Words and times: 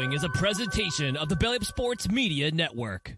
The 0.00 0.06
following 0.06 0.16
is 0.16 0.24
a 0.24 0.30
presentation 0.30 1.16
of 1.18 1.28
the 1.28 1.36
Belly 1.36 1.56
Up 1.56 1.64
Sports 1.64 2.08
Media 2.08 2.50
Network. 2.50 3.16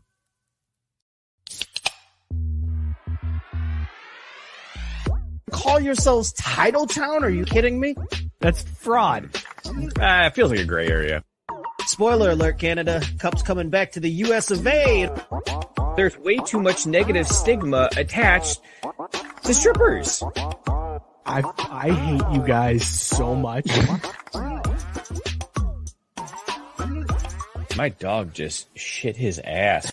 Call 5.52 5.78
yourselves 5.78 6.32
Title 6.32 6.88
Town? 6.88 7.22
Are 7.22 7.30
you 7.30 7.44
kidding 7.44 7.78
me? 7.78 7.94
That's 8.40 8.62
fraud. 8.62 9.30
Uh, 9.64 10.26
it 10.26 10.34
feels 10.34 10.50
like 10.50 10.58
a 10.58 10.64
gray 10.64 10.88
area. 10.88 11.22
Spoiler 11.86 12.30
alert, 12.30 12.58
Canada. 12.58 13.00
Cup's 13.20 13.42
coming 13.42 13.70
back 13.70 13.92
to 13.92 14.00
the 14.00 14.10
US 14.10 14.50
of 14.50 14.66
A. 14.66 15.08
There's 15.94 16.18
way 16.18 16.38
too 16.38 16.60
much 16.60 16.84
negative 16.84 17.28
stigma 17.28 17.90
attached 17.96 18.60
to 19.44 19.54
strippers. 19.54 20.20
I 21.24 21.44
I 21.58 21.90
hate 21.90 22.34
you 22.34 22.44
guys 22.44 22.84
so 22.84 23.36
much. 23.36 23.70
My 27.76 27.88
dog 27.88 28.34
just 28.34 28.68
shit 28.76 29.16
his 29.16 29.38
ass. 29.38 29.90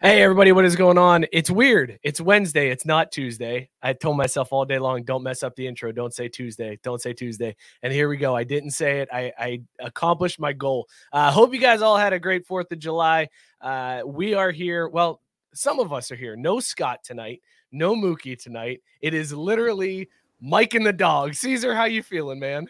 Hey 0.00 0.22
everybody, 0.22 0.50
what 0.52 0.64
is 0.64 0.76
going 0.76 0.96
on? 0.96 1.26
It's 1.30 1.50
weird. 1.50 1.98
It's 2.02 2.22
Wednesday. 2.22 2.70
It's 2.70 2.86
not 2.86 3.12
Tuesday. 3.12 3.68
I 3.82 3.92
told 3.92 4.16
myself 4.16 4.50
all 4.50 4.64
day 4.64 4.78
long, 4.78 5.02
don't 5.02 5.22
mess 5.22 5.42
up 5.42 5.54
the 5.56 5.66
intro. 5.66 5.92
Don't 5.92 6.14
say 6.14 6.28
Tuesday. 6.28 6.78
Don't 6.82 7.02
say 7.02 7.12
Tuesday. 7.12 7.54
And 7.82 7.92
here 7.92 8.08
we 8.08 8.16
go. 8.16 8.34
I 8.34 8.44
didn't 8.44 8.70
say 8.70 9.00
it. 9.00 9.10
I, 9.12 9.30
I 9.38 9.60
accomplished 9.78 10.40
my 10.40 10.54
goal. 10.54 10.88
I 11.12 11.28
uh, 11.28 11.32
hope 11.32 11.52
you 11.52 11.60
guys 11.60 11.82
all 11.82 11.98
had 11.98 12.14
a 12.14 12.18
great 12.18 12.46
Fourth 12.46 12.72
of 12.72 12.78
July. 12.78 13.28
Uh, 13.60 14.00
we 14.06 14.32
are 14.32 14.50
here. 14.50 14.88
Well, 14.88 15.20
some 15.52 15.80
of 15.80 15.92
us 15.92 16.10
are 16.10 16.16
here. 16.16 16.34
No 16.34 16.60
Scott 16.60 17.04
tonight. 17.04 17.42
No 17.70 17.94
Mookie 17.94 18.42
tonight. 18.42 18.80
It 19.02 19.12
is 19.12 19.34
literally 19.34 20.08
Mike 20.40 20.72
and 20.72 20.86
the 20.86 20.94
dog. 20.94 21.34
Cesar, 21.34 21.74
how 21.74 21.84
you 21.84 22.02
feeling, 22.02 22.38
man? 22.38 22.68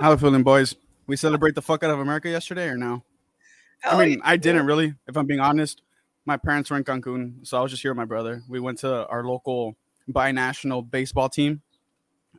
how 0.00 0.12
we 0.12 0.18
feeling, 0.18 0.44
boys? 0.44 0.76
We 1.08 1.16
celebrate 1.16 1.54
the 1.54 1.62
fuck 1.62 1.82
out 1.82 1.90
of 1.90 1.98
America 1.98 2.28
yesterday 2.28 2.68
or 2.68 2.76
no? 2.76 3.02
I 3.82 4.04
mean, 4.04 4.20
I 4.22 4.36
didn't 4.36 4.66
really, 4.66 4.94
if 5.08 5.16
I'm 5.16 5.26
being 5.26 5.40
honest. 5.40 5.80
My 6.26 6.36
parents 6.36 6.70
were 6.70 6.76
in 6.76 6.84
Cancun, 6.84 7.46
so 7.46 7.56
I 7.56 7.62
was 7.62 7.70
just 7.70 7.80
here 7.80 7.90
with 7.90 7.96
my 7.96 8.04
brother. 8.04 8.42
We 8.46 8.60
went 8.60 8.78
to 8.80 9.06
our 9.06 9.24
local 9.24 9.74
binational 10.12 10.88
baseball 10.88 11.30
team 11.30 11.62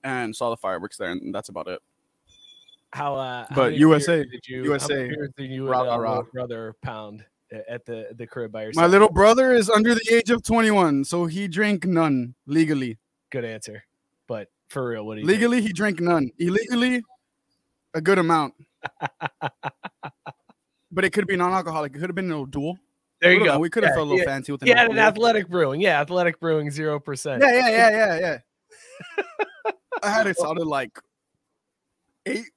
and 0.03 0.36
saw 0.36 0.52
the 0.52 0.58
fireworks 0.58 0.97
there, 0.97 1.09
and 1.09 1.34
that's 1.34 1.50
about 1.50 1.67
it. 1.67 1.81
How? 2.92 3.16
Uh, 3.16 3.47
but 3.56 3.72
how 3.72 3.78
USA, 3.78 4.23
did 4.23 4.47
you, 4.47 4.64
USA, 4.66 5.09
did 5.36 5.50
you 5.50 5.67
rah, 5.67 5.81
and, 5.81 6.06
uh, 6.06 6.22
brother 6.31 6.75
pound 6.84 7.25
at 7.67 7.86
the 7.88 8.09
the 8.16 8.28
crib 8.28 8.52
by 8.52 8.66
yourself? 8.66 8.84
My 8.84 8.88
little 8.88 9.09
brother 9.09 9.52
is 9.52 9.72
under 9.72 9.95
the 9.95 10.14
age 10.14 10.30
of 10.30 10.44
21, 10.44 11.06
so 11.06 11.25
he 11.25 11.47
drank 11.47 11.86
none 11.86 12.36
legally. 12.45 13.00
Good 13.31 13.45
answer, 13.45 13.84
but 14.28 14.50
for 14.67 14.90
real, 14.90 15.08
what 15.08 15.16
do 15.16 15.22
you 15.22 15.28
legally 15.28 15.58
drink? 15.58 15.67
he 15.67 15.73
drank 15.73 16.00
none. 16.00 16.30
Illegally, 16.38 17.02
a 17.93 18.01
good 18.01 18.19
amount. 18.19 18.53
but 20.91 21.05
it 21.05 21.11
could 21.11 21.27
be 21.27 21.35
non-alcoholic. 21.35 21.95
It 21.95 21.99
could 21.99 22.09
have 22.09 22.15
been 22.15 22.25
a 22.25 22.29
little 22.29 22.45
dual. 22.45 22.79
There 23.21 23.33
you 23.33 23.39
go. 23.39 23.45
Know. 23.45 23.59
We 23.59 23.69
could 23.69 23.83
have 23.83 23.91
yeah, 23.91 23.95
felt 23.95 24.07
a 24.07 24.09
little 24.09 24.19
yeah. 24.19 24.25
fancy 24.25 24.51
with 24.51 24.63
yeah, 24.65 24.85
an 24.85 24.97
athletic 24.97 25.49
brewing. 25.49 25.81
Yeah, 25.81 25.99
athletic 25.99 26.39
brewing 26.39 26.71
zero 26.71 26.99
percent. 26.99 27.43
Yeah, 27.45 27.51
yeah, 27.51 27.69
yeah, 27.69 27.89
yeah, 27.89 28.19
yeah. 28.19 29.71
I 30.03 30.09
had 30.09 30.27
it 30.27 30.37
sounded 30.37 30.65
like 30.65 30.97
eight. 32.25 32.49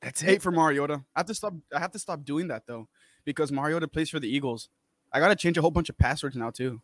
That's 0.00 0.24
eight 0.24 0.40
for 0.40 0.50
Mariota. 0.50 1.02
I 1.14 1.20
have 1.20 1.26
to 1.26 1.34
stop. 1.34 1.54
I 1.74 1.80
have 1.80 1.92
to 1.92 1.98
stop 1.98 2.24
doing 2.24 2.48
that 2.48 2.66
though, 2.66 2.88
because 3.24 3.52
Mariota 3.52 3.86
plays 3.86 4.08
for 4.08 4.18
the 4.18 4.28
Eagles. 4.28 4.70
I 5.12 5.20
gotta 5.20 5.36
change 5.36 5.58
a 5.58 5.60
whole 5.60 5.70
bunch 5.70 5.90
of 5.90 5.98
passwords 5.98 6.36
now 6.36 6.50
too. 6.50 6.80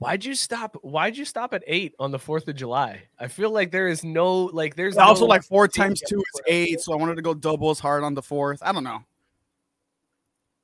Why'd 0.00 0.24
you 0.24 0.34
stop? 0.34 0.76
Why'd 0.80 1.18
you 1.18 1.26
stop 1.26 1.52
at 1.52 1.62
eight 1.66 1.94
on 1.98 2.10
the 2.10 2.18
Fourth 2.18 2.48
of 2.48 2.56
July? 2.56 3.02
I 3.18 3.28
feel 3.28 3.50
like 3.50 3.70
there 3.70 3.86
is 3.86 4.02
no 4.02 4.44
like. 4.44 4.74
There's 4.74 4.96
yeah, 4.96 5.04
also 5.04 5.26
like 5.26 5.44
four 5.44 5.68
times 5.68 6.00
two 6.00 6.18
is 6.18 6.40
eight, 6.46 6.80
so 6.80 6.94
I 6.94 6.96
wanted 6.96 7.16
to 7.16 7.22
go 7.22 7.34
double 7.34 7.68
as 7.68 7.78
hard 7.78 8.02
on 8.02 8.14
the 8.14 8.22
fourth. 8.22 8.62
I 8.62 8.72
don't 8.72 8.82
know. 8.82 9.04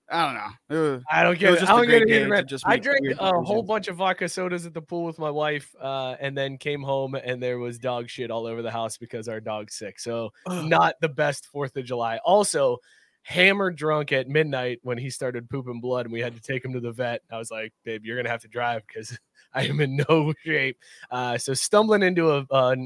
I 0.09 0.25
don't 0.25 0.35
know. 0.35 0.95
Ugh. 0.95 1.03
I 1.11 1.23
don't 1.23 1.39
get 1.39 1.53
it. 1.55 1.63
I 1.65 1.67
don't 1.67 1.87
get 1.87 2.09
it. 2.09 2.47
Just 2.47 2.67
I 2.67 2.79
drank 2.79 3.01
a 3.19 3.43
whole 3.43 3.63
bunch 3.63 3.89
of 3.89 3.97
vodka 3.97 4.27
sodas 4.27 4.65
at 4.65 4.73
the 4.73 4.81
pool 4.81 5.05
with 5.05 5.19
my 5.19 5.31
wife, 5.31 5.75
uh, 5.83 6.17
and 6.19 6.35
then 6.39 6.57
came 6.57 6.83
home 6.83 7.15
and 7.15 7.43
there 7.43 7.59
was 7.59 7.79
dog 7.79 8.09
shit 8.09 8.31
all 8.31 8.47
over 8.47 8.63
the 8.63 8.71
house 8.71 8.97
because 8.97 9.29
our 9.29 9.41
dog's 9.41 9.75
sick. 9.75 10.01
So 10.01 10.31
not 10.49 10.95
the 11.03 11.11
best 11.11 11.47
Fourth 11.49 11.77
of 11.77 11.85
July. 11.85 12.19
Also, 12.25 12.79
hammered 13.27 13.75
drunk 13.75 14.13
at 14.13 14.29
midnight 14.29 14.79
when 14.83 14.97
he 14.97 15.11
started 15.11 15.51
pooping 15.51 15.81
blood 15.81 16.07
and 16.07 16.13
we 16.13 16.21
had 16.21 16.33
to 16.33 16.41
take 16.41 16.65
him 16.65 16.73
to 16.73 16.79
the 16.79 16.93
vet. 16.93 17.23
I 17.33 17.39
was 17.39 17.51
like, 17.51 17.73
babe, 17.83 18.05
you're 18.05 18.17
gonna 18.17 18.29
have 18.29 18.43
to 18.43 18.49
drive 18.49 18.83
because 18.87 19.19
I 19.53 19.65
am 19.65 19.81
in 19.81 19.97
no 20.09 20.33
shape. 20.45 20.79
Uh, 21.11 21.37
so 21.37 21.53
stumbling 21.53 22.05
into 22.05 22.31
a, 22.31 22.47
a 22.51 22.77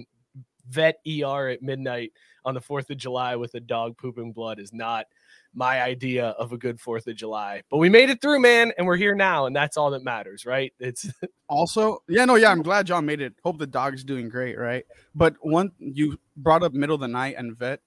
vet 0.67 0.97
ER 1.06 1.49
at 1.49 1.61
midnight 1.61 2.12
on 2.47 2.55
the 2.55 2.61
Fourth 2.61 2.89
of 2.89 2.97
July 2.97 3.37
with 3.37 3.55
a 3.55 3.61
dog 3.61 3.99
pooping 3.99 4.33
blood 4.33 4.59
is 4.59 4.73
not 4.73 5.05
my 5.53 5.83
idea 5.83 6.28
of 6.28 6.53
a 6.53 6.57
good 6.57 6.81
Fourth 6.81 7.07
of 7.07 7.17
July. 7.17 7.62
But 7.71 7.77
we 7.77 7.91
made 7.91 8.09
it 8.09 8.22
through, 8.22 8.41
man, 8.41 8.72
and 8.78 8.87
we're 8.87 8.97
here 8.97 9.15
now, 9.15 9.45
and 9.45 9.55
that's 9.55 9.77
all 9.77 9.91
that 9.91 10.05
matters, 10.05 10.47
right? 10.47 10.72
It's 10.81 11.07
also, 11.51 12.03
yeah, 12.09 12.25
no, 12.25 12.37
yeah, 12.37 12.51
I'm 12.51 12.62
glad 12.62 12.87
John 12.87 13.05
made 13.05 13.21
it. 13.21 13.34
Hope 13.45 13.59
the 13.59 13.67
dog's 13.67 14.05
doing 14.05 14.31
great, 14.31 14.59
right? 14.59 14.87
But 15.15 15.34
one, 15.43 15.72
you 15.78 16.19
brought 16.34 16.62
up 16.62 16.72
middle 16.72 16.95
of 16.95 17.03
the 17.03 17.09
night 17.09 17.34
and 17.37 17.55
vet. 17.59 17.81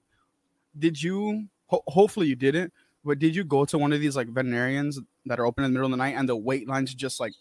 Did 0.78 1.02
you? 1.02 1.48
Ho- 1.74 1.82
hopefully, 1.88 2.26
you 2.28 2.36
didn't. 2.36 2.72
But 3.04 3.18
did 3.18 3.36
you 3.36 3.44
go 3.44 3.64
to 3.66 3.76
one 3.76 3.92
of 3.92 4.00
these 4.00 4.16
like 4.16 4.28
veterinarians 4.28 4.98
that 5.26 5.38
are 5.38 5.46
open 5.46 5.64
in 5.64 5.70
the 5.70 5.74
middle 5.74 5.86
of 5.86 5.90
the 5.90 5.96
night 5.96 6.14
and 6.16 6.28
the 6.28 6.36
wait 6.36 6.66
line's 6.68 6.94
just 6.94 7.20
like 7.20 7.32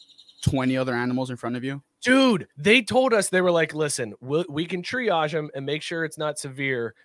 20 0.44 0.76
other 0.76 0.94
animals 0.94 1.30
in 1.30 1.38
front 1.38 1.56
of 1.56 1.64
you? 1.64 1.82
Dude, 2.02 2.48
they 2.58 2.82
told 2.82 3.14
us 3.14 3.30
they 3.30 3.42
were 3.42 3.52
like, 3.52 3.74
listen, 3.74 4.14
we'll, 4.20 4.46
we 4.50 4.66
can 4.66 4.82
triage 4.82 5.32
them 5.32 5.50
and 5.56 5.66
make 5.66 5.82
sure 5.82 6.04
it's 6.04 6.18
not 6.18 6.38
severe, 6.38 6.96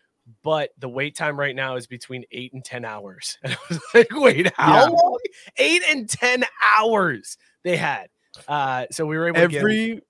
but 0.42 0.70
the 0.78 0.88
wait 0.88 1.14
time 1.14 1.38
right 1.38 1.54
now 1.54 1.76
is 1.76 1.86
between 1.86 2.24
eight 2.32 2.52
and 2.52 2.64
10 2.64 2.84
hours. 2.84 3.38
And 3.44 3.52
I 3.52 3.56
was 3.68 3.80
like, 3.94 4.08
wait, 4.10 4.52
how 4.56 4.74
yeah. 4.74 4.84
long? 4.86 5.18
Eight 5.58 5.82
and 5.88 6.08
10 6.08 6.44
hours 6.76 7.38
they 7.62 7.76
had. 7.76 8.08
Uh, 8.48 8.86
so 8.90 9.06
we 9.06 9.16
were 9.16 9.28
able 9.28 9.38
every, 9.38 9.94
get... 9.94 10.04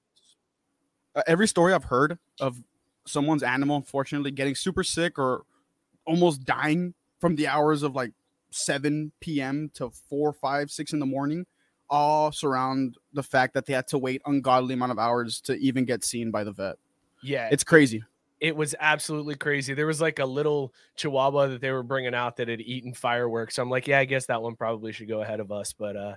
uh, 1.16 1.22
every 1.26 1.48
story 1.48 1.74
I've 1.74 1.84
heard 1.84 2.18
of 2.40 2.56
someone's 3.06 3.42
animal, 3.42 3.76
unfortunately, 3.76 4.30
getting 4.30 4.54
super 4.54 4.82
sick 4.82 5.18
or 5.18 5.42
almost 6.06 6.44
dying 6.44 6.94
from 7.20 7.36
the 7.36 7.46
hours 7.46 7.82
of 7.82 7.94
like 7.94 8.12
7 8.50 9.12
p.m. 9.20 9.70
to 9.74 9.90
4, 10.08 10.32
5, 10.32 10.70
6 10.70 10.92
in 10.92 10.98
the 10.98 11.06
morning 11.06 11.46
all 11.90 12.32
surround 12.32 12.96
the 13.12 13.22
fact 13.22 13.54
that 13.54 13.66
they 13.66 13.72
had 13.72 13.86
to 13.88 13.98
wait 13.98 14.20
ungodly 14.26 14.74
amount 14.74 14.92
of 14.92 14.98
hours 14.98 15.40
to 15.40 15.54
even 15.54 15.84
get 15.84 16.04
seen 16.04 16.30
by 16.30 16.44
the 16.44 16.52
vet. 16.52 16.76
Yeah. 17.22 17.48
It's 17.50 17.64
crazy. 17.64 18.02
It 18.40 18.54
was 18.54 18.74
absolutely 18.78 19.34
crazy. 19.34 19.74
There 19.74 19.86
was 19.86 20.00
like 20.00 20.20
a 20.20 20.24
little 20.24 20.72
chihuahua 20.96 21.48
that 21.48 21.60
they 21.60 21.72
were 21.72 21.82
bringing 21.82 22.14
out 22.14 22.36
that 22.36 22.46
had 22.46 22.60
eaten 22.60 22.94
fireworks. 22.94 23.56
So 23.56 23.62
I'm 23.62 23.70
like, 23.70 23.88
yeah, 23.88 23.98
I 23.98 24.04
guess 24.04 24.26
that 24.26 24.40
one 24.40 24.54
probably 24.54 24.92
should 24.92 25.08
go 25.08 25.22
ahead 25.22 25.40
of 25.40 25.50
us. 25.50 25.72
But 25.72 25.96
uh 25.96 26.14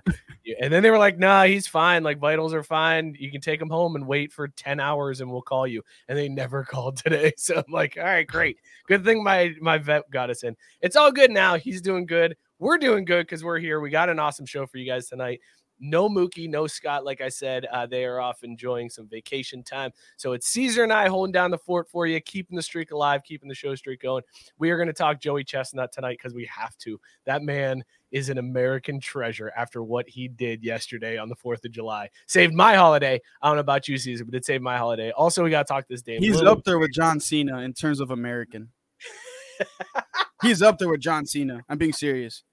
and 0.60 0.72
then 0.72 0.84
they 0.84 0.90
were 0.90 0.98
like, 0.98 1.18
nah, 1.18 1.44
he's 1.44 1.66
fine. 1.66 2.04
Like 2.04 2.18
vitals 2.18 2.54
are 2.54 2.62
fine. 2.62 3.16
You 3.18 3.30
can 3.32 3.40
take 3.40 3.60
him 3.60 3.70
home 3.70 3.96
and 3.96 4.06
wait 4.06 4.32
for 4.32 4.46
10 4.46 4.78
hours 4.78 5.20
and 5.20 5.32
we'll 5.32 5.42
call 5.42 5.66
you. 5.66 5.82
And 6.08 6.16
they 6.16 6.28
never 6.28 6.62
called 6.70 6.96
today. 6.96 7.32
So 7.36 7.56
I'm 7.56 7.72
like, 7.72 7.96
all 7.98 8.04
right, 8.04 8.26
great. 8.26 8.58
Good 8.86 9.04
thing 9.04 9.24
my 9.24 9.54
my 9.60 9.78
vet 9.78 10.08
got 10.10 10.30
us 10.30 10.44
in. 10.44 10.56
It's 10.80 10.96
all 10.96 11.10
good 11.10 11.32
now. 11.32 11.56
He's 11.56 11.80
doing 11.80 12.06
good. 12.06 12.36
We're 12.60 12.78
doing 12.78 13.04
good 13.04 13.26
because 13.26 13.42
we're 13.42 13.58
here. 13.58 13.80
We 13.80 13.90
got 13.90 14.08
an 14.08 14.20
awesome 14.20 14.46
show 14.46 14.66
for 14.66 14.78
you 14.78 14.86
guys 14.86 15.08
tonight. 15.08 15.40
No 15.82 16.08
Mookie, 16.08 16.48
no 16.48 16.68
Scott. 16.68 17.04
Like 17.04 17.20
I 17.20 17.28
said, 17.28 17.66
uh, 17.66 17.86
they 17.86 18.04
are 18.04 18.20
off 18.20 18.44
enjoying 18.44 18.88
some 18.88 19.08
vacation 19.08 19.62
time. 19.64 19.90
So 20.16 20.32
it's 20.32 20.46
Cesar 20.46 20.84
and 20.84 20.92
I 20.92 21.08
holding 21.08 21.32
down 21.32 21.50
the 21.50 21.58
fort 21.58 21.88
for 21.90 22.06
you, 22.06 22.20
keeping 22.20 22.56
the 22.56 22.62
streak 22.62 22.92
alive, 22.92 23.22
keeping 23.24 23.48
the 23.48 23.54
show 23.54 23.74
streak 23.74 24.00
going. 24.00 24.22
We 24.58 24.70
are 24.70 24.76
going 24.76 24.86
to 24.86 24.92
talk 24.92 25.20
Joey 25.20 25.42
Chestnut 25.42 25.92
tonight 25.92 26.18
because 26.18 26.34
we 26.34 26.46
have 26.46 26.78
to. 26.78 27.00
That 27.24 27.42
man 27.42 27.84
is 28.12 28.28
an 28.28 28.38
American 28.38 29.00
treasure 29.00 29.52
after 29.56 29.82
what 29.82 30.08
he 30.08 30.28
did 30.28 30.62
yesterday 30.62 31.18
on 31.18 31.28
the 31.28 31.36
4th 31.36 31.64
of 31.64 31.72
July. 31.72 32.10
Saved 32.26 32.54
my 32.54 32.74
holiday. 32.74 33.20
I 33.40 33.48
don't 33.48 33.56
know 33.56 33.60
about 33.60 33.88
you, 33.88 33.98
Cesar, 33.98 34.24
but 34.24 34.34
it 34.34 34.44
saved 34.44 34.62
my 34.62 34.78
holiday. 34.78 35.10
Also, 35.10 35.42
we 35.42 35.50
got 35.50 35.66
to 35.66 35.72
talk 35.72 35.88
this 35.88 36.02
day. 36.02 36.18
He's 36.18 36.40
up 36.40 36.62
there 36.62 36.78
with 36.78 36.92
John 36.92 37.18
Cena 37.18 37.58
in 37.58 37.72
terms 37.72 37.98
of 37.98 38.12
American. 38.12 38.68
He's 40.42 40.62
up 40.62 40.78
there 40.78 40.88
with 40.88 41.00
John 41.00 41.26
Cena. 41.26 41.64
I'm 41.68 41.78
being 41.78 41.92
serious. 41.92 42.44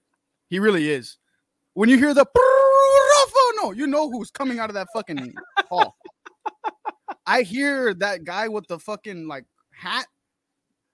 He 0.48 0.58
really 0.58 0.90
is. 0.90 1.18
When 1.74 1.88
you 1.88 1.98
hear 1.98 2.14
the 2.14 2.26
no, 3.62 3.72
you 3.72 3.86
know 3.86 4.10
who's 4.10 4.30
coming 4.30 4.58
out 4.58 4.70
of 4.70 4.74
that 4.74 4.88
fucking 4.94 5.34
hall. 5.68 5.96
I 7.26 7.42
hear 7.42 7.94
that 7.94 8.24
guy 8.24 8.48
with 8.48 8.66
the 8.66 8.78
fucking 8.78 9.28
like 9.28 9.44
hat, 9.72 10.06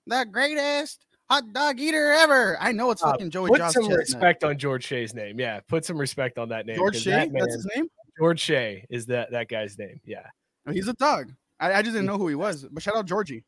that 0.06 0.32
greatest 0.32 1.04
hot 1.30 1.52
dog 1.52 1.80
eater 1.80 2.12
ever. 2.12 2.56
I 2.60 2.72
know 2.72 2.90
it's 2.90 3.02
fucking 3.02 3.28
uh, 3.28 3.30
Joey. 3.30 3.48
Put 3.50 3.58
Josh 3.58 3.72
some 3.72 3.82
Chestnut. 3.84 3.98
respect 3.98 4.44
on 4.44 4.58
George 4.58 4.84
Shea's 4.84 5.14
name. 5.14 5.38
Yeah, 5.40 5.60
put 5.68 5.84
some 5.84 5.98
respect 5.98 6.38
on 6.38 6.48
that 6.50 6.66
name. 6.66 6.76
George 6.76 7.00
Shea, 7.00 7.10
that 7.10 7.32
man, 7.32 7.42
that's 7.42 7.54
his 7.54 7.68
name. 7.74 7.86
George 8.18 8.40
Shea 8.40 8.84
is 8.90 9.06
that 9.06 9.30
that 9.32 9.48
guy's 9.48 9.78
name. 9.78 10.00
Yeah, 10.04 10.26
he's 10.70 10.88
a 10.88 10.94
dog. 10.94 11.32
I, 11.58 11.74
I 11.74 11.82
just 11.82 11.94
didn't 11.94 12.06
know 12.06 12.18
who 12.18 12.28
he 12.28 12.34
was, 12.34 12.66
but 12.70 12.82
shout 12.82 12.96
out 12.96 13.06
Georgie. 13.06 13.44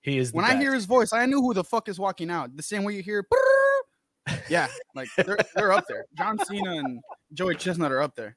He 0.00 0.18
is. 0.18 0.32
when 0.32 0.44
best. 0.44 0.56
I 0.56 0.60
hear 0.60 0.74
his 0.74 0.84
voice, 0.84 1.12
I 1.12 1.26
knew 1.26 1.40
who 1.40 1.54
the 1.54 1.64
fuck 1.64 1.88
is 1.88 1.98
walking 1.98 2.30
out. 2.30 2.56
The 2.56 2.62
same 2.62 2.84
way 2.84 2.94
you 2.94 3.02
hear. 3.02 3.26
Yeah, 4.48 4.68
like 4.94 5.08
they're, 5.16 5.38
they're 5.54 5.72
up 5.72 5.84
there. 5.88 6.04
John 6.16 6.38
Cena 6.44 6.72
and 6.72 7.00
Joey 7.32 7.54
Chestnut 7.54 7.92
are 7.92 8.02
up 8.02 8.14
there. 8.14 8.36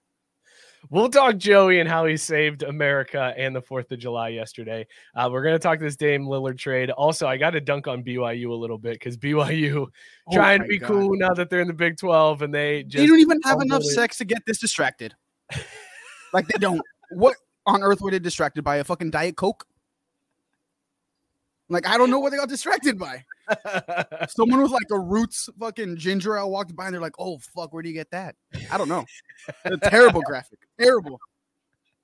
We'll 0.89 1.09
talk 1.09 1.37
Joey 1.37 1.79
and 1.79 1.87
how 1.87 2.05
he 2.05 2.17
saved 2.17 2.63
America 2.63 3.33
and 3.37 3.55
the 3.55 3.61
Fourth 3.61 3.91
of 3.91 3.99
July 3.99 4.29
yesterday. 4.29 4.87
Uh, 5.15 5.29
we're 5.31 5.43
gonna 5.43 5.59
talk 5.59 5.79
this 5.79 5.95
Dame 5.95 6.25
Lillard 6.25 6.57
trade. 6.57 6.89
Also, 6.89 7.27
I 7.27 7.37
got 7.37 7.51
to 7.51 7.61
dunk 7.61 7.87
on 7.87 8.03
BYU 8.03 8.49
a 8.49 8.53
little 8.53 8.77
bit 8.77 8.93
because 8.93 9.15
BYU 9.15 9.87
Oh 9.87 9.89
trying 10.33 10.61
to 10.61 10.65
be 10.65 10.79
God. 10.79 10.87
cool 10.87 11.15
now 11.15 11.33
that 11.33 11.49
they're 11.49 11.61
in 11.61 11.67
the 11.67 11.73
Big 11.73 11.97
Twelve 11.97 12.41
and 12.41 12.53
they 12.53 12.83
just 12.83 12.97
They 12.97 13.07
don't 13.07 13.19
even 13.19 13.39
have 13.43 13.61
enough 13.61 13.83
sex 13.83 14.17
to 14.17 14.25
get 14.25 14.43
this 14.45 14.59
distracted. 14.59 15.13
like 16.33 16.47
they 16.47 16.57
don't. 16.57 16.81
What 17.11 17.35
on 17.65 17.83
earth 17.83 18.01
were 18.01 18.11
they 18.11 18.19
distracted 18.19 18.63
by? 18.63 18.77
A 18.77 18.83
fucking 18.83 19.11
diet 19.11 19.35
coke? 19.35 19.65
Like 21.71 21.87
I 21.87 21.97
don't 21.97 22.09
know 22.09 22.19
what 22.19 22.31
they 22.31 22.37
got 22.37 22.49
distracted 22.49 22.99
by. 22.99 23.23
Someone 24.29 24.61
with 24.61 24.71
like 24.71 24.91
a 24.91 24.99
roots 24.99 25.49
fucking 25.57 25.97
ginger 25.97 26.37
ale 26.37 26.51
walked 26.51 26.75
by 26.75 26.85
and 26.85 26.93
they're 26.93 27.01
like, 27.01 27.15
"Oh 27.17 27.39
fuck, 27.55 27.73
where 27.73 27.81
do 27.81 27.87
you 27.87 27.95
get 27.95 28.11
that?" 28.11 28.35
I 28.69 28.77
don't 28.77 28.89
know. 28.89 29.05
A 29.63 29.77
terrible 29.89 30.21
graphic. 30.21 30.59
Terrible. 30.79 31.19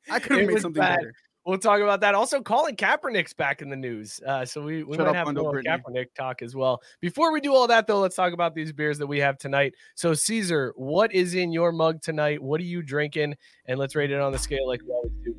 I 0.10 0.19
could 0.19 0.38
have 0.40 0.48
made 0.48 0.62
something 0.62 0.80
bad. 0.80 1.00
better. 1.00 1.14
We'll 1.46 1.58
talk 1.58 1.80
about 1.80 2.02
that. 2.02 2.14
Also, 2.14 2.42
Colin 2.42 2.75
Kaepernick's 2.75 3.34
back 3.34 3.62
in 3.62 3.69
the 3.69 3.75
news. 3.78 4.19
Uh, 4.25 4.44
so 4.44 4.62
we, 4.62 4.84
we 4.84 4.98
Shut 4.98 5.06
might 5.06 5.16
have 5.16 5.34
Brittany. 5.34 5.64
Kaepernick 5.64 6.08
talk 6.13 6.42
as 6.42 6.58
well. 6.58 6.81
Before 7.00 7.31
we 7.31 7.40
do 7.40 7.54
all 7.56 7.68
that, 7.68 7.88
though, 7.88 8.02
let's 8.02 8.18
talk 8.18 8.34
about 8.34 8.54
these 8.54 8.74
beers 8.74 8.98
that 8.98 9.08
we 9.08 9.20
have 9.20 9.38
tonight. 9.38 9.74
So, 9.96 10.13
Cesar, 10.13 10.74
what 10.75 11.13
is 11.13 11.36
in 11.36 11.54
your 11.54 11.72
mug 11.72 12.02
tonight? 12.02 12.44
What 12.44 12.60
are 12.60 12.66
you 12.66 12.81
drinking? 12.81 13.36
And 13.66 13.80
let's 13.80 13.96
rate 13.96 14.12
it 14.12 14.20
on 14.20 14.34
the 14.34 14.40
scale 14.40 14.68
like 14.68 14.81
we 14.81 14.90
always 14.90 15.13
do. 15.24 15.36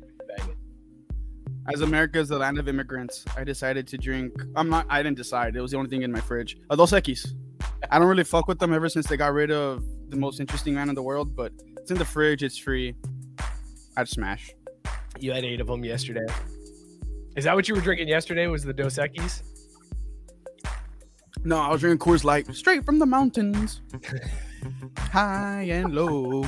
As 1.67 1.81
America 1.81 2.19
is 2.19 2.29
the 2.29 2.37
land 2.37 2.57
of 2.57 2.67
immigrants, 2.67 3.25
I 3.37 3.43
decided 3.43 3.87
to 3.87 3.97
drink. 3.97 4.33
I'm 4.55 4.69
not. 4.69 4.85
I 4.89 5.03
didn't 5.03 5.17
decide. 5.17 5.55
It 5.55 5.61
was 5.61 5.71
the 5.71 5.77
only 5.77 5.89
thing 5.89 6.01
in 6.01 6.11
my 6.11 6.21
fridge. 6.21 6.57
Uh, 6.69 6.75
Dos 6.75 6.91
Equis. 6.91 7.33
I 7.91 7.99
don't 7.99 8.07
really 8.07 8.23
fuck 8.23 8.47
with 8.47 8.59
them 8.59 8.73
ever 8.73 8.89
since 8.89 9.07
they 9.07 9.17
got 9.17 9.33
rid 9.33 9.51
of 9.51 9.83
the 10.09 10.17
most 10.17 10.39
interesting 10.39 10.73
man 10.73 10.89
in 10.89 10.95
the 10.95 11.03
world. 11.03 11.35
But 11.35 11.51
it's 11.77 11.91
in 11.91 11.97
the 11.97 12.05
fridge. 12.05 12.43
It's 12.43 12.57
free. 12.57 12.95
I'd 13.97 14.07
smash. 14.07 14.51
You 15.19 15.31
had 15.33 15.43
eight 15.43 15.61
of 15.61 15.67
them 15.67 15.83
yesterday. 15.83 16.25
Is 17.35 17.43
that 17.43 17.55
what 17.55 17.67
you 17.67 17.75
were 17.75 17.81
drinking 17.81 18.07
yesterday? 18.07 18.47
Was 18.47 18.63
the 18.63 18.73
Dos 18.73 18.97
Equis? 18.97 19.43
No, 21.43 21.57
I 21.57 21.69
was 21.69 21.81
drinking 21.81 22.05
Coors 22.05 22.23
Light 22.23 22.53
straight 22.53 22.85
from 22.85 22.99
the 22.99 23.05
mountains, 23.05 23.81
high 24.97 25.67
and 25.69 25.93
low. 25.95 26.45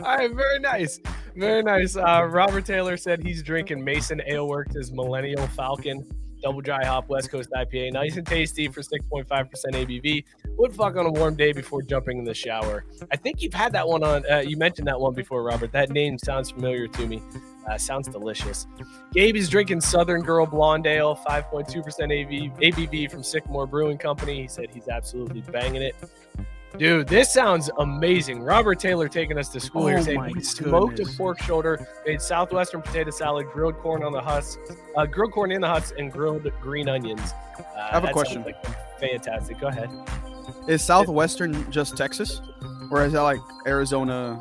All 0.00 0.16
right, 0.16 0.32
very 0.32 0.58
nice. 0.58 1.00
Very 1.36 1.62
nice. 1.62 1.96
Uh, 1.96 2.26
Robert 2.30 2.64
Taylor 2.64 2.96
said 2.96 3.22
he's 3.22 3.42
drinking 3.42 3.82
Mason 3.82 4.20
Ale 4.26 4.46
Works' 4.46 4.90
Millennial 4.90 5.46
Falcon 5.48 6.06
Double 6.42 6.60
Dry 6.60 6.84
Hop 6.84 7.08
West 7.08 7.30
Coast 7.30 7.50
IPA. 7.56 7.92
Nice 7.92 8.16
and 8.16 8.26
tasty 8.26 8.68
for 8.68 8.80
6.5% 8.80 9.26
ABV. 9.26 10.24
Would 10.58 10.74
fuck 10.74 10.96
on 10.96 11.06
a 11.06 11.10
warm 11.10 11.36
day 11.36 11.52
before 11.52 11.82
jumping 11.82 12.18
in 12.18 12.24
the 12.24 12.34
shower. 12.34 12.84
I 13.12 13.16
think 13.16 13.40
you've 13.40 13.54
had 13.54 13.72
that 13.72 13.86
one 13.86 14.02
on, 14.02 14.24
uh, 14.30 14.38
you 14.38 14.56
mentioned 14.56 14.88
that 14.88 15.00
one 15.00 15.14
before, 15.14 15.42
Robert. 15.44 15.72
That 15.72 15.90
name 15.90 16.18
sounds 16.18 16.50
familiar 16.50 16.88
to 16.88 17.06
me. 17.06 17.22
Uh, 17.70 17.78
sounds 17.78 18.08
delicious. 18.08 18.66
Gabe 19.12 19.36
is 19.36 19.48
drinking 19.48 19.80
Southern 19.80 20.22
Girl 20.22 20.44
Blonde 20.46 20.86
Ale, 20.86 21.14
5.2% 21.14 21.76
AV, 21.76 22.58
ABV 22.60 23.08
from 23.08 23.22
Sycamore 23.22 23.68
Brewing 23.68 23.98
Company. 23.98 24.42
He 24.42 24.48
said 24.48 24.66
he's 24.74 24.88
absolutely 24.88 25.42
banging 25.42 25.82
it. 25.82 25.94
Dude, 26.78 27.06
this 27.06 27.32
sounds 27.32 27.70
amazing. 27.78 28.42
Robert 28.42 28.80
Taylor 28.80 29.08
taking 29.08 29.38
us 29.38 29.48
to 29.50 29.60
school 29.60 29.86
here 29.86 29.98
Oh 29.98 30.02
saying 30.02 30.18
my 30.18 30.28
he 30.28 30.40
smoked 30.40 31.00
a 31.00 31.06
pork 31.16 31.40
shoulder, 31.42 31.86
made 32.06 32.20
southwestern 32.20 32.82
potato 32.82 33.10
salad, 33.10 33.46
grilled 33.52 33.78
corn 33.78 34.02
on 34.02 34.12
the 34.12 34.20
husks, 34.20 34.58
uh, 34.96 35.06
grilled 35.06 35.32
corn 35.32 35.52
in 35.52 35.60
the 35.60 35.68
husks, 35.68 35.92
and 35.98 36.10
grilled 36.12 36.50
green 36.60 36.88
onions. 36.88 37.32
Uh, 37.58 37.62
I 37.76 37.88
have 37.90 38.04
a 38.04 38.12
question. 38.12 38.42
Like 38.42 38.64
fantastic. 38.98 39.60
Go 39.60 39.68
ahead. 39.68 39.90
Is 40.66 40.82
Southwestern 40.82 41.70
just 41.70 41.96
Texas, 41.96 42.40
or 42.90 43.04
is 43.04 43.12
that 43.12 43.22
like 43.22 43.40
Arizona? 43.66 44.40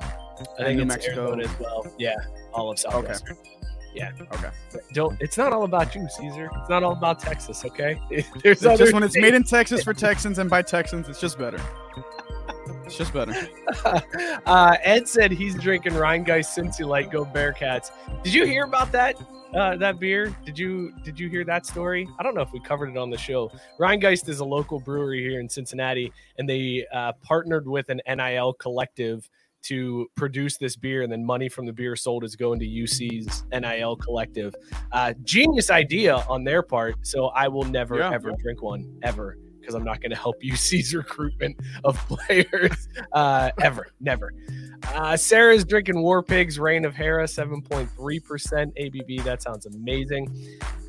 I 0.60 0.64
think 0.64 0.80
New 0.80 0.86
Mexico. 0.86 1.34
Arizona 1.34 1.44
as 1.44 1.60
well. 1.60 1.94
Yeah, 1.98 2.16
all 2.54 2.72
of 2.72 2.80
southwestern. 2.80 3.38
Okay. 3.38 3.62
Yeah. 3.94 4.12
Okay. 4.32 4.50
Don't. 4.94 5.20
It's 5.22 5.38
not 5.38 5.52
all 5.52 5.64
about 5.64 5.94
you, 5.96 6.08
Cesar. 6.10 6.50
It's 6.60 6.70
not 6.70 6.84
all 6.84 6.94
about 6.94 7.20
Texas. 7.20 7.66
Okay. 7.66 8.00
There's 8.44 8.62
just 8.62 8.94
when 8.94 9.04
it's 9.04 9.18
made 9.18 9.34
in 9.34 9.44
Texas 9.44 9.84
for 9.84 9.94
Texans 9.94 10.40
and 10.40 10.50
by 10.50 10.62
Texans, 10.62 11.10
it's 11.10 11.20
just 11.20 11.38
better. 11.38 11.60
It's 12.92 12.98
just 12.98 13.14
better. 13.14 13.34
uh, 14.46 14.76
Ed 14.84 15.08
said 15.08 15.32
he's 15.32 15.56
drinking 15.56 15.94
Rhinegeist 15.94 16.58
Cincy 16.58 16.86
Light. 16.86 17.10
Go 17.10 17.24
Bearcats. 17.24 17.90
Did 18.22 18.34
you 18.34 18.46
hear 18.46 18.66
about 18.66 18.92
that? 18.92 19.16
Uh, 19.56 19.78
that 19.78 19.98
beer? 19.98 20.36
Did 20.46 20.60
you 20.60 20.92
did 21.06 21.18
you 21.18 21.30
hear 21.30 21.46
that 21.46 21.66
story? 21.66 22.06
I 22.20 22.24
don't 22.24 22.36
know 22.36 22.42
if 22.42 22.52
we 22.52 22.60
covered 22.60 22.90
it 22.90 22.98
on 22.98 23.10
the 23.10 23.18
show. 23.18 23.50
Rhinegeist 23.80 24.28
is 24.28 24.42
a 24.42 24.46
local 24.46 24.78
brewery 24.78 25.22
here 25.22 25.40
in 25.40 25.48
Cincinnati, 25.48 26.12
and 26.38 26.50
they 26.50 26.86
uh, 26.94 27.14
partnered 27.24 27.66
with 27.66 27.88
an 27.88 28.02
NIL 28.06 28.52
collective 28.56 29.30
to 29.64 30.10
produce 30.16 30.58
this 30.58 30.76
beer, 30.76 31.02
and 31.02 31.10
then 31.10 31.24
money 31.26 31.48
from 31.48 31.66
the 31.66 31.72
beer 31.72 31.96
sold 31.96 32.26
is 32.26 32.36
going 32.36 32.60
to 32.60 32.66
UC's 32.66 33.46
NIL 33.54 33.96
collective. 33.96 34.54
Uh, 34.92 35.14
genius 35.24 35.72
idea 35.72 36.18
on 36.28 36.44
their 36.44 36.62
part. 36.62 36.96
So 37.04 37.28
I 37.28 37.48
will 37.48 37.64
never 37.64 38.00
Yeah. 38.00 38.12
ever 38.12 38.34
drink 38.38 38.62
one 38.62 39.00
ever 39.02 39.38
because 39.62 39.76
I'm 39.76 39.84
not 39.84 40.02
going 40.02 40.12
to 40.12 40.18
help 40.18 40.44
you 40.44 40.56
seize 40.58 40.94
recruitment 40.94 41.58
of 41.84 41.98
players 42.08 42.88
uh, 43.14 43.52
ever, 43.62 43.88
never. 44.00 44.34
Uh, 44.94 45.16
Sarah's 45.16 45.64
drinking 45.64 46.02
War 46.02 46.24
Pigs 46.24 46.60
Reign 46.60 46.86
of 46.86 46.96
Hera, 46.96 47.26
7.3% 47.26 47.88
ABV. 47.96 49.24
That 49.24 49.42
sounds 49.42 49.68
amazing. 49.68 50.28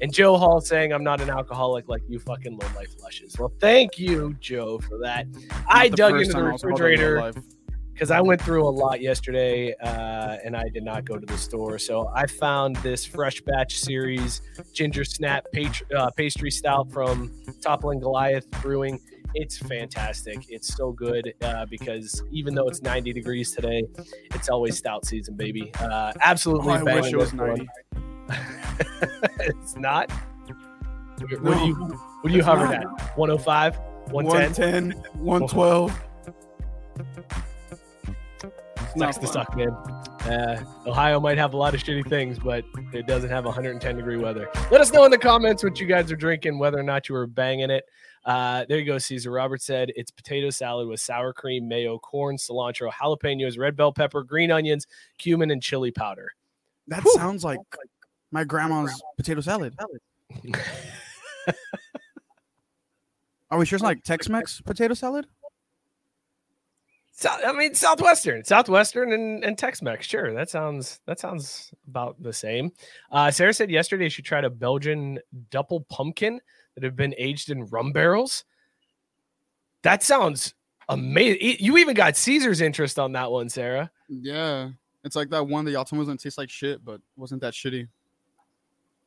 And 0.01 0.13
Joe 0.13 0.37
Hall 0.39 0.61
saying, 0.61 0.93
I'm 0.93 1.05
not 1.05 1.21
an 1.21 1.31
alcoholic 1.31 1.89
like 1.89 2.03
you 2.09 2.19
fucking 2.19 2.57
low 2.57 2.69
life 2.75 2.99
flushes. 2.99 3.39
Well, 3.39 3.53
thank 3.61 3.99
you, 3.99 4.35
Joe, 4.41 4.79
for 4.79 4.99
that. 4.99 5.27
I 5.69 5.85
Not 5.85 5.91
the 5.91 5.97
dug 5.97 6.15
into 6.15 6.27
the 6.29 6.33
time 6.33 6.45
I 6.47 6.53
was 6.53 6.63
called 6.63 6.81
that 6.81 6.85
in 6.85 6.99
refrigerator. 6.99 7.43
Because 7.93 8.11
I 8.11 8.21
went 8.21 8.41
through 8.43 8.67
a 8.67 8.71
lot 8.71 9.01
yesterday 9.01 9.75
uh, 9.83 10.37
and 10.45 10.57
I 10.57 10.69
did 10.69 10.83
not 10.85 11.05
go 11.05 11.17
to 11.19 11.27
the 11.27 11.37
store. 11.37 11.79
So 11.79 12.09
I 12.15 12.27
found 12.27 12.77
this 12.77 13.05
fresh 13.05 13.41
batch 13.43 13.79
series 13.79 14.41
ginger 14.73 15.05
snap 15.05 15.45
pat- 15.53 15.83
uh, 15.97 16.11
pastry 16.17 16.51
stout 16.51 16.91
from 16.91 17.33
Toppling 17.61 18.01
Goliath 18.01 18.51
Brewing. 18.63 19.01
It's 19.35 19.57
fantastic. 19.59 20.45
It's 20.49 20.75
so 20.75 20.93
good 20.93 21.33
uh, 21.43 21.65
because 21.67 22.23
even 22.31 22.55
though 22.55 22.69
it's 22.69 22.83
90 22.83 23.13
degrees 23.13 23.53
today, 23.53 23.85
it's 24.35 24.49
always 24.49 24.77
stout 24.77 25.07
season, 25.07 25.37
baby. 25.37 25.73
Uh, 25.81 26.13
Oh, 26.15 26.19
absolutely 26.23 26.73
I 26.75 26.83
wish 26.83 27.13
it 27.13 27.17
was 27.17 27.33
90. 27.33 27.67
it's 29.41 29.77
not. 29.77 30.11
What 31.41 31.59
do 31.59 31.67
you 31.67 31.75
what 31.75 32.31
do 32.31 32.37
you 32.37 32.43
hover 32.43 32.65
at? 32.67 32.85
105, 33.17 33.79
110. 34.11 34.91
110, 34.91 35.23
112. 35.23 36.05
Sucks 38.97 39.19
to 39.19 39.27
suck, 39.27 39.57
man. 39.57 39.71
Uh, 39.71 40.63
Ohio 40.87 41.19
might 41.19 41.39
have 41.39 41.55
a 41.55 41.57
lot 41.57 41.75
of 41.75 41.83
shitty 41.83 42.09
things, 42.09 42.39
but 42.39 42.65
it 42.93 43.07
doesn't 43.07 43.31
have 43.31 43.45
110 43.45 43.97
degree 43.97 44.17
weather. 44.17 44.49
Let 44.71 44.81
us 44.81 44.93
know 44.93 45.05
in 45.05 45.11
the 45.11 45.19
comments 45.19 45.65
what 45.65 45.81
you 45.81 45.87
guys 45.87 46.13
are 46.13 46.17
drinking, 46.17 46.59
whether 46.59 46.79
or 46.79 46.83
not 46.83 47.09
you 47.09 47.15
were 47.15 47.27
banging 47.27 47.71
it. 47.71 47.85
Uh, 48.25 48.65
there 48.69 48.79
you 48.79 48.85
go, 48.85 48.99
Cesar. 48.99 49.31
Robert 49.31 49.63
said 49.63 49.93
it's 49.97 50.11
potato 50.11 50.51
salad 50.51 50.87
with 50.89 51.01
sour 51.01 51.33
cream, 51.33 51.67
mayo, 51.67 51.99
corn, 51.99 52.37
cilantro, 52.37 52.91
jalapenos, 52.93 53.59
red 53.59 53.77
bell 53.77 53.93
pepper, 53.93 54.23
green 54.23 54.51
onions, 54.51 54.87
cumin, 55.19 55.51
and 55.51 55.63
chili 55.63 55.91
powder. 55.91 56.31
That 56.87 57.03
Whew. 57.03 57.15
sounds 57.15 57.45
like 57.45 57.59
my 58.31 58.45
grandma's 58.45 59.03
potato 59.17 59.41
salad. 59.41 59.75
Are 63.51 63.59
we 63.59 63.67
sure 63.67 63.77
it's 63.77 63.83
like 63.83 64.03
Tex-Mex 64.03 64.63
potato 64.63 64.95
salad? 64.95 65.27
So, 67.15 67.29
I 67.29 67.53
mean, 67.53 67.75
Southwestern, 67.75 68.43
Southwestern, 68.43 69.13
and, 69.13 69.45
and 69.45 69.57
Tex-Mex. 69.57 70.07
Sure, 70.07 70.33
that 70.33 70.49
sounds 70.49 71.01
that 71.07 71.21
sounds 71.21 71.71
about 71.87 72.21
the 72.23 72.33
same. 72.33 72.73
Uh, 73.11 73.31
Sarah 73.31 73.53
said 73.53 73.71
yesterday 73.71 74.09
she 74.09 74.23
tried 74.23 74.45
a 74.45 74.51
Belgian 74.51 75.19
double 75.51 75.83
pumpkin 75.83 76.41
that 76.75 76.83
had 76.83 76.97
been 76.97 77.15
aged 77.19 77.51
in 77.51 77.67
rum 77.67 77.93
barrels. 77.93 78.45
That 79.83 80.03
sounds 80.03 80.55
amazing. 80.89 81.57
You 81.61 81.77
even 81.77 81.95
got 81.95 82.17
Cesar's 82.17 82.63
interest 82.63 82.99
on 82.99 83.13
that 83.13 83.31
one, 83.31 83.49
Sarah. 83.49 83.91
Yeah. 84.09 84.71
It's 85.05 85.17
like 85.17 85.29
that 85.31 85.47
one 85.47 85.65
that 85.67 85.73
y'all 85.73 85.85
told 85.85 85.99
me 85.99 85.99
was 85.99 86.09
gonna 86.09 86.19
taste 86.19 86.39
like 86.39 86.51
shit, 86.51 86.83
but 86.85 87.01
wasn't 87.17 87.43
that 87.43 87.53
shitty. 87.53 87.89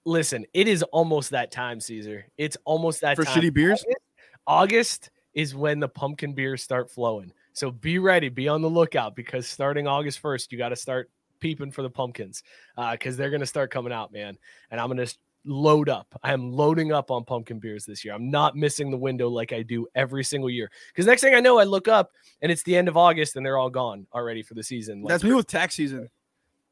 Listen, 0.05 0.45
it 0.53 0.67
is 0.67 0.83
almost 0.83 1.31
that 1.31 1.51
time, 1.51 1.79
Cesar. 1.79 2.27
It's 2.37 2.57
almost 2.65 3.01
that 3.01 3.15
For 3.15 3.23
time. 3.23 3.41
shitty 3.41 3.53
beers? 3.53 3.83
August, 3.83 3.97
August 4.45 5.09
is 5.33 5.55
when 5.55 5.79
the 5.79 5.87
pumpkin 5.89 6.33
beers 6.33 6.61
start 6.61 6.91
flowing. 6.91 7.31
So 7.55 7.71
be 7.71 7.99
ready, 7.99 8.27
be 8.27 8.49
on 8.49 8.61
the 8.61 8.69
lookout 8.69 9.15
because 9.15 9.47
starting 9.47 9.87
August 9.87 10.21
1st, 10.21 10.51
you 10.51 10.57
got 10.57 10.69
to 10.69 10.75
start 10.75 11.09
peeping 11.39 11.71
for 11.71 11.83
the 11.83 11.89
pumpkins 11.89 12.43
uh, 12.77 12.91
because 12.91 13.15
they're 13.15 13.29
going 13.29 13.39
to 13.39 13.45
start 13.45 13.71
coming 13.71 13.93
out, 13.93 14.11
man. 14.11 14.37
And 14.71 14.79
I'm 14.79 14.87
going 14.91 15.05
to 15.05 15.15
load 15.45 15.87
up. 15.87 16.19
I 16.21 16.33
am 16.33 16.51
loading 16.51 16.91
up 16.91 17.11
on 17.11 17.23
pumpkin 17.23 17.59
beers 17.59 17.85
this 17.85 18.03
year. 18.03 18.13
I'm 18.13 18.29
not 18.29 18.57
missing 18.57 18.91
the 18.91 18.97
window 18.97 19.29
like 19.29 19.53
I 19.53 19.61
do 19.61 19.87
every 19.95 20.25
single 20.25 20.49
year 20.49 20.69
because 20.89 21.05
next 21.05 21.21
thing 21.21 21.33
I 21.33 21.39
know, 21.39 21.57
I 21.57 21.63
look 21.63 21.87
up 21.87 22.11
and 22.41 22.51
it's 22.51 22.63
the 22.63 22.75
end 22.75 22.89
of 22.89 22.97
August 22.97 23.37
and 23.37 23.45
they're 23.45 23.57
all 23.57 23.69
gone 23.69 24.05
already 24.13 24.43
for 24.43 24.53
the 24.53 24.63
season. 24.63 25.01
Like, 25.01 25.11
That's 25.11 25.23
me 25.23 25.33
with 25.33 25.47
tax 25.47 25.75
season. 25.75 26.09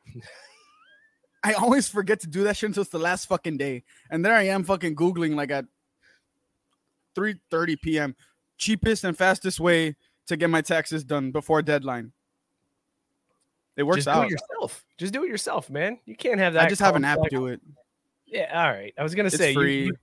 I 1.45 1.53
always 1.53 1.87
forget 1.87 2.19
to 2.21 2.27
do 2.27 2.43
that 2.43 2.57
shit 2.57 2.67
until 2.67 2.81
it's 2.81 2.91
the 2.91 2.99
last 2.99 3.27
fucking 3.27 3.55
day. 3.55 3.83
And 4.09 4.25
there 4.25 4.35
I 4.35 4.43
am 4.47 4.65
fucking 4.65 4.97
Googling 4.97 5.35
like 5.35 5.51
at 5.51 5.63
3:30 7.15 7.81
p.m. 7.81 8.15
Cheapest 8.57 9.05
and 9.05 9.17
fastest 9.17 9.61
way 9.61 9.95
to 10.27 10.37
get 10.37 10.49
my 10.49 10.61
taxes 10.61 11.03
done 11.03 11.31
before 11.31 11.61
deadline. 11.61 12.11
It 13.75 13.83
works 13.83 14.05
just 14.05 14.07
do 14.07 14.11
out. 14.11 14.25
it 14.25 14.31
yourself. 14.31 14.85
Just 14.97 15.13
do 15.13 15.23
it 15.23 15.29
yourself, 15.29 15.69
man. 15.69 15.99
You 16.05 16.15
can't 16.15 16.39
have 16.39 16.53
that. 16.53 16.65
I 16.65 16.69
just 16.69 16.81
have 16.81 16.95
an 16.95 17.03
app 17.05 17.19
do 17.29 17.47
it. 17.47 17.59
Yeah, 18.25 18.51
all 18.53 18.71
right. 18.71 18.93
I 18.97 19.03
was 19.03 19.15
gonna 19.15 19.27
It's 19.27 19.37
say 19.37 19.49
you- 19.49 19.55
free. 19.55 19.83
You, 19.85 19.93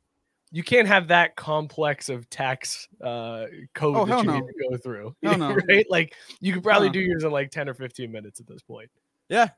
you 0.53 0.62
can't 0.65 0.89
have 0.89 1.09
that 1.09 1.37
complex 1.37 2.09
of 2.09 2.29
tax 2.29 2.89
uh, 3.00 3.45
code 3.75 3.97
Oh, 3.97 4.05
that 4.07 4.19
you 4.19 4.25
no. 4.25 4.35
need 4.41 4.47
to 4.47 4.69
go 4.71 4.77
through. 4.79 5.15
Hell 5.23 5.39
no. 5.39 5.57
right? 5.69 5.87
Like 5.89 6.15
you 6.41 6.53
could 6.53 6.65
probably 6.65 6.89
No. 6.89 6.95
do 6.95 7.00
yours 7.00 7.23
in 7.23 7.31
like 7.31 7.50
ten 7.53 7.69
or 7.69 7.75
fifteen 7.75 8.11
minutes 8.11 8.41
at 8.41 8.49
this 8.49 8.61
point. 8.62 8.91
Yeah, 9.29 9.50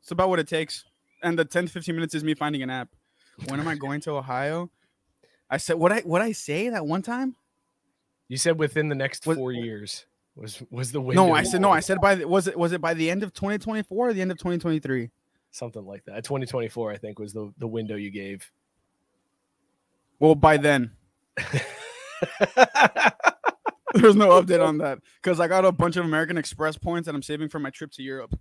it's 0.00 0.12
about 0.12 0.28
what 0.28 0.38
it 0.38 0.46
takes. 0.46 0.84
And 1.24 1.36
the 1.36 1.44
10 1.44 1.66
to 1.66 1.72
15 1.72 1.96
minutes 1.96 2.14
is 2.14 2.22
me 2.22 2.34
finding 2.34 2.62
an 2.62 2.70
app. 2.70 2.90
When 3.48 3.58
am 3.58 3.66
I 3.66 3.74
going 3.74 4.00
to 4.02 4.12
Ohio? 4.12 4.70
I 5.50 5.56
said 5.56 5.74
what 5.74 5.90
I 5.90 6.00
what 6.02 6.22
I 6.22 6.30
say 6.30 6.68
that 6.68 6.86
one 6.86 7.02
time? 7.02 7.34
You 8.28 8.36
said 8.36 8.58
within 8.58 8.88
the 8.88 8.94
next 8.94 9.26
Was- 9.26 9.36
four 9.36 9.52
years 9.52 10.06
was 10.36 10.62
was 10.70 10.92
the 10.92 11.00
window. 11.00 11.26
No, 11.26 11.32
I 11.32 11.42
said 11.42 11.60
no. 11.60 11.70
I 11.70 11.80
said 11.80 12.00
by 12.00 12.14
the, 12.14 12.28
was 12.28 12.46
it 12.46 12.56
was 12.56 12.72
it 12.72 12.80
by 12.80 12.94
the 12.94 13.10
end 13.10 13.22
of 13.22 13.32
2024 13.32 14.08
or 14.08 14.12
the 14.12 14.20
end 14.20 14.30
of 14.30 14.38
2023? 14.38 15.10
something 15.50 15.86
like 15.86 16.04
that. 16.04 16.24
2024, 16.24 16.92
I 16.92 16.96
think, 16.98 17.18
was 17.18 17.32
the 17.32 17.52
the 17.58 17.66
window 17.66 17.96
you 17.96 18.10
gave. 18.10 18.50
Well, 20.20 20.34
by 20.34 20.56
then 20.56 20.92
there's 23.94 24.16
no 24.16 24.30
update 24.30 24.64
on 24.64 24.78
that 24.78 24.98
because 25.22 25.40
I 25.40 25.48
got 25.48 25.64
a 25.64 25.72
bunch 25.72 25.96
of 25.96 26.04
American 26.04 26.36
Express 26.36 26.76
points 26.76 27.06
that 27.06 27.14
I'm 27.14 27.22
saving 27.22 27.48
for 27.48 27.58
my 27.58 27.70
trip 27.70 27.92
to 27.92 28.02
Europe. 28.02 28.38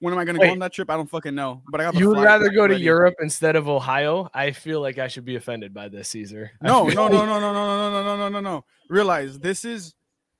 When 0.00 0.14
am 0.14 0.18
I 0.18 0.24
gonna 0.24 0.38
go 0.38 0.50
on 0.50 0.58
that 0.60 0.72
trip? 0.72 0.90
I 0.90 0.96
don't 0.96 1.08
fucking 1.08 1.34
know. 1.34 1.62
But 1.70 1.82
I 1.82 1.84
got. 1.84 1.94
you 1.94 2.08
would 2.08 2.18
rather 2.18 2.48
go 2.48 2.66
to 2.66 2.72
ready. 2.72 2.84
Europe 2.84 3.14
instead 3.20 3.54
of 3.54 3.68
Ohio? 3.68 4.30
I 4.32 4.50
feel 4.50 4.80
like 4.80 4.98
I 4.98 5.08
should 5.08 5.26
be 5.26 5.36
offended 5.36 5.74
by 5.74 5.88
this, 5.88 6.08
Cesar. 6.08 6.52
No, 6.62 6.86
no, 6.88 7.08
no, 7.08 7.26
no, 7.26 7.38
no, 7.38 7.52
no, 7.52 7.52
no, 7.52 7.90
no, 7.90 8.02
no, 8.02 8.16
no, 8.16 8.28
no, 8.28 8.40
no. 8.40 8.64
Realize 8.88 9.38
this 9.38 9.64
is 9.64 9.94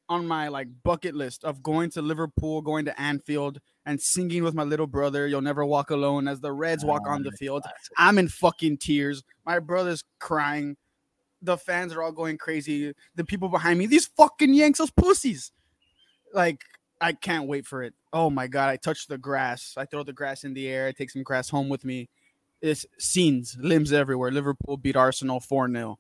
on 0.09 0.27
my 0.27 0.49
like 0.49 0.69
bucket 0.83 1.15
list 1.15 1.45
of 1.45 1.63
going 1.63 1.91
to 1.91 2.03
Liverpool, 2.03 2.63
going 2.63 2.87
to 2.87 3.01
Anfield, 3.01 3.61
and 3.87 4.01
singing 4.01 4.43
with 4.43 4.55
my 4.55 4.65
little 4.65 4.87
brother. 4.87 5.27
You'll 5.27 5.43
never 5.43 5.65
walk 5.65 5.91
alone 5.91 6.27
as 6.27 6.41
the 6.41 6.53
Reds 6.53 6.85
walk 6.85 7.03
on 7.07 7.23
the 7.23 7.31
field. 7.33 7.63
Classic. 7.63 7.93
I'm 7.99 8.19
in 8.19 8.29
fucking 8.29 8.79
tears. 8.79 9.23
My 9.47 9.59
brother's 9.59 10.05
crying. 10.19 10.77
The 11.43 11.57
fans 11.57 11.93
are 11.95 12.03
all 12.03 12.13
going 12.13 12.39
crazy. 12.39 12.93
The 13.15 13.25
people 13.25 13.49
behind 13.49 13.79
me, 13.79 13.87
these 13.87 14.07
fucking 14.07 14.53
Yanks, 14.53 14.79
those 14.79 14.91
pussies. 14.91 15.53
Like, 16.35 16.65
I 17.01 17.13
can't 17.13 17.47
wait 17.47 17.67
for 17.67 17.83
it. 17.83 17.95
Oh 18.13 18.31
my 18.31 18.47
god, 18.49 18.71
I 18.71 18.77
touch 18.77 19.07
the 19.07 19.19
grass. 19.19 19.75
I 19.77 19.85
throw 19.85 20.03
the 20.03 20.13
grass 20.13 20.45
in 20.45 20.53
the 20.55 20.69
air. 20.69 20.87
I 20.89 20.93
take 20.93 21.11
some 21.11 21.23
grass 21.23 21.49
home 21.49 21.69
with 21.69 21.85
me. 21.85 22.09
It's 22.61 22.85
scenes, 22.99 23.57
limbs 23.59 23.93
everywhere. 23.93 24.31
Liverpool 24.31 24.77
beat 24.77 24.97
Arsenal 24.97 25.41
4-0. 25.41 25.97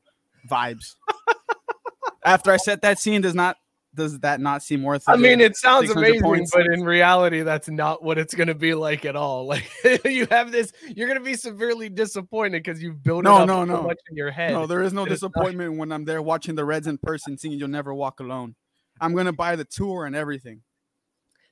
Vibes. 0.51 0.95
After 2.25 2.51
I 2.53 2.57
set 2.59 2.83
that 2.83 2.99
scene, 2.99 3.21
does 3.23 3.35
not 3.35 3.57
does 3.95 4.21
that 4.21 4.41
not 4.41 4.63
seem 4.63 4.83
worth 4.85 5.03
it? 5.09 5.11
I 5.11 5.17
mean, 5.17 5.41
it 5.41 5.57
sounds 5.57 5.91
amazing, 5.91 6.21
points. 6.23 6.53
but 6.55 6.65
in 6.67 6.85
reality, 6.85 7.43
that's 7.43 7.69
not 7.69 8.05
what 8.05 8.19
it's 8.19 8.35
going 8.35 8.47
to 8.47 8.55
be 8.55 8.73
like 8.75 9.05
at 9.05 9.17
all. 9.17 9.47
Like 9.49 9.69
you 10.05 10.27
have 10.31 10.53
this, 10.53 10.73
you're 10.87 11.09
going 11.09 11.19
to 11.19 11.25
be 11.25 11.35
severely 11.35 11.89
disappointed 11.89 12.63
because 12.63 12.81
you've 12.81 13.03
built 13.03 13.25
No, 13.25 13.39
it 13.39 13.41
up 13.43 13.47
no, 13.49 13.55
so 13.63 13.65
no. 13.65 13.83
much 13.83 13.99
in 14.09 14.17
your 14.17 14.31
head. 14.31 14.53
No, 14.53 14.67
there 14.67 14.83
is 14.83 14.93
no 14.93 15.03
It's 15.05 15.23
not- 15.23 15.33
disappointment 15.33 15.77
when 15.77 15.91
I'm 15.91 16.05
there 16.05 16.23
watching 16.23 16.55
the 16.55 16.65
Reds 16.65 16.87
in 16.87 16.99
person, 16.99 17.37
singing 17.37 17.59
"You'll 17.59 17.69
Never 17.69 17.93
Walk 17.93 18.21
Alone." 18.21 18.55
I'm 19.01 19.15
gonna 19.15 19.33
buy 19.33 19.57
the 19.57 19.65
tour 19.65 20.05
and 20.07 20.15
everything. 20.15 20.63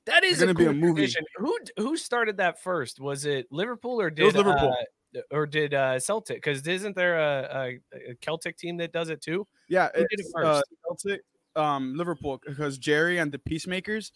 That 0.09 0.23
is 0.23 0.39
gonna 0.39 0.51
a 0.51 0.53
be 0.53 0.65
a 0.65 0.73
movie. 0.73 1.01
tradition. 1.07 1.23
Who 1.37 1.57
who 1.77 1.97
started 1.97 2.37
that 2.37 2.61
first? 2.61 2.99
Was 2.99 3.25
it 3.25 3.47
Liverpool 3.51 4.01
or 4.01 4.09
did 4.09 4.23
was 4.25 4.35
Liverpool. 4.35 4.75
uh, 5.15 5.21
or 5.31 5.45
did 5.47 5.73
uh, 5.73 5.99
Celtic? 5.99 6.37
Because 6.37 6.65
isn't 6.67 6.95
there 6.95 7.17
a, 7.19 7.79
a, 7.95 8.11
a 8.11 8.15
Celtic 8.21 8.57
team 8.57 8.77
that 8.77 8.91
does 8.91 9.09
it 9.09 9.21
too? 9.21 9.47
Yeah, 9.67 9.89
Who 9.95 10.01
did 10.01 10.19
it 10.19 10.25
it's, 10.25 10.33
uh. 10.35 10.61
Celtic, 10.87 11.21
um, 11.55 11.95
Liverpool, 11.95 12.39
because 12.45 12.77
Gerry 12.77 13.17
and 13.17 13.31
the 13.31 13.37
Pacemakers, 13.39 14.11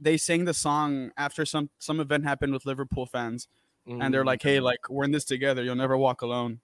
they 0.00 0.16
sang 0.16 0.44
the 0.44 0.54
song 0.54 1.10
after 1.16 1.44
some 1.44 1.70
some 1.78 2.00
event 2.00 2.24
happened 2.24 2.52
with 2.52 2.64
Liverpool 2.66 3.06
fans, 3.06 3.48
and 3.86 4.12
they're 4.12 4.22
Mm, 4.22 4.26
like, 4.26 4.42
"Hey, 4.42 4.60
like 4.60 4.80
we're 4.88 5.04
in 5.04 5.12
this 5.12 5.24
together. 5.24 5.62
You'll 5.62 5.74
never 5.76 5.96
walk 5.96 6.22
alone." 6.22 6.60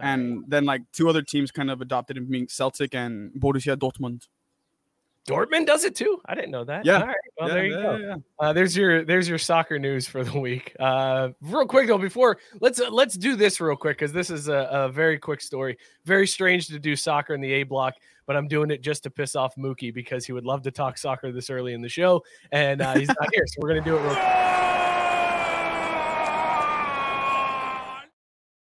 And 0.00 0.44
then 0.46 0.64
like 0.64 0.82
two 0.92 1.08
other 1.08 1.22
teams 1.22 1.50
kind 1.50 1.70
of 1.70 1.80
adopted 1.80 2.16
it, 2.16 2.30
being 2.30 2.46
Celtic 2.48 2.94
and 2.94 3.32
Borussia 3.32 3.76
Dortmund. 3.76 4.28
Dortmund 5.26 5.66
does 5.66 5.84
it 5.84 5.94
too. 5.94 6.18
I 6.26 6.34
didn't 6.34 6.50
know 6.50 6.64
that. 6.64 6.86
Yeah. 6.86 7.00
All 7.00 7.06
right. 7.06 7.16
Well, 7.38 7.48
Yeah, 7.48 7.54
there 7.54 7.66
you 7.66 7.76
yeah, 7.76 7.82
go. 7.82 7.96
yeah. 7.96 8.14
Uh, 8.40 8.52
there's 8.54 8.74
your 8.76 9.04
there's 9.04 9.28
your 9.28 9.36
soccer 9.38 9.78
news 9.78 10.06
for 10.06 10.24
the 10.24 10.38
week. 10.38 10.74
Uh, 10.80 11.30
real 11.42 11.66
quick 11.66 11.86
though, 11.88 11.98
before 11.98 12.38
let's 12.60 12.80
uh, 12.80 12.88
let's 12.90 13.14
do 13.14 13.36
this 13.36 13.60
real 13.60 13.76
quick 13.76 13.98
because 13.98 14.12
this 14.12 14.30
is 14.30 14.48
a, 14.48 14.68
a 14.70 14.88
very 14.88 15.18
quick 15.18 15.42
story. 15.42 15.76
Very 16.06 16.26
strange 16.26 16.66
to 16.68 16.78
do 16.78 16.96
soccer 16.96 17.34
in 17.34 17.42
the 17.42 17.52
A 17.52 17.62
block, 17.64 17.94
but 18.26 18.36
I'm 18.36 18.48
doing 18.48 18.70
it 18.70 18.80
just 18.80 19.02
to 19.02 19.10
piss 19.10 19.36
off 19.36 19.54
Mookie 19.56 19.92
because 19.92 20.24
he 20.24 20.32
would 20.32 20.46
love 20.46 20.62
to 20.62 20.70
talk 20.70 20.96
soccer 20.96 21.30
this 21.30 21.50
early 21.50 21.74
in 21.74 21.82
the 21.82 21.90
show, 21.90 22.24
and 22.52 22.80
uh, 22.80 22.94
he's 22.94 23.08
not 23.08 23.28
here, 23.34 23.44
so 23.46 23.56
we're 23.60 23.68
gonna 23.68 23.82
do 23.82 23.96
it 23.96 24.00
real 24.00 24.14
quick. 24.14 24.24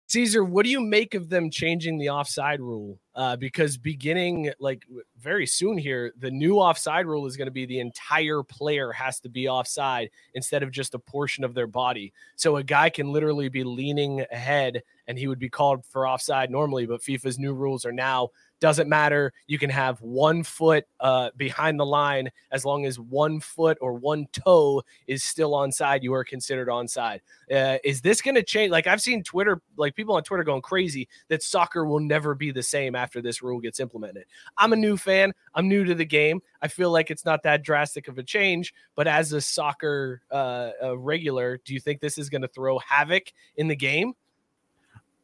Cesar, 0.08 0.44
what 0.44 0.64
do 0.64 0.70
you 0.70 0.80
make 0.82 1.14
of 1.14 1.30
them 1.30 1.50
changing 1.50 1.96
the 1.96 2.10
offside 2.10 2.60
rule? 2.60 2.98
Uh, 3.14 3.36
because 3.36 3.76
beginning 3.76 4.50
like 4.58 4.86
very 5.18 5.46
soon 5.46 5.76
here, 5.76 6.12
the 6.18 6.30
new 6.30 6.56
offside 6.56 7.06
rule 7.06 7.26
is 7.26 7.36
going 7.36 7.46
to 7.46 7.52
be 7.52 7.66
the 7.66 7.80
entire 7.80 8.42
player 8.42 8.90
has 8.92 9.20
to 9.20 9.28
be 9.28 9.48
offside 9.48 10.10
instead 10.34 10.62
of 10.62 10.70
just 10.70 10.94
a 10.94 10.98
portion 10.98 11.44
of 11.44 11.52
their 11.52 11.66
body. 11.66 12.12
So 12.36 12.56
a 12.56 12.64
guy 12.64 12.88
can 12.88 13.12
literally 13.12 13.48
be 13.48 13.64
leaning 13.64 14.24
ahead 14.32 14.82
and 15.06 15.18
he 15.18 15.26
would 15.26 15.38
be 15.38 15.50
called 15.50 15.84
for 15.84 16.08
offside 16.08 16.50
normally, 16.50 16.86
but 16.86 17.02
FIFA's 17.02 17.38
new 17.38 17.52
rules 17.52 17.84
are 17.84 17.92
now 17.92 18.30
doesn't 18.62 18.88
matter. 18.88 19.32
You 19.48 19.58
can 19.58 19.70
have 19.70 20.00
one 20.00 20.44
foot 20.44 20.84
uh, 21.00 21.30
behind 21.36 21.80
the 21.80 21.84
line 21.84 22.30
as 22.52 22.64
long 22.64 22.86
as 22.86 22.96
one 22.96 23.40
foot 23.40 23.76
or 23.80 23.94
one 23.94 24.28
toe 24.32 24.84
is 25.08 25.24
still 25.24 25.50
onside. 25.50 26.04
You 26.04 26.14
are 26.14 26.22
considered 26.22 26.68
onside. 26.68 27.22
Uh, 27.52 27.78
is 27.82 28.00
this 28.00 28.22
going 28.22 28.36
to 28.36 28.42
change? 28.44 28.70
Like 28.70 28.86
I've 28.86 29.02
seen 29.02 29.24
Twitter, 29.24 29.60
like 29.76 29.96
people 29.96 30.14
on 30.14 30.22
Twitter 30.22 30.44
going 30.44 30.62
crazy 30.62 31.08
that 31.26 31.42
soccer 31.42 31.84
will 31.84 31.98
never 31.98 32.36
be 32.36 32.52
the 32.52 32.62
same 32.62 32.94
after 33.02 33.20
this 33.20 33.42
rule 33.42 33.60
gets 33.60 33.80
implemented. 33.80 34.24
I'm 34.56 34.72
a 34.72 34.76
new 34.76 34.96
fan. 34.96 35.32
I'm 35.54 35.68
new 35.68 35.84
to 35.84 35.94
the 35.94 36.04
game. 36.04 36.40
I 36.62 36.68
feel 36.68 36.90
like 36.90 37.10
it's 37.10 37.24
not 37.24 37.42
that 37.42 37.62
drastic 37.62 38.06
of 38.06 38.16
a 38.18 38.22
change. 38.22 38.72
But 38.94 39.08
as 39.08 39.32
a 39.32 39.40
soccer 39.40 40.22
uh, 40.30 40.70
uh, 40.82 40.96
regular, 40.96 41.60
do 41.64 41.74
you 41.74 41.80
think 41.80 42.00
this 42.00 42.16
is 42.16 42.30
going 42.30 42.42
to 42.42 42.48
throw 42.48 42.78
havoc 42.78 43.32
in 43.56 43.66
the 43.66 43.76
game? 43.76 44.12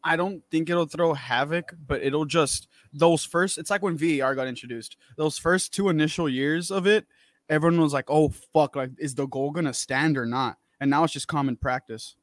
I 0.02 0.16
don't 0.16 0.42
think 0.50 0.70
it'll 0.70 0.86
throw 0.86 1.12
havoc, 1.14 1.74
but 1.86 2.02
it'll 2.02 2.24
just 2.24 2.68
those 2.92 3.24
first. 3.24 3.58
It's 3.58 3.70
like 3.70 3.82
when 3.82 3.96
VAR 3.96 4.34
got 4.34 4.46
introduced. 4.48 4.96
Those 5.16 5.38
first 5.38 5.72
two 5.72 5.88
initial 5.88 6.28
years 6.28 6.70
of 6.70 6.86
it, 6.86 7.06
everyone 7.48 7.80
was 7.80 7.92
like, 7.92 8.06
"Oh 8.08 8.28
fuck! 8.54 8.76
Like, 8.76 8.90
is 8.98 9.14
the 9.14 9.26
goal 9.26 9.50
gonna 9.50 9.74
stand 9.74 10.16
or 10.16 10.24
not?" 10.24 10.56
And 10.80 10.88
now 10.90 11.04
it's 11.04 11.12
just 11.12 11.26
common 11.26 11.56
practice. 11.56 12.14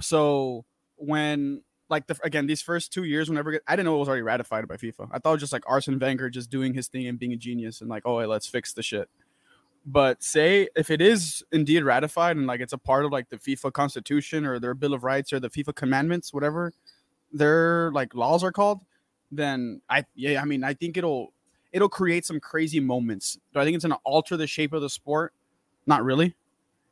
So 0.00 0.64
when 0.96 1.62
like 1.88 2.06
the 2.06 2.18
again 2.24 2.46
these 2.46 2.62
first 2.62 2.92
two 2.92 3.04
years, 3.04 3.28
whenever 3.28 3.60
I 3.66 3.76
didn't 3.76 3.86
know 3.86 3.96
it 3.96 3.98
was 3.98 4.08
already 4.08 4.22
ratified 4.22 4.66
by 4.66 4.76
FIFA. 4.76 5.08
I 5.12 5.18
thought 5.18 5.30
it 5.30 5.34
was 5.34 5.40
just 5.42 5.52
like 5.52 5.68
Arsene 5.68 5.98
Wenger 5.98 6.30
just 6.30 6.50
doing 6.50 6.74
his 6.74 6.88
thing 6.88 7.06
and 7.06 7.18
being 7.18 7.32
a 7.32 7.36
genius 7.36 7.80
and 7.80 7.90
like, 7.90 8.02
"Oh, 8.04 8.20
hey, 8.20 8.26
let's 8.26 8.46
fix 8.46 8.72
the 8.72 8.82
shit." 8.82 9.08
But 9.86 10.22
say 10.22 10.68
if 10.74 10.90
it 10.90 11.02
is 11.02 11.44
indeed 11.52 11.82
ratified 11.82 12.36
and 12.36 12.46
like 12.46 12.60
it's 12.60 12.72
a 12.72 12.78
part 12.78 13.04
of 13.04 13.12
like 13.12 13.28
the 13.28 13.36
FIFA 13.36 13.72
constitution 13.72 14.46
or 14.46 14.58
their 14.58 14.74
Bill 14.74 14.94
of 14.94 15.04
Rights 15.04 15.32
or 15.32 15.40
the 15.40 15.50
FIFA 15.50 15.74
commandments, 15.74 16.32
whatever 16.32 16.72
their 17.32 17.90
like 17.92 18.14
laws 18.14 18.42
are 18.42 18.52
called, 18.52 18.80
then 19.30 19.82
I 19.90 20.04
yeah, 20.14 20.40
I 20.40 20.46
mean 20.46 20.64
I 20.64 20.72
think 20.72 20.96
it'll 20.96 21.34
it'll 21.72 21.90
create 21.90 22.24
some 22.24 22.40
crazy 22.40 22.80
moments. 22.80 23.38
Do 23.52 23.60
I 23.60 23.64
think 23.64 23.74
it's 23.74 23.84
gonna 23.84 23.98
alter 24.04 24.38
the 24.38 24.46
shape 24.46 24.72
of 24.72 24.80
the 24.80 24.88
sport? 24.88 25.34
Not 25.86 26.02
really. 26.02 26.34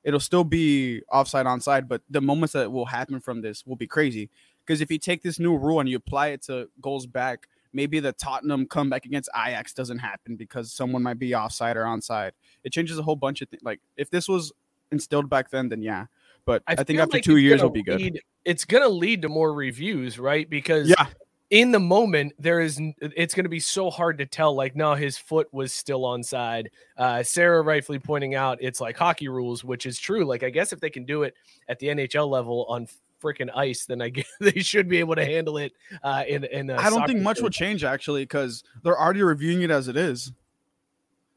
It'll 0.05 0.21
still 0.21 0.45
be 0.45 1.03
offside 1.11 1.47
onside, 1.47 1.89
but 1.89 2.03
the 2.11 2.21
moments 2.21 2.53
that 2.53 2.73
will 2.73 2.87
happen 2.87 3.21
from 3.21 3.41
this 3.41 3.65
will 3.65 3.77
be 3.77 3.87
crazy. 3.87 4.29
Because 4.67 4.81
if 4.81 4.91
you 4.91 4.99
take 4.99 5.23
this 5.23 5.39
new 5.39 5.57
rule 5.57 5.81
and 5.81 5.89
you 5.89 5.97
apply 5.97 6.29
it 6.29 6.43
to 6.43 6.69
goals 6.81 7.07
back, 7.07 7.49
maybe 7.73 8.01
the 8.01 8.13
Tottenham 8.13 8.67
comeback 8.67 9.07
against 9.07 9.29
Ajax 9.35 9.73
doesn't 9.73 9.99
happen 9.99 10.37
because 10.37 10.73
someone 10.73 11.03
might 11.03 11.19
be 11.19 11.35
offside 11.35 11.77
or 11.77 11.85
onside. 11.85 12.33
It 12.65 12.73
changes 12.73 12.99
a 12.99 13.03
whole 13.03 13.17
bunch 13.17 13.43
of 13.43 13.49
things. 13.49 13.63
Like 13.63 13.81
if 13.97 14.11
this 14.11 14.29
was 14.29 14.53
instilled 14.91 15.29
back 15.31 15.51
then, 15.51 15.69
then 15.69 15.83
yeah. 15.83 16.07
But 16.45 16.63
I, 16.67 16.75
think 16.77 16.99
after 16.99 17.17
like 17.19 17.25
two 17.25 17.37
years 17.37 17.59
gonna 17.61 17.69
will 17.69 17.75
be 17.75 17.83
good. 17.83 18.01
lead- 18.01 18.21
it's 18.45 18.65
going 18.65 18.83
to 18.83 18.89
lead 18.89 19.23
to 19.23 19.29
more 19.29 19.53
reviews, 19.55 20.19
right? 20.19 20.49
Because 20.51 20.89
Yeah. 20.89 21.07
in 21.51 21.71
the 21.71 21.79
moment 21.79 22.33
there 22.39 22.61
is 22.61 22.81
it's 23.01 23.35
going 23.35 23.45
to 23.45 23.51
be 23.51 23.61
so 23.61 23.91
hard 23.91 24.19
to 24.19 24.27
tell 24.27 24.55
like 24.55 24.75
no 24.75 24.95
his 24.95 25.19
foot 25.19 25.47
was 25.53 25.71
still 25.73 26.01
onside 26.01 26.69
uh 26.97 27.23
sarah 27.23 27.61
rightfully 27.61 27.99
pointing 27.99 28.35
out 28.35 28.57
it's 28.63 28.81
like 28.81 28.97
hockey 28.97 29.29
rules 29.29 29.63
which 29.63 29.85
is 29.85 29.99
true 29.99 30.25
like 30.25 30.43
i 30.43 30.49
guess 30.49 30.73
if 30.73 30.81
they 30.81 30.89
can 30.89 31.05
do 31.05 31.25
it 31.25 31.35
at 31.69 31.79
the 31.79 31.89
nhl 31.89 32.27
level 32.27 32.65
on 32.71 32.87
freaking 33.23 33.49
ice 33.55 33.87
then 33.87 34.03
i 34.03 34.09
guess 34.09 34.27
they 34.41 34.61
should 34.61 34.89
be 34.89 34.99
able 34.99 35.15
to 35.15 35.25
handle 35.25 35.57
it 35.59 35.73
uh 36.03 36.25
in 36.27 36.45
in 36.45 36.71
I 36.71 36.87
I 36.87 36.91
don't 36.91 37.07
think 37.07 37.21
much 37.21 37.41
will 37.41 37.51
change 37.51 37.85
actually 37.85 38.23
because 38.23 38.65
they're 38.83 38.99
already 39.01 39.23
reviewing 39.23 39.63
it 39.63 39.71
as 39.71 39.89
it 39.89 39.97
is. 39.97 40.33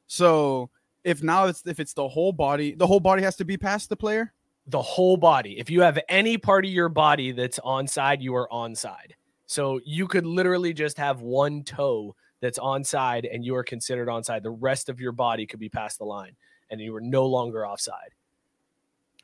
So 0.08 0.70
if 1.04 1.22
now 1.22 1.46
it's 1.46 1.65
if 1.65 1.80
it's 1.80 1.94
the 1.94 2.08
whole 2.08 2.32
body, 2.34 2.74
the 2.74 2.88
whole 2.88 3.00
body 3.00 3.22
has 3.24 3.36
to 3.38 3.46
be 3.46 3.58
past 3.58 3.89
the 3.89 3.96
player. 3.96 4.34
the 4.68 4.82
whole 4.82 5.18
body 5.18 5.60
if 5.60 5.70
you 5.70 5.82
have 5.82 6.00
any 6.10 6.38
part 6.38 6.65
of 6.65 6.72
your 6.72 6.89
body 6.89 7.32
that's 7.32 7.60
onside 7.60 8.22
you 8.22 8.36
are 8.36 8.50
onside 8.51 9.12
so 9.46 9.80
you 9.86 10.08
could 10.08 10.25
literally 10.25 10.74
just 10.74 10.98
have 10.98 11.22
one 11.22 11.63
toe 11.63 12.15
that's 12.42 12.58
onside 12.58 13.32
and 13.32 13.46
you 13.46 13.56
are 13.56 13.63
considered 13.63 14.08
onside 14.08 14.42
the 14.42 14.50
rest 14.50 14.89
of 14.89 15.00
your 15.00 15.12
body 15.12 15.46
could 15.46 15.60
be 15.60 15.70
past 15.70 16.00
the 16.00 16.06
line 16.06 16.36
and 16.72 16.82
you 16.82 16.92
were 16.94 17.01
no 17.01 17.25
longer 17.25 17.65
offside. 17.65 18.13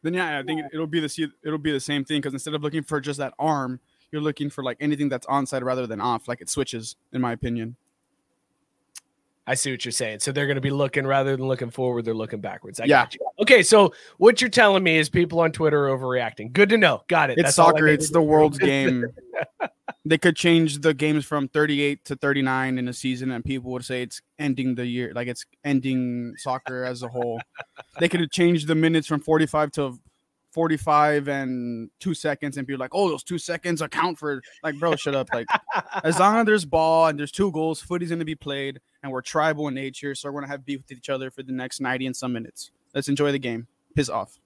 Then 0.04 0.14
yeah, 0.14 0.40
I 0.40 0.44
think 0.44 0.62
it, 0.62 0.66
it'll 0.74 0.88
be 0.88 1.00
the 1.00 1.32
it'll 1.44 1.58
be 1.60 1.72
the 1.72 1.80
same 1.80 2.04
thing 2.06 2.20
because 2.22 2.34
instead 2.34 2.54
of 2.54 2.64
looking 2.64 2.84
for 2.84 3.00
just 3.00 3.20
that 3.20 3.34
arm, 3.38 3.80
you're 4.12 4.22
looking 4.22 4.50
for 4.50 4.64
like 4.64 4.78
anything 4.80 5.10
that's 5.10 5.28
onside 5.28 5.64
rather 5.64 5.86
than 5.88 6.02
off. 6.02 6.28
Like 6.28 6.42
it 6.42 6.50
switches, 6.50 6.96
in 7.14 7.22
my 7.22 7.32
opinion. 7.34 7.76
I 9.48 9.56
see 9.56 9.72
what 9.72 9.84
you're 9.84 9.92
saying. 9.92 10.20
So 10.20 10.32
they're 10.32 10.46
going 10.46 10.56
to 10.56 10.62
be 10.62 10.70
looking 10.70 11.06
rather 11.06 11.36
than 11.36 11.48
looking 11.48 11.72
forward, 11.72 12.06
they're 12.06 12.14
looking 12.14 12.42
backwards. 12.42 12.80
I 12.80 12.86
Yeah. 12.86 13.04
got 13.04 13.16
you. 13.16 13.22
Okay, 13.40 13.64
so 13.64 13.92
what 14.18 14.40
you're 14.40 14.52
telling 14.52 14.84
me 14.84 14.98
is 14.98 15.10
people 15.10 15.40
on 15.40 15.52
Twitter 15.52 15.90
are 15.90 15.98
overreacting. 15.98 16.54
Good 16.54 16.70
to 16.70 16.78
know. 16.78 17.04
Got 17.08 17.32
it. 17.32 17.34
It's 17.34 17.44
That's 17.48 17.56
soccer. 17.56 17.86
needed 17.86 18.02
It's 18.02 18.12
the 18.12 18.22
world's 18.22 18.58
game. 18.60 19.06
they 20.04 20.18
could 20.18 20.36
change 20.36 20.80
the 20.80 20.94
games 20.94 21.26
from 21.26 21.48
38 21.48 22.04
to 22.06 22.16
39 22.16 22.78
in 22.78 22.88
a 22.88 22.94
season, 22.94 23.32
and 23.32 23.46
people 23.46 23.72
would 23.72 23.86
say 23.86 24.02
it's 24.02 24.22
ending 24.40 24.76
the 24.76 24.86
year, 24.86 25.12
like 25.14 25.28
it's 25.28 25.46
ending 25.64 26.34
soccer 26.38 26.84
as 26.84 27.04
a 27.04 27.08
whole. 27.08 27.40
They 28.00 28.10
could 28.10 28.20
have 28.20 28.32
changed 28.32 28.68
the 28.68 28.76
minutes 28.76 29.08
from 29.08 29.22
45 29.22 29.72
to 29.74 30.00
45 30.52 31.28
and 31.30 31.90
two 32.00 32.14
seconds, 32.14 32.58
and 32.58 32.68
be 32.68 32.76
like, 32.76 32.90
"Oh, 32.94 33.10
those 33.10 33.24
two 33.24 33.38
seconds 33.38 33.82
account 33.82 34.18
for." 34.18 34.42
Like, 34.64 34.78
bro, 34.80 34.96
shut 34.96 35.16
up. 35.16 35.30
Like, 35.34 35.48
as 36.04 36.20
long 36.20 36.38
as 36.38 36.46
there's 36.46 36.66
ball 36.66 37.08
and 37.08 37.18
there's 37.18 37.32
two 37.32 37.52
goals, 37.52 37.80
footy's 37.80 38.10
gonna 38.10 38.26
be 38.26 38.36
played, 38.36 38.82
and 39.04 39.12
we're 39.12 39.22
tribal 39.22 39.68
in 39.68 39.76
nature, 39.76 40.16
so 40.16 40.30
we're 40.30 40.42
gonna 40.42 40.52
have 40.52 40.66
beef 40.66 40.82
with 40.82 40.98
each 40.98 41.10
other 41.10 41.32
for 41.32 41.44
the 41.44 41.54
next 41.54 41.80
90 41.80 42.08
and 42.08 42.16
some 42.16 42.34
minutes. 42.34 42.72
Let's 42.94 43.08
enjoy 43.08 43.32
the 43.32 43.40
game. 43.40 43.68
Piss 43.96 44.10
off. 44.10 44.41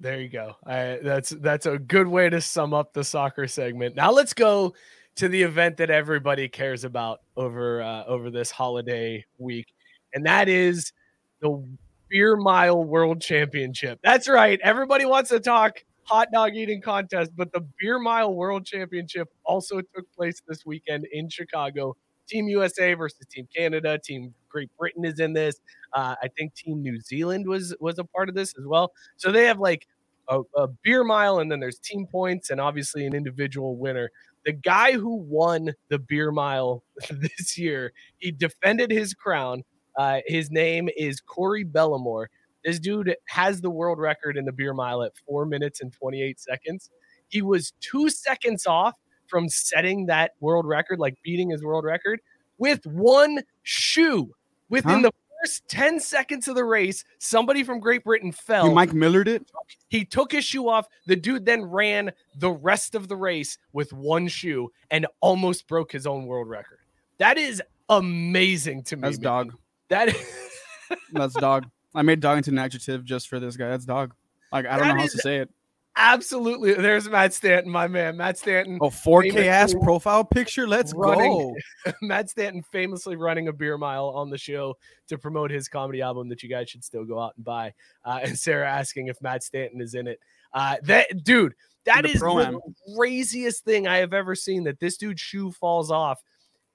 There 0.00 0.20
you 0.20 0.28
go. 0.28 0.54
I, 0.64 1.00
that's 1.02 1.30
that's 1.30 1.66
a 1.66 1.78
good 1.78 2.06
way 2.06 2.30
to 2.30 2.40
sum 2.40 2.72
up 2.72 2.92
the 2.92 3.02
soccer 3.02 3.48
segment. 3.48 3.96
Now 3.96 4.12
let's 4.12 4.32
go 4.32 4.74
to 5.16 5.28
the 5.28 5.42
event 5.42 5.76
that 5.78 5.90
everybody 5.90 6.48
cares 6.48 6.84
about 6.84 7.20
over 7.36 7.82
uh, 7.82 8.04
over 8.04 8.30
this 8.30 8.50
holiday 8.50 9.24
week, 9.38 9.66
and 10.14 10.24
that 10.24 10.48
is 10.48 10.92
the 11.40 11.64
Beer 12.08 12.36
Mile 12.36 12.84
World 12.84 13.20
Championship. 13.20 13.98
That's 14.04 14.28
right. 14.28 14.60
Everybody 14.62 15.04
wants 15.04 15.30
to 15.30 15.40
talk 15.40 15.82
hot 16.04 16.28
dog 16.32 16.54
eating 16.54 16.80
contest, 16.80 17.32
but 17.36 17.52
the 17.52 17.66
Beer 17.80 17.98
Mile 17.98 18.32
World 18.34 18.64
Championship 18.64 19.28
also 19.44 19.80
took 19.80 20.10
place 20.16 20.40
this 20.46 20.64
weekend 20.64 21.06
in 21.12 21.28
Chicago. 21.28 21.96
Team 22.28 22.48
USA 22.48 22.94
versus 22.94 23.26
Team 23.30 23.48
Canada. 23.54 23.98
Team 24.02 24.34
Great 24.48 24.70
Britain 24.78 25.04
is 25.04 25.20
in 25.20 25.32
this. 25.32 25.56
Uh, 25.92 26.14
I 26.22 26.28
think 26.36 26.54
Team 26.54 26.82
New 26.82 27.00
Zealand 27.00 27.46
was 27.46 27.74
was 27.80 27.98
a 27.98 28.04
part 28.04 28.28
of 28.28 28.34
this 28.34 28.54
as 28.58 28.66
well. 28.66 28.92
So 29.16 29.32
they 29.32 29.46
have 29.46 29.58
like 29.58 29.86
a, 30.28 30.40
a 30.56 30.68
beer 30.68 31.04
mile, 31.04 31.38
and 31.38 31.50
then 31.50 31.60
there's 31.60 31.78
team 31.78 32.06
points, 32.06 32.50
and 32.50 32.60
obviously 32.60 33.06
an 33.06 33.14
individual 33.14 33.76
winner. 33.76 34.10
The 34.44 34.52
guy 34.52 34.92
who 34.92 35.16
won 35.16 35.72
the 35.88 35.98
beer 35.98 36.30
mile 36.30 36.82
this 37.10 37.58
year, 37.58 37.92
he 38.18 38.30
defended 38.30 38.90
his 38.90 39.14
crown. 39.14 39.64
Uh, 39.96 40.20
his 40.26 40.50
name 40.50 40.88
is 40.96 41.20
Corey 41.20 41.64
Bellemore. 41.64 42.26
This 42.64 42.78
dude 42.78 43.14
has 43.26 43.60
the 43.60 43.70
world 43.70 43.98
record 43.98 44.36
in 44.36 44.44
the 44.44 44.52
beer 44.52 44.74
mile 44.74 45.02
at 45.02 45.12
four 45.26 45.46
minutes 45.46 45.80
and 45.80 45.92
28 45.92 46.38
seconds. 46.40 46.90
He 47.28 47.42
was 47.42 47.72
two 47.80 48.08
seconds 48.10 48.66
off 48.66 48.94
from 49.28 49.48
setting 49.48 50.06
that 50.06 50.32
world 50.40 50.66
record, 50.66 50.98
like 50.98 51.16
beating 51.22 51.50
his 51.50 51.62
world 51.62 51.84
record, 51.84 52.20
with 52.58 52.84
one 52.86 53.42
shoe. 53.62 54.34
Within 54.70 54.96
Huh? 54.96 55.00
the 55.02 55.12
first 55.42 55.66
10 55.68 55.98
seconds 56.00 56.46
of 56.48 56.54
the 56.54 56.64
race, 56.64 57.04
somebody 57.18 57.62
from 57.62 57.80
Great 57.80 58.04
Britain 58.04 58.32
fell. 58.32 58.68
You 58.68 58.74
Mike 58.74 58.92
Millered 58.92 59.28
it. 59.28 59.50
He 59.88 60.04
took 60.04 60.32
his 60.32 60.44
shoe 60.44 60.68
off. 60.68 60.86
The 61.06 61.16
dude 61.16 61.46
then 61.46 61.64
ran 61.64 62.12
the 62.36 62.50
rest 62.50 62.94
of 62.94 63.08
the 63.08 63.16
race 63.16 63.56
with 63.72 63.92
one 63.92 64.28
shoe 64.28 64.70
and 64.90 65.06
almost 65.20 65.66
broke 65.66 65.92
his 65.92 66.06
own 66.06 66.26
world 66.26 66.48
record. 66.48 66.78
That 67.18 67.38
is 67.38 67.62
amazing 67.88 68.82
to 68.84 68.96
me. 68.96 69.02
That's 69.02 69.16
man. 69.18 69.22
dog. 69.22 69.54
That 69.88 70.14
That's 71.12 71.34
dog. 71.34 71.66
I 71.94 72.02
made 72.02 72.20
dog 72.20 72.36
into 72.36 72.50
an 72.50 72.58
adjective 72.58 73.04
just 73.04 73.28
for 73.28 73.40
this 73.40 73.56
guy. 73.56 73.68
That's 73.70 73.84
dog. 73.86 74.14
Like 74.52 74.66
I 74.66 74.76
don't 74.76 74.88
That 74.88 74.94
know 74.94 75.00
how 75.00 75.06
to 75.06 75.18
say 75.18 75.36
it. 75.38 75.50
Absolutely. 75.98 76.72
There's 76.74 77.08
Matt 77.08 77.34
Stanton, 77.34 77.70
my 77.70 77.86
man. 77.88 78.16
Matt 78.16 78.38
Stanton. 78.38 78.76
A 78.80 78.86
4K 78.86 79.46
ass 79.48 79.74
profile 79.82 80.24
picture. 80.24 80.66
Let's 80.66 80.94
running- 80.94 81.54
go. 81.84 81.92
Matt 82.02 82.30
Stanton 82.30 82.62
famously 82.72 83.16
running 83.16 83.48
a 83.48 83.52
beer 83.52 83.76
mile 83.76 84.06
on 84.08 84.30
the 84.30 84.38
show 84.38 84.76
to 85.08 85.18
promote 85.18 85.50
his 85.50 85.68
comedy 85.68 86.00
album 86.00 86.28
that 86.28 86.42
you 86.42 86.48
guys 86.48 86.70
should 86.70 86.84
still 86.84 87.04
go 87.04 87.18
out 87.20 87.34
and 87.36 87.44
buy. 87.44 87.74
Uh, 88.04 88.20
and 88.22 88.38
Sarah 88.38 88.68
asking 88.70 89.08
if 89.08 89.20
Matt 89.20 89.42
Stanton 89.42 89.80
is 89.80 89.94
in 89.94 90.06
it. 90.06 90.20
Uh, 90.54 90.76
that 90.84 91.24
dude, 91.24 91.54
that 91.84 92.02
The 92.02 92.08
is 92.08 92.14
the 92.14 92.20
pro-am. 92.20 92.58
craziest 92.96 93.64
thing 93.64 93.86
I 93.86 93.98
have 93.98 94.14
ever 94.14 94.34
seen. 94.34 94.64
That 94.64 94.80
this 94.80 94.96
dude's 94.96 95.20
shoe 95.20 95.50
falls 95.50 95.90
off, 95.90 96.22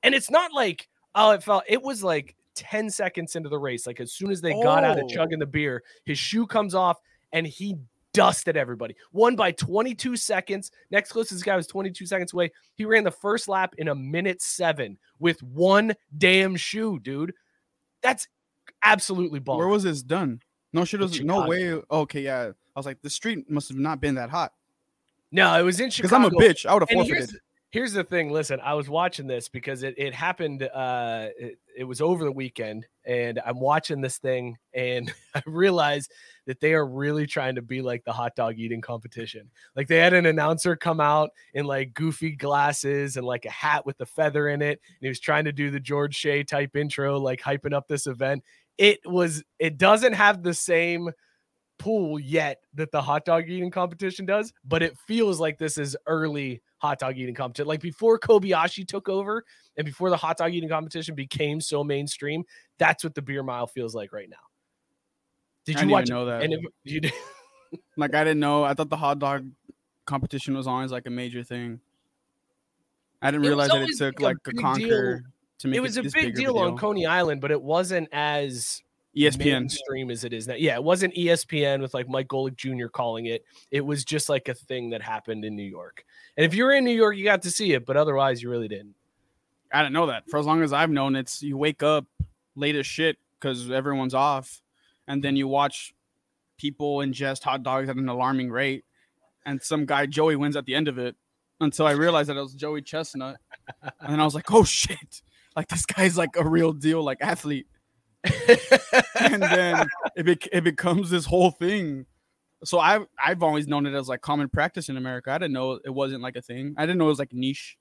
and 0.04 0.14
it's 0.14 0.30
not 0.30 0.52
like 0.54 0.88
oh, 1.16 1.32
it 1.32 1.44
fell. 1.44 1.64
It 1.68 1.82
was 1.82 2.04
like 2.04 2.36
ten 2.56 2.90
seconds 2.90 3.36
into 3.36 3.50
the 3.50 3.58
race. 3.58 3.88
Like 3.88 4.00
as 4.00 4.12
soon 4.12 4.30
as 4.32 4.42
they 4.42 4.54
got 4.54 4.84
out 4.84 5.00
of 5.00 5.06
Oh. 5.06 5.08
chugging 5.08 5.40
the 5.40 5.46
beer, 5.48 5.82
his 6.06 6.20
shoe 6.20 6.46
comes 6.46 6.76
off, 6.76 7.00
and 7.32 7.48
he 7.48 7.78
dusted 8.14 8.56
everybody. 8.58 8.96
Won 9.12 9.36
by 9.36 9.52
22 9.52 10.16
seconds. 10.18 10.72
Next 10.92 11.12
closest 11.12 11.44
guy 11.44 11.56
was 11.56 11.68
22 11.68 12.06
seconds 12.06 12.34
away. 12.34 12.52
He 12.76 12.86
ran 12.86 13.04
the 13.04 13.12
first 13.12 13.48
lap 13.48 13.74
in 13.78 13.88
a 13.88 13.96
minute 13.96 14.42
seven 14.42 14.98
with 15.20 15.42
one 15.44 15.94
damn 16.18 16.56
shoe, 16.56 17.00
dude. 17.00 17.34
That's 18.02 18.28
absolutely 18.84 19.40
ball. 19.40 19.58
Where 19.58 19.68
was 19.68 19.84
this 19.84 20.04
done? 20.04 20.42
No 20.74 20.86
shit. 20.86 21.00
Was 21.00 21.20
no 21.22 21.48
way. 21.48 21.80
Okay, 21.92 22.22
yeah. 22.22 22.52
I 22.76 22.80
was 22.80 22.86
like, 22.86 23.02
the 23.02 23.10
street 23.10 23.50
must 23.50 23.70
have 23.70 23.78
not 23.78 24.02
been 24.02 24.16
that 24.16 24.30
hot. 24.30 24.54
no, 25.32 25.60
it 25.60 25.64
was 25.64 25.80
in 25.80 25.90
Chicago. 25.90 26.30
Because 26.30 26.42
I'm 26.42 26.50
a 26.50 26.54
bitch. 26.54 26.66
I 26.66 26.74
would 26.74 26.82
have 26.82 26.90
And 26.90 27.00
forfeited. 27.00 27.30
here's, 27.30 27.40
here's 27.70 27.94
the 27.94 28.04
thing. 28.04 28.32
Listen, 28.32 28.60
I 28.64 28.74
was 28.74 28.90
watching 28.90 29.28
this 29.28 29.48
because 29.50 29.84
it, 29.84 29.94
it 29.98 30.14
happened. 30.14 30.64
Uh, 30.64 31.28
it, 31.38 31.60
it 31.78 31.84
was 31.84 32.02
over 32.02 32.24
the 32.24 32.32
weekend, 32.32 32.88
and 33.06 33.40
I'm 33.46 33.60
watching 33.60 34.02
this 34.02 34.18
thing, 34.18 34.58
and 34.74 35.14
I 35.36 35.44
realized 35.46 36.12
that 36.46 36.60
they 36.60 36.74
are 36.74 36.86
really 36.86 37.26
trying 37.26 37.56
to 37.56 37.62
be 37.62 37.82
like 37.82 38.04
the 38.04 38.12
hot 38.12 38.36
dog 38.36 38.58
eating 38.58 38.82
competition. 38.82 39.50
Like 39.76 39.88
they 39.88 39.98
had 39.98 40.14
an 40.14 40.26
announcer 40.26 40.76
come 40.76 41.00
out 41.00 41.32
in 41.54 41.66
like 41.66 41.94
goofy 41.94 42.32
glasses 42.32 43.18
and 43.18 43.26
like 43.26 43.46
a 43.46 43.50
hat 43.50 43.86
with 43.86 44.00
a 44.02 44.06
feather 44.06 44.50
in 44.50 44.62
it, 44.62 44.80
and 44.88 44.98
he 45.02 45.08
was 45.08 45.20
trying 45.20 45.46
to 45.46 45.52
do 45.52 45.72
the 45.72 45.80
George 45.80 46.16
Shea 46.16 46.44
type 46.44 46.76
intro, 46.76 47.20
like 47.20 47.42
hyping 47.42 47.74
up 47.74 47.88
this 47.88 48.08
event. 48.08 48.44
It 48.78 49.00
was. 49.06 49.44
It 49.60 49.78
doesn't 49.78 50.14
have 50.14 50.44
the 50.44 50.54
same 50.54 51.12
pool 51.80 52.20
yet 52.20 52.62
that 52.74 52.92
the 52.92 53.02
hot 53.02 53.26
dog 53.26 53.50
eating 53.50 53.72
competition 53.72 54.26
does, 54.26 54.54
but 54.64 54.82
it 54.82 54.98
feels 55.06 55.40
like 55.40 55.58
this 55.58 55.78
is 55.78 55.98
early 56.08 56.62
hot 56.78 57.00
dog 57.00 57.18
eating 57.18 57.36
competition. 57.36 57.68
Like 57.68 57.82
before 57.82 58.20
Kobayashi 58.20 58.88
took 58.88 59.10
over 59.10 59.44
and 59.78 59.86
before 59.86 60.10
the 60.10 60.18
hot 60.18 60.38
dog 60.38 60.54
eating 60.54 60.70
competition 60.70 61.16
became 61.16 61.60
so 61.60 61.84
mainstream, 61.84 62.44
that's 62.78 63.04
what 63.04 63.16
the 63.16 63.22
beer 63.22 63.44
mile 63.44 63.68
feels 63.68 63.94
like 63.96 64.14
right 64.14 64.30
now. 64.30 64.38
Did 65.66 65.80
you 65.80 65.88
watch 65.90 66.10
know 66.10 66.26
that. 66.26 66.44
And 66.44 66.54
if 66.54 66.62
you 66.84 67.02
did, 67.02 67.14
Like 67.98 68.16
I 68.16 68.24
didn't 68.24 68.40
know. 68.40 68.64
I 68.64 68.74
thought 68.74 68.90
the 68.90 68.98
hot 68.98 69.20
dog 69.20 69.50
competition 70.06 70.56
was 70.56 70.68
always 70.68 70.92
like 70.92 71.06
a 71.06 71.10
major 71.10 71.44
thing. 71.44 71.80
I 73.22 73.32
didn't 73.32 73.46
It 73.46 73.48
realize 73.48 73.70
that 73.70 73.84
it 73.84 73.98
took 73.98 74.20
like, 74.20 74.38
a 74.48 74.50
a 74.50 74.54
conquer 74.54 75.24
to 75.60 75.68
make 75.68 75.76
it 75.76 75.78
It 75.78 75.82
was 75.82 75.98
a 75.98 76.02
this 76.02 76.14
big 76.14 76.26
bigger 76.26 76.38
deal 76.42 76.58
on 76.58 76.78
Coney 76.78 77.06
Island, 77.06 77.40
but 77.42 77.52
it 77.52 77.62
wasn't 77.62 78.10
as 78.12 78.82
ESPN. 79.16 79.70
stream 79.70 80.10
as 80.10 80.24
it 80.24 80.34
is 80.34 80.48
now. 80.48 80.56
Yeah, 80.56 80.76
it 80.76 80.84
wasn't 80.84 81.14
ESPN 81.14 81.82
with 81.82 81.94
like 81.94 82.10
Mike 82.10 82.28
Golic 82.28 82.56
Jr. 82.56 82.88
calling 82.88 83.28
it. 83.28 83.46
It 83.72 83.82
was 83.82 84.04
just 84.04 84.28
like 84.28 84.50
a 84.50 84.54
thing 84.54 84.90
that 84.90 85.02
happened 85.02 85.46
in 85.46 85.56
New 85.56 85.64
York. 85.64 86.04
And 86.36 86.46
if 86.46 86.56
you 86.56 86.64
were 86.64 86.74
in 86.74 86.84
New 86.84 86.96
York, 86.96 87.16
you 87.16 87.24
got 87.24 87.44
to 87.44 87.52
see 87.52 87.74
it, 87.74 87.86
but 87.86 87.96
otherwise, 87.96 88.42
you 88.42 88.50
really 88.50 88.68
didn't. 88.68 88.96
I 89.72 89.82
didn't 89.84 89.94
know 89.94 90.08
that. 90.08 90.24
For 90.30 90.40
as 90.40 90.46
long 90.46 90.62
as 90.62 90.74
I've 90.74 90.90
known, 90.90 91.16
it's 91.16 91.42
you 91.42 91.58
wake 91.58 91.82
up 91.82 92.06
late 92.56 92.76
as 92.76 92.86
shit 92.86 93.18
because 93.40 93.70
everyone's 93.72 94.14
off, 94.14 94.62
and 95.08 95.24
then 95.24 95.36
you 95.36 95.48
watch 95.48 95.94
people 96.58 96.98
ingest 96.98 97.44
hot 97.44 97.64
dogs 97.64 97.90
at 97.90 97.96
an 97.96 98.10
alarming 98.10 98.50
rate, 98.50 98.86
and 99.46 99.62
some 99.62 99.86
guy 99.86 100.06
Joey 100.06 100.36
wins 100.36 100.56
at 100.56 100.66
the 100.66 100.76
end 100.76 100.88
of 100.88 100.98
it. 100.98 101.16
Until 101.60 101.86
I 101.86 101.92
realized 101.92 102.30
that 102.30 102.36
it 102.36 102.42
was 102.42 102.56
Joey 102.56 102.82
Chestnut, 102.82 103.38
and 103.82 104.12
then 104.12 104.20
I 104.20 104.26
was 104.26 104.36
like, 104.36 104.52
"Oh 104.52 104.64
shit! 104.64 105.22
Like 105.56 105.68
this 105.68 105.86
guy's 105.86 106.18
like 106.18 106.36
a 106.36 106.48
real 106.48 106.74
deal, 106.74 107.04
like 107.04 107.20
athlete." 107.22 107.68
and 109.20 109.42
then 109.42 109.88
it 110.16 110.26
bec- 110.26 110.50
it 110.52 110.64
becomes 110.64 111.10
this 111.10 111.26
whole 111.26 111.52
thing. 111.52 112.06
So 112.64 112.80
I've 112.80 113.06
I've 113.24 113.44
always 113.44 113.68
known 113.68 113.86
it 113.86 113.94
as 113.94 114.08
like 114.08 114.22
common 114.22 114.50
practice 114.50 114.90
in 114.90 114.98
America. 114.98 115.32
I 115.32 115.38
didn't 115.38 115.54
know 115.54 115.80
it 115.84 115.90
wasn't 115.90 116.22
like 116.22 116.36
a 116.36 116.42
thing. 116.42 116.76
I 116.78 116.86
didn't 116.86 116.98
know 116.98 117.06
it 117.06 117.10
was 117.10 117.20
like 117.20 117.34
niche. 117.34 117.78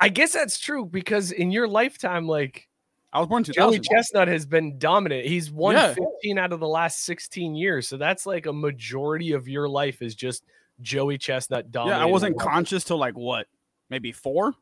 I 0.00 0.08
guess 0.08 0.32
that's 0.32 0.58
true 0.58 0.86
because 0.86 1.30
in 1.30 1.50
your 1.50 1.68
lifetime, 1.68 2.26
like 2.26 2.68
I 3.12 3.18
was 3.20 3.28
born 3.28 3.44
Joey 3.44 3.78
Chestnut 3.78 4.28
has 4.28 4.46
been 4.46 4.78
dominant. 4.78 5.26
He's 5.26 5.50
won 5.50 5.74
Yeah. 5.74 5.92
15 5.94 6.38
out 6.38 6.52
of 6.52 6.60
the 6.60 6.68
last 6.68 7.04
16 7.04 7.54
years. 7.54 7.86
So 7.86 7.96
that's 7.98 8.24
like 8.24 8.46
a 8.46 8.52
majority 8.52 9.32
of 9.32 9.48
your 9.48 9.68
life 9.68 10.00
is 10.00 10.14
just 10.14 10.44
Joey 10.80 11.18
Chestnut 11.18 11.70
dominant. 11.70 12.00
Yeah. 12.00 12.04
I 12.06 12.10
wasn't 12.10 12.38
conscious 12.38 12.84
till 12.84 12.96
like 12.98 13.14
what, 13.14 13.46
maybe 13.90 14.12
four, 14.12 14.54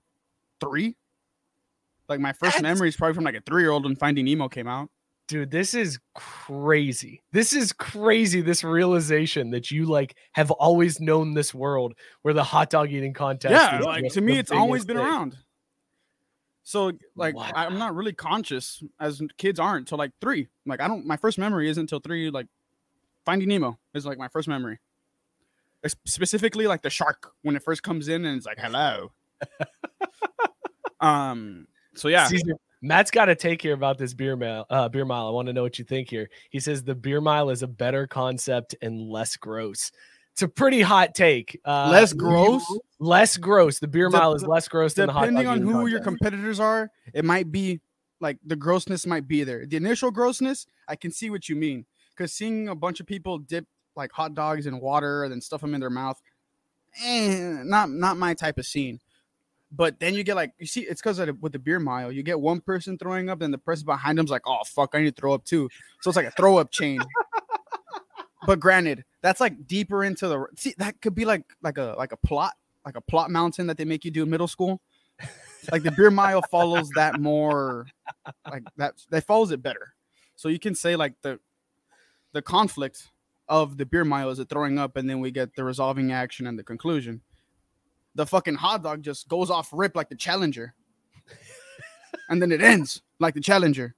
three. 0.60 0.96
Like 2.08 2.18
my 2.18 2.32
first 2.32 2.56
That's- 2.56 2.62
memory 2.62 2.88
is 2.88 2.96
probably 2.96 3.14
from 3.14 3.22
like 3.24 3.36
a 3.36 3.40
three 3.40 3.62
year 3.62 3.70
old 3.70 3.84
when 3.84 3.94
Finding 3.94 4.24
Nemo 4.24 4.48
came 4.48 4.66
out. 4.66 4.90
Dude, 5.28 5.52
this 5.52 5.74
is 5.74 6.00
crazy. 6.16 7.22
This 7.30 7.52
is 7.52 7.72
crazy. 7.72 8.40
This 8.40 8.64
realization 8.64 9.50
that 9.50 9.70
you 9.70 9.86
like 9.86 10.16
have 10.32 10.50
always 10.50 10.98
known 11.00 11.34
this 11.34 11.54
world 11.54 11.94
where 12.22 12.34
the 12.34 12.42
hot 12.42 12.68
dog 12.70 12.90
eating 12.90 13.12
contest. 13.14 13.52
yeah, 13.52 13.78
like 13.78 14.08
to 14.14 14.20
me, 14.20 14.38
it's 14.40 14.50
always 14.50 14.84
been 14.84 14.96
thing. 14.96 15.06
around. 15.06 15.36
So 16.62 16.92
like 17.16 17.34
Wow. 17.34 17.50
I'm 17.54 17.78
not 17.78 17.94
really 17.94 18.12
conscious 18.12 18.82
as 18.98 19.22
kids 19.38 19.58
aren't 19.58 19.88
till 19.88 19.98
like 19.98 20.12
three. 20.20 20.48
Like 20.66 20.80
I 20.80 20.88
don't 20.88 21.06
my 21.06 21.16
first 21.16 21.38
memory 21.38 21.68
isn't 21.68 21.82
until 21.82 22.00
three. 22.00 22.30
Like 22.30 22.46
Finding 23.24 23.48
Nemo 23.48 23.78
is 23.94 24.06
like 24.06 24.18
my 24.18 24.28
first 24.28 24.48
memory. 24.48 24.78
Es- 25.84 25.96
Specifically 26.06 26.66
like 26.66 26.82
the 26.82 26.90
shark 26.90 27.32
when 27.42 27.56
it 27.56 27.62
first 27.62 27.82
comes 27.82 28.08
in 28.08 28.24
and 28.24 28.36
it's 28.36 28.46
like 28.46 28.58
hello. 28.58 29.12
um 31.00 31.66
so 31.94 32.08
yeah. 32.08 32.26
Cesar, 32.26 32.54
Matt's 32.82 33.10
got 33.10 33.26
to 33.26 33.34
take 33.34 33.60
here 33.60 33.74
about 33.74 33.98
this 33.98 34.14
beer 34.14 34.36
mile. 34.36 34.64
Uh, 34.70 34.88
beer 34.88 35.04
mile. 35.04 35.26
I 35.26 35.30
want 35.30 35.48
to 35.48 35.52
know 35.52 35.62
what 35.62 35.78
you 35.78 35.84
think 35.84 36.08
here. 36.08 36.30
He 36.48 36.60
says 36.60 36.82
the 36.82 36.94
beer 36.94 37.20
mile 37.20 37.50
is 37.50 37.62
a 37.62 37.66
better 37.66 38.06
concept 38.06 38.74
and 38.80 39.10
less 39.10 39.36
gross. 39.36 39.92
It's 40.40 40.42
a 40.42 40.48
pretty 40.48 40.80
hot 40.80 41.14
take. 41.14 41.60
Uh, 41.66 41.90
Less 41.90 42.14
gross? 42.14 42.64
Less 42.98 43.36
gross. 43.36 43.78
The 43.78 43.86
beer 43.86 44.08
mile 44.08 44.32
is 44.32 44.42
less 44.42 44.68
gross 44.68 44.94
than 44.94 45.08
the 45.08 45.12
hot 45.12 45.26
Depending 45.26 45.46
on 45.46 45.60
who 45.60 45.86
your 45.86 46.00
competitors 46.00 46.58
are, 46.58 46.90
it 47.12 47.26
might 47.26 47.52
be 47.52 47.82
like 48.20 48.38
the 48.42 48.56
grossness 48.56 49.04
might 49.06 49.28
be 49.28 49.44
there. 49.44 49.66
The 49.66 49.76
initial 49.76 50.10
grossness, 50.10 50.64
I 50.88 50.96
can 50.96 51.10
see 51.10 51.28
what 51.28 51.50
you 51.50 51.56
mean. 51.56 51.84
Because 52.16 52.32
seeing 52.32 52.70
a 52.70 52.74
bunch 52.74 53.00
of 53.00 53.06
people 53.06 53.36
dip 53.36 53.66
like 53.96 54.12
hot 54.12 54.32
dogs 54.32 54.66
in 54.66 54.80
water 54.80 55.24
and 55.24 55.30
then 55.30 55.42
stuff 55.42 55.60
them 55.60 55.74
in 55.74 55.80
their 55.80 55.90
mouth, 55.90 56.18
eh, 57.04 57.60
not 57.62 57.90
not 57.90 58.16
my 58.16 58.32
type 58.32 58.56
of 58.56 58.64
scene. 58.64 58.98
But 59.70 60.00
then 60.00 60.14
you 60.14 60.24
get 60.24 60.36
like 60.36 60.54
you 60.58 60.66
see, 60.66 60.80
it's 60.80 61.02
because 61.02 61.20
with 61.42 61.52
the 61.52 61.58
beer 61.58 61.80
mile, 61.80 62.10
you 62.10 62.22
get 62.22 62.40
one 62.40 62.62
person 62.62 62.96
throwing 62.96 63.28
up, 63.28 63.40
then 63.40 63.50
the 63.50 63.58
person 63.58 63.84
behind 63.84 64.16
them's 64.16 64.30
like, 64.30 64.46
"Oh 64.46 64.64
fuck, 64.64 64.94
I 64.94 65.00
need 65.00 65.14
to 65.14 65.20
throw 65.20 65.34
up 65.34 65.44
too." 65.44 65.68
So 66.00 66.08
it's 66.08 66.16
like 66.16 66.24
a 66.24 66.30
throw 66.30 66.56
up 66.56 66.70
chain. 66.70 66.98
but 68.46 68.58
granted, 68.58 69.04
that's 69.22 69.40
like 69.40 69.66
deeper 69.66 70.04
into 70.04 70.28
the 70.28 70.46
see 70.56 70.74
that 70.78 71.00
could 71.00 71.14
be 71.14 71.24
like 71.24 71.44
like 71.62 71.78
a 71.78 71.94
like 71.98 72.12
a 72.12 72.16
plot 72.16 72.54
like 72.84 72.96
a 72.96 73.00
plot 73.00 73.30
mountain 73.30 73.66
that 73.66 73.76
they 73.76 73.84
make 73.84 74.04
you 74.04 74.10
do 74.10 74.22
in 74.22 74.30
middle 74.30 74.48
school. 74.48 74.80
Like 75.70 75.82
the 75.82 75.90
beer 75.90 76.10
mile 76.10 76.40
follows 76.50 76.88
that 76.94 77.20
more 77.20 77.86
like 78.50 78.62
that 78.76 78.94
that 79.10 79.26
follows 79.26 79.50
it 79.50 79.62
better. 79.62 79.94
So 80.36 80.48
you 80.48 80.58
can 80.58 80.74
say 80.74 80.96
like 80.96 81.14
the 81.22 81.38
the 82.32 82.40
conflict 82.40 83.08
of 83.48 83.76
the 83.76 83.84
beer 83.84 84.04
mile 84.04 84.30
is 84.30 84.38
it 84.38 84.48
throwing 84.48 84.78
up 84.78 84.96
and 84.96 85.10
then 85.10 85.20
we 85.20 85.30
get 85.30 85.54
the 85.56 85.64
resolving 85.64 86.12
action 86.12 86.46
and 86.46 86.58
the 86.58 86.64
conclusion. 86.64 87.20
The 88.14 88.26
fucking 88.26 88.54
hot 88.54 88.82
dog 88.82 89.02
just 89.02 89.28
goes 89.28 89.50
off 89.50 89.68
rip 89.72 89.94
like 89.94 90.08
the 90.08 90.16
challenger. 90.16 90.74
and 92.28 92.40
then 92.40 92.52
it 92.52 92.62
ends 92.62 93.02
like 93.18 93.34
the 93.34 93.40
challenger. 93.40 93.94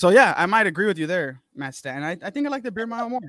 So 0.00 0.08
yeah, 0.08 0.32
I 0.34 0.46
might 0.46 0.66
agree 0.66 0.86
with 0.86 0.96
you 0.96 1.06
there, 1.06 1.42
Matt 1.54 1.74
Stan. 1.74 2.02
I, 2.02 2.16
I 2.22 2.30
think 2.30 2.46
I 2.46 2.50
like 2.50 2.62
the 2.62 2.70
beer 2.70 2.86
mile 2.86 3.10
more. 3.10 3.20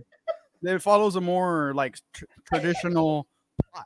It 0.64 0.82
follows 0.82 1.18
a 1.18 1.22
more 1.22 1.74
like 1.76 1.98
tr- 2.14 2.24
traditional 2.46 3.28
plot. 3.74 3.86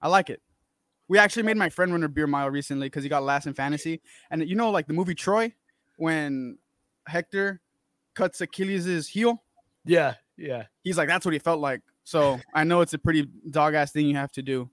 I 0.00 0.08
like 0.08 0.30
it. 0.30 0.40
We 1.08 1.18
actually 1.18 1.42
made 1.42 1.58
my 1.58 1.68
friend 1.68 1.92
run 1.92 2.04
a 2.04 2.08
beer 2.08 2.26
mile 2.26 2.48
recently 2.48 2.86
because 2.86 3.02
he 3.02 3.10
got 3.10 3.22
last 3.22 3.46
in 3.46 3.52
fantasy. 3.52 4.00
And 4.30 4.48
you 4.48 4.56
know, 4.56 4.70
like 4.70 4.86
the 4.86 4.94
movie 4.94 5.14
Troy, 5.14 5.52
when 5.98 6.56
Hector 7.06 7.60
cuts 8.14 8.40
Achilles' 8.40 9.06
heel, 9.06 9.42
Yeah, 9.84 10.14
yeah. 10.38 10.64
he's 10.84 10.96
like, 10.96 11.08
that's 11.08 11.26
what 11.26 11.34
he 11.34 11.38
felt 11.38 11.60
like. 11.60 11.82
So 12.04 12.40
I 12.54 12.64
know 12.64 12.80
it's 12.80 12.94
a 12.94 12.98
pretty 12.98 13.28
dog 13.50 13.74
ass 13.74 13.92
thing 13.92 14.06
you 14.06 14.16
have 14.16 14.32
to 14.32 14.42
do. 14.42 14.70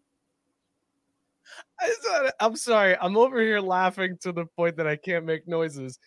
I'm 2.40 2.56
sorry. 2.56 2.96
I'm 3.02 3.18
over 3.18 3.42
here 3.42 3.60
laughing 3.60 4.18
to 4.22 4.32
the 4.32 4.46
point 4.46 4.78
that 4.78 4.88
I 4.88 4.96
can't 4.96 5.26
make 5.26 5.46
noises. 5.46 6.00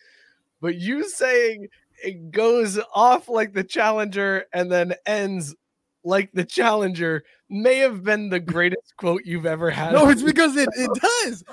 But 0.61 0.75
you 0.75 1.07
saying 1.09 1.67
it 2.03 2.31
goes 2.31 2.79
off 2.93 3.27
like 3.29 3.53
the 3.53 3.63
challenger 3.63 4.45
and 4.53 4.71
then 4.71 4.93
ends 5.05 5.55
like 6.03 6.31
the 6.33 6.43
challenger 6.45 7.23
may 7.49 7.77
have 7.79 8.03
been 8.03 8.29
the 8.29 8.39
greatest 8.39 8.95
quote 8.97 9.21
you've 9.25 9.45
ever 9.45 9.69
had. 9.69 9.93
No, 9.93 10.09
it's 10.09 10.23
because 10.31 10.55
it, 10.55 10.69
it 10.75 10.89
does. 11.01 11.43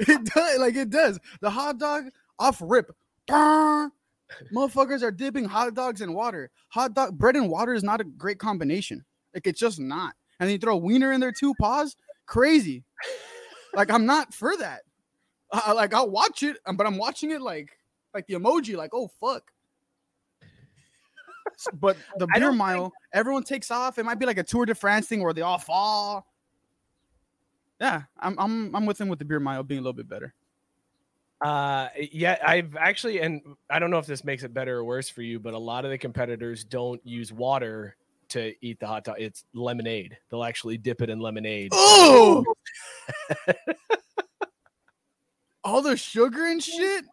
It 0.00 0.24
does. 0.34 0.58
Like 0.58 0.74
it 0.76 0.90
does. 0.90 1.18
The 1.40 1.50
hot 1.50 1.78
dog 1.78 2.04
off 2.38 2.60
rip. 2.64 2.90
Motherfuckers 4.52 5.02
are 5.02 5.10
dipping 5.12 5.44
hot 5.44 5.72
dogs 5.74 6.00
in 6.00 6.12
water. 6.12 6.50
Hot 6.68 6.94
dog 6.94 7.16
bread 7.16 7.36
and 7.36 7.48
water 7.48 7.74
is 7.74 7.84
not 7.84 8.00
a 8.00 8.04
great 8.04 8.38
combination. 8.38 9.04
Like 9.34 9.46
it's 9.46 9.60
just 9.60 9.78
not. 9.80 10.14
And 10.40 10.48
then 10.48 10.54
you 10.54 10.58
throw 10.58 10.76
wiener 10.76 11.12
in 11.12 11.20
there 11.20 11.32
too. 11.32 11.54
Pause. 11.60 11.96
Crazy. 12.26 12.82
Like 13.74 13.90
I'm 13.90 14.04
not 14.06 14.34
for 14.34 14.56
that. 14.58 14.82
I, 15.52 15.62
I- 15.66 15.72
like 15.72 15.94
I'll 15.94 16.10
watch 16.10 16.42
it, 16.42 16.56
um, 16.66 16.76
but 16.76 16.86
I'm 16.86 16.98
watching 16.98 17.30
it 17.30 17.40
like 17.40 17.70
like 18.16 18.26
the 18.26 18.34
emoji. 18.34 18.76
Like 18.76 18.90
oh 18.92 19.08
fuck. 19.20 19.52
But 21.72 21.96
the 22.18 22.26
beer 22.34 22.52
mile, 22.52 22.92
everyone 23.12 23.44
takes 23.44 23.70
off. 23.70 23.98
It 23.98 24.04
might 24.04 24.18
be 24.18 24.26
like 24.26 24.38
a 24.38 24.42
Tour 24.42 24.66
de 24.66 24.74
France 24.74 25.06
thing 25.06 25.22
where 25.22 25.32
they 25.32 25.42
all 25.42 25.58
fall. 25.58 26.26
Yeah, 27.80 28.02
I'm 28.18 28.38
I'm 28.38 28.74
I'm 28.74 28.86
with 28.86 29.00
him 29.00 29.08
with 29.08 29.18
the 29.18 29.24
beer 29.24 29.40
mile 29.40 29.62
being 29.62 29.78
a 29.78 29.82
little 29.82 29.92
bit 29.92 30.08
better. 30.08 30.34
Uh, 31.40 31.88
yeah, 32.12 32.38
I've 32.44 32.76
actually, 32.76 33.20
and 33.20 33.42
I 33.68 33.78
don't 33.78 33.90
know 33.90 33.98
if 33.98 34.06
this 34.06 34.24
makes 34.24 34.42
it 34.42 34.54
better 34.54 34.78
or 34.78 34.84
worse 34.84 35.10
for 35.10 35.20
you, 35.20 35.38
but 35.38 35.52
a 35.52 35.58
lot 35.58 35.84
of 35.84 35.90
the 35.90 35.98
competitors 35.98 36.64
don't 36.64 37.00
use 37.06 37.30
water 37.30 37.96
to 38.30 38.54
eat 38.62 38.80
the 38.80 38.86
hot 38.86 39.04
dog. 39.04 39.16
It's 39.18 39.44
lemonade. 39.52 40.16
They'll 40.30 40.44
actually 40.44 40.78
dip 40.78 41.02
it 41.02 41.10
in 41.10 41.20
lemonade. 41.20 41.72
Oh, 41.74 42.44
all 45.64 45.82
the 45.82 45.96
sugar 45.96 46.46
and 46.46 46.62
shit. 46.62 47.04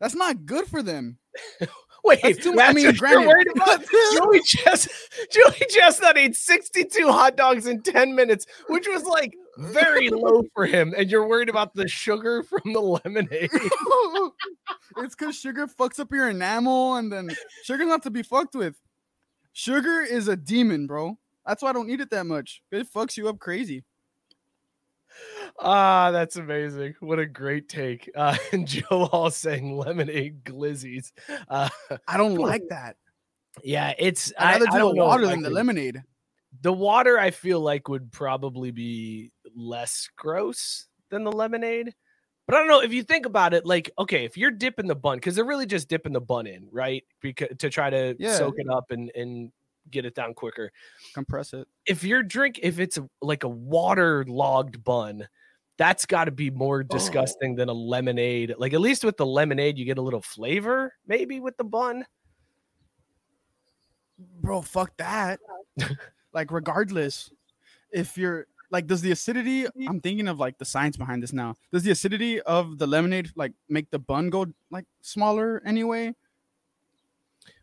That's 0.00 0.14
not 0.14 0.46
good 0.46 0.66
for 0.66 0.82
them. 0.82 1.18
Wait, 2.04 2.20
That's 2.22 2.38
too- 2.38 2.58
I 2.58 2.72
mean, 2.72 2.92
granted- 2.94 3.26
worried 3.26 3.48
about? 3.54 3.82
Joey 4.16 4.40
Chest, 4.42 4.88
Joey 5.32 5.66
Chestnut 5.68 6.16
ate 6.16 6.36
62 6.36 7.10
hot 7.10 7.36
dogs 7.36 7.66
in 7.66 7.82
10 7.82 8.14
minutes, 8.14 8.46
which 8.68 8.86
was 8.86 9.02
like 9.04 9.34
very 9.58 10.08
low 10.08 10.44
for 10.54 10.64
him. 10.66 10.94
And 10.96 11.10
you're 11.10 11.26
worried 11.26 11.48
about 11.48 11.74
the 11.74 11.88
sugar 11.88 12.44
from 12.44 12.72
the 12.72 12.80
lemonade. 12.80 13.50
it's 14.98 15.14
because 15.16 15.36
sugar 15.36 15.66
fucks 15.66 15.98
up 15.98 16.12
your 16.12 16.30
enamel, 16.30 16.94
and 16.96 17.12
then 17.12 17.30
sugar's 17.64 17.88
not 17.88 18.04
to 18.04 18.10
be 18.10 18.22
fucked 18.22 18.54
with. 18.54 18.76
Sugar 19.52 20.00
is 20.00 20.28
a 20.28 20.36
demon, 20.36 20.86
bro. 20.86 21.18
That's 21.44 21.62
why 21.62 21.70
I 21.70 21.72
don't 21.72 21.90
eat 21.90 22.00
it 22.00 22.10
that 22.10 22.26
much. 22.26 22.62
It 22.70 22.86
fucks 22.92 23.16
you 23.16 23.28
up 23.28 23.38
crazy. 23.40 23.84
Ah, 25.60 26.10
that's 26.12 26.36
amazing. 26.36 26.94
What 27.00 27.18
a 27.18 27.26
great 27.26 27.68
take. 27.68 28.10
Uh, 28.14 28.36
and 28.52 28.66
Joe 28.66 29.06
Hall 29.06 29.30
saying 29.30 29.76
lemonade 29.76 30.44
glizzies. 30.44 31.12
Uh, 31.48 31.68
I 32.06 32.16
don't 32.16 32.34
like 32.38 32.62
that. 32.70 32.96
yeah, 33.62 33.92
it's 33.98 34.32
I'd 34.38 34.60
rather 34.60 34.66
I 34.66 34.70
do 34.70 34.72
the 34.72 34.78
don't 34.78 34.96
know 34.96 35.06
water 35.06 35.26
than 35.26 35.42
the 35.42 35.50
lemonade. 35.50 36.02
The 36.62 36.72
water 36.72 37.18
I 37.18 37.30
feel 37.30 37.60
like 37.60 37.88
would 37.88 38.10
probably 38.10 38.70
be 38.70 39.32
less 39.54 40.08
gross 40.16 40.86
than 41.10 41.24
the 41.24 41.32
lemonade. 41.32 41.94
But 42.46 42.54
I 42.56 42.58
don't 42.60 42.68
know 42.68 42.80
if 42.80 42.94
you 42.94 43.02
think 43.02 43.26
about 43.26 43.52
it, 43.52 43.66
like, 43.66 43.90
okay, 43.98 44.24
if 44.24 44.38
you're 44.38 44.50
dipping 44.50 44.86
the 44.86 44.94
bun, 44.94 45.18
because 45.18 45.36
they're 45.36 45.44
really 45.44 45.66
just 45.66 45.86
dipping 45.86 46.14
the 46.14 46.20
bun 46.20 46.46
in, 46.46 46.66
right? 46.72 47.04
Because 47.20 47.48
to 47.58 47.68
try 47.68 47.90
to 47.90 48.16
Yeah. 48.18 48.36
soak 48.36 48.54
it 48.56 48.66
up 48.70 48.90
and 48.90 49.10
and 49.14 49.52
get 49.90 50.04
it 50.06 50.14
down 50.14 50.32
quicker. 50.34 50.70
Compress 51.14 51.52
it. 51.52 51.66
If 51.86 52.04
you're 52.04 52.22
drink, 52.22 52.58
if 52.62 52.78
it's 52.78 52.96
a, 52.98 53.08
like 53.20 53.44
a 53.44 53.48
waterlogged 53.48 54.82
bun, 54.82 55.28
that's 55.78 56.04
got 56.04 56.24
to 56.26 56.30
be 56.30 56.50
more 56.50 56.80
oh. 56.80 56.94
disgusting 56.94 57.54
than 57.54 57.68
a 57.70 57.72
lemonade. 57.72 58.54
Like 58.58 58.74
at 58.74 58.80
least 58.80 59.04
with 59.04 59.16
the 59.16 59.26
lemonade, 59.26 59.78
you 59.78 59.84
get 59.86 59.96
a 59.98 60.02
little 60.02 60.20
flavor, 60.20 60.92
maybe 61.06 61.40
with 61.40 61.56
the 61.56 61.64
bun. 61.64 62.04
bro 64.40 64.60
fuck 64.60 64.96
that 64.96 65.38
like 66.32 66.50
regardless 66.50 67.30
if 67.92 68.18
you're 68.18 68.46
like 68.70 68.86
does 68.86 69.00
the 69.00 69.12
acidity 69.12 69.66
i'm 69.88 70.00
thinking 70.00 70.28
of 70.28 70.38
like 70.40 70.58
the 70.58 70.64
science 70.64 70.96
behind 70.96 71.22
this 71.22 71.32
now 71.32 71.54
does 71.72 71.84
the 71.84 71.90
acidity 71.90 72.40
of 72.42 72.78
the 72.78 72.86
lemonade 72.86 73.30
like 73.36 73.52
make 73.68 73.88
the 73.90 73.98
bun 73.98 74.28
go 74.28 74.44
like 74.70 74.84
smaller 75.02 75.62
anyway 75.64 76.12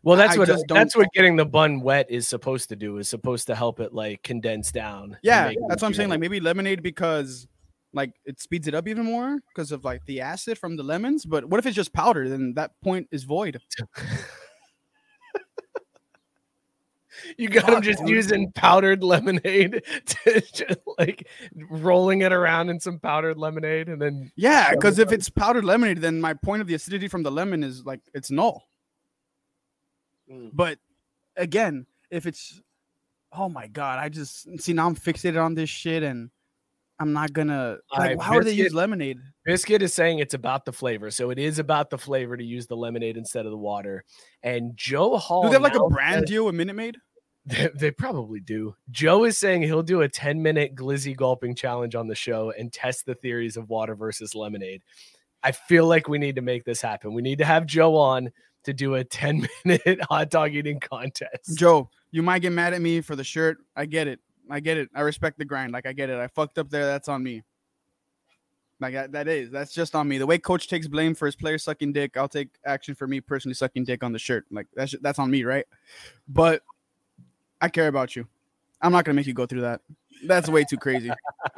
Well, 0.02 0.16
that's 0.16 0.36
I 0.36 0.38
what 0.38 0.50
uh, 0.50 0.56
that's 0.68 0.96
what 0.96 1.08
getting 1.12 1.36
the 1.36 1.44
bun 1.44 1.80
wet 1.80 2.06
is 2.10 2.26
supposed 2.26 2.68
to 2.70 2.76
do. 2.76 2.98
Is 2.98 3.08
supposed 3.08 3.46
to 3.48 3.54
help 3.54 3.78
it 3.80 3.92
like 3.92 4.22
condense 4.22 4.72
down. 4.72 5.16
yeah 5.22 5.52
that's 5.68 5.82
what 5.82 5.88
i'm 5.88 5.94
saying 5.94 6.08
like 6.08 6.20
maybe 6.20 6.40
lemonade 6.40 6.82
because 6.82 7.46
like 7.92 8.12
it 8.24 8.40
speeds 8.40 8.68
it 8.68 8.74
up 8.74 8.88
even 8.88 9.04
more 9.04 9.38
because 9.48 9.72
of 9.72 9.84
like 9.84 10.04
the 10.06 10.20
acid 10.20 10.58
from 10.58 10.76
the 10.76 10.82
lemons 10.82 11.24
but 11.24 11.44
what 11.46 11.58
if 11.58 11.66
it's 11.66 11.76
just 11.76 11.92
powder? 11.92 12.28
Then 12.28 12.54
that 12.54 12.72
point 12.82 13.08
is 13.10 13.24
void. 13.24 13.60
You 17.36 17.48
got 17.48 17.66
them 17.66 17.76
Fuck, 17.76 17.84
just 17.84 18.06
using 18.06 18.52
powdered 18.52 19.02
lemonade 19.02 19.82
to 20.06 20.40
just 20.40 20.80
like 20.98 21.26
rolling 21.54 22.22
it 22.22 22.32
around 22.32 22.68
in 22.68 22.80
some 22.80 22.98
powdered 22.98 23.38
lemonade, 23.38 23.88
and 23.88 24.00
then 24.00 24.30
yeah 24.36 24.70
because 24.72 24.98
if 24.98 25.12
it's 25.12 25.28
powdered 25.28 25.64
lemonade 25.64 25.98
then 25.98 26.20
my 26.20 26.34
point 26.34 26.62
of 26.62 26.68
the 26.68 26.74
acidity 26.74 27.08
from 27.08 27.22
the 27.22 27.30
lemon 27.30 27.62
is 27.62 27.84
like 27.84 28.00
it's 28.14 28.30
null. 28.30 28.68
Mm. 30.30 30.50
But 30.52 30.78
again, 31.36 31.86
if 32.10 32.26
it's 32.26 32.60
oh 33.32 33.48
my 33.48 33.66
god, 33.66 33.98
I 33.98 34.08
just 34.08 34.60
see 34.60 34.72
now 34.72 34.86
I'm 34.86 34.96
fixated 34.96 35.42
on 35.42 35.54
this 35.54 35.70
shit 35.70 36.02
and 36.02 36.30
I'm 36.98 37.12
not 37.12 37.32
gonna 37.32 37.76
like 37.92 38.00
Alright, 38.00 38.20
how 38.22 38.38
do 38.38 38.44
they 38.44 38.52
use 38.52 38.64
biscuit- 38.66 38.74
lemonade? 38.76 39.18
Biscuit 39.44 39.82
is 39.82 39.92
saying 39.92 40.18
it's 40.18 40.34
about 40.34 40.64
the 40.64 40.72
flavor, 40.72 41.10
so 41.10 41.30
it 41.30 41.38
is 41.38 41.58
about 41.58 41.90
the 41.90 41.98
flavor 41.98 42.36
to 42.36 42.44
use 42.44 42.66
the 42.66 42.76
lemonade 42.76 43.16
instead 43.16 43.44
of 43.44 43.52
the 43.52 43.58
water. 43.58 44.04
And 44.42 44.72
Joe 44.76 45.16
Hall 45.18 45.42
Do 45.42 45.48
they 45.48 45.52
have 45.54 45.62
like 45.62 45.76
a 45.76 45.86
brand 45.88 46.22
says- 46.22 46.28
deal 46.30 46.46
with 46.46 46.54
Minute 46.54 46.74
Maid? 46.74 46.96
They, 47.48 47.68
they 47.74 47.90
probably 47.92 48.40
do. 48.40 48.74
Joe 48.90 49.22
is 49.24 49.38
saying 49.38 49.62
he'll 49.62 49.84
do 49.84 50.00
a 50.00 50.08
10 50.08 50.42
minute 50.42 50.74
glizzy 50.74 51.16
gulping 51.16 51.54
challenge 51.54 51.94
on 51.94 52.08
the 52.08 52.14
show 52.16 52.50
and 52.58 52.72
test 52.72 53.06
the 53.06 53.14
theories 53.14 53.56
of 53.56 53.68
water 53.68 53.94
versus 53.94 54.34
lemonade. 54.34 54.82
I 55.44 55.52
feel 55.52 55.86
like 55.86 56.08
we 56.08 56.18
need 56.18 56.34
to 56.36 56.42
make 56.42 56.64
this 56.64 56.80
happen. 56.80 57.14
We 57.14 57.22
need 57.22 57.38
to 57.38 57.44
have 57.44 57.64
Joe 57.66 57.94
on 57.94 58.32
to 58.64 58.72
do 58.72 58.96
a 58.96 59.04
10 59.04 59.46
minute 59.64 60.00
hot 60.10 60.28
dog 60.30 60.54
eating 60.56 60.80
contest. 60.80 61.56
Joe, 61.56 61.88
you 62.10 62.20
might 62.24 62.40
get 62.42 62.50
mad 62.50 62.74
at 62.74 62.80
me 62.82 63.00
for 63.00 63.14
the 63.14 63.22
shirt. 63.22 63.58
I 63.76 63.86
get 63.86 64.08
it. 64.08 64.18
I 64.50 64.60
get 64.60 64.76
it. 64.76 64.90
I 64.94 65.00
respect 65.02 65.38
the 65.38 65.44
grind. 65.44 65.72
Like 65.72 65.86
I 65.86 65.92
get 65.92 66.10
it. 66.10 66.18
I 66.18 66.28
fucked 66.28 66.58
up 66.58 66.70
there. 66.70 66.86
That's 66.86 67.08
on 67.08 67.22
me. 67.22 67.42
Like 68.78 68.92
that, 68.92 69.12
that 69.12 69.28
is. 69.28 69.50
That's 69.50 69.72
just 69.72 69.94
on 69.94 70.06
me. 70.06 70.18
The 70.18 70.26
way 70.26 70.38
coach 70.38 70.68
takes 70.68 70.86
blame 70.86 71.14
for 71.14 71.26
his 71.26 71.34
players 71.34 71.64
sucking 71.64 71.92
dick, 71.92 72.16
I'll 72.16 72.28
take 72.28 72.50
action 72.64 72.94
for 72.94 73.06
me 73.06 73.20
personally 73.20 73.54
sucking 73.54 73.84
dick 73.84 74.02
on 74.02 74.12
the 74.12 74.18
shirt. 74.18 74.44
Like 74.50 74.66
that's 74.74 74.94
that's 75.00 75.18
on 75.18 75.30
me, 75.30 75.44
right? 75.44 75.66
But 76.28 76.62
I 77.60 77.68
care 77.68 77.88
about 77.88 78.14
you. 78.14 78.26
I'm 78.82 78.92
not 78.92 79.04
gonna 79.04 79.16
make 79.16 79.26
you 79.26 79.34
go 79.34 79.46
through 79.46 79.62
that. 79.62 79.80
That's 80.26 80.48
way 80.48 80.64
too 80.64 80.76
crazy. 80.76 81.10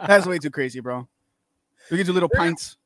That's 0.07 0.27
way 0.27 0.39
too 0.39 0.51
crazy, 0.51 0.81
bro. 0.81 1.09
We 1.91 1.97
get 1.97 2.07
you 2.07 2.13
little 2.13 2.29
pints. 2.29 2.77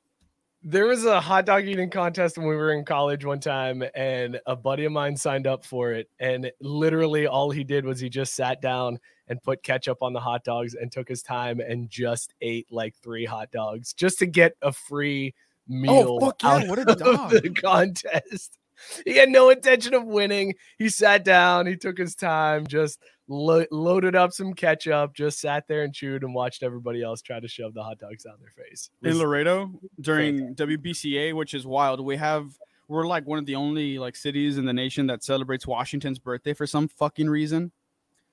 There 0.65 0.87
was 0.87 1.05
a 1.05 1.21
hot 1.21 1.47
dog 1.47 1.67
eating 1.67 1.91
contest 1.91 2.39
when 2.39 2.47
we 2.47 2.55
were 2.55 2.73
in 2.73 2.85
college 2.85 3.25
one 3.25 3.41
time, 3.41 3.83
and 3.97 4.41
a 4.47 4.55
buddy 4.55 4.85
of 4.85 4.93
mine 4.93 5.17
signed 5.17 5.47
up 5.47 5.65
for 5.65 5.93
it. 5.93 6.09
And 6.21 6.53
literally, 6.61 7.27
all 7.27 7.51
he 7.51 7.65
did 7.65 7.85
was 7.85 7.99
he 7.99 8.09
just 8.09 8.35
sat 8.35 8.63
down 8.63 9.01
and 9.27 9.43
put 9.43 9.65
ketchup 9.65 10.03
on 10.03 10.13
the 10.13 10.21
hot 10.21 10.45
dogs 10.45 10.75
and 10.75 10.93
took 10.93 11.09
his 11.09 11.23
time 11.23 11.59
and 11.59 11.91
just 11.91 12.35
ate 12.43 12.67
like 12.71 12.95
three 13.03 13.25
hot 13.25 13.51
dogs 13.51 13.93
just 13.93 14.21
to 14.21 14.27
get 14.27 14.55
a 14.63 14.71
free 14.73 15.35
oh, 15.69 15.75
meal 15.75 16.19
Oh 16.21 16.27
fuck 16.27 16.43
yeah! 16.43 16.49
out 16.51 16.69
What 16.69 16.79
a 16.79 16.83
of 16.93 16.99
dog. 16.99 17.31
the 17.31 17.51
contest. 17.51 18.59
He 19.05 19.17
had 19.17 19.31
no 19.31 19.51
intention 19.51 19.95
of 19.95 20.05
winning. 20.05 20.55
He 20.79 20.89
sat 20.89 21.25
down, 21.25 21.67
he 21.67 21.77
took 21.77 21.99
his 21.99 22.15
time, 22.15 22.67
just 22.67 23.01
lo- 23.33 23.67
loaded 23.71 24.15
up 24.15 24.33
some 24.33 24.53
ketchup, 24.53 25.15
just 25.15 25.41
sat 25.41 25.67
there 25.67 25.83
and 25.83 25.95
chewed 25.95 26.23
and 26.23 26.35
watched 26.35 26.63
everybody 26.63 27.03
else 27.03 27.23
try 27.23 27.41
to 27.41 27.49
shove 27.49 27.73
the 27.75 27.83
hot 27.83 27.99
dogs 27.99 28.25
down 28.25 28.35
their 28.41 28.51
face. 28.51 28.91
In 29.03 29.19
Laredo 29.19 29.73
during 30.01 30.55
WBCA, 30.55 31.35
which 31.35 31.55
is 31.55 31.67
wild. 31.67 32.05
We 32.05 32.17
have 32.17 32.51
we're 32.89 33.07
like 33.07 33.27
one 33.27 33.39
of 33.39 33.47
the 33.47 33.55
only 33.55 33.99
like 33.99 34.17
cities 34.17 34.59
in 34.59 34.67
the 34.67 34.73
nation 34.73 35.07
that 35.07 35.25
celebrates 35.25 35.67
Washington's 35.67 36.19
birthday 36.19 36.53
for 36.53 36.67
some 36.67 36.89
fucking 36.89 37.29
reason. 37.29 37.73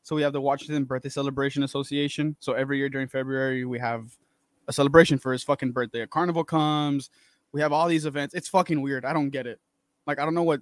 So 0.04 0.16
we 0.16 0.22
have 0.22 0.34
the 0.34 0.42
Washington 0.42 0.86
Birthday 0.86 1.10
Celebration 1.10 1.64
Association. 1.64 2.36
So 2.40 2.54
every 2.54 2.78
year 2.78 2.90
during 2.90 3.08
February 3.08 3.64
we 3.64 3.80
have 3.80 4.12
a 4.68 4.74
celebration 4.74 5.18
for 5.18 5.32
his 5.32 5.44
fucking 5.44 5.72
birthday. 5.72 6.02
A 6.02 6.08
carnival 6.08 6.44
comes. 6.44 7.10
We 7.52 7.62
have 7.62 7.72
all 7.72 7.88
these 7.88 8.06
events. 8.06 8.34
It's 8.34 8.50
fucking 8.50 8.82
weird. 8.82 9.06
I 9.06 9.14
don't 9.14 9.30
get 9.30 9.48
it. 9.48 9.60
Like 10.06 10.20
I 10.20 10.26
don't 10.26 10.36
know 10.36 10.44
what 10.44 10.62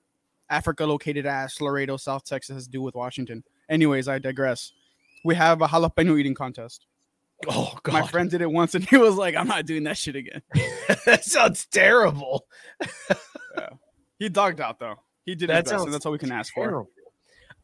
Africa 0.50 0.86
located 0.86 1.26
ass 1.26 1.60
Laredo, 1.60 1.98
South 1.98 2.24
Texas 2.24 2.54
has 2.54 2.66
to 2.66 2.70
do 2.70 2.82
with 2.82 2.96
Washington. 2.96 3.44
Anyways, 3.70 4.08
I 4.08 4.20
digress. 4.20 4.72
We 5.24 5.36
have 5.36 5.62
a 5.62 5.68
jalapeno 5.68 6.20
eating 6.20 6.34
contest. 6.34 6.86
oh 7.48 7.78
god, 7.84 7.94
My 7.94 8.08
friend 8.08 8.30
did 8.30 8.42
it 8.42 8.50
once 8.50 8.76
and 8.76 8.88
he 8.88 8.98
was 8.98 9.16
like, 9.16 9.36
I'm 9.36 9.48
not 9.48 9.66
doing 9.66 9.84
that 9.84 9.98
shit 9.98 10.16
again. 10.16 10.42
that 11.06 11.24
sounds 11.24 11.66
terrible. 11.68 12.48
He 14.20 14.30
dogged 14.30 14.62
out 14.62 14.80
though. 14.80 14.96
He 15.26 15.36
did 15.36 15.50
That 15.50 15.66
his 15.66 15.74
best, 15.74 15.86
and 15.86 15.94
that's 15.94 16.06
all 16.06 16.12
we 16.12 16.18
can 16.18 16.32
ask 16.32 16.54
for. 16.54 16.88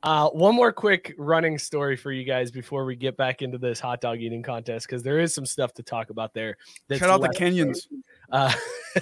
Uh, 0.03 0.27
one 0.31 0.53
more 0.53 0.73
quick 0.73 1.15
running 1.17 1.57
story 1.57 1.95
for 1.95 2.11
you 2.11 2.25
guys 2.25 2.51
before 2.51 2.83
we 2.83 2.93
get 2.93 3.15
back 3.15 3.41
into 3.41 3.57
this 3.57 3.79
hot 3.79 4.01
dog 4.01 4.19
eating 4.19 4.43
contest 4.43 4.85
because 4.85 5.01
there 5.01 5.17
is 5.17 5.33
some 5.33 5.45
stuff 5.45 5.73
to 5.73 5.81
talk 5.81 6.09
about 6.09 6.33
there. 6.33 6.57
that's 6.89 6.99
Shout 6.99 7.09
out 7.09 7.21
the. 7.21 7.29
Kenyans. 7.29 7.87
Uh, 8.29 8.53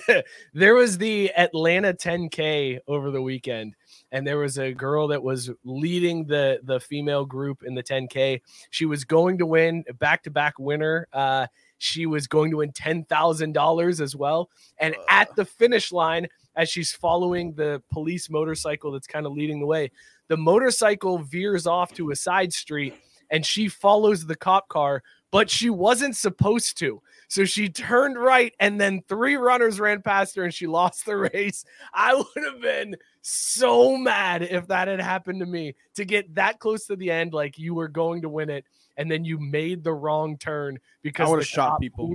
there 0.54 0.76
was 0.76 1.00
the 1.00 1.34
Atlanta 1.36 1.92
10K 1.92 2.80
over 2.88 3.10
the 3.10 3.22
weekend, 3.22 3.74
and 4.12 4.28
there 4.28 4.38
was 4.38 4.58
a 4.58 4.74
girl 4.74 5.08
that 5.08 5.24
was 5.24 5.50
leading 5.63 6.26
the 6.26 6.60
the 6.63 6.80
female 6.80 7.26
group 7.26 7.63
in 7.63 7.76
the 7.76 7.84
10K. 7.84 8.41
She 8.69 8.86
was 8.86 9.04
going 9.04 9.38
to 9.38 9.45
win 9.45 9.84
a 9.89 9.93
back 9.93 10.24
to 10.24 10.32
back 10.32 10.60
winner. 10.60 11.08
Uh, 11.13 11.47
she 11.78 12.06
was 12.06 12.28
going 12.28 12.52
to 12.52 12.58
win 12.58 12.71
ten 12.71 13.06
thousand 13.06 13.54
dollars 13.54 14.02
as 14.02 14.15
well. 14.15 14.50
And 14.78 14.95
at 15.10 15.36
the 15.36 15.45
finish 15.45 15.91
line, 15.91 16.28
as 16.56 16.69
she's 16.69 16.91
following 16.91 17.54
the 17.54 17.82
police 17.91 18.30
motorcycle 18.30 18.91
that's 18.91 19.08
kind 19.08 19.26
of 19.26 19.32
leading 19.32 19.60
the 19.60 19.65
way, 19.65 19.91
the 20.28 20.38
motorcycle 20.38 21.17
veers 21.17 21.65
off 21.65 21.93
to 21.93 22.12
a 22.12 22.15
side 22.15 22.54
street, 22.54 22.93
and 23.32 23.45
she 23.45 23.67
follows 23.67 24.26
the 24.26 24.36
cop 24.36 24.67
car, 24.67 25.02
but 25.32 25.50
she 25.50 25.69
wasn't 25.69 26.15
supposed 26.15 26.78
to. 26.80 27.02
So 27.32 27.46
she 27.46 27.70
turned 27.70 28.20
right, 28.20 28.54
and 28.60 28.80
then 28.80 29.04
three 29.08 29.38
runners 29.38 29.80
ran 29.80 30.02
past 30.02 30.36
her, 30.36 30.44
and 30.44 30.54
she 30.54 30.67
lost 30.67 31.06
the 31.06 31.15
race. 31.34 31.63
I 31.94 32.13
would 32.13 32.44
have 32.44 32.60
been 32.60 32.98
so 33.22 33.96
mad 33.96 34.44
if 34.44 34.67
that 34.67 34.89
had 34.89 35.00
happened 35.00 35.39
to 35.39 35.46
me 35.46 35.76
to 35.96 36.04
get 36.04 36.36
that 36.36 36.60
close 36.60 36.88
to 36.88 36.98
the 36.98 37.10
end, 37.10 37.34
like 37.34 37.58
you 37.58 37.74
were 37.74 37.88
going 37.88 38.24
to 38.24 38.28
win 38.28 38.50
it, 38.50 38.65
and 38.98 39.10
then 39.10 39.24
you 39.24 39.39
made 39.39 39.82
the 39.82 39.94
wrong 39.94 40.38
turn 40.39 40.78
because 41.04 41.26
I 41.26 41.32
would've 41.32 41.48
shot 41.48 41.80
people. 41.80 42.13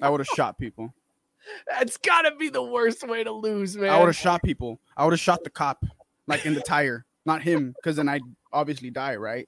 I 0.00 0.08
would 0.08 0.20
have 0.20 0.28
shot 0.28 0.56
people. 0.56 0.94
That's 1.68 1.98
got 1.98 2.22
to 2.22 2.34
be 2.36 2.48
the 2.48 2.62
worst 2.62 3.06
way 3.06 3.22
to 3.22 3.32
lose, 3.32 3.76
man. 3.76 3.90
I 3.90 3.98
would 3.98 4.06
have 4.06 4.16
shot 4.16 4.42
people. 4.42 4.80
I 4.96 5.04
would 5.04 5.12
have 5.12 5.20
shot 5.20 5.44
the 5.44 5.50
cop, 5.50 5.84
like 6.26 6.46
in 6.46 6.54
the 6.54 6.62
tire, 6.62 7.04
not 7.26 7.42
him, 7.42 7.74
because 7.76 7.96
then 7.96 8.08
I'd 8.08 8.22
obviously 8.50 8.88
die, 8.88 9.16
right? 9.16 9.46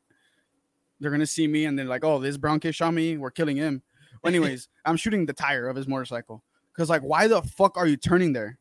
They're 1.00 1.10
gonna 1.10 1.24
see 1.24 1.48
me 1.48 1.64
and 1.64 1.78
they're 1.78 1.86
like, 1.86 2.04
"Oh, 2.04 2.18
this 2.18 2.36
brown 2.36 2.60
kid 2.60 2.74
shot 2.74 2.92
me. 2.92 3.16
We're 3.16 3.30
killing 3.30 3.56
him." 3.56 3.82
Anyways, 4.26 4.68
I'm 4.84 4.96
shooting 4.96 5.26
the 5.26 5.32
tire 5.32 5.68
of 5.68 5.76
his 5.76 5.88
motorcycle 5.88 6.42
because, 6.72 6.88
like, 6.88 7.02
why 7.02 7.26
the 7.26 7.42
fuck 7.42 7.76
are 7.76 7.86
you 7.86 7.96
turning 7.96 8.32
there? 8.32 8.58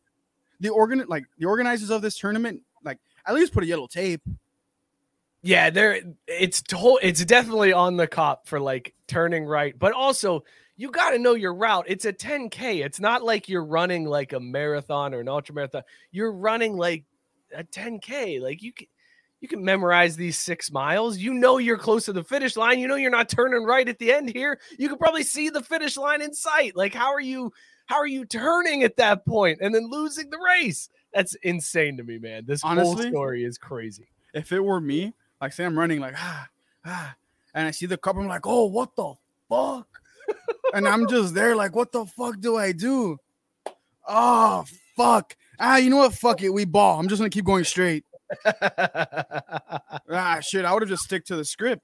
The 0.59 0.69
organ, 0.69 1.03
like, 1.07 1.25
the 1.37 1.45
organizers 1.45 1.89
of 1.89 2.01
this 2.01 2.17
tournament, 2.17 2.61
like, 2.83 2.99
at 3.25 3.33
least 3.35 3.53
put 3.53 3.63
a 3.63 3.67
yellow 3.67 3.87
tape. 3.87 4.21
Yeah, 5.43 5.71
there 5.71 6.01
it's 6.27 6.61
to- 6.63 6.99
it's 7.01 7.25
definitely 7.25 7.73
on 7.73 7.97
the 7.97 8.07
cop 8.07 8.47
for 8.47 8.59
like 8.59 8.93
turning 9.07 9.45
right, 9.45 9.77
but 9.77 9.91
also 9.91 10.43
you 10.77 10.91
got 10.91 11.11
to 11.11 11.19
know 11.19 11.33
your 11.33 11.53
route. 11.53 11.85
It's 11.87 12.05
a 12.05 12.13
10k. 12.13 12.83
It's 12.85 12.99
not 12.99 13.23
like 13.23 13.49
you're 13.49 13.65
running 13.65 14.05
like 14.05 14.33
a 14.33 14.39
marathon 14.39 15.13
or 15.13 15.19
an 15.19 15.27
ultra 15.27 15.55
marathon. 15.55 15.83
You're 16.11 16.31
running 16.31 16.77
like 16.77 17.05
a 17.55 17.63
10k. 17.63 18.39
Like 18.39 18.61
you 18.61 18.71
can 18.71 18.87
you 19.41 19.47
can 19.47 19.63
memorize 19.63 20.15
these 20.15 20.37
6 20.39 20.71
miles. 20.71 21.17
You 21.17 21.33
know 21.33 21.57
you're 21.57 21.77
close 21.77 22.05
to 22.05 22.13
the 22.13 22.23
finish 22.23 22.55
line. 22.55 22.79
You 22.79 22.87
know 22.87 22.95
you're 22.95 23.11
not 23.11 23.27
turning 23.27 23.63
right 23.63 23.87
at 23.89 23.99
the 23.99 24.13
end 24.13 24.29
here. 24.29 24.59
You 24.77 24.87
can 24.87 24.97
probably 24.97 25.23
see 25.23 25.49
the 25.49 25.61
finish 25.61 25.97
line 25.97 26.21
in 26.21 26.33
sight. 26.33 26.75
Like 26.75 26.93
how 26.93 27.11
are 27.11 27.19
you 27.19 27.51
how 27.87 27.97
are 27.97 28.07
you 28.07 28.23
turning 28.23 28.83
at 28.83 28.95
that 28.97 29.25
point 29.25 29.59
and 29.61 29.75
then 29.75 29.89
losing 29.89 30.29
the 30.29 30.37
race? 30.37 30.89
That's 31.13 31.35
insane 31.43 31.97
to 31.97 32.03
me, 32.03 32.19
man. 32.19 32.45
This 32.45 32.61
whole 32.61 32.97
story 32.97 33.43
is 33.43 33.57
crazy. 33.57 34.07
If 34.33 34.53
it 34.53 34.61
were 34.61 34.79
me, 34.79 35.13
like, 35.41 35.51
say 35.51 35.65
I'm 35.65 35.77
running, 35.77 35.99
like, 35.99 36.13
ah, 36.17 36.47
ah, 36.85 37.15
and 37.53 37.67
I 37.67 37.71
see 37.71 37.87
the 37.87 37.97
cup, 37.97 38.15
I'm 38.15 38.29
like, 38.29 38.47
"Oh, 38.47 38.67
what 38.67 38.95
the 38.95 39.13
fuck?" 39.49 39.87
and 40.73 40.87
I'm 40.87 41.05
just 41.09 41.33
there, 41.33 41.53
like, 41.53 41.75
"What 41.75 41.91
the 41.91 42.05
fuck 42.05 42.39
do 42.39 42.55
I 42.55 42.71
do?" 42.71 43.17
Oh, 44.07 44.63
fuck. 44.95 45.35
Ah, 45.59 45.77
you 45.77 45.89
know 45.89 45.97
what? 45.97 46.13
Fuck 46.13 46.43
it. 46.43 46.49
We 46.49 46.63
ball. 46.63 46.97
I'm 46.97 47.09
just 47.09 47.19
gonna 47.19 47.29
keep 47.29 47.43
going 47.43 47.65
straight. 47.65 48.05
Ah, 50.13 50.39
shit. 50.41 50.65
I 50.65 50.73
would 50.73 50.81
have 50.81 50.89
just 50.89 51.03
stick 51.03 51.23
to 51.25 51.37
the 51.37 51.45
script. 51.45 51.81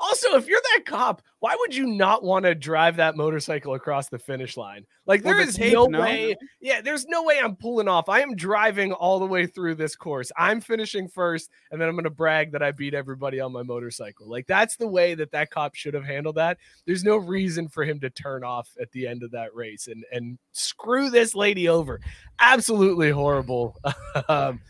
Also, 0.00 0.36
if 0.36 0.46
you're 0.46 0.60
that 0.74 0.84
cop, 0.86 1.22
why 1.40 1.56
would 1.58 1.74
you 1.74 1.86
not 1.86 2.22
want 2.22 2.44
to 2.44 2.54
drive 2.54 2.96
that 2.96 3.16
motorcycle 3.16 3.74
across 3.74 4.08
the 4.08 4.18
finish 4.18 4.56
line? 4.56 4.84
Like 5.06 5.24
Well, 5.24 5.34
there 5.34 5.44
the 5.44 5.48
is 5.48 5.56
tape, 5.56 5.72
no, 5.72 5.86
no? 5.86 6.00
way. 6.00 6.36
Yeah, 6.60 6.80
there's 6.80 7.06
no 7.06 7.22
way 7.24 7.40
I'm 7.42 7.56
pulling 7.56 7.88
off. 7.88 8.08
I 8.08 8.20
am 8.20 8.34
driving 8.36 8.92
all 8.92 9.18
the 9.18 9.26
way 9.26 9.46
through 9.46 9.74
this 9.76 9.96
course. 9.96 10.30
I'm 10.36 10.60
finishing 10.60 11.08
first, 11.08 11.50
and 11.70 11.80
then 11.80 11.88
I'm 11.88 11.94
going 11.94 12.04
to 12.04 12.10
brag 12.10 12.52
that 12.52 12.62
I 12.62 12.72
beat 12.72 12.94
everybody 12.94 13.40
on 13.40 13.52
my 13.52 13.62
motorcycle. 13.62 14.28
Like 14.28 14.46
that's 14.46 14.76
the 14.76 14.88
way 14.88 15.14
that 15.14 15.32
that 15.32 15.50
cop 15.50 15.74
should 15.74 15.94
have 15.94 16.04
handled 16.04 16.36
that. 16.36 16.58
There's 16.86 17.04
no 17.04 17.16
reason 17.16 17.68
for 17.68 17.84
him 17.84 18.00
to 18.00 18.10
turn 18.10 18.44
off 18.44 18.70
at 18.80 18.92
the 18.92 19.06
end 19.06 19.22
of 19.22 19.32
that 19.32 19.54
race 19.54 19.88
and 19.88 20.04
and 20.12 20.38
screw 20.52 21.10
this 21.10 21.34
lady 21.34 21.68
over. 21.68 22.00
Absolutely 22.40 23.10
horrible. 23.10 23.76
um, 24.28 24.60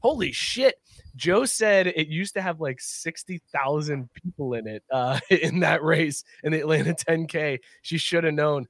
holy 0.00 0.32
shit. 0.32 0.76
Joe 1.18 1.44
said 1.44 1.88
it 1.88 2.06
used 2.06 2.34
to 2.34 2.40
have 2.40 2.60
like 2.60 2.80
60,000 2.80 4.08
people 4.14 4.54
in 4.54 4.68
it 4.68 4.84
uh, 4.90 5.18
in 5.30 5.60
that 5.60 5.82
race 5.82 6.24
in 6.44 6.52
the 6.52 6.60
Atlanta 6.60 6.94
10K. 6.94 7.58
She 7.82 7.98
should 7.98 8.24
have 8.24 8.34
known. 8.34 8.66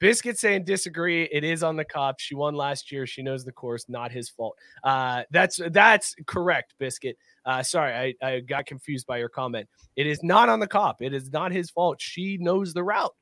Biscuit 0.00 0.36
saying 0.36 0.64
disagree. 0.64 1.28
It 1.30 1.44
is 1.44 1.62
on 1.62 1.76
the 1.76 1.84
cop. 1.84 2.18
She 2.18 2.34
won 2.34 2.56
last 2.56 2.90
year. 2.90 3.06
She 3.06 3.22
knows 3.22 3.44
the 3.44 3.52
course, 3.52 3.88
not 3.88 4.10
his 4.10 4.28
fault. 4.28 4.56
Uh, 4.82 5.22
that's 5.30 5.60
that's 5.70 6.16
correct, 6.26 6.74
Biscuit. 6.80 7.16
Uh, 7.46 7.62
sorry, 7.62 8.16
I, 8.20 8.26
I 8.26 8.40
got 8.40 8.66
confused 8.66 9.06
by 9.06 9.18
your 9.18 9.28
comment. 9.28 9.68
It 9.94 10.08
is 10.08 10.20
not 10.24 10.48
on 10.48 10.58
the 10.58 10.66
cop. 10.66 11.02
It 11.02 11.14
is 11.14 11.30
not 11.30 11.52
his 11.52 11.70
fault. 11.70 12.00
She 12.00 12.36
knows 12.36 12.74
the 12.74 12.82
route. 12.82 13.14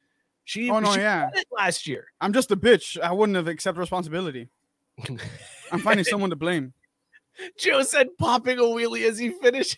She, 0.44 0.70
Oh, 0.70 0.80
no, 0.80 0.94
she 0.94 1.00
yeah. 1.00 1.24
won 1.24 1.32
it 1.34 1.46
last 1.52 1.86
year. 1.86 2.06
I'm 2.18 2.32
just 2.32 2.50
a 2.50 2.56
bitch. 2.56 2.98
I 2.98 3.12
wouldn't 3.12 3.36
have 3.36 3.46
accepted 3.46 3.78
responsibility. 3.78 4.48
I'm 5.70 5.80
finding 5.80 6.04
someone 6.04 6.30
to 6.30 6.36
blame. 6.36 6.72
Joe 7.58 7.82
said 7.82 8.08
popping 8.18 8.58
a 8.58 8.62
wheelie 8.62 9.08
as 9.08 9.18
he 9.18 9.30
finishes. 9.30 9.76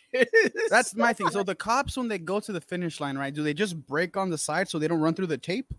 That's 0.70 0.94
my 0.96 1.12
thing. 1.12 1.28
So 1.30 1.42
the 1.42 1.54
cops, 1.54 1.96
when 1.96 2.08
they 2.08 2.18
go 2.18 2.40
to 2.40 2.52
the 2.52 2.60
finish 2.60 3.00
line, 3.00 3.16
right? 3.16 3.32
Do 3.32 3.42
they 3.42 3.54
just 3.54 3.76
break 3.86 4.16
on 4.16 4.30
the 4.30 4.38
side 4.38 4.68
so 4.68 4.78
they 4.78 4.88
don't 4.88 5.00
run 5.00 5.14
through 5.14 5.28
the 5.28 5.38
tape, 5.38 5.72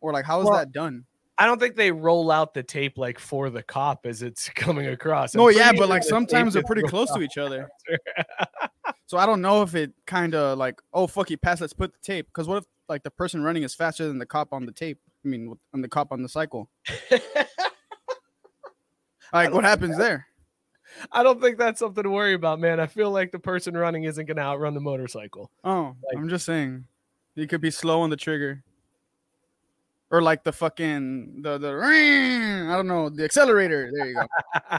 or 0.00 0.12
like 0.12 0.24
how 0.24 0.40
is 0.40 0.46
Well, 0.46 0.58
that 0.58 0.72
done? 0.72 1.04
I 1.38 1.46
don't 1.46 1.58
think 1.58 1.76
they 1.76 1.90
roll 1.90 2.30
out 2.30 2.54
the 2.54 2.62
tape 2.62 2.98
like 2.98 3.18
for 3.18 3.50
the 3.50 3.62
cop 3.62 4.06
as 4.06 4.22
it's 4.22 4.48
coming 4.54 4.86
across. 4.86 5.34
I'm 5.34 5.40
No, 5.40 5.48
yeah, 5.48 5.72
but 5.72 5.88
like 5.88 6.04
sometimes 6.04 6.54
they're 6.54 6.62
pretty 6.62 6.82
close 6.82 7.12
to 7.12 7.22
each 7.22 7.38
other. 7.38 7.68
So 9.06 9.18
I 9.18 9.26
don't 9.26 9.42
know 9.42 9.60
if 9.60 9.74
it 9.74 9.92
kind 10.06 10.34
of 10.34 10.56
like, 10.56 10.80
oh 10.94 11.06
fuck, 11.06 11.28
he 11.28 11.36
passed. 11.36 11.60
Let's 11.60 11.74
put 11.74 11.92
the 11.92 11.98
tape. 12.02 12.28
Because 12.28 12.48
what 12.48 12.56
if 12.56 12.64
like 12.88 13.02
the 13.02 13.10
person 13.10 13.42
running 13.42 13.62
is 13.62 13.74
faster 13.74 14.08
than 14.08 14.16
the 14.16 14.24
cop 14.24 14.54
on 14.54 14.64
the 14.64 14.72
tape? 14.72 14.98
I 15.22 15.28
mean, 15.28 15.54
on 15.74 15.82
the 15.82 15.88
cop 15.88 16.12
on 16.12 16.22
the 16.22 16.30
cycle. 16.30 16.70
Like, 19.32 19.52
what 19.52 19.64
happens 19.64 19.96
there? 19.96 20.26
I 21.10 21.22
don't 21.22 21.40
think 21.40 21.58
that's 21.58 21.78
something 21.78 22.02
to 22.02 22.10
worry 22.10 22.34
about, 22.34 22.60
man. 22.60 22.80
I 22.80 22.86
feel 22.86 23.10
like 23.10 23.32
the 23.32 23.38
person 23.38 23.76
running 23.76 24.04
isn't 24.04 24.26
going 24.26 24.36
to 24.36 24.42
outrun 24.42 24.74
the 24.74 24.80
motorcycle. 24.80 25.50
Oh, 25.64 25.96
Like- 26.06 26.16
I'm 26.18 26.28
just 26.28 26.46
saying, 26.46 26.84
he 27.34 27.46
could 27.46 27.60
be 27.60 27.70
slow 27.70 28.02
on 28.02 28.10
the 28.10 28.16
trigger, 28.16 28.62
or 30.10 30.20
like 30.22 30.44
the 30.44 30.52
fucking 30.52 31.40
the 31.42 31.58
the 31.58 31.68
I 32.70 32.76
don't 32.76 32.86
know 32.86 33.08
the 33.08 33.24
accelerator. 33.24 33.90
There 33.94 34.06
you 34.06 34.14
go. 34.14 34.76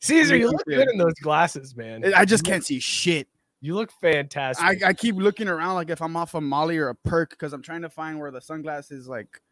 Cesar, 0.00 0.36
you 0.36 0.50
look 0.50 0.64
good 0.64 0.88
in 0.90 0.98
those 0.98 1.14
glasses, 1.22 1.74
man. 1.76 2.12
I 2.14 2.24
just 2.24 2.44
can't 2.44 2.64
see 2.64 2.78
shit. 2.78 3.26
You 3.60 3.74
look 3.74 3.90
fantastic. 4.00 4.84
I, 4.84 4.90
I 4.90 4.92
keep 4.92 5.16
looking 5.16 5.48
around 5.48 5.74
like 5.74 5.90
if 5.90 6.00
I'm 6.00 6.16
off 6.16 6.34
a 6.34 6.40
Molly 6.40 6.78
or 6.78 6.90
a 6.90 6.94
perk 6.94 7.30
because 7.30 7.52
I'm 7.52 7.62
trying 7.62 7.82
to 7.82 7.90
find 7.90 8.20
where 8.20 8.30
the 8.30 8.40
sunglasses 8.40 9.08
like 9.08 9.42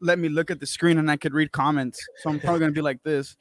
let 0.00 0.18
me 0.18 0.30
look 0.30 0.50
at 0.50 0.58
the 0.60 0.66
screen 0.66 0.96
and 0.96 1.10
I 1.10 1.18
could 1.18 1.34
read 1.34 1.52
comments. 1.52 2.00
So 2.22 2.30
I'm 2.30 2.40
probably 2.40 2.60
gonna 2.60 2.72
be 2.72 2.80
like 2.80 3.02
this. 3.02 3.36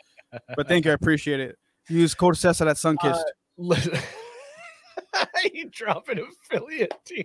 But 0.55 0.67
thank 0.67 0.85
you, 0.85 0.91
I 0.91 0.93
appreciate 0.93 1.39
it. 1.39 1.57
Use 1.87 2.13
code 2.13 2.35
Cessa 2.35 2.69
at 2.69 2.77
Sunkissed. 2.77 3.23
Listen- 3.57 3.97
you 5.53 5.69
dropping 5.69 6.19
affiliate 6.19 6.93
deal. 7.05 7.23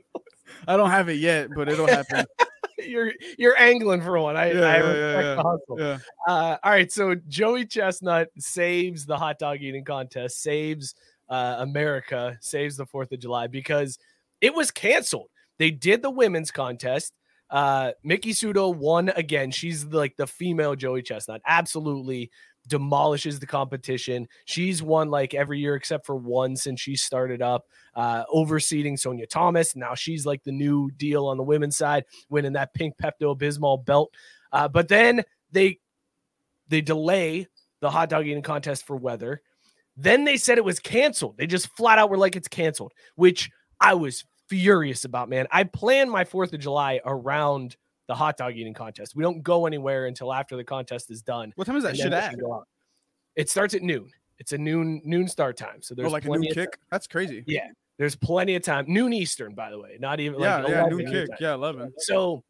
I 0.66 0.76
don't 0.76 0.90
have 0.90 1.08
it 1.08 1.14
yet, 1.18 1.48
but 1.54 1.68
it'll 1.68 1.86
happen. 1.86 2.24
You're 2.76 3.12
you're 3.38 3.56
angling 3.58 4.02
for 4.02 4.18
one. 4.18 4.36
I, 4.36 4.52
Yeah, 4.52 4.60
I 4.62 4.76
respect 4.78 4.98
yeah, 4.98 5.34
the 5.36 5.42
hustle. 5.42 5.78
yeah. 5.78 5.98
Uh, 6.28 6.56
all 6.62 6.70
right, 6.72 6.90
so 6.90 7.14
Joey 7.28 7.64
Chestnut 7.64 8.28
saves 8.36 9.06
the 9.06 9.16
hot 9.16 9.38
dog 9.38 9.62
eating 9.62 9.84
contest, 9.84 10.42
saves 10.42 10.94
uh, 11.30 11.56
America, 11.60 12.36
saves 12.42 12.76
the 12.76 12.84
Fourth 12.84 13.12
of 13.12 13.20
July 13.20 13.46
because 13.46 13.96
it 14.40 14.52
was 14.54 14.70
canceled. 14.70 15.28
They 15.58 15.70
did 15.70 16.02
the 16.02 16.10
women's 16.10 16.50
contest. 16.50 17.14
Uh, 17.48 17.92
Miki 18.02 18.32
Sudo 18.32 18.74
won 18.74 19.08
again. 19.10 19.50
She's 19.50 19.84
like 19.86 20.16
the 20.16 20.26
female 20.26 20.74
Joey 20.74 21.02
Chestnut. 21.02 21.40
Absolutely 21.46 22.30
demolishes 22.68 23.38
the 23.38 23.46
competition. 23.46 24.26
She's 24.44 24.82
won 24.82 25.10
like 25.10 25.34
every 25.34 25.58
year 25.58 25.74
except 25.74 26.06
for 26.06 26.16
one 26.16 26.56
since 26.56 26.80
she 26.80 26.96
started 26.96 27.42
up, 27.42 27.66
uh, 27.94 28.24
overseeding 28.26 28.98
Sonya 28.98 29.26
Thomas. 29.26 29.76
Now 29.76 29.94
she's 29.94 30.26
like 30.26 30.42
the 30.44 30.52
new 30.52 30.90
deal 30.92 31.26
on 31.26 31.36
the 31.36 31.42
women's 31.42 31.76
side, 31.76 32.04
winning 32.28 32.54
that 32.54 32.74
pink 32.74 32.94
Pepto 33.02 33.36
Bismol 33.38 33.84
belt. 33.84 34.12
Uh, 34.52 34.68
but 34.68 34.88
then 34.88 35.22
they 35.50 35.78
they 36.68 36.80
delay 36.80 37.46
the 37.80 37.90
hot 37.90 38.08
dog 38.08 38.26
eating 38.26 38.42
contest 38.42 38.86
for 38.86 38.96
weather. 38.96 39.42
Then 39.96 40.24
they 40.24 40.36
said 40.36 40.58
it 40.58 40.64
was 40.64 40.80
canceled. 40.80 41.36
They 41.36 41.46
just 41.46 41.68
flat 41.76 41.98
out 41.98 42.10
were 42.10 42.18
like 42.18 42.36
it's 42.36 42.48
canceled, 42.48 42.92
which 43.14 43.50
I 43.80 43.94
was 43.94 44.24
furious 44.48 45.04
about, 45.04 45.28
man. 45.28 45.46
I 45.50 45.64
planned 45.64 46.10
my 46.10 46.24
4th 46.24 46.52
of 46.52 46.60
July 46.60 47.00
around 47.04 47.76
the 48.06 48.14
hot 48.14 48.36
dog 48.36 48.54
eating 48.56 48.74
contest. 48.74 49.16
We 49.16 49.22
don't 49.22 49.42
go 49.42 49.66
anywhere 49.66 50.06
until 50.06 50.32
after 50.32 50.56
the 50.56 50.64
contest 50.64 51.10
is 51.10 51.22
done. 51.22 51.52
What 51.56 51.66
time 51.66 51.76
is 51.76 51.84
that 51.84 51.96
shit 51.96 52.12
at? 52.12 52.30
can 52.30 52.38
go 52.40 52.52
out. 52.54 52.68
It 53.36 53.48
starts 53.50 53.74
at 53.74 53.82
noon. 53.82 54.10
It's 54.38 54.52
a 54.52 54.58
noon 54.58 55.00
noon 55.04 55.28
start 55.28 55.56
time. 55.56 55.80
So 55.80 55.92
Oh, 55.94 55.96
there's 56.02 56.12
like 56.12 56.24
a 56.24 56.32
of 56.32 56.42
kick? 56.52 56.78
That's 56.90 57.06
crazy. 57.06 57.44
Yeah, 57.46 57.68
there's 57.98 58.16
plenty 58.16 58.56
of 58.56 58.62
time. 58.62 58.84
Noon 58.88 59.12
Eastern, 59.12 59.54
by 59.54 59.70
the 59.70 59.78
way, 59.78 59.96
not 60.00 60.20
even 60.20 60.40
Yeah, 60.40 60.58
like 60.58 60.68
yeah, 60.68 60.80
11 60.86 60.96
new 60.98 61.10
kick. 61.10 61.28
time. 61.30 61.38
Yeah, 61.40 61.54
eleven. 61.54 61.92
So 61.98 62.42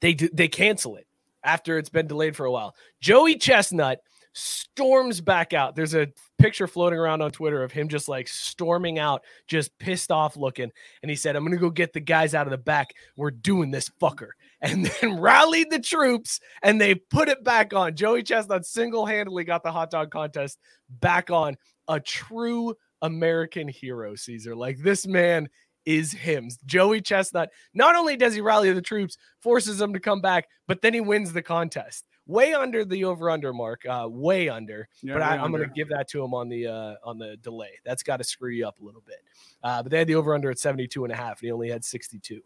they 0.00 0.14
do, 0.14 0.28
they 0.32 0.48
cancel 0.48 0.96
it 0.96 1.06
after 1.44 1.78
it's 1.78 1.90
been 1.90 2.06
delayed 2.06 2.34
for 2.34 2.46
a 2.46 2.50
while. 2.50 2.74
Joey 3.00 3.36
Chestnut 3.36 4.00
storms 4.32 5.20
back 5.20 5.52
out. 5.52 5.74
There's 5.74 5.94
a 5.94 6.08
picture 6.38 6.66
floating 6.66 6.98
around 6.98 7.22
on 7.22 7.30
Twitter 7.30 7.62
of 7.62 7.72
him 7.72 7.88
just 7.88 8.08
like 8.08 8.28
storming 8.28 8.98
out, 8.98 9.22
just 9.46 9.76
pissed 9.78 10.10
off 10.10 10.36
looking. 10.36 10.70
And 11.02 11.10
he 11.10 11.16
said, 11.16 11.36
I'm 11.36 11.44
going 11.44 11.56
to 11.56 11.60
go 11.60 11.70
get 11.70 11.92
the 11.92 12.00
guys 12.00 12.34
out 12.34 12.46
of 12.46 12.50
the 12.50 12.58
back. 12.58 12.94
We're 13.16 13.30
doing 13.30 13.70
this 13.70 13.90
fucker. 14.00 14.30
And 14.64 14.86
then 14.86 15.18
rallied 15.20 15.72
the 15.72 15.80
troops 15.80 16.38
and 16.62 16.80
they 16.80 16.94
put 16.94 17.28
it 17.28 17.42
back 17.42 17.74
on. 17.74 17.96
Joey 17.96 18.22
Chestnut 18.22 18.64
single 18.64 19.04
handedly 19.04 19.42
got 19.42 19.64
the 19.64 19.72
hot 19.72 19.90
dog 19.90 20.12
contest 20.12 20.56
back 20.88 21.32
on. 21.32 21.56
A 21.88 21.98
true 21.98 22.76
American 23.00 23.66
hero, 23.66 24.14
Cesar. 24.14 24.54
Like 24.54 24.78
this 24.78 25.04
man 25.04 25.48
is 25.84 26.12
him. 26.12 26.48
Joey 26.64 27.00
Chestnut. 27.00 27.50
Not 27.74 27.96
only 27.96 28.16
does 28.16 28.34
he 28.34 28.40
rally 28.40 28.72
the 28.72 28.80
troops, 28.80 29.16
forces 29.40 29.78
them 29.78 29.94
to 29.94 30.00
come 30.00 30.20
back, 30.20 30.46
but 30.68 30.80
then 30.80 30.94
he 30.94 31.00
wins 31.00 31.32
the 31.32 31.42
contest. 31.42 32.04
Way 32.32 32.54
under 32.54 32.84
the 32.84 33.04
over 33.04 33.28
under 33.28 33.52
mark, 33.52 33.84
uh, 33.86 34.06
way 34.08 34.48
under. 34.48 34.88
Yeah, 35.02 35.14
but 35.14 35.22
I, 35.22 35.36
I'm 35.36 35.50
going 35.50 35.62
to 35.62 35.74
give 35.74 35.90
that 35.90 36.08
to 36.08 36.24
him 36.24 36.32
on 36.32 36.48
the 36.48 36.66
uh, 36.66 36.94
on 37.04 37.18
the 37.18 37.36
delay. 37.42 37.72
That's 37.84 38.02
got 38.02 38.16
to 38.16 38.24
screw 38.24 38.50
you 38.50 38.66
up 38.66 38.80
a 38.80 38.84
little 38.84 39.02
bit. 39.06 39.18
Uh, 39.62 39.82
but 39.82 39.92
they 39.92 39.98
had 39.98 40.06
the 40.06 40.14
over 40.14 40.34
under 40.34 40.50
at 40.50 40.58
72 40.58 41.04
and 41.04 41.12
a 41.12 41.16
half, 41.16 41.40
and 41.40 41.46
he 41.46 41.52
only 41.52 41.68
had 41.68 41.84
62. 41.84 42.40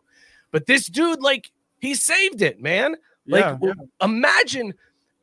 But 0.51 0.67
this 0.67 0.87
dude, 0.87 1.23
like, 1.23 1.53
he 1.79 1.95
saved 1.95 2.43
it, 2.43 2.61
man. 2.61 2.97
Like, 3.29 3.45
Yeah, 3.45 3.51
w- 3.53 3.75
imagine. 4.03 4.75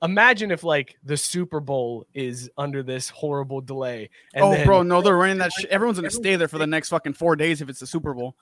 Imagine 0.02 0.52
if 0.52 0.65
like 0.65 0.97
the 1.06 1.15
Super 1.15 1.62
Bowl 1.62 2.06
is 2.13 2.49
under 2.58 2.84
this 2.84 3.10
horrible 3.10 3.62
delay. 3.62 4.10
And 4.34 4.43
oh, 4.43 4.52
then- 4.52 4.65
bro, 4.65 4.84
no, 4.84 5.02
they're 5.02 5.15
running 5.15 5.38
that 5.39 5.52
shit. 5.58 5.69
Everyone's 5.69 5.97
gonna 5.97 6.10
stay 6.10 6.36
there 6.36 6.49
for 6.49 6.58
the 6.58 6.67
next 6.67 6.89
fucking 6.89 7.13
four 7.13 7.36
days 7.36 7.62
if 7.62 7.69
it's 7.69 7.80
the 7.80 7.88
Super 7.88 8.13
Bowl. 8.13 8.36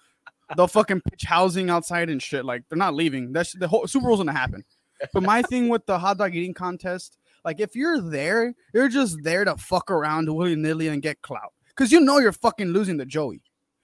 They'll 0.56 0.68
fucking 0.68 1.02
pitch 1.02 1.24
housing 1.24 1.70
outside 1.70 2.10
and 2.10 2.22
shit. 2.22 2.46
Like 2.46 2.64
they're 2.68 2.78
not 2.78 2.94
leaving. 2.94 3.32
That's 3.32 3.54
the 3.54 3.68
whole 3.68 3.88
Super 3.88 4.08
Bowl's 4.08 4.20
gonna 4.20 4.34
happen. 4.34 4.66
But 5.14 5.24
my 5.24 5.42
thing 5.42 5.70
with 5.70 5.86
the 5.86 5.98
hot 6.00 6.18
dog 6.18 6.36
eating 6.36 6.54
contest, 6.54 7.18
like 7.44 7.60
if 7.60 7.76
you're 7.76 8.00
there, 8.00 8.54
you're 8.74 8.90
just 8.90 9.18
there 9.24 9.46
to 9.46 9.58
fuck 9.58 9.90
around 9.90 10.34
willy 10.34 10.56
nilly 10.56 10.88
and 10.88 11.02
get 11.02 11.22
clout, 11.22 11.54
because 11.70 11.92
you 11.92 12.00
know 12.00 12.20
you're 12.20 12.32
fucking 12.32 12.68
losing 12.68 12.98
to 13.00 13.06
Joey. 13.06 13.42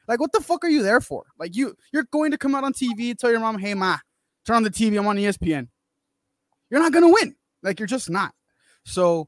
Like 0.08 0.20
what 0.20 0.32
the 0.32 0.42
fuck 0.42 0.64
are 0.64 0.70
you 0.70 0.84
there 0.84 1.02
for? 1.02 1.26
Like 1.40 1.56
you, 1.56 1.76
you're 1.92 2.08
going 2.12 2.32
to 2.32 2.38
come 2.38 2.56
out 2.56 2.64
on 2.64 2.74
TV, 2.74 3.18
tell 3.18 3.32
your 3.32 3.40
mom, 3.40 3.60
hey 3.60 3.74
ma, 3.74 3.98
turn 4.46 4.58
on 4.58 4.64
the 4.64 4.70
TV, 4.70 4.98
I'm 4.98 5.08
on 5.08 5.18
ESPN. 5.18 5.68
You're 6.70 6.82
not 6.82 6.92
gonna 6.94 7.10
win. 7.10 7.36
Like 7.64 7.80
you're 7.80 7.88
just 7.88 8.10
not. 8.10 8.34
So 8.84 9.28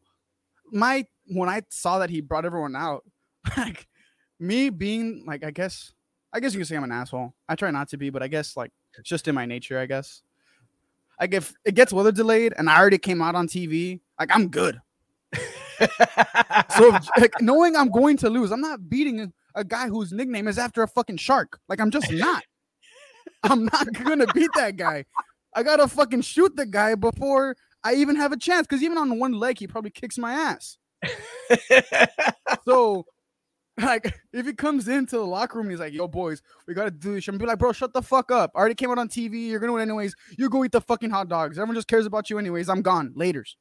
my 0.72 1.06
when 1.28 1.50
I 1.50 1.62
saw 1.70 2.00
that 2.00 2.10
he 2.10 2.22
brought 2.22 2.46
everyone 2.46 2.76
out, 2.76 3.04
like 3.58 3.88
me 4.40 4.70
being 4.70 5.24
like 5.26 5.44
I 5.44 5.52
guess 5.52 5.94
I 6.32 6.40
guess 6.40 6.54
you 6.54 6.60
can 6.60 6.66
say 6.66 6.76
I'm 6.76 6.84
an 6.84 6.92
asshole. 6.92 7.34
I 7.48 7.56
try 7.56 7.72
not 7.72 7.90
to 7.90 7.98
be, 7.98 8.10
but 8.10 8.22
I 8.22 8.28
guess 8.28 8.56
like 8.56 8.72
it's 8.98 9.10
just 9.10 9.28
in 9.28 9.36
my 9.36 9.46
nature, 9.46 9.80
I 9.80 9.86
guess. 9.86 10.22
Like 11.20 11.34
if 11.34 11.54
it 11.66 11.76
gets 11.76 11.92
weather 11.92 12.12
delayed 12.12 12.54
and 12.58 12.70
I 12.70 12.80
already 12.80 12.98
came 12.98 13.22
out 13.22 13.36
on 13.36 13.48
TV, 13.48 14.00
like 14.20 14.30
I'm 14.34 14.50
good. 14.50 14.80
So 16.78 16.98
like, 17.18 17.34
knowing 17.42 17.76
I'm 17.76 17.90
going 17.90 18.18
to 18.18 18.30
lose, 18.30 18.52
I'm 18.52 18.62
not 18.62 18.90
beating 18.90 19.20
a, 19.22 19.32
a 19.56 19.64
guy 19.64 19.88
whose 19.88 20.12
nickname 20.12 20.48
is 20.48 20.58
after 20.58 20.84
a 20.84 20.88
fucking 20.88 21.18
shark. 21.18 21.60
Like 21.68 21.80
I'm 21.82 21.92
just 21.92 22.12
not. 22.12 22.44
I'm 23.44 23.66
not 23.66 23.94
gonna 24.04 24.28
beat 24.34 24.52
that 24.56 24.78
guy. 24.78 25.06
I 25.56 25.64
gotta 25.64 25.88
fucking 25.88 26.22
shoot 26.22 26.56
the 26.56 26.66
guy 26.66 26.96
before 26.96 27.56
I 27.84 27.96
even 27.96 28.16
have 28.16 28.32
a 28.32 28.38
chance. 28.38 28.68
Because 28.68 28.84
even 28.84 28.98
on 28.98 29.20
one 29.20 29.34
leg, 29.34 29.60
he 29.60 29.68
probably 29.68 29.92
kicks 29.92 30.18
my 30.18 30.34
ass. 30.34 30.78
So, 32.66 33.06
like, 33.84 34.20
if 34.34 34.46
he 34.46 34.54
comes 34.54 34.88
into 34.88 35.18
the 35.18 35.26
locker 35.26 35.58
room, 35.58 35.70
he's 35.70 35.80
like, 35.80 35.94
"Yo, 35.94 36.08
boys, 36.08 36.42
we 36.68 36.74
gotta 36.74 36.92
do 36.92 37.14
this." 37.14 37.28
I'm 37.28 37.34
gonna 37.34 37.44
be 37.44 37.48
like, 37.48 37.60
"Bro, 37.60 37.74
shut 37.74 37.94
the 37.94 38.02
fuck 38.02 38.32
up! 38.32 38.52
I 38.56 38.60
already 38.60 38.76
came 38.76 38.92
out 38.92 38.98
on 38.98 39.10
TV. 39.10 39.50
You're 39.50 39.60
gonna 39.60 39.74
win 39.74 39.82
anyways. 39.82 40.16
You 40.38 40.50
go 40.50 40.64
eat 40.64 40.72
the 40.72 40.82
fucking 40.82 41.10
hot 41.10 41.30
dogs. 41.30 41.58
Everyone 41.58 41.76
just 41.76 41.88
cares 41.88 42.06
about 42.06 42.30
you 42.30 42.38
anyways. 42.38 42.70
I'm 42.70 42.82
gone. 42.82 43.14
Later's." 43.16 43.58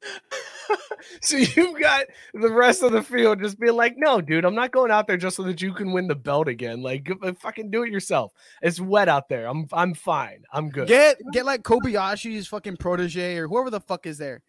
so 1.20 1.36
you've 1.36 1.80
got 1.80 2.06
the 2.34 2.50
rest 2.50 2.82
of 2.82 2.92
the 2.92 3.02
field 3.02 3.40
just 3.40 3.58
being 3.58 3.74
like, 3.74 3.94
no, 3.96 4.20
dude, 4.20 4.44
I'm 4.44 4.54
not 4.54 4.70
going 4.70 4.90
out 4.90 5.06
there 5.06 5.16
just 5.16 5.36
so 5.36 5.42
that 5.44 5.60
you 5.60 5.72
can 5.72 5.92
win 5.92 6.08
the 6.08 6.14
belt 6.14 6.48
again. 6.48 6.82
Like, 6.82 7.10
uh, 7.22 7.32
fucking 7.34 7.70
do 7.70 7.82
it 7.82 7.90
yourself. 7.90 8.32
It's 8.62 8.80
wet 8.80 9.08
out 9.08 9.28
there. 9.28 9.46
I'm 9.46 9.66
I'm 9.72 9.94
fine. 9.94 10.42
I'm 10.52 10.70
good. 10.70 10.88
Get 10.88 11.18
get 11.32 11.44
like 11.44 11.62
Kobayashi's 11.62 12.46
fucking 12.46 12.76
protege 12.76 13.36
or 13.36 13.48
whoever 13.48 13.70
the 13.70 13.80
fuck 13.80 14.06
is 14.06 14.18
there. 14.18 14.42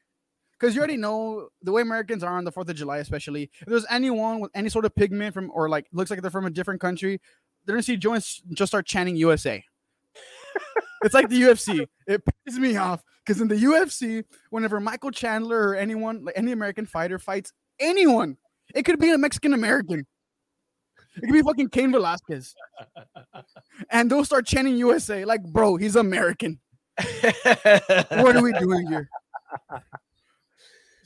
Because 0.60 0.76
you 0.76 0.82
already 0.82 0.97
know 0.97 1.49
the 1.62 1.72
way 1.72 1.82
Americans 1.82 2.24
are 2.24 2.38
on 2.38 2.43
the 2.43 2.51
4th 2.51 2.70
of 2.70 2.76
July, 2.76 2.97
especially. 2.97 3.49
If 3.62 3.68
there's 3.68 3.86
anyone 3.89 4.39
with 4.39 4.51
any 4.53 4.70
sort 4.70 4.86
of 4.86 4.93
pigment 4.93 5.34
from 5.34 5.51
or 5.53 5.70
like 5.70 5.88
looks 5.93 6.12
like 6.12 6.22
they're 6.22 6.32
from 6.32 6.45
a 6.45 6.49
different 6.49 6.82
country, 6.82 7.22
they're 7.66 7.76
gonna 7.76 7.84
see 7.84 7.97
Jones 7.97 8.41
just 8.53 8.72
start 8.72 8.86
chanting 8.86 9.16
USA. 9.16 9.64
it's 11.03 11.14
like 11.14 11.30
the 11.30 11.41
UFC. 11.41 11.88
It 12.07 12.24
pisses 12.26 12.57
me 12.57 12.76
off 12.76 13.03
because 13.26 13.41
in 13.41 13.47
the 13.47 13.55
UFC, 13.55 14.24
whenever 14.49 14.80
Michael 14.80 15.12
Chandler 15.12 15.70
or 15.70 15.76
anyone, 15.76 16.26
like 16.26 16.38
any 16.38 16.51
American 16.51 16.86
fighter 16.86 17.20
fights 17.20 17.53
anyone, 17.80 18.38
it 18.76 18.84
could 18.84 18.99
be 18.99 19.12
a 19.12 19.18
Mexican 19.18 19.53
American. 19.53 20.05
It 21.16 21.22
could 21.22 21.34
be 21.34 21.41
fucking 21.41 21.70
Cain 21.70 21.91
Velasquez. 21.91 22.55
And 23.89 24.10
they'll 24.10 24.26
start 24.26 24.45
chanting 24.45 24.78
USA. 24.78 25.26
Like, 25.26 25.43
bro, 25.43 25.78
he's 25.78 25.95
American. 25.95 26.60
What 27.03 28.36
are 28.36 28.41
we 28.41 28.51
doing 28.53 28.88
here? 28.88 29.10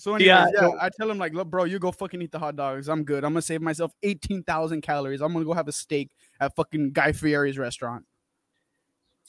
So 0.04 0.16
anyways, 0.16 0.28
Yeah, 0.28 0.48
yeah, 0.54 0.60
so- 0.60 0.78
I 0.82 0.90
tell 0.90 1.10
him 1.10 1.18
like, 1.18 1.34
look, 1.34 1.50
bro, 1.50 1.64
you 1.64 1.80
go 1.80 1.90
fucking 1.90 2.22
eat 2.22 2.34
the 2.34 2.38
hot 2.38 2.58
dogs. 2.58 2.90
I'm 2.90 3.06
good. 3.06 3.24
I'm 3.24 3.32
gonna 3.32 3.42
save 3.42 3.62
myself 3.62 3.94
eighteen 4.04 4.44
thousand 4.44 4.82
calories. 4.82 5.22
I'm 5.22 5.32
gonna 5.32 5.46
go 5.46 5.54
have 5.54 5.70
a 5.70 5.72
steak 5.72 6.12
at 6.42 6.54
fucking 6.58 6.92
Guy 6.92 7.14
Fieri's 7.14 7.58
restaurant. 7.58 8.04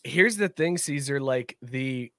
Here's 0.03 0.37
the 0.37 0.49
thing, 0.49 0.77
Cesar. 0.77 1.20
Like 1.20 1.57
the 1.62 2.11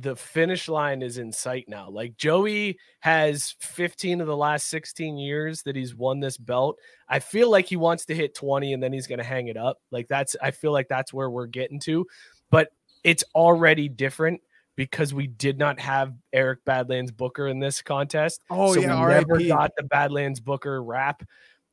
the 0.00 0.16
finish 0.16 0.68
line 0.70 1.02
is 1.02 1.18
in 1.18 1.30
sight 1.32 1.66
now. 1.68 1.90
Like 1.90 2.16
Joey 2.16 2.78
has 3.00 3.54
15 3.60 4.22
of 4.22 4.26
the 4.26 4.36
last 4.36 4.68
16 4.68 5.18
years 5.18 5.62
that 5.64 5.76
he's 5.76 5.94
won 5.94 6.18
this 6.20 6.38
belt. 6.38 6.78
I 7.10 7.18
feel 7.18 7.50
like 7.50 7.66
he 7.66 7.76
wants 7.76 8.06
to 8.06 8.14
hit 8.14 8.34
20 8.34 8.72
and 8.72 8.82
then 8.82 8.92
he's 8.92 9.06
going 9.06 9.18
to 9.18 9.24
hang 9.24 9.48
it 9.48 9.56
up. 9.58 9.78
Like 9.90 10.08
that's 10.08 10.34
I 10.42 10.50
feel 10.50 10.72
like 10.72 10.88
that's 10.88 11.12
where 11.12 11.28
we're 11.30 11.46
getting 11.46 11.80
to. 11.80 12.06
But 12.50 12.68
it's 13.04 13.24
already 13.34 13.88
different 13.90 14.40
because 14.78 15.12
we 15.12 15.26
did 15.26 15.58
not 15.58 15.80
have 15.80 16.14
Eric 16.32 16.64
Badlands 16.64 17.10
Booker 17.10 17.48
in 17.48 17.58
this 17.58 17.82
contest. 17.82 18.44
Oh, 18.48 18.74
so 18.74 18.80
yeah, 18.80 18.94
we 18.94 19.12
never 19.12 19.34
RIP. 19.34 19.48
got 19.48 19.72
the 19.76 19.82
Badlands 19.82 20.38
Booker 20.38 20.80
rap. 20.80 21.24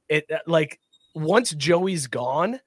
It 0.09 0.25
uh, 0.31 0.39
like 0.47 0.79
once 1.13 1.51
Joey's 1.51 2.07
gone, 2.07 2.59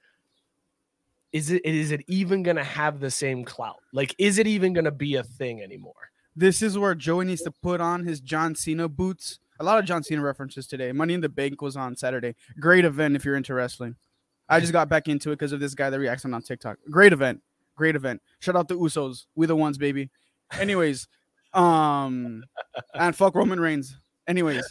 is 1.33 1.51
it 1.51 1.67
is 1.67 1.91
it 1.91 2.03
even 2.07 2.45
gonna 2.45 2.63
have 2.63 3.01
the 3.01 3.11
same 3.11 3.45
clout? 3.45 3.81
Like, 3.93 4.15
is 4.17 4.39
it 4.39 4.47
even 4.47 4.73
gonna 4.73 4.93
be 4.93 5.17
a 5.17 5.25
thing 5.25 5.61
anymore? 5.61 6.13
This 6.37 6.63
is 6.63 6.79
where 6.79 6.95
Joey 6.95 7.25
needs 7.25 7.43
to 7.43 7.51
put 7.51 7.81
on 7.81 8.05
his 8.05 8.21
John 8.21 8.55
Cena 8.55 8.89
boots. 8.89 9.41
A 9.59 9.65
lot 9.65 9.81
of 9.81 9.87
John 9.87 10.05
Cena 10.05 10.23
references 10.23 10.69
today. 10.69 10.93
Money 10.93 11.15
in 11.15 11.21
the 11.21 11.29
Bank 11.29 11.61
was 11.61 11.77
on 11.77 11.97
Saturday. 11.97 12.37
Great 12.61 12.85
event 12.85 13.17
if 13.17 13.25
you're 13.25 13.35
into 13.35 13.55
wrestling. 13.55 13.97
I 14.49 14.61
just 14.61 14.73
got 14.73 14.89
back 14.89 15.09
into 15.09 15.33
it 15.33 15.35
because 15.35 15.51
of 15.51 15.59
this 15.59 15.75
guy 15.75 15.91
that 15.91 15.99
reacts 15.99 16.25
on 16.25 16.41
TikTok. 16.43 16.79
Great 16.89 17.13
event. 17.13 17.43
Great 17.75 17.97
event. 17.97 18.23
Shout 18.39 18.55
out 18.55 18.69
to 18.69 18.75
Usos. 18.75 19.27
We 19.35 19.47
the 19.47 19.57
ones, 19.57 19.79
baby. 19.79 20.11
Anyways, 20.53 21.09
um, 21.53 22.45
and 22.95 23.15
fuck 23.15 23.35
Roman 23.35 23.61
Reigns. 23.61 23.97
Anyways, 24.27 24.65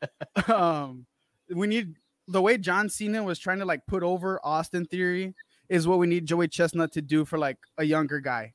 um, 0.48 1.06
we 1.54 1.66
need 1.66 1.94
the 2.28 2.42
way 2.42 2.58
John 2.58 2.88
Cena 2.88 3.22
was 3.22 3.38
trying 3.38 3.58
to 3.58 3.64
like 3.64 3.86
put 3.86 4.02
over 4.02 4.40
Austin 4.44 4.84
Theory 4.84 5.34
is 5.68 5.86
what 5.86 5.98
we 5.98 6.06
need 6.06 6.26
Joey 6.26 6.48
Chestnut 6.48 6.92
to 6.92 7.02
do 7.02 7.24
for 7.24 7.38
like 7.38 7.58
a 7.78 7.84
younger 7.84 8.20
guy. 8.20 8.52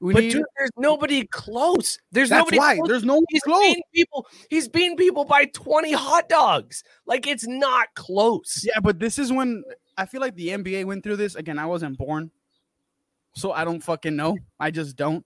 We 0.00 0.12
but 0.12 0.22
need, 0.24 0.32
dude, 0.32 0.44
there's 0.58 0.70
nobody 0.76 1.26
close. 1.26 1.98
There's 2.12 2.28
that's 2.28 2.40
nobody. 2.40 2.58
why 2.58 2.76
close. 2.76 2.88
there's 2.88 3.04
no 3.04 3.22
He's 3.30 3.42
close. 3.42 3.62
beating 3.62 3.82
people. 3.94 4.26
He's 4.50 4.68
beating 4.68 4.96
people 4.96 5.24
by 5.24 5.46
20 5.46 5.92
hot 5.92 6.28
dogs. 6.28 6.82
Like 7.06 7.26
it's 7.26 7.46
not 7.46 7.88
close. 7.94 8.64
Yeah, 8.66 8.80
but 8.80 8.98
this 8.98 9.18
is 9.18 9.32
when 9.32 9.64
I 9.96 10.06
feel 10.06 10.20
like 10.20 10.34
the 10.34 10.48
NBA 10.48 10.84
went 10.84 11.04
through 11.04 11.16
this. 11.16 11.36
Again, 11.36 11.58
I 11.58 11.66
wasn't 11.66 11.96
born, 11.96 12.30
so 13.34 13.52
I 13.52 13.64
don't 13.64 13.80
fucking 13.80 14.14
know. 14.14 14.36
I 14.60 14.70
just 14.70 14.96
don't. 14.96 15.24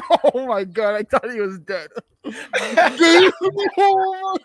oh 0.34 0.46
my 0.46 0.64
god, 0.64 0.94
I 0.94 1.02
thought 1.02 1.30
he 1.30 1.40
was 1.40 1.58
dead. 1.60 1.88
Dude, 2.24 2.34
oh 3.78 4.36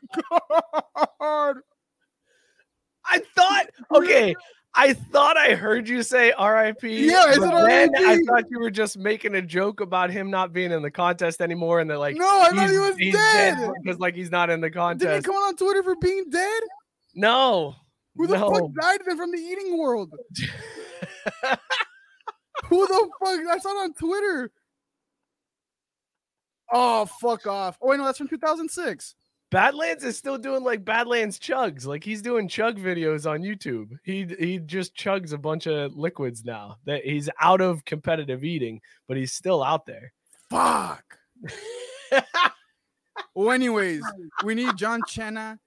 my 0.95 1.05
god. 1.19 1.55
I 3.07 3.19
thought, 3.35 3.67
okay, 3.95 4.35
I 4.73 4.93
thought 4.93 5.37
I 5.37 5.53
heard 5.53 5.87
you 5.87 6.01
say 6.01 6.33
RIP. 6.39 6.83
Yeah, 6.83 7.29
is 7.29 7.37
but 7.37 7.69
it 7.69 7.91
then 7.93 8.05
I 8.05 8.19
thought 8.27 8.45
you 8.49 8.59
were 8.59 8.71
just 8.71 8.97
making 8.97 9.35
a 9.35 9.41
joke 9.41 9.79
about 9.79 10.09
him 10.09 10.31
not 10.31 10.53
being 10.53 10.71
in 10.71 10.81
the 10.81 10.91
contest 10.91 11.39
anymore, 11.41 11.79
and 11.81 11.89
they're 11.89 11.97
like, 11.97 12.15
No, 12.15 12.25
I 12.25 12.49
thought 12.49 12.69
he 12.69 12.79
was 12.79 12.95
dead. 13.11 13.71
because 13.83 13.99
like 13.99 14.15
he's 14.15 14.31
not 14.31 14.49
in 14.49 14.61
the 14.61 14.71
contest." 14.71 15.07
Did 15.07 15.15
he 15.17 15.21
come 15.21 15.35
on 15.35 15.55
Twitter 15.55 15.83
for 15.83 15.95
being 15.95 16.25
dead? 16.29 16.63
No, 17.13 17.75
Who 18.15 18.27
the 18.27 18.37
no. 18.37 18.51
fuck 18.51 18.71
died 18.81 19.01
from 19.15 19.31
the 19.31 19.37
eating 19.37 19.77
world? 19.77 20.11
Who 22.65 22.87
the 22.87 23.09
fuck? 23.19 23.39
I 23.49 23.57
saw 23.59 23.69
it 23.69 23.83
on 23.83 23.93
Twitter. 23.93 24.51
Oh, 26.71 27.05
fuck 27.05 27.47
off. 27.47 27.77
Oh, 27.81 27.89
wait, 27.89 27.97
no, 27.97 28.05
that's 28.05 28.17
from 28.17 28.27
2006. 28.27 29.15
Badlands 29.51 30.03
is 30.03 30.17
still 30.17 30.37
doing 30.37 30.63
like 30.63 30.83
Badlands 30.83 31.39
chugs. 31.39 31.85
Like 31.85 32.03
he's 32.03 32.21
doing 32.21 32.47
chug 32.47 32.77
videos 32.77 33.29
on 33.29 33.41
YouTube. 33.41 33.91
He 34.03 34.25
he 34.39 34.59
just 34.59 34.97
chugs 34.97 35.33
a 35.33 35.37
bunch 35.37 35.67
of 35.67 35.95
liquids 35.95 36.43
now. 36.43 36.77
That 36.85 37.05
he's 37.05 37.29
out 37.39 37.61
of 37.61 37.85
competitive 37.85 38.43
eating, 38.43 38.81
but 39.07 39.17
he's 39.17 39.33
still 39.33 39.63
out 39.63 39.85
there. 39.85 40.11
Fuck. 40.49 41.05
well, 43.35 43.51
anyways, 43.51 44.03
we 44.43 44.55
need 44.55 44.75
John 44.75 45.01
Chenna. 45.03 45.59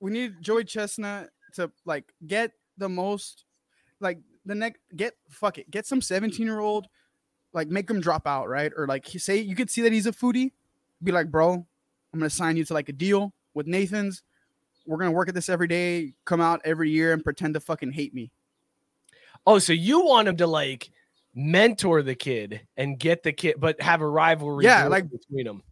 We 0.00 0.10
need 0.10 0.34
Joey 0.40 0.64
Chestnut 0.64 1.28
to 1.54 1.70
like 1.84 2.04
get 2.26 2.52
the 2.78 2.88
most, 2.88 3.44
like 4.00 4.20
the 4.46 4.54
next 4.54 4.80
get 4.96 5.14
fuck 5.28 5.58
it, 5.58 5.70
get 5.70 5.86
some 5.86 6.00
17 6.00 6.46
year 6.46 6.60
old, 6.60 6.86
like 7.54 7.68
make 7.68 7.88
him 7.88 8.00
drop 8.00 8.26
out, 8.26 8.48
right? 8.48 8.72
Or 8.76 8.86
like 8.86 9.06
he 9.06 9.18
say 9.18 9.38
you 9.38 9.54
could 9.54 9.70
see 9.70 9.82
that 9.82 9.92
he's 9.92 10.06
a 10.06 10.12
foodie, 10.12 10.52
be 11.02 11.12
like, 11.12 11.30
bro, 11.30 11.52
I'm 12.12 12.18
gonna 12.18 12.28
sign 12.28 12.56
you 12.56 12.64
to 12.64 12.74
like 12.74 12.88
a 12.88 12.92
deal 12.92 13.32
with 13.54 13.66
Nathan's. 13.66 14.22
We're 14.86 14.98
gonna 14.98 15.12
work 15.12 15.28
at 15.28 15.34
this 15.34 15.48
every 15.48 15.68
day, 15.68 16.12
come 16.24 16.40
out 16.40 16.60
every 16.64 16.90
year 16.90 17.12
and 17.12 17.24
pretend 17.24 17.54
to 17.54 17.60
fucking 17.60 17.92
hate 17.92 18.12
me. 18.12 18.30
Oh, 19.46 19.58
so 19.58 19.72
you 19.72 20.04
want 20.04 20.28
him 20.28 20.36
to 20.38 20.46
like 20.46 20.90
mentor 21.34 22.02
the 22.02 22.14
kid 22.14 22.60
and 22.76 22.98
get 22.98 23.22
the 23.22 23.32
kid, 23.32 23.56
but 23.58 23.80
have 23.80 24.00
a 24.00 24.08
rivalry 24.08 24.64
Yeah, 24.64 24.86
like- 24.86 25.10
between 25.10 25.46
them. 25.46 25.62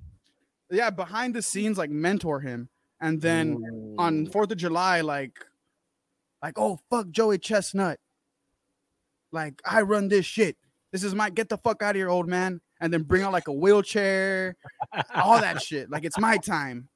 Yeah, 0.71 0.89
behind 0.89 1.35
the 1.35 1.43
scenes, 1.43 1.77
like 1.77 1.91
mentor 1.91 2.41
him, 2.41 2.71
and 2.99 3.21
then 3.21 3.95
on 3.99 4.27
mm. 4.27 4.33
Fourth 4.33 4.51
of 4.51 4.57
July, 4.57 5.03
like, 5.03 5.45
like, 6.43 6.55
oh 6.57 6.79
fuck 6.89 7.11
Joey 7.11 7.37
Chestnut. 7.37 7.99
Like, 9.33 9.61
I 9.67 9.83
run 9.83 10.09
this 10.09 10.25
shit. 10.25 10.57
This 10.93 11.03
is 11.05 11.15
my 11.15 11.31
get 11.31 11.49
the 11.49 11.59
fuck 11.59 11.83
out 11.83 11.91
of 11.91 11.97
here, 11.97 12.09
old 12.11 12.29
man. 12.29 12.61
And 12.81 12.93
then 12.93 13.03
bring 13.03 13.23
out 13.23 13.33
like 13.33 13.49
a 13.49 13.53
wheelchair, 13.53 14.57
all 15.15 15.41
that 15.41 15.63
shit. 15.67 15.91
Like 15.91 16.05
it's 16.05 16.19
my 16.19 16.37
time. 16.37 16.89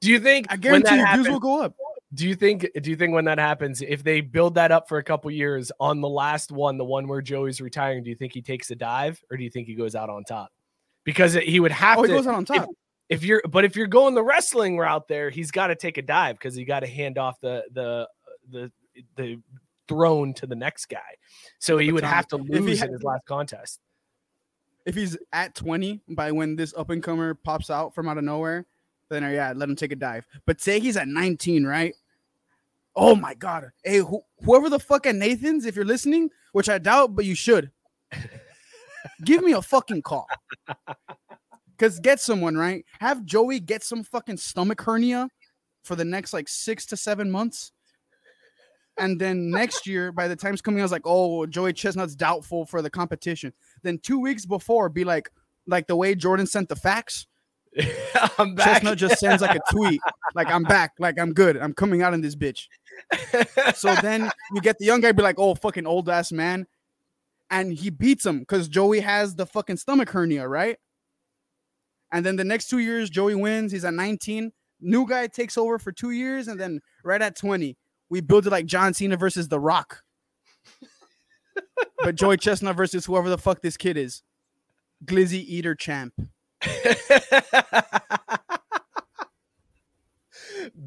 Do 0.00 0.10
you 0.10 0.20
think 0.20 0.46
I 0.50 0.56
guarantee 0.56 0.96
you, 0.96 1.06
views 1.14 1.28
will 1.28 1.40
go 1.40 1.62
up. 1.62 1.74
do 2.12 2.26
you 2.28 2.34
think 2.34 2.66
do 2.82 2.90
you 2.90 2.96
think 2.96 3.14
when 3.14 3.24
that 3.26 3.38
happens, 3.38 3.82
if 3.82 4.02
they 4.02 4.20
build 4.20 4.54
that 4.56 4.72
up 4.72 4.88
for 4.88 4.98
a 4.98 5.02
couple 5.02 5.30
years 5.30 5.70
on 5.80 6.00
the 6.00 6.08
last 6.08 6.50
one, 6.52 6.76
the 6.76 6.84
one 6.84 7.08
where 7.08 7.22
Joey's 7.22 7.60
retiring, 7.60 8.02
do 8.02 8.10
you 8.10 8.16
think 8.16 8.32
he 8.32 8.42
takes 8.42 8.70
a 8.70 8.74
dive 8.74 9.20
or 9.30 9.36
do 9.36 9.44
you 9.44 9.50
think 9.50 9.66
he 9.68 9.74
goes 9.74 9.94
out 9.94 10.10
on 10.10 10.24
top? 10.24 10.50
Because 11.04 11.34
he 11.34 11.60
would 11.60 11.72
have 11.72 11.98
Oh, 11.98 12.02
he 12.02 12.08
to 12.08 12.14
goes 12.14 12.26
out 12.26 12.34
on 12.34 12.44
top. 12.44 12.68
if 13.08 13.22
you're 13.24 13.42
but 13.48 13.64
if 13.64 13.76
you're 13.76 13.86
going 13.86 14.14
the 14.14 14.24
wrestling 14.24 14.76
route 14.76 15.06
there, 15.08 15.30
he's 15.30 15.50
got 15.50 15.68
to 15.68 15.76
take 15.76 15.98
a 15.98 16.02
dive 16.02 16.36
because 16.36 16.54
he 16.54 16.64
got 16.64 16.80
to 16.80 16.86
hand 16.88 17.16
off 17.16 17.40
the 17.40 17.62
the 17.72 18.08
the 18.50 18.72
the 19.16 19.40
throne 19.88 20.34
to 20.34 20.46
the 20.46 20.54
next 20.54 20.86
guy. 20.86 21.16
So 21.58 21.78
he 21.78 21.92
would 21.92 22.04
have 22.04 22.26
to 22.28 22.36
lose 22.36 22.78
had- 22.80 22.88
in 22.88 22.94
his 22.94 23.02
last 23.02 23.24
contest. 23.26 23.80
If 24.84 24.94
he's 24.94 25.16
at 25.32 25.54
20 25.56 26.00
by 26.10 26.30
when 26.30 26.54
this 26.54 26.72
up 26.76 26.90
and 26.90 27.02
comer 27.02 27.34
pops 27.34 27.70
out 27.70 27.92
from 27.94 28.08
out 28.08 28.18
of 28.18 28.24
nowhere, 28.24 28.66
then 29.08 29.24
uh, 29.24 29.28
yeah, 29.28 29.52
let 29.54 29.68
him 29.68 29.74
take 29.74 29.90
a 29.92 29.96
dive. 29.96 30.26
But 30.46 30.60
say 30.60 30.78
he's 30.78 30.96
at 30.96 31.08
19, 31.08 31.64
right? 31.64 31.94
Oh 32.94 33.16
my 33.16 33.34
god. 33.34 33.70
Hey, 33.84 33.98
who, 33.98 34.22
whoever 34.44 34.70
the 34.70 34.78
fuck 34.78 35.06
at 35.06 35.16
Nathan's, 35.16 35.66
if 35.66 35.74
you're 35.74 35.84
listening, 35.84 36.30
which 36.52 36.68
I 36.68 36.78
doubt, 36.78 37.14
but 37.16 37.24
you 37.24 37.34
should, 37.34 37.70
give 39.24 39.42
me 39.42 39.52
a 39.52 39.62
fucking 39.62 40.02
call. 40.02 40.26
Cause 41.78 42.00
get 42.00 42.20
someone, 42.20 42.56
right? 42.56 42.86
Have 43.00 43.24
Joey 43.26 43.60
get 43.60 43.84
some 43.84 44.02
fucking 44.02 44.38
stomach 44.38 44.80
hernia 44.80 45.28
for 45.84 45.94
the 45.94 46.04
next 46.06 46.32
like 46.32 46.48
six 46.48 46.86
to 46.86 46.96
seven 46.96 47.30
months. 47.30 47.72
And 48.98 49.20
then 49.20 49.50
next 49.50 49.86
year, 49.86 50.10
by 50.10 50.26
the 50.28 50.36
time's 50.36 50.62
coming, 50.62 50.80
I 50.80 50.84
was 50.84 50.92
like, 50.92 51.02
oh, 51.04 51.46
Joey 51.46 51.72
Chestnut's 51.72 52.14
doubtful 52.14 52.64
for 52.64 52.80
the 52.80 52.90
competition. 52.90 53.52
Then 53.82 53.98
two 53.98 54.18
weeks 54.18 54.46
before, 54.46 54.88
be 54.88 55.04
like, 55.04 55.30
like 55.66 55.86
the 55.86 55.96
way 55.96 56.14
Jordan 56.14 56.46
sent 56.46 56.68
the 56.68 56.76
facts. 56.76 57.26
I'm 58.38 58.54
back. 58.54 58.66
Chestnut 58.66 58.98
just 58.98 59.18
sends 59.18 59.42
like 59.42 59.56
a 59.56 59.60
tweet, 59.70 60.00
like 60.34 60.48
I'm 60.48 60.62
back, 60.62 60.92
like 60.98 61.18
I'm 61.18 61.34
good, 61.34 61.58
I'm 61.58 61.74
coming 61.74 62.00
out 62.00 62.14
in 62.14 62.22
this 62.22 62.34
bitch. 62.34 62.68
So 63.74 63.94
then 64.02 64.30
you 64.54 64.62
get 64.62 64.78
the 64.78 64.86
young 64.86 65.00
guy 65.00 65.12
be 65.12 65.22
like, 65.22 65.38
oh, 65.38 65.54
fucking 65.54 65.86
old 65.86 66.08
ass 66.08 66.32
man, 66.32 66.66
and 67.50 67.72
he 67.72 67.90
beats 67.90 68.24
him 68.24 68.40
because 68.40 68.68
Joey 68.68 69.00
has 69.00 69.34
the 69.34 69.44
fucking 69.44 69.76
stomach 69.76 70.08
hernia, 70.08 70.48
right? 70.48 70.78
And 72.12 72.24
then 72.24 72.36
the 72.36 72.44
next 72.44 72.68
two 72.68 72.78
years, 72.78 73.10
Joey 73.10 73.34
wins. 73.34 73.72
He's 73.72 73.84
at 73.84 73.92
19. 73.92 74.52
New 74.80 75.06
guy 75.06 75.26
takes 75.26 75.58
over 75.58 75.78
for 75.78 75.92
two 75.92 76.12
years, 76.12 76.48
and 76.48 76.58
then 76.58 76.80
right 77.04 77.20
at 77.20 77.36
20, 77.36 77.76
we 78.08 78.20
build 78.20 78.46
it 78.46 78.50
like 78.50 78.66
John 78.66 78.94
Cena 78.94 79.16
versus 79.16 79.48
The 79.48 79.60
Rock. 79.60 80.02
but 81.98 82.14
Joy 82.14 82.36
Chestnut 82.38 82.76
versus 82.76 83.06
whoever 83.06 83.28
the 83.28 83.38
fuck 83.38 83.62
this 83.62 83.76
kid 83.76 83.96
is, 83.96 84.22
Glizzy 85.04 85.44
Eater 85.46 85.74
champ. 85.74 86.14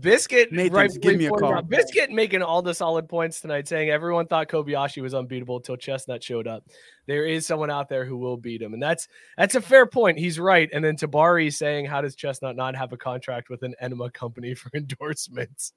Biscuit, 0.01 0.51
Nathan's, 0.51 0.71
rightfully 0.71 0.99
give 0.99 1.17
me 1.17 1.25
a 1.25 1.31
call. 1.31 1.61
Biscuit 1.61 2.11
making 2.11 2.41
all 2.41 2.61
the 2.61 2.73
solid 2.73 3.07
points 3.09 3.41
tonight, 3.41 3.67
saying 3.67 3.89
everyone 3.89 4.27
thought 4.27 4.47
Kobayashi 4.47 5.01
was 5.01 5.13
unbeatable 5.13 5.57
until 5.57 5.77
Chestnut 5.77 6.23
showed 6.23 6.47
up. 6.47 6.63
There 7.07 7.25
is 7.25 7.45
someone 7.45 7.69
out 7.69 7.89
there 7.89 8.05
who 8.05 8.17
will 8.17 8.37
beat 8.37 8.61
him, 8.61 8.73
and 8.73 8.81
that's 8.81 9.07
that's 9.37 9.55
a 9.55 9.61
fair 9.61 9.85
point. 9.85 10.17
He's 10.17 10.39
right. 10.39 10.69
And 10.73 10.83
then 10.83 10.95
Tabari 10.95 11.53
saying, 11.53 11.85
"How 11.85 12.01
does 12.01 12.15
Chestnut 12.15 12.55
not 12.55 12.75
have 12.75 12.93
a 12.93 12.97
contract 12.97 13.49
with 13.49 13.63
an 13.63 13.75
enema 13.81 14.11
company 14.11 14.53
for 14.53 14.69
endorsements?" 14.75 15.73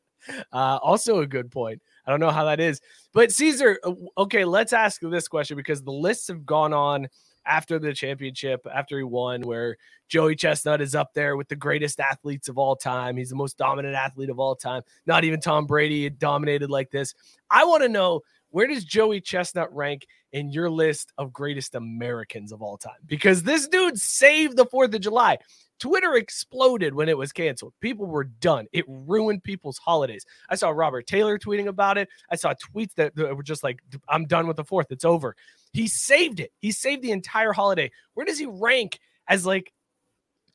Uh, 0.53 0.79
also 0.83 1.20
a 1.20 1.27
good 1.27 1.51
point. 1.51 1.81
I 2.07 2.11
don't 2.11 2.20
know 2.20 2.31
how 2.31 2.45
that 2.45 2.61
is, 2.61 2.81
but 3.12 3.33
Cesar. 3.33 3.79
uh, 3.85 3.93
Okay, 4.18 4.45
let's 4.45 4.73
ask 4.73 5.01
this 5.01 5.29
question 5.29 5.57
because 5.57 5.83
the 5.83 5.93
lists 5.93 6.29
have 6.29 6.45
gone 6.45 6.73
on 6.73 7.09
after 7.47 7.79
the 7.79 7.93
championship, 7.93 8.66
after 8.73 8.99
he 8.99 9.05
won, 9.05 9.43
where 9.43 9.77
Joey 10.09 10.37
Chestnut 10.37 10.81
is 10.81 10.95
up 10.95 11.12
there 11.14 11.37
with 11.37 11.49
the 11.49 11.57
greatest 11.57 11.99
athletes 11.99 12.49
of 12.49 12.59
all 12.59 12.77
time. 12.77 13.16
He's 13.16 13.31
the 13.31 13.37
most 13.37 13.57
dominant 13.59 13.95
athlete 13.95 14.31
of 14.31 14.39
all 14.39 14.55
time. 14.55 14.83
Not 15.07 15.25
even 15.25 15.41
Tom 15.41 15.66
Brady 15.66 16.09
dominated 16.11 16.70
like 16.70 16.91
this. 16.91 17.14
I 17.51 17.64
want 17.64 17.83
to 17.83 17.89
know 17.89 18.20
where 18.51 18.66
does 18.66 18.85
Joey 18.85 19.20
Chestnut 19.20 19.75
rank 19.75 20.07
in 20.33 20.51
your 20.51 20.70
list 20.70 21.12
of 21.18 21.33
greatest 21.33 21.75
Americans 21.75 22.53
of 22.53 22.62
all 22.62 22.77
time? 22.77 23.01
Because 23.07 23.43
this 23.43 23.66
dude 23.66 23.99
saved 23.99 24.57
the 24.57 24.66
4th 24.66 24.95
of 24.95 25.01
July. 25.01 25.39
Twitter 25.83 26.14
exploded 26.14 26.95
when 26.95 27.09
it 27.09 27.18
was 27.18 27.33
canceled. 27.33 27.72
People 27.80 28.07
were 28.07 28.22
done. 28.22 28.68
It 28.70 28.85
ruined 28.87 29.43
people's 29.43 29.78
holidays. 29.78 30.24
I 30.49 30.55
saw 30.55 30.70
Robert 30.70 31.09
Taylor 31.09 31.41
tweeting 31.41 31.66
about 31.66 31.99
it. 31.99 32.09
I 32.30 32.37
saw 32.37 32.55
tweets 32.55 32.95
that, 32.95 33.16
were 33.16 33.43
just 33.43 33.64
like, 33.64 33.80
I'm 34.09 34.26
done 34.26 34.47
with 34.47 34.57
the 34.57 34.64
4th. 34.64 34.87
It's 34.91 35.05
over. 35.05 35.35
He 35.72 35.89
saved 35.89 36.39
it. 36.39 36.53
He 36.61 36.70
saved 36.70 37.03
the 37.03 37.11
entire 37.11 37.53
holiday. 37.53 37.91
Where 38.14 38.24
does 38.24 38.39
he 38.39 38.47
rank 38.47 39.01
as 39.26 39.45
like 39.45 39.72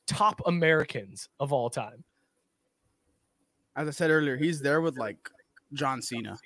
top 0.06 0.40
Americans 0.46 1.28
of 1.38 1.52
all 1.52 1.68
time? 1.68 2.04
As 3.76 3.86
I 3.86 3.90
said 3.90 4.10
earlier, 4.10 4.38
he's 4.38 4.62
there 4.62 4.80
with 4.80 4.96
like 4.96 5.28
John 5.74 6.00
Cena. 6.00 6.38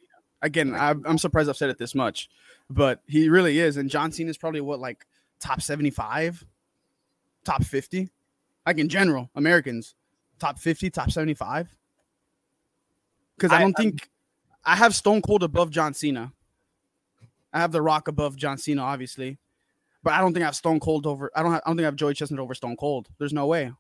Again, 0.42 0.74
I'm, 0.74 1.04
I'm 1.06 1.18
surprised 1.18 1.48
I've 1.48 1.56
said 1.56 1.70
it 1.70 1.78
this 1.78 1.94
much, 1.94 2.28
but 2.68 3.00
he 3.06 3.28
really 3.28 3.60
is. 3.60 3.76
And 3.76 3.88
John 3.88 4.10
Cena 4.10 4.30
is 4.30 4.38
probably 4.38 4.60
what 4.60 4.80
like 4.80 5.06
top 5.38 5.62
75, 5.62 6.44
top 7.44 7.62
50, 7.62 8.10
like 8.66 8.78
in 8.78 8.88
general, 8.88 9.30
Americans, 9.34 9.94
top 10.38 10.58
50, 10.58 10.90
top 10.90 11.10
75. 11.10 11.68
Because 13.36 13.52
I, 13.52 13.56
I- 13.56 13.60
don't 13.60 13.74
think 13.76 14.08
I 14.64 14.76
have 14.76 14.94
Stone 14.94 15.22
Cold 15.22 15.42
above 15.42 15.70
John 15.70 15.94
Cena. 15.94 16.32
I 17.52 17.58
have 17.60 17.72
The 17.72 17.82
Rock 17.82 18.08
above 18.08 18.36
John 18.36 18.56
Cena, 18.56 18.82
obviously, 18.82 19.38
but 20.02 20.14
I 20.14 20.20
don't 20.20 20.32
think 20.32 20.42
I 20.42 20.46
have 20.46 20.56
Stone 20.56 20.80
Cold 20.80 21.06
over. 21.06 21.30
I 21.36 21.42
don't. 21.42 21.52
Have, 21.52 21.62
I 21.66 21.70
don't 21.70 21.76
think 21.76 21.84
I 21.84 21.88
have 21.88 21.96
Joey 21.96 22.14
Chestnut 22.14 22.40
over 22.40 22.54
Stone 22.54 22.76
Cold. 22.76 23.08
There's 23.18 23.32
no 23.32 23.46
way. 23.46 23.72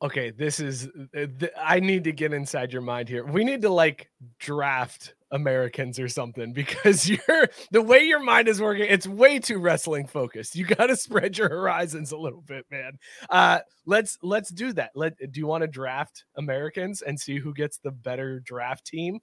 Okay, 0.00 0.30
this 0.30 0.60
is 0.60 0.86
uh, 1.14 1.26
th- 1.38 1.52
I 1.60 1.80
need 1.80 2.04
to 2.04 2.12
get 2.12 2.32
inside 2.32 2.72
your 2.72 2.82
mind 2.82 3.08
here. 3.08 3.26
We 3.26 3.44
need 3.44 3.60
to 3.62 3.68
like 3.68 4.08
draft 4.38 5.14
Americans 5.30 5.98
or 5.98 6.08
something 6.08 6.52
because 6.52 7.08
you're 7.28 7.48
the 7.70 7.82
way 7.82 8.04
your 8.04 8.20
mind 8.20 8.48
is 8.48 8.60
working, 8.60 8.86
it's 8.88 9.06
way 9.06 9.38
too 9.38 9.58
wrestling 9.58 10.06
focused. 10.06 10.56
You 10.56 10.64
got 10.64 10.86
to 10.86 10.96
spread 10.96 11.36
your 11.36 11.48
horizons 11.48 12.12
a 12.12 12.16
little 12.16 12.42
bit, 12.42 12.64
man. 12.70 12.98
Uh 13.28 13.60
let's 13.86 14.18
let's 14.22 14.50
do 14.50 14.72
that. 14.74 14.90
Let 14.94 15.16
do 15.18 15.40
you 15.40 15.46
want 15.46 15.62
to 15.62 15.68
draft 15.68 16.24
Americans 16.36 17.02
and 17.02 17.18
see 17.18 17.38
who 17.38 17.52
gets 17.52 17.78
the 17.78 17.90
better 17.90 18.40
draft 18.40 18.86
team? 18.86 19.20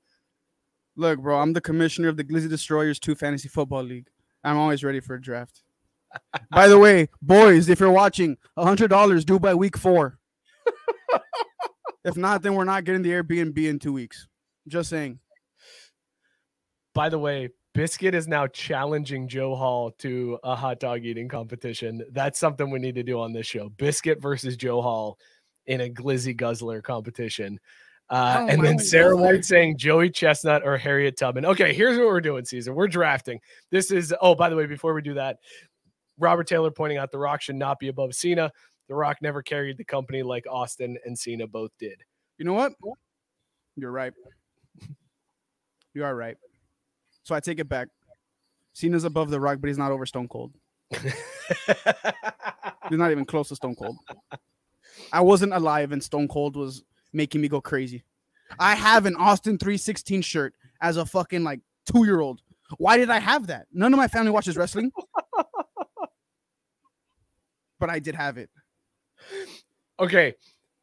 Look, 0.96 1.20
bro, 1.20 1.40
I'm 1.40 1.54
the 1.54 1.62
commissioner 1.62 2.08
of 2.08 2.18
the 2.18 2.24
Glizzy 2.24 2.50
Destroyers 2.50 3.00
2 3.00 3.16
Fantasy 3.16 3.50
Football 3.50 3.84
League. 3.84 4.08
I'm 4.46 4.58
always 4.58 4.84
ready 4.84 5.02
for 5.02 5.16
a 5.16 5.22
draft. 5.22 5.62
by 6.52 6.68
the 6.70 6.80
way, 6.80 7.10
boys, 7.22 7.68
if 7.68 7.82
you're 7.82 7.92
watching, 7.92 8.38
$100 8.58 9.26
due 9.26 9.40
by 9.40 9.54
week 9.54 9.78
four. 9.78 10.18
if 12.06 12.16
not, 12.16 12.42
then 12.42 12.54
we're 12.54 12.64
not 12.64 12.86
getting 12.86 13.02
the 13.02 13.10
Airbnb 13.10 13.58
in 13.58 13.80
two 13.80 13.92
weeks. 13.92 14.28
Just 14.68 14.90
saying. 14.90 15.20
By 16.96 17.10
the 17.10 17.20
way, 17.20 17.50
Biscuit 17.76 18.16
is 18.16 18.28
now 18.28 18.48
challenging 18.48 19.28
Joe 19.28 19.54
Hall 19.54 19.92
to 20.00 20.40
a 20.44 20.56
hot 20.56 20.80
dog 20.80 21.06
eating 21.06 21.28
competition. 21.28 22.04
That's 22.12 22.40
something 22.40 22.72
we 22.72 22.80
need 22.80 22.96
to 22.96 23.04
do 23.04 23.20
on 23.20 23.34
this 23.34 23.46
show. 23.46 23.68
Biscuit 23.68 24.22
versus 24.22 24.56
Joe 24.56 24.82
Hall 24.82 25.20
in 25.68 25.82
a 25.82 25.90
Glizzy 25.90 26.36
Guzzler 26.36 26.82
competition. 26.82 27.60
Uh, 28.10 28.38
Oh 28.40 28.48
and 28.48 28.64
then 28.64 28.80
Sarah 28.80 29.16
God. 29.16 29.22
White 29.22 29.46
saying 29.46 29.78
Joey 29.78 30.10
Chestnut 30.10 30.62
or 30.66 30.78
Harriet 30.78 31.18
Tubman. 31.18 31.46
Okay, 31.46 31.74
here's 31.74 31.98
what 31.98 32.08
we're 32.08 32.22
doing, 32.22 32.46
Cesar. 32.46 32.74
We're 32.74 32.88
drafting. 32.88 33.42
This 33.72 33.92
is, 33.92 34.14
oh, 34.22 34.34
by 34.34 34.50
the 34.50 34.56
way, 34.56 34.66
before 34.66 34.94
we 34.94 35.02
do 35.02 35.16
that, 35.16 35.40
Robert 36.18 36.48
Taylor 36.48 36.72
pointing 36.72 36.98
out 36.98 37.12
The 37.12 37.18
Rock 37.18 37.42
should 37.42 37.58
not 37.58 37.78
be 37.78 37.90
above 37.90 38.16
Cena. 38.16 38.52
The 38.88 38.96
Rock 38.96 39.18
never 39.22 39.42
carried 39.42 39.78
the 39.78 39.84
company 39.84 40.24
like 40.24 40.46
Austin 40.50 40.98
and 41.04 41.18
Cena 41.18 41.46
both 41.46 41.72
did. 41.78 42.00
You 42.38 42.46
know 42.46 42.54
what? 42.54 42.74
You're 43.76 43.92
right. 43.92 44.14
You 45.94 46.06
are 46.06 46.16
right. 46.16 46.38
So 47.26 47.36
I 47.36 47.42
take 47.42 47.60
it 47.60 47.68
back. 47.68 47.90
Cena's 48.74 49.04
above 49.04 49.32
The 49.32 49.40
Rock, 49.40 49.58
but 49.60 49.68
he's 49.68 49.78
not 49.80 49.92
over 49.92 50.06
Stone 50.06 50.28
Cold. 50.28 50.54
He's 52.90 53.00
not 53.00 53.10
even 53.10 53.26
close 53.26 53.50
to 53.50 53.56
Stone 53.56 53.76
Cold. 53.76 53.98
I 55.12 55.22
wasn't 55.22 55.54
alive 55.54 55.92
and 55.92 56.04
Stone 56.04 56.28
Cold 56.28 56.56
was 56.56 56.84
making 57.12 57.42
me 57.42 57.48
go 57.48 57.60
crazy. 57.60 58.04
I 58.60 58.76
have 58.76 59.08
an 59.08 59.16
Austin 59.16 59.58
316 59.58 60.22
shirt 60.22 60.54
as 60.82 60.98
a 60.98 61.06
fucking 61.06 61.44
like 61.44 61.62
two 61.92 62.06
year 62.06 62.20
old. 62.20 62.42
Why 62.78 62.98
did 62.98 63.10
I 63.10 63.18
have 63.18 63.48
that? 63.48 63.66
None 63.74 63.92
of 63.92 63.98
my 63.98 64.08
family 64.08 64.30
watches 64.32 64.56
wrestling. 64.56 64.92
but 67.80 67.90
I 67.90 67.98
did 67.98 68.14
have 68.14 68.38
it. 68.38 68.52
Okay, 70.00 70.36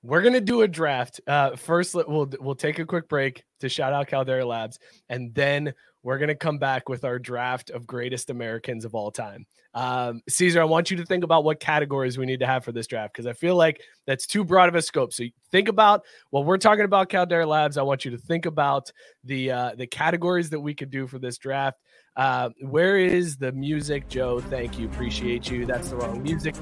we're 0.03 0.23
gonna 0.23 0.41
do 0.41 0.63
a 0.63 0.69
draft. 0.69 1.21
Uh, 1.27 1.55
first, 1.55 1.95
we'll 1.95 2.33
we'll 2.41 2.57
take 2.57 2.81
a 2.81 2.85
quick 2.85 3.09
break 3.09 3.45
to 3.61 3.69
shout 3.69 3.93
out 3.93 4.09
Caldera 4.09 4.45
Labs, 4.45 4.81
and 5.09 5.33
then 5.35 5.73
we're 6.03 6.19
gonna 6.19 6.35
come 6.35 6.59
back 6.59 6.89
with 6.89 7.05
our 7.05 7.19
draft 7.19 7.71
of 7.71 7.87
greatest 7.87 8.31
Americans 8.31 8.85
of 8.85 8.95
all 8.95 9.11
time. 9.11 9.47
Um, 9.75 10.21
Cesar, 10.29 10.61
I 10.61 10.65
want 10.65 10.91
you 10.91 10.99
to 10.99 11.07
think 11.07 11.25
about 11.25 11.45
what 11.45 11.61
categories 11.61 12.19
we 12.19 12.27
need 12.27 12.41
to 12.41 12.47
have 12.47 12.65
for 12.65 12.73
this 12.73 12.87
draft 12.87 13.15
because 13.15 13.27
I 13.27 13.33
feel 13.33 13.57
like 13.57 13.81
that's 14.07 14.27
too 14.27 14.45
broad 14.45 14.69
of 14.69 14.75
a 14.75 14.83
scope. 14.83 15.13
So 15.13 15.25
think 15.51 15.69
about 15.69 16.03
what 16.31 16.45
we're 16.45 16.59
talking 16.59 16.85
about 16.85 17.09
Caldera 17.09 17.47
Labs. 17.47 17.79
I 17.79 17.83
want 17.83 18.05
you 18.05 18.11
to 18.11 18.19
think 18.19 18.45
about 18.47 18.91
the 19.25 19.51
uh, 19.51 19.75
the 19.77 19.87
categories 19.87 20.51
that 20.51 20.61
we 20.61 20.75
could 20.75 20.91
do 20.91 21.07
for 21.07 21.19
this 21.19 21.39
draft. 21.39 21.79
Uh, 22.17 22.51
where 22.61 22.99
is 22.99 23.39
the 23.39 23.53
music, 23.53 24.09
Joe? 24.09 24.41
Thank 24.41 24.79
you, 24.79 24.87
appreciate 24.87 25.51
you. 25.51 25.65
That's 25.65 25.89
the 25.89 25.97
wrong 25.97 26.23
music. 26.23 26.55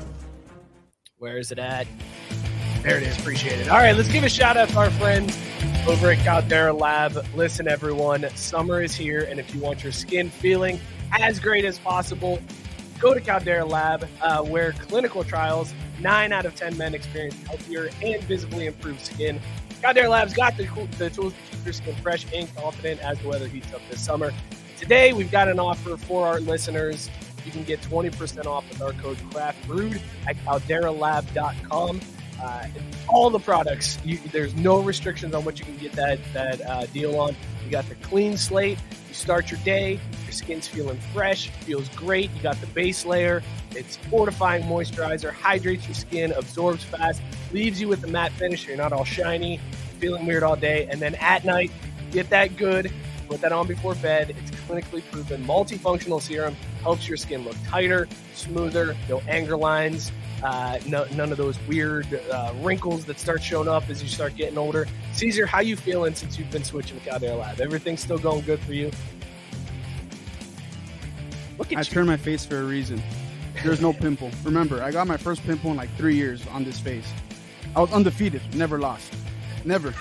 Where 1.19 1.39
is 1.39 1.51
it 1.51 1.59
at? 1.59 1.87
There 2.83 2.97
it 2.97 3.03
is. 3.03 3.19
Appreciate 3.19 3.59
it. 3.59 3.69
All 3.69 3.79
right, 3.79 3.95
let's 3.97 4.11
give 4.11 4.25
a 4.25 4.29
shout 4.29 4.57
out 4.57 4.69
to 4.71 4.79
our 4.79 4.91
friends 4.93 5.37
over 5.87 6.11
at 6.11 6.19
Caldera 6.25 6.73
Lab. 6.73 7.25
Listen, 7.35 7.67
everyone, 7.67 8.29
summer 8.37 8.83
is 8.83 8.95
here, 8.95 9.27
and 9.29 9.41
if 9.41 9.55
you 9.55 9.61
want 9.61 9.83
your 9.83 9.93
skin 9.93 10.29
feeling 10.29 10.79
as 11.19 11.41
great 11.41 11.65
as 11.65 11.79
possible, 11.79 12.39
go 12.99 13.15
to 13.15 13.21
Caldera 13.21 13.65
Lab, 13.65 14.07
uh, 14.21 14.43
where 14.43 14.73
clinical 14.73 15.25
trials, 15.25 15.73
nine 16.01 16.33
out 16.33 16.45
of 16.45 16.55
10 16.55 16.77
men 16.77 16.95
experience 16.95 17.37
healthier 17.47 17.89
and 18.03 18.23
visibly 18.25 18.67
improved 18.67 19.01
skin. 19.01 19.41
Caldera 19.81 20.09
Lab's 20.09 20.35
got 20.35 20.57
the, 20.57 20.65
the 20.99 21.11
tools 21.11 21.33
to 21.33 21.57
keep 21.57 21.65
your 21.65 21.73
skin 21.73 21.97
fresh 21.97 22.27
and 22.35 22.55
confident 22.55 23.01
as 23.01 23.19
the 23.21 23.29
weather 23.29 23.49
heats 23.49 23.73
up 23.73 23.81
this 23.91 24.05
summer. 24.05 24.33
Today, 24.79 25.13
we've 25.13 25.31
got 25.31 25.49
an 25.49 25.59
offer 25.59 25.97
for 25.97 26.27
our 26.27 26.41
listeners. 26.41 27.11
You 27.45 27.53
can 27.53 27.65
get 27.65 27.81
20% 27.81 28.47
off 28.47 28.69
with 28.69 28.83
our 28.83 28.93
code 28.93 29.17
CRAFTBREWED 29.31 30.01
at 30.27 30.37
calderalab.com. 30.45 32.01
Uh, 32.43 32.67
all 33.09 33.31
the 33.31 33.39
products, 33.39 33.99
you, 34.05 34.19
there's 34.33 34.55
no 34.55 34.81
restrictions 34.81 35.35
on 35.35 35.45
what 35.45 35.59
you 35.59 35.65
can 35.65 35.77
get 35.77 35.93
that 35.93 36.19
that 36.33 36.61
uh, 36.67 36.87
deal 36.87 37.19
on. 37.19 37.37
You 37.65 37.71
got 37.71 37.89
the 37.89 37.95
clean 37.97 38.37
slate. 38.37 38.79
You 39.09 39.15
start 39.15 39.51
your 39.51 39.61
day, 39.61 39.99
your 40.25 40.33
skin's 40.33 40.69
feeling 40.69 40.99
fresh, 41.13 41.49
feels 41.49 41.89
great. 41.91 42.31
You 42.37 42.43
got 42.43 42.61
the 42.61 42.67
base 42.69 43.05
layer. 43.05 43.43
It's 43.73 43.97
fortifying 43.97 44.63
moisturizer, 44.65 45.33
hydrates 45.33 45.87
your 45.87 45.95
skin, 45.95 46.33
absorbs 46.33 46.85
fast, 46.85 47.21
leaves 47.53 47.81
you 47.81 47.89
with 47.89 48.05
a 48.05 48.07
matte 48.07 48.33
finish. 48.33 48.67
You're 48.67 48.77
not 48.77 48.93
all 48.93 49.05
shiny, 49.05 49.59
feeling 49.99 50.27
weird 50.27 50.43
all 50.43 50.57
day, 50.57 50.87
and 50.91 51.01
then 51.01 51.17
at 51.17 51.45
night, 51.45 51.71
get 52.13 52.31
that 52.31 52.57
good. 52.57 52.93
Put 53.29 53.41
that 53.43 53.53
on 53.53 53.67
before 53.69 53.95
bed. 53.97 54.35
It's 54.37 54.51
clinically 54.63 55.03
proven 55.11 55.45
multifunctional 55.45 56.21
serum 56.21 56.57
helps 56.83 57.07
your 57.07 57.17
skin 57.17 57.45
look 57.45 57.57
tighter, 57.67 58.09
smoother, 58.35 58.97
no 59.09 59.21
anger 59.29 59.57
lines, 59.57 60.11
uh, 60.43 60.79
no, 60.87 61.05
none 61.15 61.33
of 61.33 61.39
those 61.39 61.59
weird 61.69 62.07
uh, 62.31 62.53
wrinkles 62.61 63.05
that 63.05 63.19
start 63.19 63.43
showing 63.43 63.69
up 63.69 63.89
as 63.91 64.03
you 64.03 64.09
start 64.09 64.37
getting 64.37 64.57
older. 64.59 64.87
Cesar, 65.13 65.47
how 65.47 65.61
you 65.61 65.77
feeling 65.77 66.15
since 66.15 66.39
you've 66.39 66.51
been 66.51 66.65
switching 66.65 66.99
to 66.99 67.09
Caldera 67.09 67.37
Lab? 67.37 67.61
Everything 67.61 67.97
still 67.97 68.19
going 68.19 68.45
good 68.45 68.61
for 68.61 68.73
you? 68.73 68.91
Look 71.59 71.69
I 71.69 71.71
at 71.71 71.71
you. 71.73 71.79
I 71.79 71.83
turned 71.83 72.07
my 72.07 72.17
face 72.17 72.45
for 72.45 72.59
a 72.59 72.65
reason. 72.65 73.03
There's 73.63 73.83
no 73.83 73.93
pimple. 73.93 74.31
Remember, 74.43 74.83
I 74.83 74.91
got 74.91 75.07
my 75.07 75.19
first 75.19 75.43
pimple 75.45 75.71
in 75.73 75.77
like 75.77 75.95
three 75.97 76.17
years 76.17 76.47
on 76.49 76.65
this 76.65 76.81
face. 76.81 77.11
I 77.77 77.81
was 77.81 77.93
undefeated, 77.93 78.43
never 78.55 78.79
lost. 78.79 79.13
Never. 79.65 79.95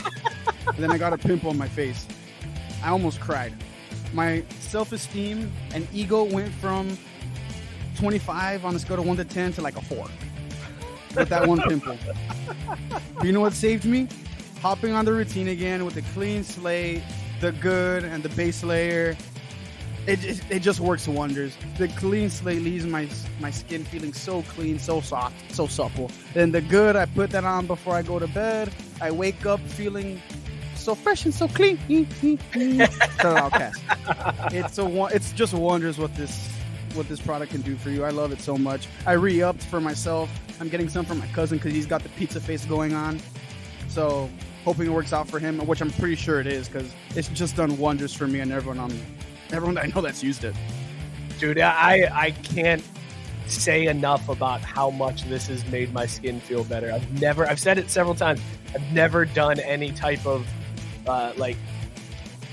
and 0.68 0.78
then 0.78 0.92
I 0.92 0.98
got 0.98 1.12
a 1.12 1.18
pimple 1.18 1.50
on 1.50 1.58
my 1.58 1.68
face. 1.68 2.08
I 2.82 2.90
almost 2.90 3.20
cried. 3.20 3.54
My 4.14 4.44
self 4.60 4.94
esteem 4.94 5.52
and 5.74 5.88
ego 5.94 6.24
went 6.24 6.54
from 6.54 6.98
25 7.96 8.64
on 8.64 8.76
a 8.76 8.80
scale 8.80 9.00
of 9.00 9.06
1 9.06 9.18
to 9.18 9.26
10 9.26 9.54
to 9.54 9.62
like 9.62 9.76
a 9.76 9.82
4 9.82 10.08
with 11.20 11.30
that 11.30 11.48
one 11.48 11.62
pimple. 11.62 11.98
You 13.24 13.32
know 13.32 13.42
what 13.42 13.54
saved 13.54 13.86
me? 13.86 14.08
Hopping 14.62 14.94
on 14.94 15.06
the 15.06 15.14
routine 15.14 15.50
again 15.50 15.86
with 15.86 15.96
the 15.96 16.02
clean 16.14 16.44
slate, 16.44 17.04
the 17.42 17.52
good, 17.54 18.04
and 18.04 18.24
the 18.24 18.30
base 18.30 18.64
layer 18.64 19.16
it, 20.08 20.26
it, 20.26 20.42
it 20.50 20.60
just 20.62 20.80
works 20.80 21.08
wonders. 21.08 21.56
The 21.78 21.88
clean 21.90 22.30
slate 22.30 22.62
leaves 22.64 22.86
my 22.86 23.08
my 23.40 23.52
skin 23.52 23.84
feeling 23.84 24.14
so 24.14 24.42
clean, 24.44 24.80
so 24.80 25.02
soft, 25.02 25.54
so 25.54 25.68
supple. 25.68 26.10
Then 26.34 26.52
the 26.52 26.62
good, 26.62 26.96
I 26.96 27.06
put 27.06 27.30
that 27.32 27.44
on 27.44 27.68
before 27.68 27.96
I 27.96 28.02
go 28.02 28.18
to 28.18 28.28
bed. 28.28 28.72
I 29.02 29.12
wake 29.12 29.46
up 29.46 29.60
feeling 29.60 30.22
so 30.76 30.96
fresh 30.96 31.26
and 31.26 31.34
so 31.34 31.48
clean. 31.48 31.78
It's 34.52 34.80
a 34.80 35.08
it's 35.14 35.32
just 35.34 35.54
wonders 35.54 35.98
what 36.00 36.16
this 36.16 36.50
what 36.96 37.08
this 37.08 37.20
product 37.20 37.52
can 37.52 37.62
do 37.62 37.76
for 37.76 37.92
you. 37.92 38.04
I 38.04 38.10
love 38.10 38.32
it 38.32 38.42
so 38.42 38.58
much. 38.58 38.88
I 39.06 39.12
re-upped 39.14 39.64
for 39.64 39.80
myself. 39.80 40.30
I'm 40.60 40.70
getting 40.70 40.90
some 40.90 41.06
for 41.06 41.16
my 41.16 41.28
cousin 41.28 41.58
because 41.58 41.74
he's 41.74 41.86
got 41.86 42.04
the 42.04 42.10
pizza 42.10 42.40
face 42.40 42.66
going 42.66 42.94
on. 42.94 43.20
So 43.88 44.30
hoping 44.66 44.88
it 44.88 44.92
works 44.92 45.14
out 45.14 45.28
for 45.28 45.40
him, 45.40 45.60
which 45.66 45.82
I'm 45.82 45.92
pretty 45.92 46.16
sure 46.16 46.40
it 46.40 46.48
is 46.48 46.68
because 46.68 46.94
it's 47.16 47.30
just 47.30 47.56
done 47.56 47.78
wonders 47.78 48.14
for 48.14 48.28
me 48.28 48.40
and 48.42 48.52
everyone 48.52 48.80
on 48.80 48.92
everyone 49.52 49.78
I 49.78 49.86
know 49.88 50.02
that's 50.02 50.24
used 50.24 50.44
it. 50.44 50.56
dude 51.40 51.60
i 51.60 52.08
i 52.14 52.32
can't 52.32 52.84
say 53.48 53.88
enough 53.88 54.30
about 54.30 54.62
how 54.62 54.90
much 54.92 55.24
this 55.24 55.48
has 55.48 55.66
made 55.72 55.92
my 55.94 56.06
skin 56.06 56.40
feel 56.40 56.64
better 56.66 56.92
i've 56.92 57.22
never 57.22 57.48
i've 57.50 57.60
said 57.60 57.78
it 57.78 57.90
several 57.90 58.14
times 58.14 58.42
i've 58.76 58.94
never 58.94 59.26
done 59.26 59.60
any 59.62 59.92
type 59.92 60.24
of 60.26 60.46
uh, 61.08 61.34
like 61.38 61.58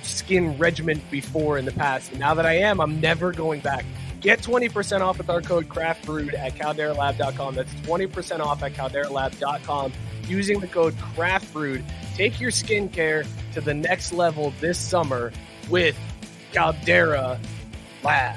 skin 0.03 0.57
regimen 0.57 1.03
before 1.11 1.59
in 1.59 1.65
the 1.65 1.73
past 1.73 2.13
and 2.13 2.21
now 2.21 2.33
that 2.33 2.47
i 2.47 2.55
am 2.55 2.81
i'm 2.81 3.01
never 3.01 3.33
going 3.33 3.61
back 3.61 3.85
get 4.21 4.41
20% 4.41 5.01
off 5.01 5.19
with 5.19 5.31
our 5.31 5.41
code 5.41 5.69
craft 5.69 6.05
brewed 6.07 6.35
at 6.35 6.55
calderalab.com 6.55 7.55
that's 7.55 7.73
20% 7.75 8.41
off 8.41 8.63
at 8.63 8.73
calderalab.com 8.73 9.93
using 10.27 10.61
the 10.61 10.67
code 10.67 10.97
craft 10.99 11.53
brewed 11.53 11.85
take 12.15 12.41
your 12.41 12.51
skincare 12.51 13.27
to 13.53 13.61
the 13.61 13.75
next 13.75 14.13
level 14.13 14.53
this 14.61 14.79
summer 14.79 15.33
with 15.69 15.97
caldera 16.53 17.39
lab 18.03 18.37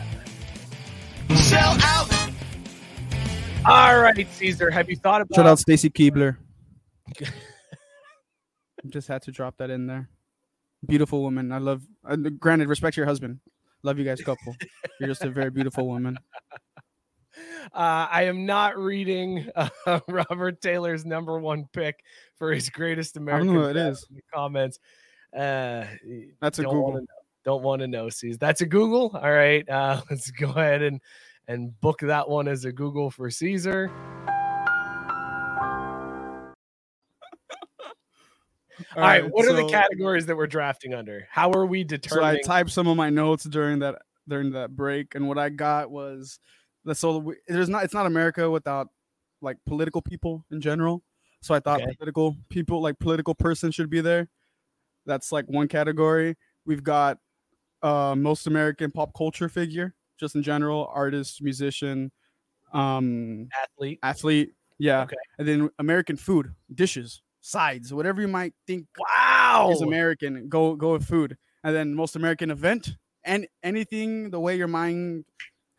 Sell 1.35 1.77
out. 1.81 2.11
All 3.65 3.99
right, 3.99 4.27
Cesar. 4.31 4.71
Have 4.71 4.89
you 4.89 4.95
thought 4.95 5.21
about 5.21 5.35
Shout 5.35 5.45
out 5.45 5.59
Stacy 5.59 5.89
Keibler. 5.89 6.37
Just 8.89 9.07
had 9.07 9.21
to 9.23 9.31
drop 9.31 9.57
that 9.57 9.69
in 9.69 9.87
there. 9.87 10.09
Beautiful 10.85 11.21
woman. 11.21 11.51
I 11.51 11.57
love. 11.57 11.83
Uh, 12.07 12.15
granted, 12.15 12.67
respect 12.69 12.97
your 12.97 13.05
husband. 13.05 13.39
Love 13.83 13.97
you 13.97 14.05
guys, 14.05 14.21
couple. 14.21 14.55
You're 14.99 15.09
just 15.09 15.23
a 15.23 15.29
very 15.29 15.49
beautiful 15.49 15.87
woman. 15.87 16.17
Uh, 17.73 18.07
I 18.11 18.23
am 18.23 18.45
not 18.45 18.77
reading 18.77 19.47
uh, 19.55 19.69
Robert 20.09 20.59
Taylor's 20.61 21.05
number 21.05 21.39
one 21.39 21.65
pick 21.71 22.03
for 22.37 22.51
his 22.51 22.69
greatest 22.69 23.15
I 23.15 23.21
American. 23.21 23.47
don't 23.47 23.55
know 23.55 23.67
what 23.67 23.77
it 23.77 23.85
in 24.09 24.15
the 24.15 24.21
Comments. 24.33 24.79
Uh, 25.33 25.85
That's 26.41 26.59
a 26.59 26.63
don't 26.63 26.73
Google. 26.73 26.91
Wanna 26.93 27.05
don't 27.45 27.63
want 27.63 27.81
to 27.81 27.87
know. 27.87 28.09
Sees 28.09 28.37
that's 28.37 28.61
a 28.61 28.65
Google. 28.65 29.11
All 29.13 29.31
right. 29.31 29.67
Uh, 29.69 30.01
let's 30.09 30.31
go 30.31 30.49
ahead 30.49 30.81
and 30.81 30.99
and 31.47 31.79
book 31.79 31.99
that 31.99 32.27
one 32.27 32.47
as 32.47 32.65
a 32.65 32.71
Google 32.71 33.09
for 33.11 33.29
Cesar. 33.29 33.89
All 38.95 39.03
right. 39.03 39.29
what 39.31 39.45
are 39.45 39.53
the 39.53 39.65
categories 39.65 40.25
that 40.27 40.35
we're 40.35 40.47
drafting 40.47 40.93
under? 40.93 41.27
How 41.31 41.51
are 41.51 41.65
we 41.65 41.83
determined? 41.83 42.43
So 42.43 42.53
I 42.53 42.59
typed 42.59 42.71
some 42.71 42.87
of 42.87 42.97
my 42.97 43.09
notes 43.09 43.43
during 43.43 43.79
that 43.79 44.01
during 44.27 44.51
that 44.51 44.75
break, 44.75 45.15
and 45.15 45.27
what 45.27 45.37
I 45.37 45.49
got 45.49 45.89
was 45.91 46.39
the 46.85 46.95
so 46.95 47.33
there's 47.47 47.69
not 47.69 47.83
it's 47.83 47.93
not 47.93 48.05
America 48.05 48.49
without 48.49 48.89
like 49.41 49.57
political 49.65 50.01
people 50.01 50.45
in 50.51 50.61
general. 50.61 51.03
So 51.41 51.53
I 51.55 51.59
thought 51.59 51.81
Okay. 51.81 51.93
political 51.97 52.35
people 52.49 52.81
like 52.81 52.99
political 52.99 53.33
person 53.35 53.71
should 53.71 53.89
be 53.89 54.01
there. 54.01 54.29
That's 55.05 55.31
like 55.31 55.45
one 55.47 55.67
category. 55.67 56.35
We've 56.65 56.83
got 56.83 57.19
uh, 57.81 58.15
most 58.17 58.47
American 58.47 58.91
pop 58.91 59.13
culture 59.15 59.49
figure, 59.49 59.95
just 60.19 60.35
in 60.35 60.43
general, 60.43 60.89
artist, 60.93 61.41
musician, 61.41 62.11
um, 62.73 63.47
athlete. 63.63 63.99
athlete, 64.03 64.53
yeah, 64.77 65.03
Okay. 65.03 65.15
and 65.37 65.47
then 65.47 65.69
American 65.79 66.17
food, 66.17 66.55
dishes, 66.73 67.21
sides, 67.41 67.93
whatever 67.93 68.21
you 68.21 68.27
might 68.27 68.53
think 68.67 68.87
Wow. 68.97 69.69
is 69.71 69.81
American. 69.81 70.49
Go 70.49 70.75
go 70.75 70.93
with 70.93 71.05
food, 71.05 71.37
and 71.63 71.75
then 71.75 71.93
most 71.95 72.15
American 72.15 72.51
event 72.51 72.97
and 73.23 73.47
anything 73.63 74.29
the 74.29 74.39
way 74.39 74.55
your 74.57 74.67
mind 74.67 75.25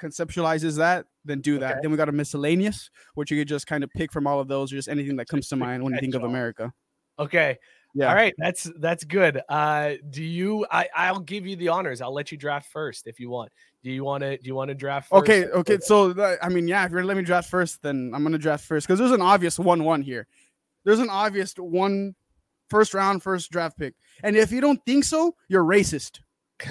conceptualizes 0.00 0.76
that, 0.78 1.06
then 1.24 1.40
do 1.40 1.58
that. 1.58 1.72
Okay. 1.72 1.80
Then 1.82 1.90
we 1.90 1.96
got 1.96 2.08
a 2.08 2.12
miscellaneous, 2.12 2.90
which 3.14 3.30
you 3.30 3.38
could 3.38 3.48
just 3.48 3.66
kind 3.66 3.84
of 3.84 3.90
pick 3.90 4.12
from 4.12 4.26
all 4.26 4.40
of 4.40 4.48
those, 4.48 4.72
or 4.72 4.76
just 4.76 4.88
anything 4.88 5.16
that 5.16 5.28
comes 5.28 5.48
to 5.48 5.56
mind 5.56 5.82
when 5.82 5.92
you 5.94 6.00
think 6.00 6.14
of. 6.14 6.22
America. 6.24 6.72
Okay. 7.18 7.58
Yeah. 7.94 8.08
All 8.08 8.14
right. 8.14 8.32
That's 8.38 8.70
that's 8.78 9.04
good. 9.04 9.42
Uh 9.48 9.94
do 10.10 10.22
you 10.24 10.64
I 10.70 10.88
I'll 10.94 11.18
give 11.20 11.44
you 11.46 11.56
the 11.56 11.68
honors. 11.68 12.00
I'll 12.00 12.14
let 12.14 12.30
you 12.30 12.38
draft 12.38 12.70
first 12.70 13.06
if 13.08 13.18
you 13.18 13.28
want. 13.30 13.50
Do 13.82 13.90
you 13.90 14.04
want 14.04 14.22
to 14.22 14.36
do 14.38 14.46
you 14.46 14.54
want 14.54 14.68
to 14.68 14.74
draft 14.74 15.08
first? 15.08 15.22
Okay, 15.22 15.46
okay. 15.46 15.78
So 15.80 16.38
I 16.40 16.48
mean, 16.48 16.68
yeah, 16.68 16.84
if 16.84 16.92
you're 16.92 17.00
gonna 17.00 17.08
let 17.08 17.16
me 17.16 17.24
draft 17.24 17.50
first, 17.50 17.82
then 17.82 18.12
I'm 18.14 18.22
gonna 18.22 18.38
draft 18.38 18.64
first 18.64 18.86
because 18.86 18.98
there's 19.00 19.10
an 19.10 19.22
obvious 19.22 19.58
one-one 19.58 20.02
here. 20.02 20.28
There's 20.84 20.98
an 20.98 21.10
obvious 21.10 21.54
one 21.56 22.14
first 22.68 22.94
round, 22.94 23.22
first 23.22 23.50
draft 23.50 23.78
pick, 23.78 23.94
and 24.22 24.36
if 24.36 24.50
you 24.52 24.60
don't 24.60 24.80
think 24.86 25.04
so, 25.04 25.34
you're 25.48 25.64
racist. 25.64 26.20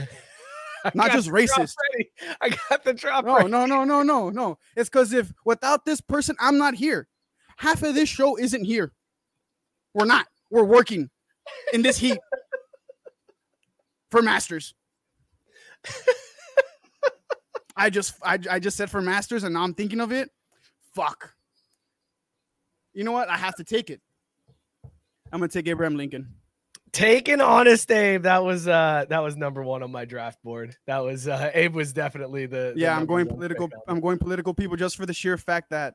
Not 0.93 1.11
just 1.11 1.29
racist. 1.29 1.73
I 2.41 2.49
got 2.69 2.83
the 2.85 2.93
drop 2.93 3.25
No, 3.25 3.35
ready. 3.35 3.49
no, 3.49 3.65
no, 3.65 3.83
no, 3.83 4.01
no, 4.01 4.29
no. 4.29 4.57
It's 4.77 4.89
because 4.89 5.11
if 5.13 5.31
without 5.45 5.83
this 5.85 5.99
person, 5.99 6.37
I'm 6.39 6.57
not 6.57 6.73
here. 6.73 7.07
Half 7.57 7.83
of 7.83 7.95
this 7.95 8.07
show 8.07 8.37
isn't 8.37 8.63
here. 8.63 8.93
We're 9.93 10.05
not. 10.05 10.27
We're 10.49 10.63
working 10.63 11.09
in 11.73 11.81
this 11.81 11.97
heat 11.97 12.17
for 14.11 14.21
masters. 14.21 14.73
I 17.75 17.89
just, 17.89 18.13
I, 18.23 18.39
I 18.49 18.59
just 18.59 18.77
said 18.77 18.89
for 18.89 19.01
masters, 19.01 19.43
and 19.43 19.53
now 19.53 19.63
I'm 19.63 19.73
thinking 19.73 19.99
of 19.99 20.11
it. 20.13 20.29
Fuck. 20.95 21.33
You 22.99 23.05
know 23.05 23.13
what? 23.13 23.29
I 23.29 23.37
have 23.37 23.55
to 23.55 23.63
take 23.63 23.89
it. 23.89 24.01
I'm 25.31 25.39
gonna 25.39 25.47
take 25.47 25.69
Abraham 25.69 25.95
Lincoln. 25.95 26.33
Taking 26.91 27.39
honest 27.39 27.89
Abe. 27.89 28.23
That 28.23 28.43
was 28.43 28.67
uh 28.67 29.05
that 29.07 29.19
was 29.19 29.37
number 29.37 29.63
one 29.63 29.83
on 29.83 29.89
my 29.89 30.03
draft 30.03 30.43
board. 30.43 30.75
That 30.85 30.97
was 30.97 31.25
uh 31.25 31.49
Abe 31.53 31.75
was 31.75 31.93
definitely 31.93 32.45
the, 32.45 32.73
the 32.73 32.81
Yeah, 32.81 32.97
I'm 32.97 33.05
going 33.05 33.25
political. 33.25 33.69
I'm 33.87 34.01
going 34.01 34.17
political 34.17 34.53
people 34.53 34.75
just 34.75 34.97
for 34.97 35.05
the 35.05 35.13
sheer 35.13 35.37
fact 35.37 35.69
that 35.69 35.93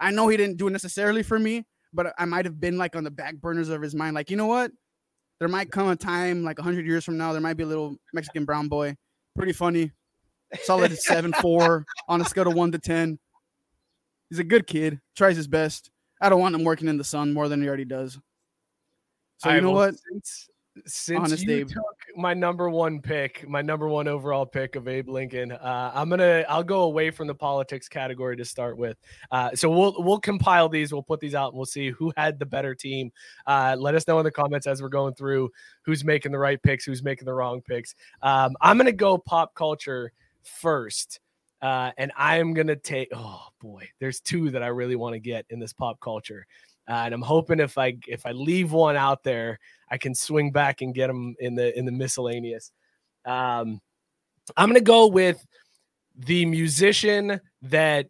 I 0.00 0.10
know 0.10 0.26
he 0.26 0.36
didn't 0.36 0.56
do 0.56 0.66
it 0.66 0.72
necessarily 0.72 1.22
for 1.22 1.38
me, 1.38 1.64
but 1.92 2.12
I 2.18 2.24
might 2.24 2.44
have 2.44 2.58
been 2.58 2.76
like 2.76 2.96
on 2.96 3.04
the 3.04 3.10
back 3.12 3.36
burners 3.36 3.68
of 3.68 3.80
his 3.80 3.94
mind. 3.94 4.16
Like, 4.16 4.28
you 4.28 4.36
know 4.36 4.48
what? 4.48 4.72
There 5.38 5.48
might 5.48 5.70
come 5.70 5.90
a 5.90 5.94
time, 5.94 6.42
like 6.42 6.58
hundred 6.58 6.86
years 6.86 7.04
from 7.04 7.16
now, 7.16 7.30
there 7.30 7.40
might 7.40 7.56
be 7.56 7.62
a 7.62 7.68
little 7.68 7.94
Mexican 8.12 8.44
brown 8.44 8.66
boy, 8.66 8.96
pretty 9.36 9.52
funny, 9.52 9.92
solid 10.64 10.98
seven 10.98 11.32
four 11.34 11.86
on 12.08 12.20
a 12.20 12.24
scale 12.24 12.48
of 12.48 12.54
one 12.54 12.72
to 12.72 12.80
ten. 12.80 13.20
He's 14.28 14.40
a 14.40 14.44
good 14.44 14.66
kid, 14.66 15.00
tries 15.14 15.36
his 15.36 15.46
best. 15.46 15.91
I 16.22 16.28
don't 16.28 16.40
want 16.40 16.54
him 16.54 16.64
working 16.64 16.88
in 16.88 16.96
the 16.96 17.04
sun 17.04 17.32
more 17.32 17.48
than 17.48 17.60
he 17.60 17.68
already 17.68 17.84
does. 17.84 18.18
So 19.38 19.48
you 19.48 19.54
right, 19.56 19.62
know 19.62 19.72
what? 19.72 19.94
Since, 19.96 20.48
since 20.86 21.18
Honest 21.18 21.44
you 21.44 21.64
took 21.64 21.84
my 22.16 22.32
number 22.32 22.70
one 22.70 23.00
pick, 23.00 23.46
my 23.48 23.60
number 23.60 23.88
one 23.88 24.06
overall 24.06 24.46
pick 24.46 24.76
of 24.76 24.86
Abe 24.86 25.08
Lincoln, 25.08 25.50
uh, 25.50 25.90
I'm 25.92 26.08
gonna 26.08 26.44
I'll 26.48 26.62
go 26.62 26.82
away 26.82 27.10
from 27.10 27.26
the 27.26 27.34
politics 27.34 27.88
category 27.88 28.36
to 28.36 28.44
start 28.44 28.78
with. 28.78 28.96
Uh, 29.32 29.50
so 29.54 29.68
we'll 29.68 29.96
we'll 29.98 30.20
compile 30.20 30.68
these, 30.68 30.92
we'll 30.92 31.02
put 31.02 31.18
these 31.18 31.34
out, 31.34 31.48
and 31.48 31.56
we'll 31.56 31.66
see 31.66 31.90
who 31.90 32.12
had 32.16 32.38
the 32.38 32.46
better 32.46 32.72
team. 32.72 33.10
Uh, 33.46 33.74
let 33.76 33.96
us 33.96 34.06
know 34.06 34.18
in 34.20 34.24
the 34.24 34.30
comments 34.30 34.68
as 34.68 34.80
we're 34.80 34.88
going 34.88 35.14
through 35.14 35.50
who's 35.82 36.04
making 36.04 36.30
the 36.30 36.38
right 36.38 36.62
picks, 36.62 36.84
who's 36.84 37.02
making 37.02 37.24
the 37.26 37.34
wrong 37.34 37.60
picks. 37.62 37.96
Um, 38.22 38.54
I'm 38.60 38.78
gonna 38.78 38.92
go 38.92 39.18
pop 39.18 39.54
culture 39.56 40.12
first. 40.44 41.18
Uh, 41.62 41.92
and 41.96 42.10
I'm 42.16 42.54
gonna 42.54 42.76
take. 42.76 43.08
Oh 43.14 43.46
boy, 43.60 43.88
there's 44.00 44.20
two 44.20 44.50
that 44.50 44.64
I 44.64 44.66
really 44.66 44.96
want 44.96 45.14
to 45.14 45.20
get 45.20 45.46
in 45.48 45.60
this 45.60 45.72
pop 45.72 46.00
culture, 46.00 46.44
uh, 46.88 47.02
and 47.04 47.14
I'm 47.14 47.22
hoping 47.22 47.60
if 47.60 47.78
I 47.78 47.96
if 48.08 48.26
I 48.26 48.32
leave 48.32 48.72
one 48.72 48.96
out 48.96 49.22
there, 49.22 49.60
I 49.88 49.96
can 49.96 50.12
swing 50.12 50.50
back 50.50 50.80
and 50.82 50.92
get 50.92 51.06
them 51.06 51.36
in 51.38 51.54
the 51.54 51.76
in 51.78 51.86
the 51.86 51.92
miscellaneous. 51.92 52.72
Um, 53.24 53.80
I'm 54.56 54.68
gonna 54.68 54.80
go 54.80 55.06
with 55.06 55.46
the 56.16 56.44
musician 56.46 57.40
that 57.62 58.08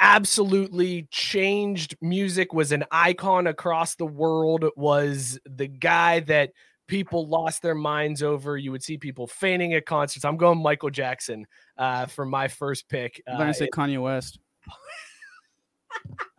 absolutely 0.00 1.06
changed 1.12 1.96
music 2.00 2.52
was 2.52 2.72
an 2.72 2.84
icon 2.90 3.46
across 3.46 3.94
the 3.94 4.06
world 4.06 4.64
was 4.76 5.38
the 5.46 5.68
guy 5.68 6.20
that 6.20 6.50
people 6.86 7.26
lost 7.28 7.62
their 7.62 7.74
minds 7.74 8.22
over 8.22 8.56
you 8.56 8.70
would 8.70 8.82
see 8.82 8.98
people 8.98 9.26
fainting 9.26 9.72
at 9.74 9.86
concerts 9.86 10.24
i'm 10.24 10.36
going 10.36 10.60
michael 10.62 10.90
jackson 10.90 11.46
uh, 11.78 12.06
for 12.06 12.24
my 12.24 12.46
first 12.48 12.88
pick 12.88 13.22
I'm 13.26 13.36
uh, 13.36 13.38
gonna 13.38 13.54
say 13.54 13.68
Kanye 13.72 14.00
West. 14.00 14.38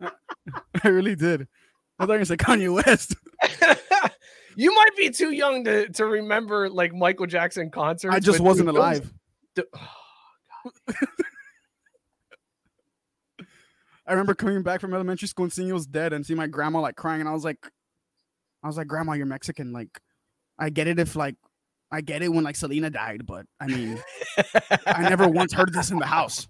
I 0.84 0.88
really 0.88 1.16
did. 1.16 1.46
I 1.98 2.06
thought 2.06 2.18
you 2.18 2.24
say 2.24 2.36
Kanye 2.36 2.72
West. 2.72 3.16
you 4.56 4.74
might 4.74 4.96
be 4.96 5.10
too 5.10 5.32
young 5.32 5.64
to, 5.64 5.88
to 5.90 6.06
remember 6.06 6.70
like 6.70 6.94
michael 6.94 7.26
jackson 7.26 7.70
concerts 7.70 8.14
I 8.14 8.20
just 8.20 8.40
wasn't 8.40 8.68
dude, 8.68 8.76
those- 8.76 8.80
alive. 8.80 9.12
th- 9.54 9.68
I 14.06 14.12
remember 14.12 14.34
coming 14.34 14.62
back 14.62 14.80
from 14.80 14.94
elementary 14.94 15.26
school 15.26 15.44
and 15.44 15.52
seeing 15.52 15.66
he 15.68 15.72
was 15.72 15.86
dead 15.86 16.12
and 16.12 16.24
seeing 16.24 16.36
my 16.36 16.46
grandma 16.46 16.80
like 16.80 16.96
crying, 16.96 17.20
and 17.20 17.28
I 17.28 17.32
was 17.32 17.44
like, 17.44 17.58
I 18.62 18.66
was 18.66 18.76
like, 18.76 18.86
Grandma, 18.86 19.12
you're 19.12 19.26
Mexican. 19.26 19.72
Like, 19.72 20.00
I 20.58 20.70
get 20.70 20.86
it 20.86 20.98
if 20.98 21.16
like, 21.16 21.36
I 21.90 22.00
get 22.00 22.22
it 22.22 22.28
when 22.32 22.44
like 22.44 22.56
Selena 22.56 22.90
died, 22.90 23.26
but 23.26 23.46
I 23.60 23.66
mean, 23.68 24.02
I 24.86 25.08
never 25.08 25.28
once 25.40 25.52
heard 25.52 25.72
this 25.72 25.90
in 25.90 25.98
the 25.98 26.06
house. 26.06 26.46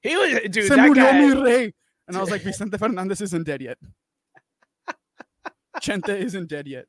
he 0.00 0.16
was 0.16 0.40
dude 0.50 0.68
Se 0.68 0.76
that 0.76 0.94
guy, 0.94 1.20
mi 1.20 1.40
rey. 1.40 1.74
And 2.08 2.16
I 2.16 2.20
was 2.20 2.30
like, 2.30 2.42
Vicente 2.44 2.76
Fernandez 2.78 3.20
isn't 3.20 3.46
dead 3.46 3.60
yet. 3.62 3.78
Chente 5.80 6.08
isn't 6.20 6.48
dead 6.48 6.66
yet. 6.66 6.86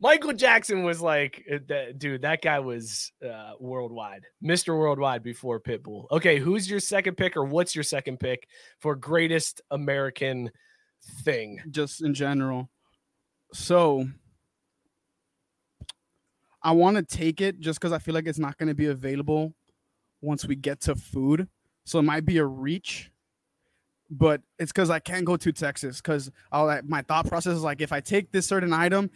Michael 0.00 0.32
Jackson 0.32 0.82
was 0.82 1.00
like, 1.00 1.44
that- 1.68 1.98
dude, 1.98 2.22
that 2.22 2.42
guy 2.42 2.58
was 2.58 3.12
uh, 3.24 3.52
worldwide, 3.60 4.24
Mr. 4.44 4.76
Worldwide 4.76 5.22
before 5.22 5.60
Pitbull. 5.60 6.06
Okay, 6.10 6.38
who's 6.38 6.68
your 6.68 6.80
second 6.80 7.16
pick, 7.16 7.36
or 7.36 7.44
what's 7.44 7.74
your 7.74 7.84
second 7.84 8.18
pick 8.18 8.46
for 8.80 8.96
greatest 8.96 9.62
American 9.70 10.50
thing? 11.22 11.60
just 11.70 12.02
in 12.02 12.12
general. 12.12 12.68
So 13.54 14.08
I 16.60 16.72
want 16.72 16.96
to 16.96 17.02
take 17.04 17.40
it 17.40 17.60
just 17.60 17.78
because 17.78 17.92
I 17.92 17.98
feel 17.98 18.12
like 18.12 18.26
it's 18.26 18.38
not 18.38 18.58
going 18.58 18.68
to 18.68 18.74
be 18.74 18.86
available 18.86 19.54
once 20.20 20.44
we 20.44 20.56
get 20.56 20.80
to 20.82 20.96
food. 20.96 21.46
So 21.84 22.00
it 22.00 22.02
might 22.02 22.24
be 22.24 22.38
a 22.38 22.44
reach, 22.44 23.12
but 24.10 24.42
it's 24.58 24.72
because 24.72 24.90
I 24.90 24.98
can't 24.98 25.24
go 25.24 25.36
to 25.36 25.52
Texas 25.52 25.98
because 25.98 26.32
like, 26.52 26.84
my 26.88 27.02
thought 27.02 27.28
process 27.28 27.54
is 27.54 27.62
like 27.62 27.80
if 27.80 27.92
I 27.92 28.00
take 28.00 28.32
this 28.32 28.44
certain 28.44 28.72
item, 28.72 29.08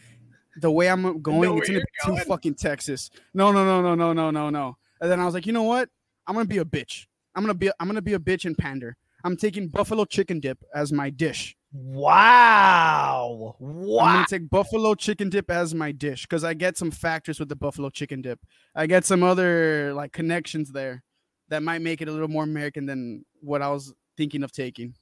the 0.61 0.71
way 0.71 0.89
I'm 0.89 1.21
going, 1.21 1.41
where 1.41 1.59
it's 1.59 1.69
gonna 1.69 1.81
be 1.81 1.87
going? 2.07 2.19
to 2.19 2.25
fucking 2.25 2.55
Texas. 2.55 3.11
No, 3.35 3.51
no, 3.51 3.65
no, 3.65 3.83
no, 3.83 3.97
no, 3.97 4.13
no, 4.13 4.31
no, 4.31 4.51
no. 4.51 4.77
And 5.01 5.11
then 5.11 5.19
I 5.19 5.25
was 5.25 5.35
like, 5.35 5.47
you 5.47 5.53
know 5.53 5.65
what? 5.65 5.89
I'm 6.29 6.35
gonna 6.35 6.45
be 6.45 6.59
a 6.59 6.65
bitch. 6.65 7.07
I'm 7.35 7.43
gonna 7.43 7.55
be 7.55 7.71
I'm 7.81 7.89
gonna 7.89 8.03
be 8.03 8.15
a 8.15 8.21
bitch 8.21 8.45
and 8.45 8.57
pander. 8.57 8.97
I'm 9.25 9.37
taking 9.37 9.67
buffalo 9.67 10.05
chicken 10.05 10.39
dip 10.39 10.63
as 10.75 10.93
my 10.93 11.11
dish. 11.11 11.57
Wow. 11.73 13.57
I'm 13.61 13.87
gonna 13.87 14.27
take 14.29 14.49
buffalo 14.49 14.95
chicken 14.95 15.29
dip 15.29 15.51
as 15.51 15.75
my 15.75 15.93
dish 15.93 16.23
because 16.23 16.45
I 16.45 16.55
get 16.55 16.79
some 16.79 16.91
factors 16.91 17.39
with 17.39 17.49
the 17.49 17.57
buffalo 17.57 17.91
chicken 17.91 18.23
dip. 18.23 18.41
I 18.75 18.87
get 18.87 19.05
some 19.05 19.23
other 19.23 19.93
like 19.95 20.13
connections 20.13 20.73
there 20.73 21.03
that 21.49 21.63
might 21.63 21.83
make 21.83 22.01
it 22.01 22.09
a 22.09 22.13
little 22.13 22.29
more 22.29 22.45
American 22.45 22.87
than 22.87 23.25
what 23.41 23.63
I 23.63 23.69
was 23.69 23.93
thinking 24.17 24.43
of 24.43 24.53
taking. 24.53 24.95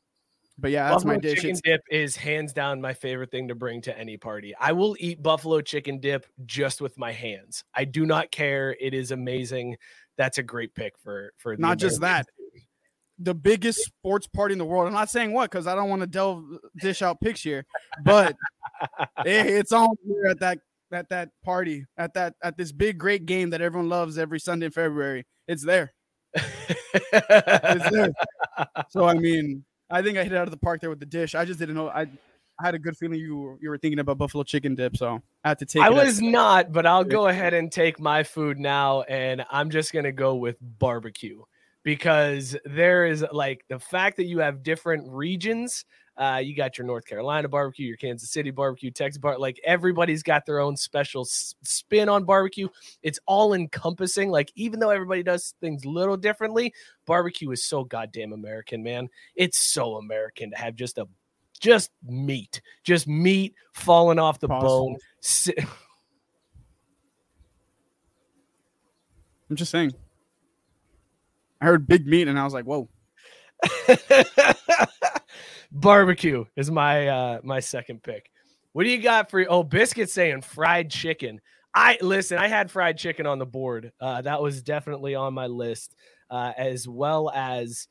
But 0.59 0.71
yeah, 0.71 0.89
that's 0.89 1.05
my 1.05 1.19
dish. 1.19 1.37
chicken 1.37 1.51
It's, 1.51 1.61
dip 1.61 1.83
is 1.91 2.17
hands 2.17 2.53
down 2.53 2.81
my 2.81 2.95
favorite 2.95 3.31
thing 3.31 3.49
to 3.49 3.55
bring 3.55 3.83
to 3.83 3.97
any 3.97 4.17
party. 4.17 4.55
I 4.59 4.73
will 4.73 4.97
eat 4.99 5.23
buffalo 5.23 5.61
chicken 5.61 6.01
dip 6.01 6.27
just 6.47 6.81
with 6.81 6.99
my 6.99 7.12
hands. 7.12 7.62
I 7.75 7.85
do 7.85 8.07
not 8.07 8.31
care. 8.31 8.75
It 8.81 8.95
is 8.95 9.11
amazing. 9.11 9.77
That's 10.17 10.39
a 10.39 10.43
great 10.43 10.75
pick 10.75 10.99
for 10.99 11.33
for 11.37 11.57
the 11.57 11.61
Not 11.61 11.79
just 11.79 11.99
Americans. 11.99 12.29
The 13.19 13.35
biggest 13.35 13.81
sports 13.81 14.27
party 14.27 14.53
in 14.53 14.59
the 14.59 14.64
world. 14.64 14.87
I'm 14.87 14.93
not 14.93 15.11
saying 15.11 15.33
what 15.33 15.51
because 15.51 15.67
I 15.67 15.75
don't 15.75 15.89
want 15.89 16.01
to 16.01 16.07
delve 16.07 16.45
dish 16.81 17.03
out 17.03 17.21
pics 17.21 17.43
here, 17.43 17.64
but 18.05 18.37
hey, 19.25 19.57
it's 19.57 19.73
on 19.73 19.89
here 20.07 20.27
at 20.31 20.41
that 20.41 20.59
at 20.93 21.09
that 21.09 21.31
party 21.45 21.85
at 21.97 22.14
that 22.14 22.35
at 22.43 22.57
this 22.57 22.73
big 22.73 22.99
great 22.99 23.27
game 23.27 23.51
that 23.51 23.61
everyone 23.61 23.89
loves 23.89 24.19
every 24.19 24.39
Sunday 24.39 24.67
in 24.67 24.73
February. 24.73 25.27
It's 25.49 25.64
there. 25.64 25.93
It's 26.35 27.91
there. 27.91 28.11
So 28.89 29.05
I 29.05 29.14
mean, 29.14 29.64
I 29.91 30.01
think 30.01 30.17
I 30.17 30.23
hit 30.23 30.33
it 30.33 30.37
out 30.37 30.47
of 30.47 30.51
the 30.51 30.57
park 30.57 30.81
there 30.81 30.89
with 30.89 31.01
the 31.01 31.07
dish. 31.07 31.35
I 31.35 31.45
just 31.45 31.59
didn't 31.59 31.75
know. 31.75 31.89
I, 31.89 32.03
I 32.03 32.64
had 32.64 32.75
a 32.75 32.79
good 32.79 32.97
feeling 32.97 33.19
you 33.19 33.37
were, 33.37 33.59
you 33.61 33.69
were 33.69 33.77
thinking 33.77 33.99
about 33.99 34.17
buffalo 34.17 34.45
chicken 34.45 34.75
dip, 34.75 34.97
so 34.97 35.21
I 35.45 35.49
had 35.49 35.59
to 35.59 35.67
take. 35.67 35.83
I 35.83 35.89
it 35.89 35.93
as- 35.99 36.07
was 36.07 36.23
not, 36.23 36.73
but 36.73 36.87
I'll 36.87 37.05
go 37.05 37.29
ahead 37.29 37.53
and 37.53 37.71
take 37.71 38.01
my 38.01 38.23
food 38.23 38.59
now, 38.59 39.03
and 39.03 39.45
I'm 39.51 39.69
just 39.69 39.93
gonna 39.93 40.12
go 40.12 40.37
with 40.37 40.57
barbecue 40.61 41.43
because 41.87 42.57
there 42.64 43.07
is 43.07 43.24
like 43.30 43.64
the 43.68 43.78
fact 43.78 44.16
that 44.16 44.24
you 44.24 44.41
have 44.41 44.64
different 44.64 45.09
regions. 45.09 45.84
Uh, 46.16 46.41
you 46.43 46.57
got 46.57 46.76
your 46.76 46.84
North 46.84 47.07
Carolina 47.07 47.49
barbecue, 47.49 47.87
your 47.87 47.97
Kansas 47.97 48.32
City 48.32 48.51
barbecue, 48.51 48.91
Texas 48.91 49.18
bar. 49.18 49.39
Like 49.39 49.61
everybody's 49.62 50.24
got 50.24 50.45
their 50.47 50.59
own 50.59 50.76
special 50.76 51.22
s- 51.22 51.55
spin 51.62 52.09
on 52.09 52.24
barbecue. 52.24 52.66
It's 53.05 53.20
all 53.26 53.55
encompassing. 53.55 54.30
Like 54.30 54.51
even 54.57 54.80
though 54.80 54.91
everybody 54.91 55.22
does 55.22 55.55
things 55.61 55.84
a 55.84 55.89
little 55.89 56.16
differently, 56.16 56.74
barbecue 57.07 57.53
is 57.53 57.64
so 57.64 57.84
goddamn 57.84 58.32
American, 58.32 58.82
man. 58.82 59.09
It's 59.37 59.72
so 59.72 59.95
American 59.95 60.51
to 60.51 60.57
have 60.57 60.74
just 60.74 60.99
a 60.99 61.07
just 61.61 61.93
meat, 62.03 62.62
just 62.82 63.07
meat 63.07 63.55
falling 63.74 64.18
off 64.18 64.41
the 64.41 64.49
bone. 64.49 64.97
Si- 65.20 65.55
I'm 69.49 69.55
just 69.55 69.70
saying. 69.70 69.95
I 71.61 71.67
heard 71.67 71.87
big 71.87 72.07
meat, 72.07 72.29
and 72.29 72.39
I 72.39 72.45
was 72.45 72.55
like, 72.55 72.65
"Whoa!" 72.65 72.89
Barbecue 75.73 76.45
is 76.57 76.71
my 76.71 77.09
uh 77.09 77.41
my 77.43 77.61
second 77.61 78.03
pick. 78.03 78.31
What 78.73 78.85
do 78.85 78.91
you 78.91 79.03
got 79.03 79.31
for 79.31 79.45
oh 79.49 79.63
biscuit 79.63 80.11
saying 80.11 80.43
fried 80.43 80.91
chicken? 80.91 81.41
I 81.75 81.99
listen, 82.01 82.39
I 82.39 82.49
had 82.49 82.71
fried 82.71 82.99
chicken 82.99 83.27
on 83.27 83.39
the 83.39 83.47
board. 83.47 83.93
Uh 84.01 84.23
that 84.23 84.41
was 84.41 84.63
definitely 84.63 85.15
on 85.15 85.35
my 85.35 85.47
list. 85.47 85.95
Uh 86.31 86.53
as 86.57 86.89
well 86.89 87.31
as 87.35 87.89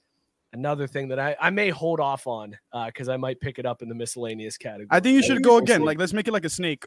another 0.54 0.88
thing 0.88 1.10
that 1.10 1.20
I, 1.20 1.36
I 1.40 1.50
may 1.50 1.70
hold 1.70 2.00
off 2.00 2.28
on 2.28 2.58
uh 2.72 2.86
because 2.88 3.10
I 3.10 3.18
might 3.18 3.40
pick 3.40 3.60
it 3.60 3.66
up 3.66 3.82
in 3.82 3.90
the 3.90 3.96
miscellaneous 3.96 4.58
category. 4.58 4.88
I 4.92 5.00
think 5.00 5.16
you 5.16 5.24
should 5.24 5.44
go 5.44 5.58
again. 5.58 5.84
Like, 5.84 5.98
let's 6.00 6.14
make 6.14 6.28
it 6.28 6.32
like 6.32 6.46
a 6.46 6.50
snake. 6.50 6.86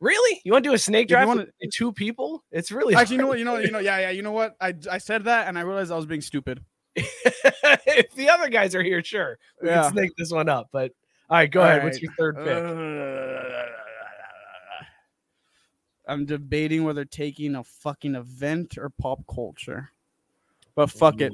Really? 0.00 0.40
You 0.44 0.52
want 0.52 0.64
to 0.64 0.70
do 0.70 0.74
a 0.74 0.78
snake 0.78 1.10
you 1.10 1.16
wanna- 1.16 1.46
with 1.60 1.72
two 1.72 1.92
people? 1.92 2.44
It's 2.52 2.70
really 2.70 2.94
Actually, 2.94 3.16
you 3.16 3.22
know 3.22 3.28
what? 3.28 3.38
You 3.38 3.44
know, 3.44 3.56
you 3.58 3.70
know, 3.70 3.78
yeah, 3.78 3.98
yeah. 3.98 4.10
You 4.10 4.22
know 4.22 4.32
what? 4.32 4.56
I 4.60 4.74
I 4.90 4.98
said 4.98 5.24
that, 5.24 5.48
and 5.48 5.58
I 5.58 5.62
realized 5.62 5.90
I 5.92 5.96
was 5.96 6.06
being 6.06 6.20
stupid. 6.20 6.64
if 6.96 8.12
the 8.14 8.28
other 8.28 8.48
guys 8.48 8.74
are 8.74 8.82
here, 8.82 9.02
sure. 9.04 9.38
We 9.62 9.68
Yeah. 9.68 9.82
can 9.82 9.92
snake 9.92 10.12
this 10.16 10.30
one 10.32 10.48
up. 10.48 10.68
But 10.72 10.92
all 11.30 11.36
right, 11.38 11.50
go 11.50 11.60
All 11.60 11.66
ahead. 11.66 11.84
What's 11.84 12.00
your 12.00 12.12
third 12.18 12.36
pick? 12.36 12.48
Uh, 12.48 13.66
I'm 16.08 16.24
debating 16.24 16.84
whether 16.84 17.04
taking 17.04 17.54
a 17.54 17.64
fucking 17.64 18.14
event 18.14 18.78
or 18.78 18.88
pop 18.90 19.20
culture. 19.32 19.90
But 20.74 20.90
fuck 20.90 21.20
it. 21.20 21.32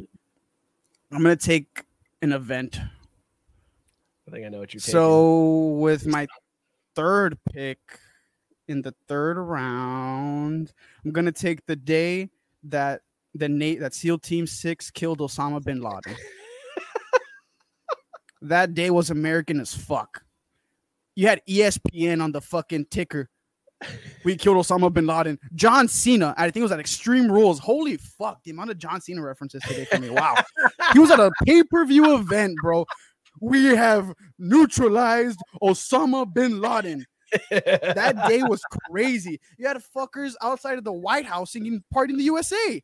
I'm 1.13 1.23
gonna 1.23 1.37
take 1.37 1.85
an 2.23 2.33
event. 2.33 2.79
I 4.27 4.31
think 4.31 4.47
I 4.47 4.49
know 4.49 4.59
what 4.59 4.73
you're 4.75 4.81
taking. 4.81 4.93
So 4.93 5.69
with 5.79 6.07
my 6.07 6.27
third 6.95 7.39
pick 7.53 7.79
in 8.69 8.83
the 8.83 8.95
third 9.09 9.39
round, 9.39 10.73
I'm 11.05 11.13
gonna 11.13 11.33
take 11.33 11.65
the 11.67 11.77
day 11.77 12.31
that 12.65 13.03
the 13.35 13.49
Nate 13.49 13.81
that 13.81 13.95
SEAL 13.95 14.19
Team 14.19 14.47
Six 14.47 14.91
killed 14.91 15.19
Osama 15.19 15.63
bin 15.63 15.81
Laden. 15.81 16.17
that 18.43 18.75
day 18.75 18.91
was 18.91 19.11
American 19.11 19.61
as 19.61 19.75
fuck. 19.75 20.23
You 21.15 21.29
had 21.29 21.43
ESPN 21.49 22.23
on 22.23 22.33
the 22.33 22.41
fucking 22.41 22.87
ticker. 22.87 23.29
We 24.25 24.37
killed 24.37 24.57
Osama 24.57 24.93
bin 24.93 25.07
Laden. 25.07 25.39
John 25.55 25.89
Cena, 25.89 26.35
I 26.37 26.45
think 26.45 26.57
it 26.59 26.63
was 26.63 26.73
at 26.73 26.81
Extreme 26.81 27.31
Rules. 27.31 27.59
Holy 27.59 27.97
fuck, 27.97 28.43
the 28.45 28.51
amount 28.51 28.71
of 28.71 28.79
John 28.79 29.01
Cena 29.01 29.23
references 29.23 29.63
today 29.63 29.85
for 29.85 29.99
me. 29.99 30.11
Wow. 30.11 30.35
he 30.93 30.99
was 30.99 31.11
at 31.11 31.21
a 31.21 31.31
pay-per-view 31.45 32.15
event, 32.17 32.57
bro. 32.63 32.87
We 33.41 33.65
have 33.67 34.13
neutralized 34.39 35.39
Osama 35.63 36.33
bin 36.33 36.61
Laden. 36.61 37.05
That 37.51 38.27
day 38.29 38.43
was 38.43 38.63
crazy. 38.91 39.41
You 39.59 39.67
had 39.67 39.77
fuckers 39.97 40.35
outside 40.43 40.79
of 40.79 40.85
the 40.85 40.93
White 40.93 41.27
House 41.27 41.53
singing 41.53 41.83
"Party 41.93 42.13
in 42.13 42.19
the 42.19 42.25
USA." 42.25 42.83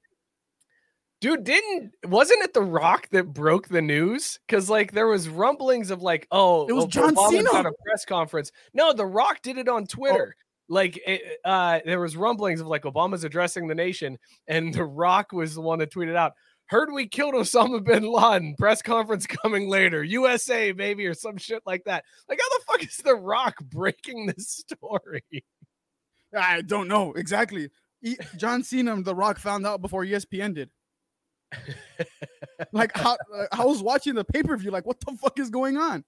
dude 1.21 1.45
didn't 1.45 1.93
wasn't 2.05 2.43
it 2.43 2.55
the 2.55 2.63
rock 2.63 3.09
that 3.11 3.33
broke 3.33 3.69
the 3.69 3.83
news 3.83 4.39
because 4.47 4.71
like 4.71 4.93
there 4.93 5.07
was 5.07 5.29
rumblings 5.29 5.91
of 5.91 6.03
like 6.03 6.27
oh 6.31 6.67
It 6.67 6.73
was 6.73 6.85
oh, 6.85 6.89
John 6.89 7.15
Cena. 7.31 7.55
at 7.55 7.67
a 7.67 7.73
press 7.85 8.05
conference 8.05 8.51
no 8.75 8.93
the 8.93 9.07
rock 9.07 9.43
did 9.43 9.59
it 9.59 9.69
on 9.69 9.87
twitter 9.87 10.35
like 10.69 10.99
it, 11.07 11.39
uh 11.45 11.81
there 11.85 12.01
was 12.01 12.17
rumblings 12.17 12.61
of 12.61 12.67
like 12.67 12.85
obama's 12.85 13.25
addressing 13.25 13.69
the 13.69 13.75
nation 13.75 14.19
and 14.49 14.73
the 14.73 14.85
rock 14.85 15.33
was 15.33 15.55
the 15.55 15.61
one 15.61 15.79
that 15.79 15.93
tweeted 15.93 16.17
out 16.17 16.33
heard 16.71 16.93
we 16.93 17.07
killed 17.07 17.35
osama 17.35 17.85
bin 17.85 18.05
laden 18.05 18.55
press 18.57 18.81
conference 18.81 19.27
coming 19.43 19.69
later 19.69 20.03
usa 20.03 20.73
maybe, 20.73 21.07
or 21.07 21.15
some 21.15 21.37
shit 21.37 21.63
like 21.67 21.85
that 21.85 22.05
like 22.29 22.39
how 22.41 22.59
the 22.59 22.65
fuck 22.65 22.83
is 22.83 22.97
the 22.99 23.15
rock 23.15 23.57
breaking 23.71 24.27
this 24.27 24.49
story 24.49 25.45
I 26.37 26.63
don't 26.63 26.89
know 26.89 27.13
exactly. 27.13 27.71
John 28.37 28.63
Cena 28.63 28.93
and 28.93 29.05
The 29.05 29.15
Rock 29.15 29.39
found 29.39 29.67
out 29.67 29.83
before 29.83 30.05
ESPN 30.05 30.55
did. 30.55 30.71
Like 32.73 32.97
how 32.97 33.17
uh, 33.35 33.47
I 33.53 33.65
was 33.65 33.83
watching 33.83 34.15
the 34.15 34.25
pay 34.25 34.43
per 34.43 34.57
view, 34.57 34.71
like 34.71 34.87
what 34.87 35.01
the 35.01 35.17
fuck 35.17 35.39
is 35.39 35.51
going 35.51 35.77
on? 35.77 36.05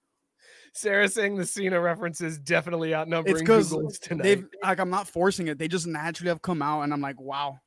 sarah 0.75 1.07
saying 1.07 1.37
the 1.37 1.45
cena 1.45 1.79
references 1.79 2.39
definitely 2.39 2.95
outnumbering 2.95 3.35
It's 3.35 3.43
Google's 3.43 3.99
tonight 3.99 4.23
they've 4.23 4.45
like 4.63 4.79
I'm 4.79 4.89
not 4.89 5.07
forcing 5.07 5.47
it. 5.47 5.59
They 5.59 5.67
just 5.67 5.85
naturally 5.85 6.29
have 6.29 6.41
come 6.41 6.61
out, 6.61 6.81
and 6.81 6.93
I'm 6.93 7.01
like, 7.01 7.19
wow, 7.19 7.59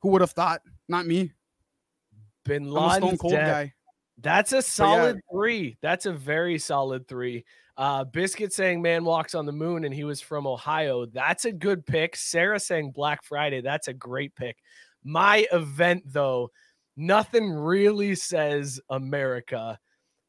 who 0.00 0.08
would 0.10 0.22
have 0.22 0.32
thought? 0.32 0.62
Not 0.88 1.06
me. 1.06 1.32
Bin 2.44 2.70
laden's 2.70 3.20
Cold 3.20 3.32
dead. 3.34 3.46
guy. 3.46 3.72
That's 4.18 4.52
a 4.52 4.62
solid 4.62 5.20
three. 5.32 5.76
That's 5.82 6.06
a 6.06 6.12
very 6.12 6.58
solid 6.58 7.08
three. 7.08 7.44
Uh, 7.76 8.04
Biscuit 8.04 8.52
saying 8.52 8.82
man 8.82 9.04
walks 9.04 9.34
on 9.34 9.46
the 9.46 9.52
moon 9.52 9.84
and 9.84 9.94
he 9.94 10.04
was 10.04 10.20
from 10.20 10.46
Ohio. 10.46 11.06
That's 11.06 11.46
a 11.46 11.52
good 11.52 11.86
pick. 11.86 12.14
Sarah 12.16 12.60
saying 12.60 12.92
Black 12.92 13.24
Friday. 13.24 13.62
That's 13.62 13.88
a 13.88 13.94
great 13.94 14.34
pick. 14.36 14.58
My 15.02 15.46
event, 15.52 16.04
though, 16.06 16.50
nothing 16.96 17.50
really 17.50 18.14
says 18.14 18.80
America 18.90 19.78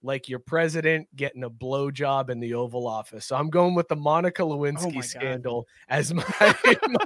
like 0.03 0.27
your 0.27 0.39
president 0.39 1.07
getting 1.15 1.43
a 1.45 1.49
blowjob 1.49 2.29
in 2.29 2.39
the 2.39 2.53
Oval 2.53 2.85
Office. 2.85 3.25
So 3.25 3.35
I'm 3.35 3.49
going 3.49 3.73
with 3.73 3.87
the 3.87 3.95
Monica 3.95 4.43
oh 4.43 4.49
Lewinsky 4.49 4.87
Oh 4.87 4.91
God. 4.91 5.05
scandal 5.05 5.67
as 5.89 6.13
my, 6.13 6.23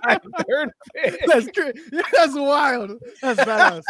my 0.06 0.20
third 0.48 0.72
pick. 0.96 1.26
That's. 1.28 1.48
That's 2.12 2.36
wild. 2.36 2.94
That's 3.22 3.40
badass. 3.40 3.84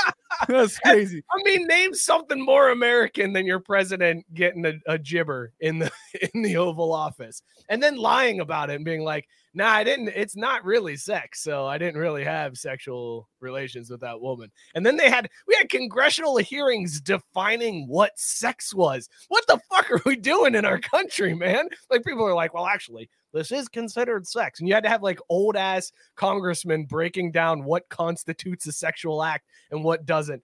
That's 0.47 0.77
crazy. 0.79 1.23
I 1.31 1.43
mean, 1.43 1.65
name 1.67 1.93
something 1.93 2.43
more 2.43 2.69
American 2.69 3.33
than 3.33 3.45
your 3.45 3.59
president 3.59 4.25
getting 4.33 4.65
a, 4.65 4.73
a 4.85 4.97
gibber 4.97 5.53
in 5.59 5.79
the 5.79 5.91
in 6.33 6.41
the 6.41 6.57
Oval 6.57 6.93
Office, 6.93 7.41
and 7.69 7.81
then 7.81 7.97
lying 7.97 8.39
about 8.41 8.69
it 8.69 8.75
and 8.75 8.85
being 8.85 9.03
like, 9.03 9.27
"Nah, 9.53 9.69
I 9.69 9.83
didn't. 9.83 10.09
It's 10.09 10.35
not 10.35 10.63
really 10.65 10.95
sex, 10.97 11.41
so 11.41 11.65
I 11.65 11.77
didn't 11.77 11.99
really 11.99 12.23
have 12.23 12.57
sexual 12.57 13.27
relations 13.39 13.89
with 13.89 14.01
that 14.01 14.19
woman. 14.19 14.51
And 14.75 14.85
then 14.85 14.97
they 14.97 15.09
had 15.09 15.29
we 15.47 15.55
had 15.55 15.69
congressional 15.69 16.37
hearings 16.37 17.01
defining 17.01 17.87
what 17.87 18.17
sex 18.17 18.73
was. 18.73 19.09
What 19.29 19.45
the 19.47 19.59
fuck 19.69 19.91
are 19.91 20.01
we 20.05 20.15
doing 20.15 20.55
in 20.55 20.65
our 20.65 20.79
country, 20.79 21.33
man? 21.33 21.67
Like 21.89 22.03
people 22.03 22.25
are 22.25 22.35
like, 22.35 22.53
well, 22.53 22.67
actually, 22.67 23.09
this 23.33 23.51
is 23.51 23.67
considered 23.67 24.27
sex. 24.27 24.59
And 24.59 24.67
you 24.67 24.73
had 24.73 24.83
to 24.83 24.89
have 24.89 25.03
like 25.03 25.19
old 25.29 25.55
ass 25.55 25.91
congressmen 26.15 26.85
breaking 26.85 27.31
down 27.31 27.63
what 27.63 27.87
constitutes 27.89 28.67
a 28.67 28.71
sexual 28.71 29.23
act 29.23 29.45
and 29.71 29.83
what 29.83 30.05
doesn't. 30.05 30.43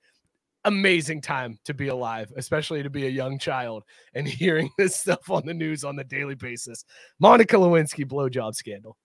Amazing 0.65 1.21
time 1.21 1.59
to 1.65 1.73
be 1.73 1.89
alive, 1.89 2.31
especially 2.37 2.83
to 2.83 2.89
be 2.89 3.05
a 3.05 3.09
young 3.09 3.37
child 3.37 3.83
and 4.13 4.27
hearing 4.41 4.69
this 4.77 4.95
stuff 4.95 5.29
on 5.29 5.45
the 5.45 5.53
news 5.53 5.83
on 5.83 5.95
the 5.95 6.03
daily 6.03 6.35
basis. 6.35 6.85
Monica 7.19 7.57
Lewinsky 7.57 8.05
blowjob 8.05 8.55
scandal. 8.55 8.97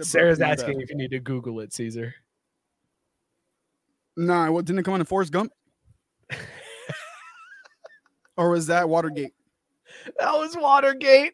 Sarah's 0.00 0.40
asking 0.40 0.80
if 0.80 0.90
you 0.90 0.96
need 0.96 1.10
to 1.10 1.20
Google 1.20 1.60
it, 1.60 1.72
Cesar. 1.72 2.14
Nah, 4.16 4.50
what 4.50 4.64
didn't 4.64 4.80
it 4.80 4.84
come 4.84 4.94
on 4.94 5.00
in 5.00 5.06
Forrest 5.06 5.32
Gump? 5.32 5.52
or 8.36 8.50
was 8.50 8.66
that 8.66 8.88
Watergate? 8.88 9.32
That 10.18 10.32
was 10.32 10.54
Watergate. 10.56 11.32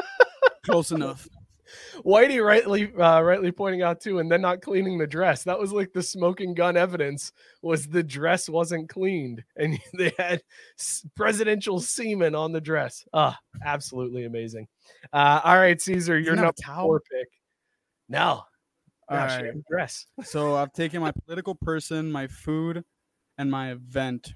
Close 0.64 0.92
enough. 0.92 1.28
Whitey 2.04 2.44
rightly 2.44 2.92
uh, 2.94 3.20
rightly 3.22 3.52
pointing 3.52 3.82
out 3.82 4.00
too, 4.00 4.18
and 4.18 4.30
then 4.30 4.40
not 4.40 4.62
cleaning 4.62 4.98
the 4.98 5.06
dress. 5.06 5.44
That 5.44 5.58
was 5.58 5.72
like 5.72 5.92
the 5.92 6.02
smoking 6.02 6.54
gun 6.54 6.76
evidence 6.76 7.32
was 7.62 7.86
the 7.86 8.02
dress 8.02 8.48
wasn't 8.48 8.88
cleaned, 8.88 9.42
and 9.56 9.78
they 9.98 10.12
had 10.18 10.42
presidential 11.14 11.80
semen 11.80 12.34
on 12.34 12.52
the 12.52 12.60
dress. 12.60 13.04
Ah, 13.12 13.38
absolutely 13.64 14.24
amazing. 14.24 14.68
Uh, 15.12 15.40
all 15.44 15.56
right, 15.58 15.80
Cesar, 15.80 16.18
you're 16.18 16.36
not 16.36 16.44
have 16.46 16.54
number 16.54 16.54
a 16.58 16.62
towel? 16.62 16.84
four 16.86 17.00
pick. 17.00 17.28
No, 18.08 18.44
All 19.08 19.16
no, 19.18 19.28
she 19.28 19.44
right. 19.44 19.54
dress. 19.70 20.06
So 20.24 20.56
I've 20.56 20.72
taken 20.72 21.00
my 21.00 21.12
political 21.12 21.54
person, 21.54 22.10
my 22.12 22.26
food, 22.26 22.84
and 23.38 23.50
my 23.50 23.72
event. 23.72 24.34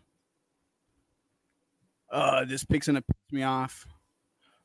Uh, 2.11 2.45
this 2.45 2.65
pick's 2.65 2.87
gonna 2.87 3.03
piss 3.03 3.33
me 3.33 3.43
off, 3.43 3.87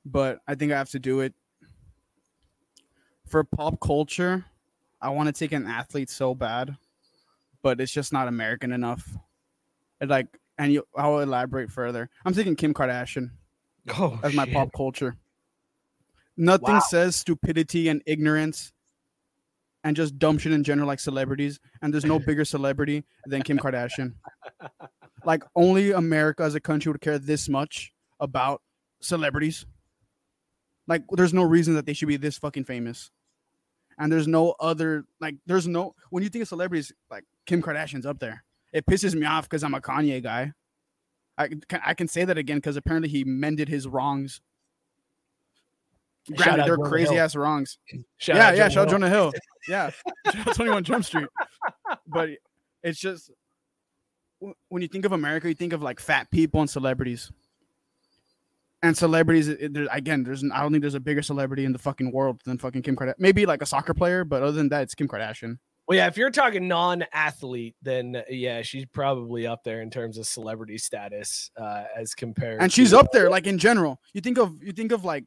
but 0.05 0.39
I 0.47 0.55
think 0.55 0.71
I 0.71 0.77
have 0.77 0.89
to 0.91 0.99
do 0.99 1.21
it. 1.21 1.33
For 3.31 3.45
pop 3.45 3.79
culture, 3.79 4.43
I 5.01 5.09
want 5.09 5.27
to 5.27 5.31
take 5.33 5.53
an 5.53 5.65
athlete 5.65 6.09
so 6.09 6.35
bad, 6.35 6.75
but 7.61 7.79
it's 7.79 7.91
just 7.93 8.11
not 8.11 8.27
American 8.27 8.73
enough. 8.73 9.07
It 10.01 10.09
like, 10.09 10.27
and 10.57 10.73
you, 10.73 10.83
I'll 10.97 11.19
elaborate 11.21 11.71
further. 11.71 12.09
I'm 12.25 12.33
taking 12.33 12.57
Kim 12.57 12.73
Kardashian 12.73 13.29
Oh, 13.97 14.19
as 14.21 14.33
my 14.35 14.45
pop 14.45 14.73
culture. 14.75 15.15
Nothing 16.35 16.75
Wow. 16.75 16.79
says 16.81 17.15
stupidity 17.15 17.87
and 17.87 18.03
ignorance 18.05 18.73
and 19.85 19.95
just 19.95 20.19
dumb 20.19 20.37
shit 20.37 20.51
in 20.51 20.63
general 20.65 20.87
like 20.87 20.99
celebrities. 20.99 21.57
And 21.81 21.93
there's 21.93 22.03
no 22.05 22.19
bigger 22.19 22.43
celebrity 22.43 23.05
than 23.27 23.43
Kim 23.43 23.57
Kardashian. 23.57 24.15
Like 25.23 25.43
only 25.55 25.91
America 25.91 26.41
as 26.41 26.55
a 26.55 26.59
country 26.59 26.91
would 26.91 26.99
care 26.99 27.19
this 27.19 27.47
much 27.47 27.93
about 28.19 28.61
celebrities. 29.01 29.67
Like 30.87 31.03
there's 31.11 31.33
no 31.33 31.43
reason 31.43 31.75
that 31.75 31.85
they 31.85 31.93
should 31.93 32.07
be 32.07 32.17
this 32.17 32.39
fucking 32.39 32.63
famous. 32.65 33.11
And 34.01 34.11
there's 34.11 34.27
no 34.27 34.55
other 34.59 35.05
like 35.19 35.35
there's 35.45 35.67
no 35.67 35.93
when 36.09 36.23
you 36.23 36.29
think 36.29 36.41
of 36.41 36.47
celebrities 36.47 36.91
like 37.11 37.23
Kim 37.45 37.61
Kardashian's 37.61 38.07
up 38.07 38.17
there. 38.17 38.43
It 38.73 38.83
pisses 38.87 39.13
me 39.13 39.27
off 39.27 39.47
because 39.47 39.63
I'm 39.63 39.75
a 39.75 39.79
Kanye 39.79 40.23
guy. 40.23 40.53
I 41.37 41.47
can 41.49 41.81
I 41.85 41.93
can 41.93 42.07
say 42.07 42.25
that 42.25 42.35
again 42.35 42.57
because 42.57 42.77
apparently 42.77 43.09
he 43.09 43.23
mended 43.23 43.69
his 43.69 43.87
wrongs. 43.87 44.41
Granted, 46.35 46.65
they're 46.65 46.77
Jonah 46.77 46.89
crazy 46.89 47.13
Hill. 47.13 47.23
ass 47.23 47.35
wrongs. 47.35 47.77
Shout 48.17 48.35
yeah, 48.35 48.51
yeah, 48.53 48.69
Jonah 48.69 48.69
shout 48.69 48.77
out 48.77 48.89
Hill. 48.89 48.99
Jonah 48.99 49.09
Hill. 49.09 49.33
Yeah, 49.69 49.91
21 50.55 50.83
Jump 50.83 51.05
Street. 51.05 51.27
But 52.07 52.29
it's 52.81 52.99
just 52.99 53.29
when 54.69 54.81
you 54.81 54.87
think 54.87 55.05
of 55.05 55.11
America, 55.11 55.47
you 55.47 55.53
think 55.53 55.71
of 55.73 55.83
like 55.83 55.99
fat 55.99 56.31
people 56.31 56.61
and 56.61 56.69
celebrities. 56.69 57.31
And 58.83 58.97
celebrities, 58.97 59.47
it- 59.47 59.73
there- 59.73 59.87
again, 59.91 60.23
there's 60.23 60.43
I 60.43 60.61
don't 60.61 60.71
think 60.71 60.81
there's 60.81 60.95
a 60.95 60.99
bigger 60.99 61.21
celebrity 61.21 61.65
in 61.65 61.71
the 61.71 61.79
fucking 61.79 62.11
world 62.11 62.41
than 62.45 62.57
fucking 62.57 62.81
Kim 62.81 62.95
Kardashian. 62.95 63.13
Maybe 63.19 63.45
like 63.45 63.61
a 63.61 63.65
soccer 63.65 63.93
player, 63.93 64.23
but 64.23 64.41
other 64.41 64.53
than 64.53 64.69
that, 64.69 64.81
it's 64.83 64.95
Kim 64.95 65.07
Kardashian. 65.07 65.57
Well, 65.87 65.97
yeah, 65.97 66.07
if 66.07 66.15
you're 66.15 66.31
talking 66.31 66.67
non-athlete, 66.67 67.75
then 67.81 68.23
yeah, 68.29 68.61
she's 68.61 68.85
probably 68.85 69.45
up 69.45 69.63
there 69.63 69.81
in 69.81 69.89
terms 69.89 70.17
of 70.17 70.25
celebrity 70.25 70.77
status 70.77 71.51
uh, 71.57 71.83
as 71.97 72.13
compared. 72.15 72.61
and 72.61 72.71
she's 72.71 72.91
to- 72.91 72.99
up 72.99 73.11
there 73.11 73.29
like 73.29 73.45
in 73.45 73.57
general 73.57 73.99
you 74.13 74.21
think 74.21 74.37
of 74.37 74.63
you 74.63 74.71
think 74.71 74.91
of 74.91 75.03
like 75.03 75.25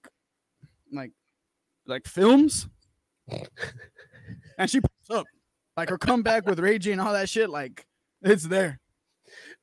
like 0.92 1.10
like 1.86 2.06
films 2.06 2.66
and 4.58 4.70
she 4.70 4.80
pops 4.80 5.10
up 5.10 5.26
like 5.76 5.90
her 5.90 5.98
comeback 5.98 6.46
with 6.46 6.58
ray 6.58 6.78
j 6.78 6.92
and 6.92 7.00
all 7.00 7.12
that 7.12 7.28
shit 7.28 7.50
like 7.50 7.86
it's 8.22 8.44
there 8.44 8.78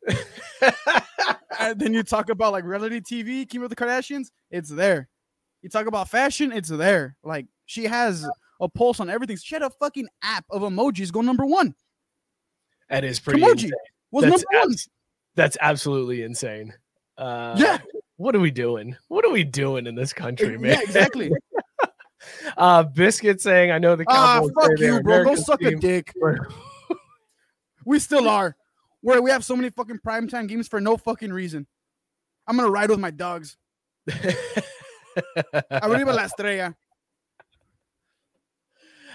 and 1.60 1.80
then 1.80 1.94
you 1.94 2.04
talk 2.04 2.30
about 2.30 2.52
like 2.52 2.64
reality 2.64 3.00
tv 3.00 3.48
Kim 3.48 3.62
with 3.62 3.70
the 3.70 3.76
kardashians 3.76 4.32
it's 4.50 4.70
there 4.70 5.08
you 5.62 5.70
talk 5.70 5.86
about 5.86 6.10
fashion 6.10 6.52
it's 6.52 6.70
there 6.70 7.16
like 7.24 7.46
she 7.66 7.84
has 7.86 8.28
a 8.60 8.68
pulse 8.68 9.00
on 9.00 9.10
everything 9.10 9.38
she 9.38 9.54
had 9.54 9.62
a 9.62 9.70
fucking 9.70 10.08
app 10.24 10.46
of 10.50 10.64
emojis 10.64 11.12
go 11.12 11.22
number 11.22 11.46
one 11.46 11.76
that 12.92 13.06
is 13.06 13.20
pretty. 13.22 13.40
Kimoji 13.40 13.64
insane. 13.64 13.72
was 14.12 14.26
That's 14.26 14.44
number 14.52 14.68
one 14.68 14.76
That's 15.36 15.58
absolutely 15.62 16.24
insane. 16.24 16.74
Uh, 17.18 17.56
Yeah. 17.58 17.80
What 18.18 18.36
are 18.36 18.40
we 18.40 18.52
doing? 18.52 18.96
What 19.08 19.26
are 19.26 19.32
we 19.32 19.44
doing 19.44 19.88
in 19.88 19.96
this 19.96 20.14
country, 20.14 20.58
man? 20.58 20.72
yeah 20.72 20.82
exactly 20.82 21.32
Uh, 22.56 22.84
Biscuit 22.84 23.42
saying, 23.42 23.72
"I 23.72 23.80
know 23.80 23.96
the 23.96 24.06
ah 24.08 24.44
fuck 24.54 24.78
you 24.78 25.02
bro 25.02 25.24
go 25.24 25.36
suck 25.36 25.60
a 25.64 25.74
dick 25.74 26.14
We 27.86 27.98
still 27.98 28.30
are. 28.30 28.56
Where 29.02 29.22
we 29.22 29.32
have 29.32 29.44
so 29.44 29.56
many 29.56 29.70
fucking 29.70 30.00
primetime 30.06 30.48
games 30.48 30.68
for 30.68 30.80
no 30.80 30.98
fucking 30.98 31.34
reason. 31.34 31.68
I'm 32.48 32.56
gonna 32.56 32.70
ride 32.70 32.90
with 32.90 33.00
my 33.00 33.12
dogs. 33.12 33.58
Arriba 35.72 36.12
la 36.12 36.24
estrella. 36.24 36.76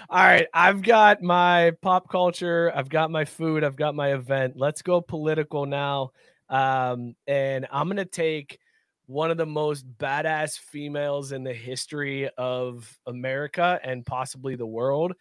All 0.09 0.23
right, 0.23 0.47
I've 0.53 0.83
got 0.83 1.21
my 1.21 1.73
pop 1.81 2.09
culture, 2.09 2.71
I've 2.73 2.87
got 2.87 3.11
my 3.11 3.25
food, 3.25 3.65
I've 3.65 3.75
got 3.75 3.93
my 3.93 4.13
event. 4.13 4.53
Let's 4.55 4.81
go 4.81 5.01
political 5.01 5.65
now. 5.65 6.11
Um, 6.49 7.15
and 7.27 7.67
I'm 7.71 7.89
gonna 7.89 8.05
take 8.05 8.59
one 9.07 9.31
of 9.31 9.37
the 9.37 9.45
most 9.45 9.85
badass 9.97 10.57
females 10.59 11.31
in 11.31 11.43
the 11.43 11.53
history 11.53 12.29
of 12.37 12.97
America 13.05 13.79
and 13.83 14.05
possibly 14.05 14.55
the 14.55 14.65
world, 14.65 15.13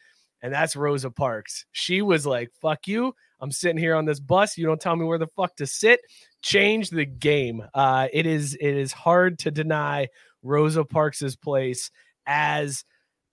and 0.43 0.53
that's 0.53 0.77
Rosa 0.77 1.11
Parks. 1.11 1.67
She 1.73 2.03
was 2.03 2.27
like, 2.27 2.51
"Fuck 2.61 2.87
you! 2.87 3.15
I'm 3.41 3.53
sitting 3.53 3.79
here 3.79 3.95
on 3.95 4.05
this 4.05 4.21
bus. 4.21 4.57
You 4.57 4.67
don't 4.67 4.81
tell 4.81 4.97
me 4.97 5.05
where 5.05 5.19
the 5.19 5.29
fuck 5.29 5.57
to 5.57 5.67
sit." 5.67 6.01
Change 6.43 6.91
the 6.91 7.07
game. 7.07 7.63
Uh, 7.75 8.09
it 8.13 8.27
is 8.27 8.55
it 8.55 8.77
is 8.77 8.93
hard 8.93 9.39
to 9.41 9.51
deny 9.51 10.09
Rosa 10.43 10.85
Parks's 10.85 11.37
place 11.37 11.91
as 12.27 12.85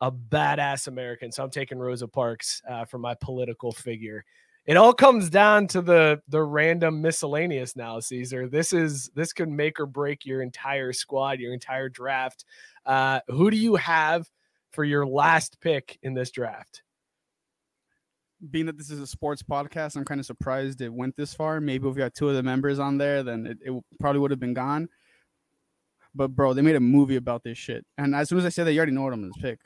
a 0.01 0.12
badass 0.12 0.88
American. 0.88 1.32
So 1.32 1.43
I'm 1.43 1.49
taking 1.49 1.80
Rosa 1.80 2.08
Parks 2.08 2.62
uh, 2.70 2.86
for 2.86 2.97
my 2.97 3.16
political 3.16 3.72
figure. 3.72 4.26
It 4.66 4.78
all 4.78 4.93
comes 4.93 5.30
down 5.30 5.68
to 5.68 5.82
the 5.82 6.22
the 6.30 6.41
random 6.41 7.01
miscellaneous 7.01 7.76
now, 7.76 7.99
Cesar. 7.99 8.47
This 8.47 8.72
is 8.72 9.10
this 9.14 9.34
could 9.34 9.49
make 9.49 9.80
or 9.80 9.86
break 9.86 10.26
your 10.26 10.41
entire 10.41 10.93
squad, 10.93 11.39
your 11.39 11.54
entire 11.54 11.89
draft. 11.89 12.45
Uh, 12.86 13.20
who 13.28 13.51
do 13.51 13.58
you 13.58 13.76
have 13.76 14.30
for 14.72 14.84
your 14.84 15.06
last 15.06 15.60
pick 15.60 15.99
in 16.01 16.14
this 16.14 16.32
draft? 16.32 16.82
Being 18.51 18.65
that 18.65 18.77
this 18.77 18.89
is 18.89 18.99
a 18.99 19.07
sports 19.07 19.41
podcast, 19.41 19.95
I'm 19.95 20.03
kind 20.05 20.19
of 20.19 20.25
surprised 20.25 20.81
it 20.81 20.93
went 20.93 21.15
this 21.15 21.33
far. 21.33 21.61
Maybe 21.61 21.87
if 21.87 21.95
we 21.95 22.01
had 22.01 22.13
two 22.13 22.27
of 22.29 22.35
the 22.35 22.43
members 22.43 22.77
on 22.79 22.97
there, 22.97 23.23
then 23.23 23.47
it, 23.47 23.57
it 23.61 23.83
probably 23.99 24.19
would 24.19 24.31
have 24.31 24.39
been 24.39 24.53
gone. 24.53 24.89
But 26.13 26.29
bro, 26.29 26.53
they 26.53 26.61
made 26.61 26.75
a 26.75 26.79
movie 26.81 27.15
about 27.15 27.43
this 27.43 27.57
shit. 27.57 27.85
And 27.97 28.13
as 28.13 28.29
soon 28.29 28.39
as 28.39 28.45
I 28.45 28.49
said 28.49 28.65
that, 28.65 28.73
you 28.73 28.79
already 28.79 28.91
know 28.91 29.03
what 29.03 29.13
I'm 29.13 29.21
gonna 29.21 29.31
pick. 29.41 29.59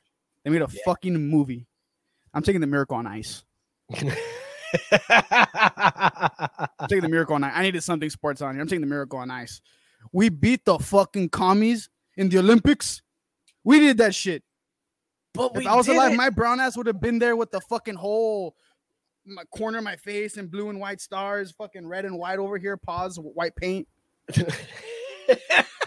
They 0.43 0.51
made 0.51 0.61
a 0.61 0.67
Yeah. 0.71 0.81
fucking 0.85 1.29
movie. 1.29 1.65
I'm 2.33 2.43
taking 2.43 2.61
the 2.61 2.67
Miracle 2.67 2.97
on 2.97 3.07
Ice. 3.07 3.43
I'm 3.99 4.11
taking 6.87 7.01
the 7.01 7.09
Miracle 7.09 7.35
on 7.35 7.43
Ice. 7.43 7.53
I 7.55 7.61
needed 7.63 7.83
something 7.83 8.09
sports 8.09 8.41
on 8.41 8.55
here. 8.55 8.61
I'm 8.61 8.67
taking 8.67 8.81
the 8.81 8.87
Miracle 8.87 9.19
on 9.19 9.31
Ice. 9.31 9.61
We 10.11 10.29
beat 10.29 10.65
the 10.65 10.77
fucking 10.79 11.29
commies 11.29 11.89
in 12.15 12.29
the 12.29 12.39
Olympics. 12.39 13.01
We 13.63 13.79
did 13.79 13.97
that 13.97 14.15
shit. 14.15 14.43
but 15.33 15.51
If 15.55 15.67
I 15.67 15.75
was 15.75 15.87
alive, 15.87 16.15
my 16.15 16.29
brown 16.29 16.59
ass 16.59 16.77
would 16.77 16.87
have 16.87 17.01
been 17.01 17.19
there 17.19 17.35
with 17.35 17.51
the 17.51 17.61
fucking 17.61 17.95
whole 17.95 18.55
my 19.27 19.43
corner 19.55 19.77
of 19.79 19.83
my 19.83 19.95
face 19.97 20.37
and 20.37 20.49
blue 20.49 20.69
and 20.69 20.79
white 20.79 21.01
stars, 21.01 21.51
fucking 21.51 21.85
red 21.87 22.05
and 22.05 22.17
white 22.17 22.39
over 22.39 22.57
here, 22.57 22.77
paws, 22.77 23.17
white 23.21 23.55
paint. 23.55 23.87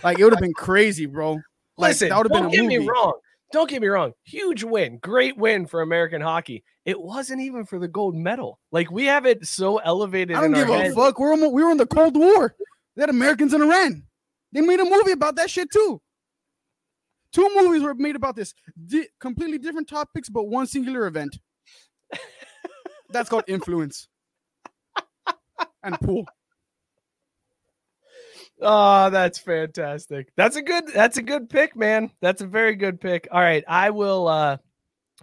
Like 0.02 0.18
it 0.18 0.24
would 0.24 0.32
have 0.32 0.40
been 0.40 0.54
crazy, 0.54 1.04
bro. 1.06 1.32
Like 1.76 1.90
Listen, 1.90 2.08
that 2.08 2.16
would 2.16 2.26
have 2.26 2.32
been 2.32 2.42
don't 2.44 2.52
get 2.52 2.62
movie. 2.62 2.78
me 2.78 2.86
wrong. 2.88 3.12
Don't 3.52 3.68
get 3.68 3.82
me 3.82 3.88
wrong. 3.88 4.12
Huge 4.24 4.64
win, 4.64 4.98
great 4.98 5.36
win 5.36 5.66
for 5.66 5.82
American 5.82 6.20
hockey. 6.22 6.64
It 6.86 6.98
wasn't 7.00 7.42
even 7.42 7.66
for 7.66 7.78
the 7.78 7.88
gold 7.88 8.14
medal. 8.14 8.58
Like 8.72 8.90
we 8.90 9.04
have 9.06 9.26
it 9.26 9.46
so 9.46 9.78
elevated. 9.78 10.36
I 10.36 10.40
don't 10.40 10.52
give 10.54 10.68
a 10.70 10.78
head. 10.78 10.94
fuck. 10.94 11.18
We're 11.18 11.32
almo- 11.32 11.50
we 11.50 11.62
were 11.62 11.70
in 11.70 11.76
the 11.76 11.86
Cold 11.86 12.16
War. 12.16 12.54
They 12.96 13.02
had 13.02 13.10
Americans 13.10 13.52
in 13.52 13.60
Iran. 13.60 14.04
They 14.52 14.62
made 14.62 14.80
a 14.80 14.84
movie 14.84 15.12
about 15.12 15.36
that 15.36 15.50
shit 15.50 15.68
too. 15.70 16.00
Two 17.32 17.48
movies 17.54 17.82
were 17.82 17.94
made 17.94 18.16
about 18.16 18.36
this. 18.36 18.54
Di- 18.86 19.08
completely 19.20 19.58
different 19.58 19.88
topics, 19.88 20.28
but 20.30 20.44
one 20.44 20.66
singular 20.66 21.06
event. 21.06 21.38
That's 23.12 23.28
called 23.28 23.44
influence. 23.48 24.08
and 25.82 25.98
pool. 26.00 26.26
Oh, 28.62 29.08
that's 29.10 29.38
fantastic. 29.38 30.32
That's 30.36 30.56
a 30.56 30.62
good 30.62 30.84
that's 30.88 31.16
a 31.16 31.22
good 31.22 31.48
pick, 31.48 31.74
man. 31.76 32.10
That's 32.20 32.42
a 32.42 32.46
very 32.46 32.74
good 32.74 33.00
pick. 33.00 33.26
All 33.30 33.40
right, 33.40 33.64
I 33.66 33.90
will 33.90 34.28
uh 34.28 34.58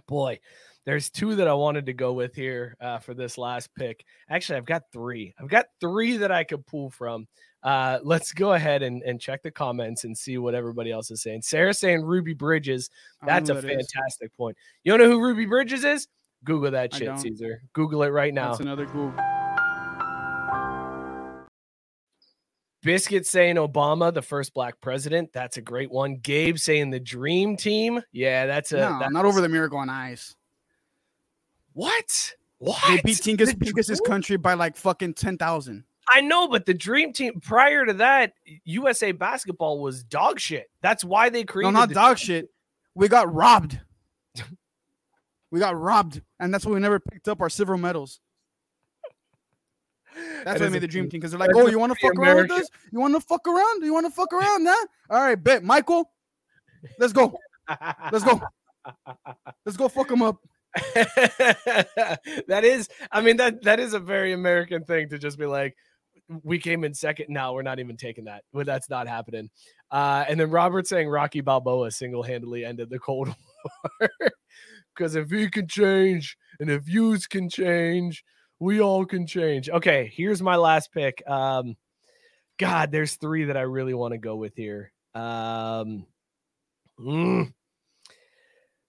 boy, 0.06 0.40
there's 0.84 1.10
two 1.10 1.36
that 1.36 1.46
I 1.46 1.54
wanted 1.54 1.86
to 1.86 1.92
go 1.92 2.14
with 2.14 2.34
here 2.34 2.74
uh, 2.80 2.98
for 2.98 3.14
this 3.14 3.36
last 3.36 3.68
pick. 3.74 4.04
Actually, 4.30 4.56
I've 4.56 4.64
got 4.64 4.84
three. 4.92 5.34
I've 5.38 5.48
got 5.48 5.66
three 5.80 6.16
that 6.16 6.32
I 6.32 6.44
could 6.44 6.66
pull 6.66 6.90
from. 6.90 7.28
Uh, 7.62 7.98
let's 8.02 8.32
go 8.32 8.54
ahead 8.54 8.82
and, 8.82 9.02
and 9.02 9.20
check 9.20 9.42
the 9.42 9.50
comments 9.50 10.04
and 10.04 10.16
see 10.16 10.38
what 10.38 10.54
everybody 10.54 10.90
else 10.90 11.10
is 11.10 11.20
saying. 11.20 11.42
Sarah 11.42 11.74
saying 11.74 12.02
Ruby 12.02 12.32
Bridges. 12.32 12.88
That's 13.24 13.50
a 13.50 13.54
that 13.54 13.64
is. 13.64 13.70
fantastic 13.70 14.34
point. 14.36 14.56
You 14.82 14.92
don't 14.92 15.00
know 15.00 15.10
who 15.14 15.22
Ruby 15.22 15.44
Bridges 15.44 15.84
is? 15.84 16.08
Google 16.44 16.70
that 16.70 16.94
shit. 16.94 17.18
Cesar. 17.18 17.62
Google 17.72 18.02
it 18.04 18.08
right 18.08 18.32
now. 18.32 18.48
That's 18.48 18.60
another 18.60 18.86
Google. 18.86 19.14
Biscuit 22.82 23.26
saying 23.26 23.56
Obama, 23.56 24.14
the 24.14 24.22
first 24.22 24.54
black 24.54 24.80
president. 24.80 25.32
That's 25.32 25.56
a 25.56 25.60
great 25.60 25.90
one. 25.90 26.16
Gabe 26.16 26.58
saying 26.58 26.90
the 26.90 27.00
dream 27.00 27.56
team. 27.56 28.00
Yeah, 28.12 28.46
that's 28.46 28.72
a 28.72 28.76
No, 28.76 28.98
that's 29.00 29.12
not 29.12 29.24
over 29.24 29.40
the 29.40 29.48
miracle 29.48 29.78
on 29.78 29.90
ice. 29.90 30.34
what? 31.72 32.34
What? 32.58 32.78
They 32.88 33.00
beat 33.02 33.18
Tinkus 33.18 33.50
The 33.52 33.56
Pincus's 33.56 33.98
Dream- 34.00 34.06
country 34.06 34.36
by 34.36 34.54
like 34.54 34.76
fucking 34.76 35.14
10,000. 35.14 35.84
I 36.10 36.22
know, 36.22 36.48
but 36.48 36.64
the 36.66 36.72
dream 36.74 37.12
team 37.12 37.38
prior 37.40 37.84
to 37.84 37.92
that, 37.94 38.32
USA 38.64 39.12
basketball 39.12 39.80
was 39.80 40.02
dog 40.04 40.40
shit. 40.40 40.70
That's 40.80 41.04
why 41.04 41.28
they 41.28 41.44
created. 41.44 41.72
No, 41.72 41.80
not 41.80 41.90
dog 41.90 42.18
shit. 42.18 42.48
We 42.94 43.08
got 43.08 43.32
robbed. 43.32 43.78
we 45.50 45.60
got 45.60 45.78
robbed. 45.78 46.20
And 46.40 46.52
that's 46.52 46.66
why 46.66 46.72
we 46.72 46.80
never 46.80 47.00
picked 47.00 47.28
up 47.28 47.40
our 47.40 47.48
silver 47.48 47.76
medals. 47.76 48.20
That's 50.44 50.44
That 50.44 50.60
why 50.60 50.66
I 50.66 50.70
made 50.70 50.82
the 50.82 50.88
dream 50.88 51.08
team 51.08 51.20
because 51.20 51.30
they're 51.30 51.40
like, 51.40 51.50
oh, 51.54 51.68
you 51.68 51.78
want 51.78 51.92
to 51.92 51.98
fuck 52.00 52.18
around 52.18 52.36
with 52.36 52.50
us? 52.50 52.68
You 52.92 53.00
want 53.00 53.14
to 53.14 53.20
fuck 53.20 53.46
around? 53.46 53.84
You 53.84 53.92
want 53.92 54.06
to 54.06 54.12
fuck 54.12 54.32
around? 54.32 54.66
Huh? 54.66 54.86
All 55.10 55.20
right, 55.20 55.42
bet. 55.42 55.62
Michael, 55.62 56.10
let's 56.98 57.12
go. 57.12 57.38
Let's 58.10 58.24
go. 58.24 58.40
Let's 59.66 59.76
go 59.76 59.88
fuck 59.88 60.08
them 60.08 60.22
up. 60.22 60.38
that 60.94 62.62
is, 62.62 62.88
I 63.12 63.20
mean 63.20 63.36
that 63.36 63.62
that 63.64 63.80
is 63.80 63.92
a 63.92 63.98
very 63.98 64.32
American 64.32 64.84
thing 64.84 65.10
to 65.10 65.18
just 65.18 65.38
be 65.38 65.44
like, 65.44 65.76
we 66.42 66.58
came 66.58 66.84
in 66.84 66.94
second. 66.94 67.26
Now 67.28 67.52
we're 67.52 67.62
not 67.62 67.78
even 67.78 67.96
taking 67.96 68.24
that. 68.24 68.44
Well, 68.52 68.64
that's 68.64 68.88
not 68.88 69.08
happening. 69.08 69.50
Uh, 69.90 70.24
and 70.28 70.38
then 70.38 70.50
Robert 70.50 70.86
saying 70.86 71.08
Rocky 71.08 71.40
Balboa 71.40 71.90
single 71.90 72.22
handedly 72.22 72.64
ended 72.64 72.90
the 72.90 72.98
Cold 72.98 73.34
War 74.00 74.10
because 74.98 75.14
if 75.14 75.30
he 75.30 75.48
can 75.48 75.68
change 75.68 76.36
and 76.58 76.68
if 76.68 76.88
yous 76.88 77.26
can 77.26 77.48
change, 77.48 78.24
we 78.58 78.80
all 78.80 79.06
can 79.06 79.26
change. 79.26 79.70
Okay, 79.70 80.12
here's 80.12 80.42
my 80.42 80.56
last 80.56 80.92
pick. 80.92 81.22
Um, 81.28 81.76
God, 82.58 82.90
there's 82.90 83.14
three 83.14 83.44
that 83.44 83.56
I 83.56 83.60
really 83.62 83.94
want 83.94 84.12
to 84.12 84.18
go 84.18 84.34
with 84.34 84.56
here. 84.56 84.92
Um, 85.14 86.06
mm. 86.98 87.52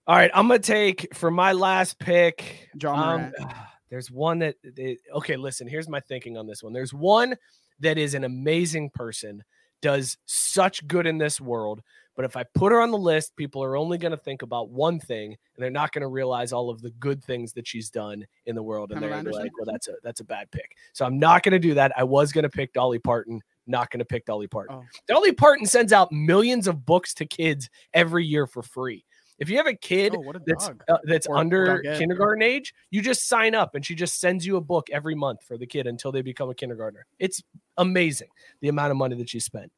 All 0.08 0.16
right, 0.16 0.32
I'm 0.34 0.48
gonna 0.48 0.60
take 0.60 1.16
for 1.16 1.30
my 1.30 1.54
last 1.54 2.00
pick. 2.00 2.70
John 2.78 3.32
um, 3.40 3.48
there's 3.92 4.10
one 4.10 4.40
that, 4.40 4.56
that- 4.64 4.98
okay. 5.18 5.36
Listen, 5.36 5.68
here's 5.68 5.88
my 5.88 6.00
thinking 6.00 6.36
on 6.36 6.48
this 6.48 6.64
one. 6.64 6.74
There's 6.74 6.94
one 6.94 7.36
that 7.82 8.00
is 8.00 8.16
an 8.16 8.24
amazing 8.24 8.90
person, 8.90 9.44
does 9.82 10.18
such 10.26 10.86
good 10.88 11.06
in 11.08 11.18
this 11.18 11.40
world. 11.40 11.82
But 12.16 12.26
if 12.26 12.36
I 12.36 12.44
put 12.54 12.74
her 12.74 12.82
on 12.82 12.92
the 12.92 12.98
list, 12.98 13.38
people 13.38 13.64
are 13.64 13.78
only 13.78 13.98
going 13.98 14.12
to 14.12 14.18
think 14.18 14.42
about 14.42 14.70
one 14.70 15.00
thing, 15.00 15.28
and 15.30 15.64
they're 15.64 15.70
not 15.70 15.94
going 15.94 16.02
to 16.02 16.10
realize 16.10 16.52
all 16.52 16.70
of 16.70 16.82
the 16.82 16.90
good 16.92 17.24
things 17.24 17.54
that 17.54 17.66
she's 17.66 17.90
done 17.90 18.26
in 18.46 18.56
the 18.56 18.64
world. 18.64 18.92
And 18.92 19.00
Pamela 19.00 19.24
they're 19.24 19.24
gonna 19.24 19.30
be 19.30 19.38
Anderson? 19.38 19.44
like, 19.44 19.58
"Well, 19.58 19.74
that's 19.74 19.88
a 19.88 19.94
that's 20.04 20.20
a 20.20 20.26
bad 20.26 20.52
pick." 20.52 20.76
So 20.92 21.06
I'm 21.06 21.18
not 21.18 21.44
going 21.44 21.54
to 21.54 21.60
do 21.60 21.76
that. 21.76 21.94
I 21.96 22.04
was 22.04 22.34
going 22.34 22.44
to 22.44 22.50
pick 22.50 22.74
Dolly 22.74 23.00
Parton. 23.00 23.42
Not 23.68 23.90
going 23.90 24.00
to 24.00 24.06
pick 24.06 24.26
Dolly 24.26 24.48
Parton. 24.48 24.76
Oh. 24.76 24.86
Dolly 25.08 25.32
Parton 25.32 25.66
sends 25.66 25.94
out 25.94 26.12
millions 26.12 26.68
of 26.68 26.86
books 26.86 27.14
to 27.14 27.26
kids 27.26 27.70
every 27.94 28.26
year 28.26 28.48
for 28.48 28.64
free. 28.64 29.06
If 29.40 29.50
you 29.50 29.58
have 29.58 29.68
a 29.68 29.74
kid 29.74 30.16
Oh, 30.16 30.32
a 30.32 30.40
that's 30.46 30.70
uh, 30.88 30.98
that's 31.04 31.28
Or 31.28 31.38
under 31.38 31.82
kindergarten 31.82 32.42
age, 32.42 32.74
you 32.92 33.02
just 33.02 33.28
sign 33.28 33.56
up 33.56 33.76
and 33.76 33.86
she 33.86 33.96
just 33.96 34.20
sends 34.20 34.46
you 34.46 34.58
a 34.58 34.62
book 34.62 34.90
every 34.92 35.16
month 35.16 35.44
for 35.44 35.58
the 35.58 35.66
kid 35.66 35.88
until 35.88 36.12
they 36.12 36.22
become 36.22 36.50
a 36.50 36.56
kindergartner. 36.56 37.06
It's 37.20 37.42
amazing 37.78 38.30
the 38.62 38.68
amount 38.68 38.92
of 38.92 38.98
money 38.98 39.16
that 39.16 39.30
she 39.30 39.40
spent. 39.40 39.72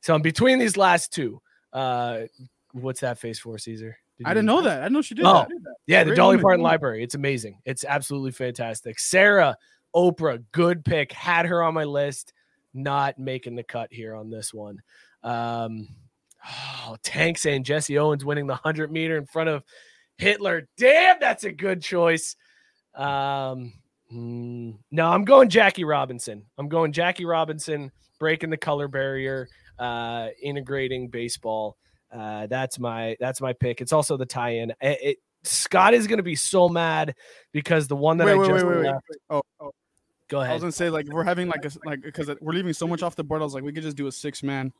So 0.00 0.18
between 0.18 0.58
these 0.58 0.76
last 0.76 1.12
two. 1.12 1.40
Uh, 1.72 2.26
what's 2.72 3.00
that 3.00 3.18
face 3.18 3.38
for, 3.38 3.58
Cesar? 3.58 3.96
Did 4.18 4.26
I 4.26 4.30
didn't 4.30 4.46
know 4.46 4.62
that. 4.62 4.78
I 4.80 4.82
didn't 4.84 4.92
know 4.92 5.02
she 5.02 5.14
did 5.14 5.24
Oh, 5.24 5.44
that. 5.48 5.48
Yeah, 5.86 6.04
the 6.04 6.10
Great 6.10 6.16
Dolly. 6.16 6.38
Parton 6.38 6.62
Library. 6.62 7.02
It's 7.02 7.16
amazing. 7.16 7.58
It's 7.64 7.84
absolutely 7.84 8.30
fantastic. 8.30 9.00
Sarah, 9.00 9.56
Oprah, 9.94 10.42
good 10.52 10.84
pick. 10.84 11.10
Had 11.12 11.46
her 11.46 11.62
on 11.62 11.74
my 11.74 11.84
list. 11.84 12.32
Not 12.74 13.18
making 13.18 13.56
the 13.56 13.62
cut 13.62 13.92
here 13.92 14.14
on 14.14 14.30
this 14.30 14.54
one. 14.54 14.82
Um, 15.22 15.88
oh, 16.48 16.96
Tank 17.02 17.38
saying 17.38 17.64
Jesse 17.64 17.98
Owens 17.98 18.24
winning 18.24 18.46
the 18.46 18.54
100 18.54 18.90
meter 18.92 19.16
in 19.16 19.26
front 19.26 19.48
of 19.48 19.62
Hitler. 20.18 20.68
Damn, 20.76 21.16
that's 21.20 21.44
a 21.44 21.52
good 21.52 21.82
choice. 21.82 22.36
Um, 22.94 23.72
mm, 24.12 24.78
no, 24.90 25.08
I'm 25.08 25.24
going 25.24 25.48
Jackie 25.48 25.84
Robinson. 25.84 26.44
I'm 26.58 26.68
going 26.68 26.92
Jackie 26.92 27.24
Robinson, 27.24 27.90
breaking 28.18 28.50
the 28.50 28.56
color 28.56 28.88
barrier, 28.88 29.48
uh, 29.78 30.28
integrating 30.42 31.08
baseball. 31.08 31.76
Uh, 32.12 32.46
that's 32.46 32.78
my 32.78 33.16
that's 33.18 33.40
my 33.40 33.52
pick. 33.52 33.80
It's 33.80 33.92
also 33.92 34.16
the 34.16 34.26
tie-in. 34.26 34.70
It, 34.80 34.98
it- 35.02 35.18
Scott 35.46 35.92
is 35.92 36.06
going 36.06 36.16
to 36.16 36.22
be 36.22 36.36
so 36.36 36.70
mad 36.70 37.14
because 37.52 37.86
the 37.86 37.94
one 37.96 38.16
that 38.16 38.24
Wait, 38.26 38.32
I 38.32 38.36
wait, 38.38 38.48
just 38.48 38.64
wait, 38.64 38.76
wait, 38.76 38.76
wait. 38.78 38.86
left. 38.86 39.04
Oh, 39.28 39.42
oh, 39.60 39.72
Go 40.28 40.40
ahead. 40.40 40.52
I 40.52 40.54
was 40.54 40.62
gonna 40.62 40.72
say 40.72 40.88
like 40.88 41.06
if 41.06 41.12
we're 41.12 41.24
having 41.24 41.48
like 41.48 41.64
a 41.64 41.70
like 41.84 42.00
because 42.02 42.30
we're 42.40 42.54
leaving 42.54 42.72
so 42.72 42.86
much 42.86 43.02
off 43.02 43.14
the 43.14 43.24
board. 43.24 43.42
I 43.42 43.44
was 43.44 43.54
like 43.54 43.62
we 43.62 43.72
could 43.72 43.82
just 43.82 43.96
do 43.96 44.06
a 44.06 44.12
six 44.12 44.42
man 44.42 44.72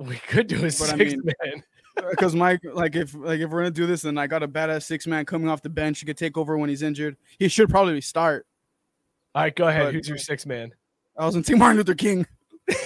we 0.00 0.16
could 0.16 0.46
do 0.46 0.62
a 0.62 0.66
I 0.66 0.68
six 0.70 1.12
mean- 1.14 1.22
man. 1.24 1.62
Uh, 1.96 2.08
because 2.10 2.34
Mike 2.36 2.60
like 2.72 2.94
if 2.96 3.14
like 3.14 3.40
if 3.40 3.50
we're 3.50 3.58
gonna 3.60 3.70
do 3.70 3.84
this 3.86 4.02
then 4.02 4.16
I 4.16 4.26
got 4.28 4.42
a 4.42 4.48
badass 4.48 4.84
six 4.84 5.06
man 5.06 5.24
coming 5.26 5.48
off 5.48 5.60
the 5.62 5.68
bench. 5.68 6.00
He 6.00 6.06
could 6.06 6.16
take 6.16 6.36
over 6.38 6.56
when 6.56 6.68
he's 6.70 6.82
injured. 6.82 7.16
He 7.38 7.48
should 7.48 7.68
probably 7.68 8.00
start. 8.00 8.46
All 9.34 9.42
right, 9.42 9.54
go 9.54 9.68
ahead. 9.68 9.86
but- 9.86 9.94
Who's 9.94 10.08
your 10.08 10.18
six 10.18 10.46
man? 10.46 10.72
I 11.18 11.26
was 11.26 11.34
gonna 11.34 11.44
take 11.44 11.58
Martin 11.58 11.76
Luther 11.78 11.94
King. 11.94 12.26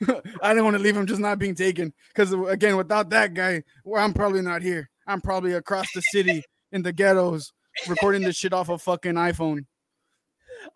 I 0.42 0.48
didn't 0.50 0.64
want 0.64 0.76
to 0.76 0.82
leave 0.82 0.96
him 0.96 1.06
just 1.06 1.20
not 1.20 1.38
being 1.38 1.54
taken 1.54 1.92
because 2.08 2.32
again, 2.50 2.76
without 2.76 3.10
that 3.10 3.34
guy, 3.34 3.62
well, 3.84 4.02
I'm 4.04 4.12
probably 4.12 4.42
not 4.42 4.62
here. 4.62 4.88
I'm 5.06 5.20
probably 5.20 5.52
across 5.54 5.86
the 5.94 6.02
city 6.02 6.42
in 6.72 6.82
the 6.82 6.92
ghettos 6.92 7.52
recording 7.88 8.22
this 8.22 8.36
shit 8.36 8.52
off 8.52 8.68
a 8.68 8.78
fucking 8.78 9.14
iPhone. 9.14 9.64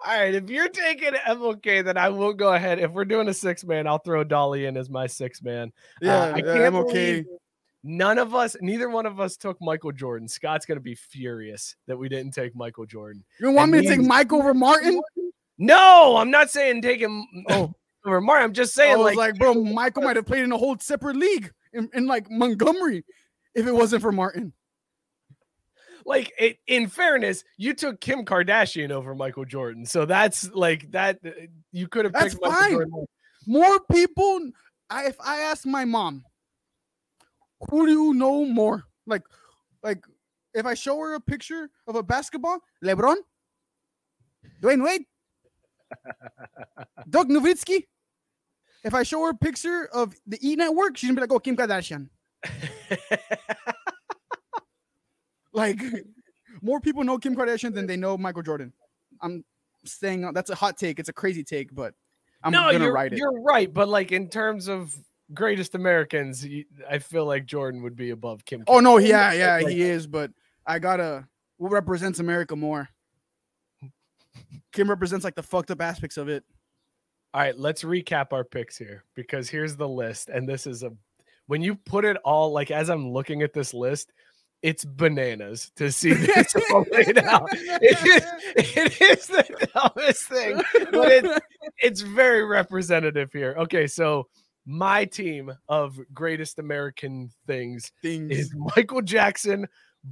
All 0.04 0.18
right, 0.18 0.34
if 0.34 0.48
you're 0.50 0.68
taking 0.68 1.12
MLK, 1.12 1.84
then 1.84 1.96
I 1.96 2.08
will 2.08 2.32
go 2.32 2.52
ahead. 2.52 2.78
If 2.78 2.90
we're 2.92 3.04
doing 3.04 3.28
a 3.28 3.34
six 3.34 3.64
man, 3.64 3.86
I'll 3.86 3.98
throw 3.98 4.24
Dolly 4.24 4.66
in 4.66 4.76
as 4.76 4.90
my 4.90 5.06
six 5.06 5.42
man. 5.42 5.72
Yeah, 6.00 6.24
Uh, 6.24 6.32
I 6.34 6.40
can't 6.42 6.48
I'm 6.48 6.76
okay. 6.76 7.24
None 7.82 8.18
of 8.18 8.34
us, 8.34 8.56
neither 8.60 8.88
one 8.88 9.06
of 9.06 9.20
us 9.20 9.36
took 9.36 9.56
Michael 9.60 9.92
Jordan. 9.92 10.26
Scott's 10.26 10.66
gonna 10.66 10.80
be 10.80 10.96
furious 10.96 11.76
that 11.86 11.96
we 11.96 12.08
didn't 12.08 12.32
take 12.32 12.56
Michael 12.56 12.84
Jordan. 12.84 13.24
You 13.40 13.52
want 13.52 13.70
me 13.70 13.82
to 13.82 13.88
take 13.88 14.00
Mike 14.00 14.32
over 14.32 14.54
Martin? 14.54 15.00
No, 15.58 16.16
I'm 16.16 16.30
not 16.30 16.50
saying 16.50 16.82
take 16.82 17.00
him 17.00 17.24
Oh, 17.48 17.72
over 18.04 18.20
Martin. 18.20 18.44
I'm 18.44 18.52
just 18.52 18.74
saying, 18.74 18.98
like, 18.98 19.16
like, 19.16 19.38
bro, 19.38 19.54
Michael 19.54 20.02
might 20.02 20.16
have 20.16 20.26
played 20.26 20.42
in 20.42 20.52
a 20.52 20.56
whole 20.56 20.76
separate 20.78 21.16
league 21.16 21.50
in, 21.72 21.88
in 21.94 22.06
like 22.06 22.30
Montgomery 22.30 23.04
if 23.54 23.66
it 23.66 23.72
wasn't 23.72 24.02
for 24.02 24.12
Martin. 24.12 24.52
Like 26.06 26.32
it, 26.38 26.58
in 26.68 26.86
fairness, 26.86 27.42
you 27.56 27.74
took 27.74 28.00
Kim 28.00 28.24
Kardashian 28.24 28.92
over 28.92 29.12
Michael 29.14 29.44
Jordan, 29.44 29.84
so 29.84 30.06
that's 30.06 30.48
like 30.54 30.90
that. 30.92 31.18
uh, 31.26 31.30
You 31.72 31.88
could 31.88 32.04
have 32.04 32.12
That's 32.14 32.34
picked 32.34 32.42
Michael 32.42 32.56
fine. 32.60 32.70
Jordan. 32.70 33.06
More 33.46 33.80
people. 33.90 34.50
I 34.88 35.06
if 35.06 35.16
I 35.20 35.40
ask 35.40 35.66
my 35.66 35.84
mom, 35.84 36.24
who 37.70 37.86
do 37.86 37.92
you 37.92 38.14
know 38.14 38.44
more? 38.44 38.84
Like, 39.06 39.22
like 39.82 40.04
if 40.54 40.64
I 40.64 40.74
show 40.74 40.96
her 41.00 41.14
a 41.14 41.20
picture 41.20 41.68
of 41.88 41.96
a 41.96 42.02
basketball, 42.04 42.60
LeBron, 42.84 43.16
Dwyane 44.62 44.84
Wade, 44.84 45.04
Doug 47.10 47.28
Nowitzki. 47.28 47.82
If 48.84 48.94
I 48.94 49.02
show 49.02 49.22
her 49.24 49.30
a 49.30 49.34
picture 49.34 49.88
of 49.92 50.14
the 50.28 50.38
E 50.40 50.54
Network, 50.54 50.96
she's 50.96 51.08
gonna 51.10 51.16
be 51.16 51.22
like, 51.22 51.32
"Oh, 51.32 51.40
Kim 51.40 51.56
Kardashian." 51.56 52.08
Like, 55.56 55.80
more 56.62 56.80
people 56.80 57.02
know 57.02 57.18
Kim 57.18 57.34
Kardashian 57.34 57.74
than 57.74 57.86
they 57.86 57.96
know 57.96 58.16
Michael 58.16 58.42
Jordan. 58.42 58.72
I'm 59.20 59.44
saying 59.84 60.24
uh, 60.24 60.32
that's 60.32 60.50
a 60.50 60.54
hot 60.54 60.76
take. 60.76 61.00
It's 61.00 61.08
a 61.08 61.12
crazy 61.12 61.42
take, 61.42 61.74
but 61.74 61.94
I'm 62.42 62.52
no, 62.52 62.70
gonna 62.70 62.92
write 62.92 63.12
it. 63.12 63.18
you're 63.18 63.42
right, 63.42 63.72
but 63.72 63.88
like 63.88 64.12
in 64.12 64.28
terms 64.28 64.68
of 64.68 64.94
greatest 65.34 65.74
Americans, 65.74 66.46
I 66.88 66.98
feel 66.98 67.24
like 67.24 67.46
Jordan 67.46 67.82
would 67.82 67.96
be 67.96 68.10
above 68.10 68.44
Kim. 68.44 68.64
Oh 68.68 68.80
no, 68.80 68.98
yeah, 68.98 69.32
yeah, 69.32 69.56
Like, 69.56 69.68
he 69.68 69.82
is, 69.82 70.06
but 70.06 70.30
I 70.66 70.78
gotta 70.78 71.26
what 71.56 71.72
represents 71.72 72.20
America 72.20 72.54
more. 72.54 72.88
Kim 74.72 74.90
represents 74.90 75.24
like 75.24 75.34
the 75.34 75.42
fucked 75.42 75.70
up 75.70 75.80
aspects 75.80 76.18
of 76.18 76.28
it. 76.28 76.44
All 77.32 77.40
right, 77.40 77.58
let's 77.58 77.82
recap 77.82 78.32
our 78.32 78.44
picks 78.44 78.76
here 78.76 79.04
because 79.14 79.48
here's 79.48 79.76
the 79.76 79.88
list, 79.88 80.28
and 80.28 80.48
this 80.48 80.66
is 80.66 80.82
a 80.82 80.92
when 81.46 81.62
you 81.62 81.74
put 81.74 82.04
it 82.04 82.16
all 82.24 82.52
like 82.52 82.70
as 82.70 82.90
I'm 82.90 83.10
looking 83.10 83.42
at 83.42 83.52
this 83.52 83.72
list, 83.72 84.12
it's 84.62 84.84
bananas 84.84 85.70
to 85.76 85.92
see 85.92 86.12
this 86.14 86.54
all 86.72 86.84
laid 86.92 87.18
out. 87.18 87.48
It 87.52 87.98
is, 88.06 88.72
it 88.76 89.00
is 89.00 89.26
the 89.26 89.68
dumbest 89.74 90.24
thing, 90.24 90.56
but 90.92 91.12
it's 91.12 91.40
it's 91.78 92.00
very 92.00 92.44
representative 92.44 93.32
here. 93.32 93.54
Okay, 93.58 93.86
so 93.86 94.28
my 94.66 95.04
team 95.04 95.52
of 95.68 95.98
greatest 96.12 96.58
American 96.58 97.30
things 97.46 97.92
Things. 98.02 98.30
is 98.30 98.54
Michael 98.76 99.02
Jackson, 99.02 99.68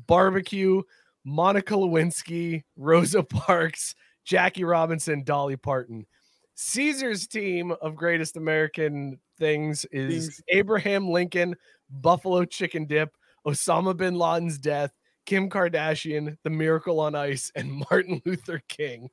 barbecue, 0.06 0.82
Monica 1.24 1.74
Lewinsky, 1.74 2.62
Rosa 2.76 3.22
Parks, 3.22 3.94
Jackie 4.24 4.64
Robinson, 4.64 5.24
Dolly 5.24 5.56
Parton. 5.56 6.06
Cesar's 6.54 7.26
team 7.26 7.74
of 7.82 7.96
greatest 7.96 8.36
American 8.36 9.18
things 9.38 9.84
is 9.90 10.26
Things. 10.26 10.42
Abraham 10.50 11.08
Lincoln, 11.08 11.56
Buffalo 11.90 12.44
Chicken 12.44 12.86
Dip, 12.86 13.10
Osama 13.46 13.96
bin 13.96 14.14
Laden's 14.14 14.58
death, 14.58 14.92
Kim 15.26 15.48
Kardashian, 15.50 16.36
The 16.42 16.50
Miracle 16.50 17.00
on 17.00 17.14
Ice, 17.14 17.52
and 17.54 17.70
Martin 17.90 18.20
Luther 18.24 18.62
King. 18.68 19.08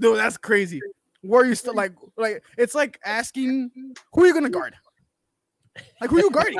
Dude, 0.00 0.18
that's 0.18 0.36
crazy. 0.36 0.80
Where 1.22 1.42
are 1.42 1.46
you 1.46 1.54
still 1.54 1.74
like 1.74 1.92
like 2.16 2.42
it's 2.58 2.74
like 2.74 2.98
asking 3.04 3.70
who 4.12 4.24
are 4.24 4.26
you 4.26 4.34
gonna 4.34 4.50
guard? 4.50 4.74
Like 6.00 6.10
who 6.10 6.16
are 6.18 6.20
you 6.20 6.30
guarding? 6.30 6.58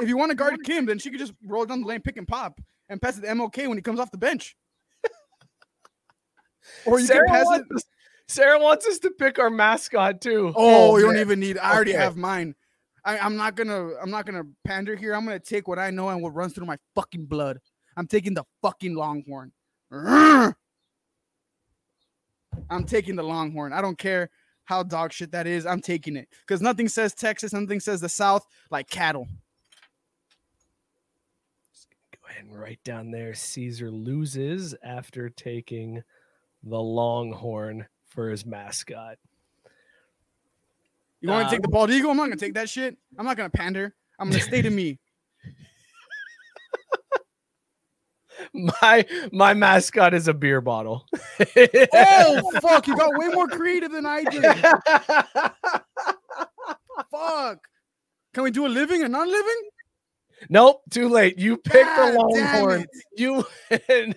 if 0.00 0.08
you 0.08 0.16
want 0.16 0.30
to 0.30 0.34
guard 0.36 0.56
Kim, 0.64 0.84
then 0.86 0.98
she 0.98 1.10
could 1.10 1.18
just 1.18 1.32
roll 1.46 1.64
down 1.64 1.80
the 1.80 1.86
lane, 1.86 2.00
pick 2.00 2.16
and 2.18 2.28
pop, 2.28 2.60
and 2.88 3.00
pass 3.00 3.16
it 3.16 3.22
to 3.22 3.26
MLK 3.28 3.68
when 3.68 3.78
he 3.78 3.82
comes 3.82 4.00
off 4.00 4.10
the 4.10 4.18
bench. 4.18 4.56
Or 6.84 7.00
you 7.00 7.06
Sarah, 7.06 7.26
can 7.26 7.34
pass 7.34 7.46
it. 7.46 7.48
wants 7.48 7.70
us, 7.74 7.82
Sarah 8.28 8.60
wants 8.60 8.86
us 8.86 8.98
to 9.00 9.10
pick 9.12 9.38
our 9.38 9.50
mascot 9.50 10.20
too. 10.20 10.52
Oh, 10.54 10.92
oh 10.92 10.96
you 10.98 11.04
don't 11.06 11.16
even 11.16 11.40
need. 11.40 11.58
I 11.58 11.74
already 11.74 11.92
Okay. 11.92 12.00
have 12.02 12.16
mine. 12.16 12.54
I, 13.04 13.18
I'm 13.18 13.36
not 13.36 13.56
gonna. 13.56 13.94
I'm 14.00 14.10
not 14.10 14.26
gonna 14.26 14.44
pander 14.64 14.96
here. 14.96 15.14
I'm 15.14 15.24
gonna 15.24 15.38
take 15.38 15.68
what 15.68 15.78
I 15.78 15.90
know 15.90 16.08
and 16.08 16.22
what 16.22 16.34
runs 16.34 16.52
through 16.52 16.66
my 16.66 16.78
fucking 16.94 17.26
blood. 17.26 17.58
I'm 17.96 18.06
taking 18.06 18.34
the 18.34 18.44
fucking 18.62 18.94
Longhorn. 18.94 19.52
I'm 19.92 20.54
taking 22.86 23.16
the 23.16 23.22
Longhorn. 23.22 23.72
I 23.72 23.80
don't 23.80 23.98
care 23.98 24.30
how 24.64 24.82
dog 24.82 25.12
shit 25.12 25.32
that 25.32 25.46
is. 25.46 25.66
I'm 25.66 25.80
taking 25.80 26.16
it 26.16 26.28
because 26.46 26.60
nothing 26.60 26.88
says 26.88 27.14
Texas, 27.14 27.52
nothing 27.52 27.80
says 27.80 28.00
the 28.00 28.08
South 28.08 28.46
like 28.70 28.88
cattle. 28.88 29.26
Go 32.12 32.28
ahead 32.28 32.44
and 32.44 32.58
write 32.58 32.82
down 32.84 33.10
there. 33.10 33.34
Cesar 33.34 33.90
loses 33.90 34.74
after 34.84 35.28
taking 35.28 36.02
the 36.62 36.80
Longhorn 36.80 37.86
for 38.06 38.30
his 38.30 38.44
mascot. 38.46 39.16
You 41.20 41.28
want 41.28 41.48
to 41.48 41.54
take 41.54 41.62
the 41.62 41.68
um, 41.68 41.72
bald 41.72 41.90
eagle? 41.90 42.10
I'm 42.10 42.16
not 42.16 42.24
gonna 42.24 42.36
take 42.36 42.54
that 42.54 42.68
shit. 42.68 42.96
I'm 43.18 43.26
not 43.26 43.36
gonna 43.36 43.50
pander. 43.50 43.94
I'm 44.18 44.30
gonna 44.30 44.42
stay 44.42 44.62
to 44.62 44.70
me. 44.70 44.98
My 48.54 49.04
my 49.32 49.52
mascot 49.52 50.14
is 50.14 50.26
a 50.26 50.32
beer 50.32 50.62
bottle. 50.62 51.04
Oh 51.92 52.50
fuck! 52.62 52.86
You 52.86 52.96
got 52.96 53.18
way 53.18 53.28
more 53.28 53.46
creative 53.46 53.92
than 53.92 54.06
I 54.06 54.24
did. 54.24 54.42
Fuck. 57.10 57.58
Can 58.32 58.44
we 58.44 58.50
do 58.50 58.64
a 58.64 58.68
living 58.68 59.02
and 59.02 59.12
non-living? 59.12 59.62
nope, 60.48 60.80
too 60.90 61.10
late. 61.10 61.38
You 61.38 61.58
picked 61.58 61.84
God 61.84 62.14
the 62.14 62.18
Longhorn. 62.18 62.86
You 63.16 63.44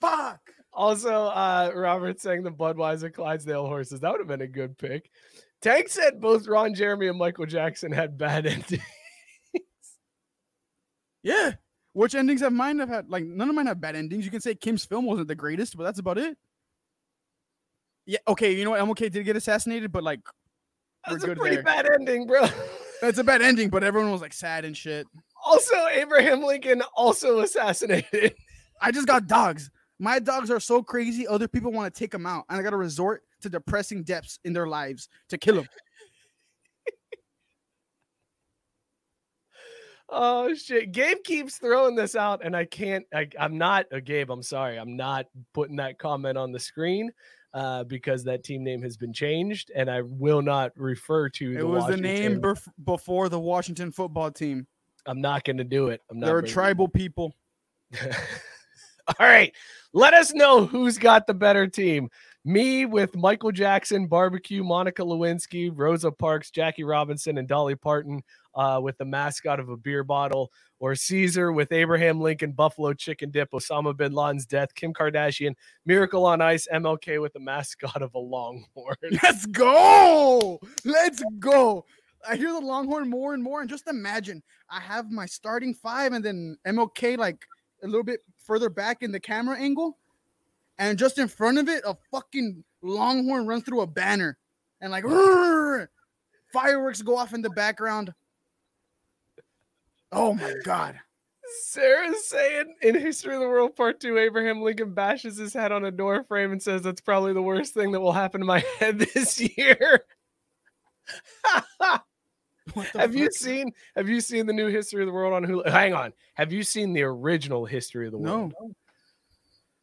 Fuck. 0.00 0.41
Also 0.72 1.26
uh 1.26 1.70
Robert 1.74 2.20
saying 2.20 2.42
the 2.42 2.50
Budweiser 2.50 3.12
Clydesdale 3.12 3.66
horses. 3.66 4.00
That 4.00 4.10
would 4.12 4.20
have 4.20 4.28
been 4.28 4.40
a 4.42 4.46
good 4.46 4.76
pick. 4.78 5.10
Tank 5.60 5.88
said 5.88 6.20
both 6.20 6.48
Ron 6.48 6.74
Jeremy 6.74 7.06
and 7.08 7.18
Michael 7.18 7.46
Jackson 7.46 7.92
had 7.92 8.18
bad 8.18 8.46
endings. 8.46 8.82
Yeah. 11.22 11.52
Which 11.92 12.14
endings 12.14 12.40
have 12.40 12.52
mine 12.52 12.78
have 12.78 12.88
had? 12.88 13.08
Like 13.10 13.24
none 13.24 13.48
of 13.48 13.54
mine 13.54 13.66
have 13.66 13.80
bad 13.80 13.96
endings. 13.96 14.24
You 14.24 14.30
can 14.30 14.40
say 14.40 14.54
Kim's 14.54 14.84
film 14.84 15.04
wasn't 15.04 15.28
the 15.28 15.34
greatest, 15.34 15.76
but 15.76 15.84
that's 15.84 15.98
about 15.98 16.18
it. 16.18 16.36
Yeah. 18.06 18.18
Okay. 18.26 18.52
You 18.56 18.64
know 18.64 18.70
what? 18.70 18.80
MLK 18.80 19.10
did 19.10 19.24
get 19.24 19.36
assassinated, 19.36 19.92
but 19.92 20.02
like 20.02 20.20
we're 21.06 21.14
That's 21.14 21.24
a 21.24 21.26
good 21.28 21.38
pretty 21.38 21.56
there. 21.56 21.64
bad 21.64 21.88
ending, 21.92 22.26
bro. 22.26 22.46
That's 23.00 23.18
a 23.18 23.24
bad 23.24 23.42
ending. 23.42 23.68
But 23.68 23.84
everyone 23.84 24.10
was 24.10 24.20
like 24.20 24.32
sad 24.32 24.64
and 24.64 24.76
shit. 24.76 25.06
Also, 25.44 25.74
Abraham 25.92 26.42
Lincoln 26.42 26.82
also 26.96 27.40
assassinated. 27.40 28.34
I 28.80 28.90
just 28.90 29.06
got 29.06 29.26
dogs. 29.26 29.70
My 30.02 30.18
dogs 30.18 30.50
are 30.50 30.58
so 30.58 30.82
crazy. 30.82 31.28
Other 31.28 31.46
people 31.46 31.70
want 31.70 31.94
to 31.94 31.96
take 31.96 32.10
them 32.10 32.26
out, 32.26 32.44
and 32.50 32.58
I 32.58 32.62
got 32.64 32.70
to 32.70 32.76
resort 32.76 33.22
to 33.40 33.48
depressing 33.48 34.02
depths 34.02 34.40
in 34.44 34.52
their 34.52 34.66
lives 34.66 35.08
to 35.28 35.38
kill 35.38 35.54
them. 35.54 35.68
Oh 40.14 40.52
shit. 40.52 40.92
Gabe 40.92 41.24
keeps 41.24 41.56
throwing 41.56 41.94
this 41.94 42.14
out, 42.14 42.44
and 42.44 42.54
I 42.54 42.66
can't 42.66 43.06
I, 43.14 43.26
I'm 43.40 43.56
not 43.56 43.86
a 43.92 43.98
Gabe, 43.98 44.30
I'm 44.30 44.42
sorry. 44.42 44.76
I'm 44.76 44.94
not 44.94 45.24
putting 45.54 45.76
that 45.76 45.98
comment 45.98 46.36
on 46.36 46.52
the 46.52 46.60
screen 46.60 47.10
uh 47.54 47.84
because 47.84 48.22
that 48.24 48.44
team 48.44 48.62
name 48.62 48.82
has 48.82 48.98
been 48.98 49.14
changed 49.14 49.70
and 49.74 49.90
I 49.90 50.02
will 50.02 50.42
not 50.42 50.72
refer 50.76 51.30
to 51.30 51.58
It 51.58 51.66
was 51.66 51.86
the 51.86 51.96
name 51.96 52.42
bef- 52.42 52.68
before 52.84 53.30
the 53.30 53.40
Washington 53.40 53.90
football 53.90 54.30
team. 54.30 54.66
I'm 55.06 55.22
not 55.22 55.44
gonna 55.44 55.64
do 55.64 55.88
it. 55.88 56.02
I'm 56.10 56.20
not 56.20 56.26
They're 56.26 56.38
a 56.40 56.46
tribal 56.46 56.88
people. 56.88 57.34
All 59.20 59.26
right. 59.26 59.54
Let 59.92 60.14
us 60.14 60.32
know 60.32 60.64
who's 60.64 60.98
got 60.98 61.26
the 61.26 61.34
better 61.34 61.66
team. 61.66 62.08
Me 62.44 62.86
with 62.86 63.14
Michael 63.14 63.52
Jackson, 63.52 64.06
Barbecue, 64.06 64.64
Monica 64.64 65.02
Lewinsky, 65.02 65.70
Rosa 65.72 66.10
Parks, 66.10 66.50
Jackie 66.50 66.82
Robinson, 66.82 67.38
and 67.38 67.46
Dolly 67.46 67.76
Parton 67.76 68.22
uh, 68.54 68.80
with 68.82 68.98
the 68.98 69.04
mascot 69.04 69.60
of 69.60 69.68
a 69.68 69.76
beer 69.76 70.02
bottle, 70.02 70.50
or 70.80 70.96
Cesar 70.96 71.52
with 71.52 71.70
Abraham 71.70 72.20
Lincoln, 72.20 72.52
Buffalo 72.52 72.94
Chicken 72.94 73.30
Dip, 73.30 73.52
Osama 73.52 73.96
bin 73.96 74.12
Laden's 74.12 74.46
death, 74.46 74.74
Kim 74.74 74.92
Kardashian, 74.92 75.54
Miracle 75.86 76.26
on 76.26 76.40
Ice, 76.40 76.66
MLK 76.72 77.20
with 77.20 77.32
the 77.32 77.40
mascot 77.40 78.02
of 78.02 78.12
a 78.14 78.18
Longhorn. 78.18 78.96
Let's 79.22 79.46
go. 79.46 80.58
Let's 80.84 81.22
go. 81.38 81.84
I 82.28 82.36
hear 82.36 82.52
the 82.52 82.60
Longhorn 82.60 83.08
more 83.08 83.34
and 83.34 83.42
more, 83.42 83.60
and 83.60 83.70
just 83.70 83.86
imagine 83.88 84.42
I 84.68 84.80
have 84.80 85.10
my 85.10 85.26
starting 85.26 85.74
five, 85.74 86.12
and 86.12 86.24
then 86.24 86.56
MLK 86.66 87.18
like 87.18 87.44
a 87.82 87.86
little 87.86 88.04
bit 88.04 88.20
further 88.44 88.68
back 88.68 89.02
in 89.02 89.12
the 89.12 89.20
camera 89.20 89.58
angle, 89.58 89.98
and 90.78 90.98
just 90.98 91.18
in 91.18 91.28
front 91.28 91.58
of 91.58 91.68
it, 91.68 91.82
a 91.86 91.96
fucking 92.10 92.64
Longhorn 92.82 93.46
runs 93.46 93.64
through 93.64 93.82
a 93.82 93.86
banner, 93.86 94.38
and 94.80 94.90
like 94.90 95.04
fireworks 96.52 97.02
go 97.02 97.16
off 97.16 97.34
in 97.34 97.42
the 97.42 97.50
background. 97.50 98.12
Oh 100.10 100.34
my 100.34 100.54
god! 100.64 100.98
Sarah's 101.60 102.26
saying 102.26 102.74
in 102.82 102.94
History 102.94 103.34
of 103.34 103.40
the 103.40 103.48
World 103.48 103.76
Part 103.76 104.00
2, 104.00 104.18
Abraham 104.18 104.62
Lincoln 104.62 104.94
bashes 104.94 105.36
his 105.36 105.52
head 105.52 105.72
on 105.72 105.84
a 105.84 105.90
door 105.90 106.24
frame 106.24 106.52
and 106.52 106.62
says 106.62 106.82
that's 106.82 107.00
probably 107.00 107.32
the 107.32 107.42
worst 107.42 107.74
thing 107.74 107.92
that 107.92 108.00
will 108.00 108.12
happen 108.12 108.40
to 108.40 108.46
my 108.46 108.64
head 108.78 108.98
this 108.98 109.40
year. 109.56 110.04
What 112.74 112.92
the 112.92 113.00
have 113.00 113.14
you 113.14 113.30
seen 113.30 113.70
have 113.96 114.08
you 114.08 114.20
seen 114.20 114.46
the 114.46 114.52
new 114.52 114.68
History 114.68 115.02
of 115.02 115.06
the 115.06 115.12
World 115.12 115.34
on 115.34 115.44
Hulu? 115.44 115.68
Hang 115.68 115.94
on. 115.94 116.12
Have 116.34 116.52
you 116.52 116.62
seen 116.62 116.92
the 116.92 117.02
original 117.02 117.64
History 117.66 118.06
of 118.06 118.12
the 118.12 118.18
world 118.18 118.50
No. 118.52 118.52
World? 118.60 118.74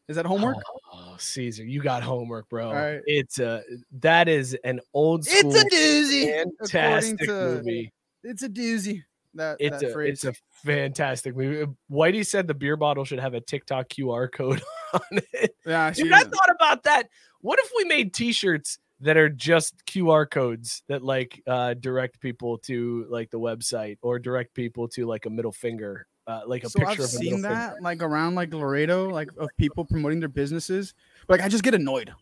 Is 0.08 0.16
that 0.16 0.26
homework? 0.26 0.58
Oh, 0.92 1.16
Cesar, 1.20 1.64
you 1.64 1.84
got 1.84 2.02
homework, 2.02 2.50
bro. 2.50 2.72
right. 2.74 3.02
It's 3.06 3.38
a 3.38 3.62
that 4.00 4.28
is 4.28 4.58
an 4.64 4.80
old 4.94 5.24
school 5.26 5.52
It's 5.56 5.62
a 5.64 5.76
doozy. 5.76 6.44
Fantastic 6.62 7.20
to 7.20 7.26
movie. 7.28 7.94
It's 8.24 8.42
a 8.44 8.50
doozy. 8.50 9.04
That 9.36 9.58
It's 9.60 9.80
that 9.82 9.90
a 9.92 9.94
phrase. 9.94 10.14
it's 10.14 10.26
a 10.26 10.34
fantastic 10.66 11.36
movie. 11.36 11.62
Uh, 11.62 11.68
Whitey 11.92 12.26
said 12.26 12.48
the 12.48 12.56
beer 12.56 12.76
bottle 12.76 13.06
should 13.06 13.20
have 13.20 13.36
a 13.36 13.42
TikTok 13.42 13.88
QR 13.90 14.32
code 14.32 14.62
on 14.94 15.20
it. 15.34 15.56
yeah, 15.68 15.86
I 15.86 15.92
Dude, 15.92 16.12
I 16.12 16.24
thought 16.24 16.50
about 16.56 16.84
that. 16.86 17.08
What 17.42 17.60
if 17.60 17.70
we 17.78 17.84
made 17.86 18.12
T-shirts 18.14 18.80
that 19.02 19.18
are 19.18 19.30
just 19.30 19.86
QR 19.86 20.30
codes 20.30 20.84
that 20.88 21.02
like 21.04 21.42
uh, 21.48 21.74
direct 21.76 22.20
people 22.20 22.58
to 22.60 23.06
like 23.10 23.30
the 23.32 23.40
website 23.40 23.98
or 24.02 24.20
direct 24.20 24.54
people 24.54 24.88
to 24.90 25.06
like 25.06 25.26
a 25.26 25.30
middle 25.30 25.52
finger, 25.52 26.06
uh, 26.28 26.42
like 26.46 26.64
a 26.64 26.70
so 26.70 26.80
picture 26.80 26.92
I've 26.92 27.00
of 27.00 27.06
a 27.06 27.08
seen 27.08 27.42
that 27.44 27.70
finger. 27.76 27.82
like 27.82 28.02
around 28.02 28.36
like 28.36 28.54
Laredo, 28.54 29.10
like 29.10 29.30
of 29.38 29.50
people 29.58 29.86
promoting 29.86 30.20
their 30.20 30.30
businesses. 30.30 30.94
But 31.28 31.40
like 31.40 31.46
I 31.46 31.50
just 31.50 31.64
get 31.64 31.74
annoyed. 31.74 32.14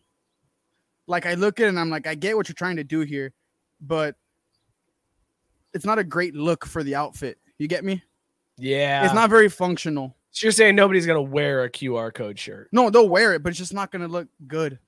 Like 1.06 1.26
I 1.26 1.34
look 1.34 1.58
at 1.58 1.64
it 1.66 1.68
and 1.70 1.80
I'm 1.80 1.90
like, 1.90 2.06
I 2.06 2.14
get 2.14 2.36
what 2.36 2.48
you're 2.48 2.54
trying 2.54 2.76
to 2.76 2.84
do 2.84 3.00
here, 3.00 3.32
but 3.80 4.14
it's 5.74 5.84
not 5.84 5.98
a 5.98 6.04
great 6.04 6.34
look 6.34 6.64
for 6.64 6.82
the 6.82 6.94
outfit. 6.94 7.38
You 7.58 7.66
get 7.66 7.84
me? 7.84 8.02
Yeah, 8.56 9.04
It's 9.04 9.14
not 9.14 9.30
very 9.30 9.48
functional. 9.48 10.16
So 10.30 10.46
you're 10.46 10.52
saying 10.52 10.74
nobody's 10.76 11.06
gonna 11.06 11.22
wear 11.22 11.64
a 11.64 11.70
QR 11.70 12.12
code 12.12 12.38
shirt? 12.38 12.68
No, 12.72 12.90
they'll 12.90 13.08
wear 13.08 13.34
it, 13.34 13.42
but 13.42 13.50
it's 13.50 13.58
just 13.58 13.72
not 13.74 13.90
gonna 13.90 14.08
look 14.08 14.28
good. 14.46 14.78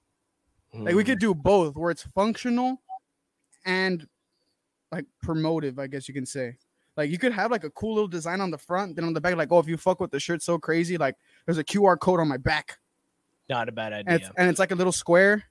Like 0.72 0.94
we 0.94 1.04
could 1.04 1.18
do 1.18 1.34
both, 1.34 1.76
where 1.76 1.90
it's 1.90 2.02
functional 2.14 2.80
and 3.64 4.06
like 4.92 5.04
promotive, 5.24 5.78
I 5.78 5.86
guess 5.86 6.08
you 6.08 6.14
can 6.14 6.26
say. 6.26 6.56
Like 6.96 7.10
you 7.10 7.18
could 7.18 7.32
have 7.32 7.50
like 7.50 7.64
a 7.64 7.70
cool 7.70 7.94
little 7.94 8.08
design 8.08 8.40
on 8.40 8.50
the 8.50 8.58
front, 8.58 8.96
then 8.96 9.04
on 9.04 9.12
the 9.12 9.20
back, 9.20 9.36
like, 9.36 9.50
oh, 9.50 9.58
if 9.58 9.68
you 9.68 9.76
fuck 9.76 10.00
with 10.00 10.10
the 10.10 10.20
shirt 10.20 10.42
so 10.42 10.58
crazy, 10.58 10.96
like 10.98 11.16
there's 11.46 11.58
a 11.58 11.64
QR 11.64 11.98
code 11.98 12.20
on 12.20 12.28
my 12.28 12.36
back. 12.36 12.78
not 13.48 13.68
a 13.68 13.72
bad 13.72 13.92
and 13.92 14.08
idea. 14.08 14.26
it's, 14.26 14.30
and 14.36 14.48
it's 14.48 14.58
like 14.58 14.70
a 14.70 14.74
little 14.74 14.92
square, 14.92 15.44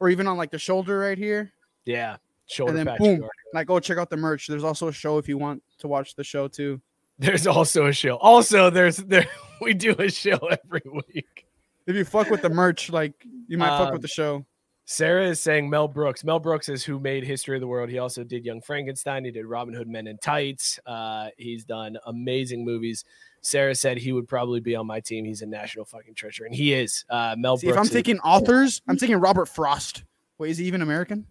or 0.00 0.08
even 0.08 0.26
on 0.26 0.36
like 0.36 0.50
the 0.50 0.58
shoulder 0.58 0.98
right 0.98 1.18
here. 1.18 1.52
yeah, 1.84 2.16
shoulder 2.46 2.70
and 2.70 2.78
then 2.78 2.86
patch 2.86 2.98
boom. 2.98 3.20
QR. 3.20 3.28
Like, 3.54 3.70
oh, 3.70 3.80
check 3.80 3.98
out 3.98 4.10
the 4.10 4.16
merch. 4.16 4.46
There's 4.46 4.64
also 4.64 4.88
a 4.88 4.92
show 4.92 5.18
if 5.18 5.28
you 5.28 5.38
want 5.38 5.62
to 5.78 5.88
watch 5.88 6.14
the 6.14 6.24
show 6.24 6.48
too. 6.48 6.80
There's 7.18 7.46
also 7.46 7.86
a 7.86 7.92
show. 7.92 8.16
Also, 8.16 8.70
there's 8.70 8.96
there 8.96 9.26
we 9.60 9.74
do 9.74 9.94
a 9.98 10.10
show 10.10 10.38
every 10.64 10.82
week. 10.90 11.46
If 11.86 11.96
you 11.96 12.04
fuck 12.04 12.30
with 12.30 12.42
the 12.42 12.48
merch, 12.50 12.90
like 12.90 13.14
you 13.48 13.58
might 13.58 13.76
fuck 13.78 13.88
Um, 13.88 13.92
with 13.92 14.02
the 14.02 14.08
show. 14.08 14.44
Sarah 14.84 15.26
is 15.28 15.40
saying 15.40 15.70
Mel 15.70 15.86
Brooks. 15.88 16.24
Mel 16.24 16.40
Brooks 16.40 16.68
is 16.68 16.84
who 16.84 16.98
made 16.98 17.24
History 17.24 17.56
of 17.56 17.60
the 17.60 17.66
World. 17.68 17.88
He 17.88 17.98
also 17.98 18.24
did 18.24 18.44
Young 18.44 18.60
Frankenstein. 18.60 19.24
He 19.24 19.30
did 19.30 19.46
Robin 19.46 19.72
Hood 19.74 19.88
Men 19.88 20.06
in 20.08 20.18
Tights. 20.18 20.78
Uh, 20.84 21.28
he's 21.38 21.64
done 21.64 21.96
amazing 22.06 22.64
movies. 22.64 23.04
Sarah 23.42 23.74
said 23.74 23.96
he 23.98 24.12
would 24.12 24.28
probably 24.28 24.60
be 24.60 24.74
on 24.76 24.86
my 24.86 25.00
team. 25.00 25.24
He's 25.24 25.42
a 25.42 25.46
national 25.46 25.84
fucking 25.84 26.14
treasure, 26.14 26.44
and 26.44 26.54
he 26.54 26.72
is. 26.74 27.04
Uh, 27.08 27.34
Mel 27.38 27.54
Brooks. 27.54 27.60
See, 27.62 27.68
if 27.68 27.76
I'm 27.76 27.84
is- 27.84 27.90
taking 27.90 28.18
authors, 28.20 28.82
I'm 28.88 28.96
taking 28.96 29.16
Robert 29.16 29.46
Frost. 29.46 30.04
Wait, 30.38 30.50
is 30.50 30.58
he 30.58 30.64
even 30.66 30.82
American? 30.82 31.26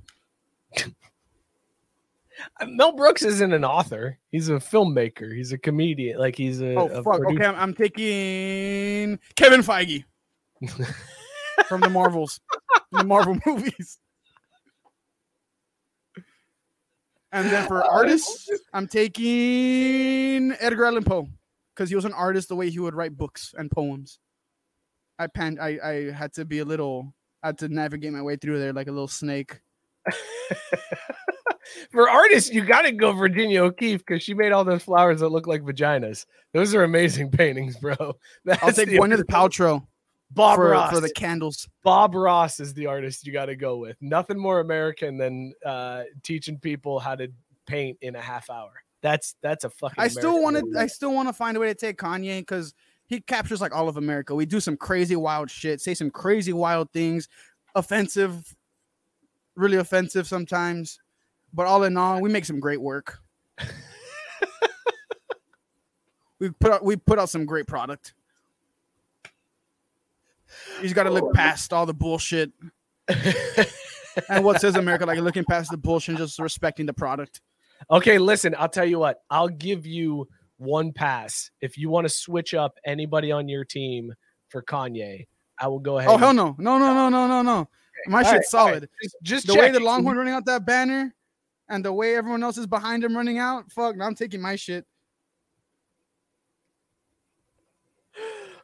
Mel 2.65 2.93
Brooks 2.93 3.23
isn't 3.23 3.53
an 3.53 3.63
author. 3.63 4.17
He's 4.31 4.49
a 4.49 4.53
filmmaker. 4.53 5.35
He's 5.35 5.51
a 5.51 5.57
comedian. 5.57 6.17
Like 6.17 6.35
he's 6.35 6.61
a. 6.61 6.73
Oh 6.75 6.87
a 6.87 7.03
fuck. 7.03 7.19
producer. 7.21 7.35
Okay, 7.35 7.45
I'm, 7.45 7.55
I'm 7.55 7.73
taking 7.73 9.19
Kevin 9.35 9.61
Feige 9.61 10.05
from 11.67 11.81
the 11.81 11.89
Marvels, 11.89 12.39
the 12.91 13.03
Marvel 13.03 13.37
movies. 13.45 13.97
And 17.31 17.47
then 17.49 17.65
for 17.67 17.83
oh, 17.83 17.89
artists, 17.89 18.49
I'm 18.73 18.87
taking 18.87 20.51
Edgar 20.59 20.85
Allan 20.85 21.03
Poe 21.03 21.27
because 21.73 21.89
he 21.89 21.95
was 21.95 22.05
an 22.05 22.13
artist 22.13 22.49
the 22.49 22.55
way 22.55 22.69
he 22.69 22.79
would 22.79 22.93
write 22.93 23.17
books 23.17 23.53
and 23.57 23.71
poems. 23.71 24.19
I 25.17 25.27
pan 25.27 25.57
I, 25.61 25.79
I 25.79 26.11
had 26.11 26.33
to 26.33 26.45
be 26.45 26.59
a 26.59 26.65
little 26.65 27.13
I 27.41 27.47
had 27.47 27.57
to 27.59 27.69
navigate 27.69 28.11
my 28.11 28.21
way 28.21 28.35
through 28.35 28.59
there 28.59 28.73
like 28.73 28.87
a 28.87 28.91
little 28.91 29.07
snake. 29.07 29.61
For 31.91 32.09
artists, 32.09 32.51
you 32.51 32.65
got 32.65 32.81
to 32.81 32.91
go 32.91 33.13
Virginia 33.13 33.63
O'Keeffe 33.63 34.05
because 34.05 34.21
she 34.21 34.33
made 34.33 34.51
all 34.51 34.65
those 34.65 34.83
flowers 34.83 35.21
that 35.21 35.29
look 35.29 35.47
like 35.47 35.61
vaginas. 35.61 36.25
Those 36.53 36.75
are 36.75 36.83
amazing 36.83 37.31
paintings, 37.31 37.77
bro. 37.77 37.95
I'll 38.61 38.73
take 38.73 38.99
one 38.99 39.09
take 39.09 39.19
the- 39.19 39.25
Paltrow 39.25 39.85
Bob 40.33 40.55
for, 40.55 40.69
Ross. 40.69 40.93
for 40.93 40.99
the 40.99 41.11
candles. 41.11 41.67
Bob 41.83 42.15
Ross 42.15 42.59
is 42.59 42.73
the 42.73 42.85
artist 42.85 43.25
you 43.25 43.33
got 43.33 43.45
to 43.45 43.55
go 43.55 43.77
with. 43.77 43.97
Nothing 44.01 44.37
more 44.37 44.59
American 44.59 45.17
than 45.17 45.53
uh, 45.65 46.03
teaching 46.23 46.57
people 46.57 46.99
how 46.99 47.15
to 47.15 47.27
paint 47.65 47.97
in 48.01 48.15
a 48.15 48.21
half 48.21 48.49
hour. 48.49 48.71
That's 49.01 49.35
that's 49.41 49.63
a 49.63 49.69
fucking. 49.69 49.95
I 49.97 50.07
still 50.07 50.41
want 50.41 50.57
to. 50.57 50.79
I 50.79 50.87
still 50.87 51.13
want 51.13 51.27
to 51.27 51.33
find 51.33 51.57
a 51.57 51.59
way 51.59 51.67
to 51.67 51.75
take 51.75 51.97
Kanye 51.97 52.39
because 52.39 52.73
he 53.07 53.19
captures 53.19 53.59
like 53.59 53.75
all 53.75 53.89
of 53.89 53.97
America. 53.97 54.35
We 54.35 54.45
do 54.45 54.59
some 54.59 54.77
crazy 54.77 55.15
wild 55.15 55.49
shit, 55.49 55.81
say 55.81 55.93
some 55.93 56.11
crazy 56.11 56.53
wild 56.53 56.91
things, 56.93 57.27
offensive, 57.75 58.55
really 59.55 59.77
offensive 59.77 60.27
sometimes. 60.27 60.99
But 61.53 61.65
all 61.65 61.83
in 61.83 61.97
all, 61.97 62.21
we 62.21 62.29
make 62.29 62.45
some 62.45 62.59
great 62.59 62.79
work. 62.79 63.19
we 66.39 66.51
put 66.51 66.71
out 66.71 66.85
we 66.85 66.95
put 66.95 67.19
out 67.19 67.29
some 67.29 67.45
great 67.45 67.67
product. 67.67 68.13
You 70.77 70.83
just 70.83 70.95
got 70.95 71.03
to 71.03 71.11
look 71.11 71.25
oh, 71.25 71.31
past 71.33 71.73
all 71.73 71.85
the 71.85 71.93
bullshit. 71.93 72.51
and 74.29 74.43
what 74.43 74.61
says 74.61 74.75
America? 74.75 75.05
Like 75.05 75.19
looking 75.19 75.45
past 75.45 75.71
the 75.71 75.77
bullshit, 75.77 76.09
and 76.09 76.17
just 76.17 76.39
respecting 76.39 76.85
the 76.85 76.93
product. 76.93 77.41
Okay, 77.89 78.19
listen, 78.19 78.55
I'll 78.57 78.69
tell 78.69 78.85
you 78.85 78.99
what. 78.99 79.21
I'll 79.29 79.49
give 79.49 79.85
you 79.85 80.27
one 80.57 80.91
pass 80.91 81.49
if 81.61 81.77
you 81.77 81.89
want 81.89 82.05
to 82.05 82.09
switch 82.13 82.53
up 82.53 82.77
anybody 82.85 83.31
on 83.31 83.47
your 83.47 83.65
team 83.65 84.13
for 84.49 84.61
Kanye. 84.61 85.25
I 85.59 85.67
will 85.67 85.79
go 85.79 85.97
ahead. 85.97 86.09
Oh 86.09 86.13
and- 86.13 86.23
hell 86.23 86.33
no, 86.33 86.55
no, 86.57 86.77
no, 86.77 86.93
no, 86.93 87.09
no, 87.09 87.27
no, 87.27 87.41
no. 87.41 87.69
My 88.07 88.23
All 88.23 88.31
shit's 88.31 88.53
right, 88.53 88.59
all 88.59 88.65
right. 88.67 88.73
solid. 88.73 88.89
Just, 89.01 89.15
just 89.23 89.47
the 89.47 89.55
way 89.55 89.71
the. 89.71 89.79
Longhorn 89.79 90.17
running 90.17 90.33
out 90.33 90.45
that 90.45 90.65
banner, 90.65 91.13
and 91.69 91.85
the 91.85 91.93
way 91.93 92.15
everyone 92.15 92.43
else 92.43 92.57
is 92.57 92.67
behind 92.67 93.03
him 93.03 93.15
running 93.15 93.37
out. 93.37 93.71
Fuck, 93.71 93.95
I'm 94.01 94.15
taking 94.15 94.41
my 94.41 94.55
shit. 94.55 94.85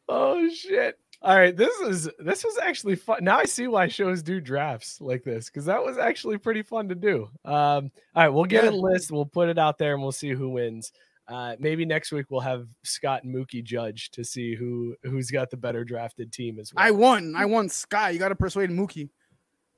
Oh 0.09 0.47
shit. 0.47 0.97
All 1.21 1.35
right, 1.35 1.55
this 1.55 1.75
is 1.79 2.09
this 2.19 2.43
was 2.43 2.59
actually 2.61 2.95
fun. 2.95 3.23
Now 3.23 3.39
I 3.39 3.45
see 3.45 3.67
why 3.67 3.87
shows 3.87 4.21
do 4.21 4.39
drafts 4.39 5.01
like 5.01 5.23
this 5.23 5.47
because 5.47 5.65
that 5.65 5.83
was 5.83 5.97
actually 5.97 6.37
pretty 6.37 6.61
fun 6.61 6.89
to 6.89 6.95
do. 6.95 7.29
Um, 7.43 7.91
all 8.15 8.23
right, 8.23 8.29
we'll 8.29 8.45
get 8.45 8.65
a 8.65 8.71
list, 8.71 9.11
we'll 9.11 9.25
put 9.25 9.49
it 9.49 9.57
out 9.57 9.79
there, 9.79 9.93
and 9.93 10.01
we'll 10.01 10.11
see 10.11 10.29
who 10.29 10.49
wins. 10.49 10.91
Uh, 11.27 11.55
maybe 11.59 11.85
next 11.85 12.11
week 12.11 12.27
we'll 12.29 12.39
have 12.39 12.67
Scott 12.83 13.23
and 13.23 13.35
Mookie 13.35 13.63
judge 13.63 14.11
to 14.11 14.23
see 14.23 14.55
who 14.55 14.95
who's 15.03 15.31
got 15.31 15.49
the 15.49 15.57
better 15.57 15.83
drafted 15.83 16.31
team 16.31 16.59
as 16.59 16.73
well. 16.73 16.85
I 16.85 16.91
won. 16.91 17.33
I 17.35 17.45
won 17.45 17.67
Sky. 17.67 18.11
You 18.11 18.19
got 18.19 18.29
to 18.29 18.35
persuade 18.35 18.69
Mookie. 18.69 19.09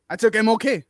I 0.10 0.18
took 0.18 0.34
MLK. 0.34 0.84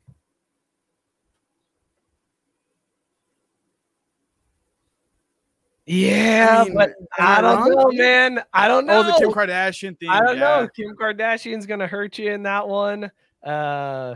Yeah, 5.90 6.62
I 6.62 6.64
mean, 6.66 6.76
but 6.76 6.92
I 7.20 7.38
I 7.38 7.42
don't 7.42 7.60
wrong? 7.60 7.70
know, 7.72 7.92
man. 7.92 8.44
I 8.54 8.68
don't 8.68 8.86
know. 8.86 9.00
Oh, 9.00 9.04
the 9.04 9.14
Kim 9.14 9.32
Kardashian 9.32 10.00
thing. 10.00 10.10
I 10.10 10.20
don't 10.22 10.36
yeah. 10.38 10.62
know. 10.62 10.68
Kim 10.76 10.96
Kardashian's 10.96 11.66
gonna 11.66 11.88
hurt 11.88 12.18
you 12.20 12.32
in 12.32 12.44
that 12.44 12.68
one. 12.68 13.12
Uh, 13.44 14.16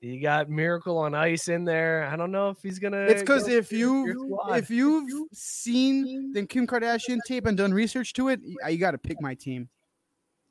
you 0.00 0.20
got 0.22 0.48
Miracle 0.48 0.96
on 0.98 1.14
Ice 1.14 1.48
in 1.48 1.64
there. 1.64 2.08
I 2.10 2.16
don't 2.16 2.30
know 2.30 2.48
if 2.50 2.62
he's 2.62 2.78
gonna. 2.78 3.02
It's 3.02 3.20
because 3.20 3.44
go 3.44 3.52
if 3.52 3.72
you 3.72 4.38
if 4.50 4.70
you've 4.70 5.28
seen 5.32 6.32
the 6.32 6.46
Kim 6.46 6.66
Kardashian 6.66 7.18
tape 7.26 7.44
and 7.46 7.56
done 7.56 7.74
research 7.74 8.12
to 8.14 8.28
it, 8.28 8.40
you 8.68 8.78
got 8.78 8.92
to 8.92 8.98
pick 8.98 9.20
my 9.20 9.34
team. 9.34 9.68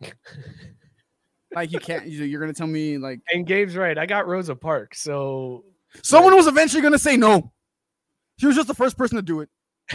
like 1.53 1.71
you 1.71 1.79
can't. 1.79 2.05
you- 2.05 2.25
You're 2.25 2.41
gonna 2.41 2.53
tell 2.53 2.67
me 2.67 2.97
like 2.97 3.19
and 3.31 3.47
Gabe's 3.47 3.75
right. 3.75 3.97
I 3.97 4.05
got 4.05 4.27
Rosa 4.27 4.55
Parks, 4.55 5.01
so 5.01 5.63
someone 6.03 6.35
was 6.35 6.47
eventually 6.47 6.81
gonna 6.81 6.99
say 6.99 7.17
no. 7.17 7.51
She 8.37 8.47
was 8.47 8.55
just 8.55 8.67
the 8.67 8.75
first 8.75 8.97
person 8.97 9.15
to 9.15 9.21
do 9.21 9.39
it. 9.39 9.49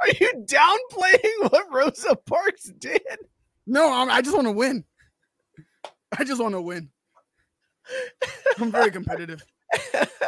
Are 0.00 0.08
you 0.20 0.44
downplaying 0.46 1.50
what 1.50 1.72
Rosa 1.72 2.16
Parks 2.16 2.64
did? 2.78 3.02
No, 3.66 3.92
I'm, 3.92 4.10
I 4.10 4.20
just 4.22 4.34
want 4.34 4.46
to 4.46 4.52
win. 4.52 4.84
I 6.18 6.24
just 6.24 6.40
want 6.40 6.54
to 6.54 6.60
win. 6.60 6.90
I'm 8.58 8.70
very 8.70 8.90
competitive. 8.90 9.42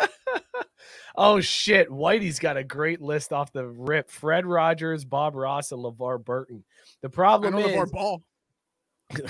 oh 1.16 1.40
shit, 1.40 1.88
Whitey's 1.88 2.38
got 2.38 2.56
a 2.56 2.64
great 2.64 3.00
list 3.00 3.32
off 3.32 3.52
the 3.52 3.66
rip. 3.66 4.10
Fred 4.10 4.46
Rogers, 4.46 5.04
Bob 5.04 5.34
Ross, 5.34 5.72
and 5.72 5.82
LeVar 5.82 6.24
Burton. 6.24 6.64
The 7.02 7.08
I 7.08 7.10
problem 7.10 7.54
know 7.54 7.60
is, 7.60 7.76
LeVar 7.76 7.90
Ball. 7.90 8.22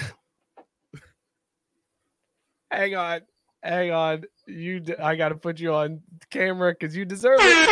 hang 2.71 2.95
on, 2.95 3.21
hang 3.69 3.91
on. 3.93 4.25
You, 4.47 4.83
I 5.03 5.17
got 5.17 5.31
to 5.31 5.35
put 5.35 5.59
you 5.61 5.75
on 5.75 6.01
camera 6.31 6.73
because 6.79 6.97
you 6.97 7.05
deserve 7.05 7.39
it. 7.41 7.67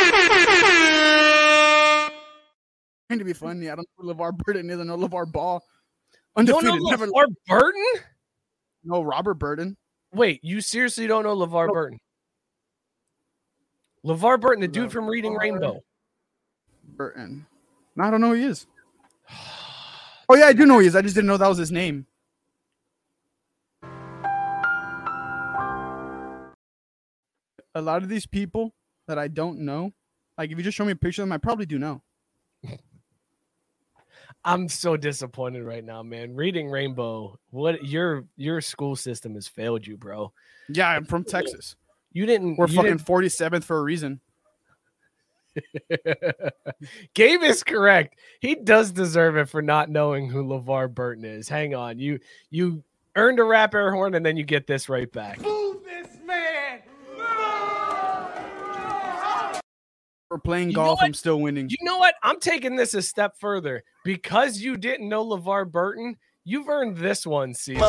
Trying 3.09 3.19
to 3.19 3.25
be 3.25 3.33
funny. 3.33 3.69
I 3.71 3.75
don't 3.75 3.87
know 3.99 4.13
who 4.13 4.15
LeVar 4.15 4.37
Burton 4.39 4.71
is. 4.71 4.81
I 4.81 4.83
know 4.85 4.97
LeVar 4.97 5.31
Ball. 5.31 5.63
You 6.37 6.45
don't 6.45 6.65
Undefeated. 6.67 6.83
know 7.01 7.07
LeVar 7.07 7.29
Burton? 7.47 7.85
no 8.85 9.03
Robert 9.03 9.35
Burton. 9.35 9.77
Wait, 10.13 10.41
you 10.43 10.61
seriously 10.61 11.07
don't 11.07 11.25
know 11.25 11.37
LeVar 11.37 11.69
Burton? 11.73 11.99
LeVar 14.05 14.41
Burton, 14.41 14.61
the 14.61 14.69
dude 14.69 14.93
from 14.93 15.07
Reading 15.07 15.35
Rainbow. 15.35 15.81
Burton. 16.97 17.47
No, 17.97 18.05
I 18.05 18.11
don't 18.11 18.21
know 18.21 18.29
who 18.29 18.35
he 18.35 18.45
is. 18.45 18.67
Oh 20.27 20.37
yeah, 20.37 20.47
I 20.47 20.55
do 20.55 20.65
know 20.65 20.75
who 20.77 20.81
he 20.81 20.87
is. 20.87 20.97
I 20.97 21.03
just 21.03 21.15
didn't 21.15 21.27
know 21.29 21.37
that 21.37 21.47
was 21.47 21.59
his 21.59 21.71
name. 21.71 22.07
A 27.75 27.83
lot 27.83 28.03
of 28.03 28.09
these 28.09 28.27
people 28.27 28.75
that 29.09 29.19
I 29.19 29.29
don't 29.29 29.61
know, 29.61 29.93
like 30.39 30.51
if 30.51 30.59
you 30.59 30.65
just 30.65 30.77
show 30.77 30.85
me 30.85 30.93
a 30.93 30.97
picture 30.97 31.23
of 31.23 31.29
them, 31.29 31.33
I 31.33 31.39
probably 31.39 31.67
do 31.67 31.79
know. 31.79 32.03
I'm 34.45 34.69
so 34.69 34.97
disappointed 34.97 35.65
right 35.65 35.83
now, 35.85 36.03
man. 36.03 36.35
Reading 36.35 36.69
Rainbow, 36.71 37.39
what 37.51 37.85
your 37.87 38.25
your 38.37 38.61
school 38.61 38.95
system 38.95 39.35
has 39.35 39.49
failed 39.49 39.87
you, 39.87 39.97
bro. 39.97 40.33
Yeah, 40.69 40.89
I'm 40.89 41.05
from 41.07 41.25
Texas. 41.25 41.77
You 42.13 42.27
didn't. 42.27 42.57
We're 42.57 42.69
you 42.69 42.77
fucking 42.77 42.99
47th 42.99 43.65
for 43.65 43.79
a 43.79 43.83
reason. 43.83 44.21
didn't- 45.89 46.53
Gabe 47.15 47.43
is 47.43 47.63
correct. 47.63 48.19
He 48.41 48.55
does 48.55 48.91
deserve 48.93 49.37
it 49.37 49.49
for 49.49 49.63
not 49.63 49.89
knowing 49.89 50.29
who 50.29 50.45
LeVar 50.45 50.93
Burton 50.95 51.25
is. 51.25 51.49
Hang 51.49 51.75
on, 51.75 51.99
you 51.99 52.19
you 52.51 52.83
earned 53.17 53.39
a 53.39 53.45
rap 53.45 53.75
air 53.75 53.93
horn 53.93 54.15
and 54.15 54.27
then 54.27 54.37
you 54.37 54.45
get 54.45 54.67
this 54.67 54.89
right 54.89 55.11
back. 55.11 55.39
We're 60.31 60.39
playing 60.39 60.71
You 60.71 60.77
golf. 60.77 61.01
I'm 61.03 61.15
still 61.15 61.41
winning. 61.41 61.69
You 61.69 61.77
know 61.83 61.99
what? 61.99 62.15
I'm 62.23 62.41
taking 62.41 62.77
this 62.77 62.95
a 62.95 63.03
step 63.03 63.37
further 63.39 63.85
because 64.05 64.61
you 64.61 64.77
didn't 64.77 65.09
know 65.09 65.25
LeVar 65.25 65.71
Burton. 65.71 66.17
You've 66.45 66.69
earned 66.69 66.99
this 66.99 67.27
one, 67.27 67.55
Cesar. 67.55 67.81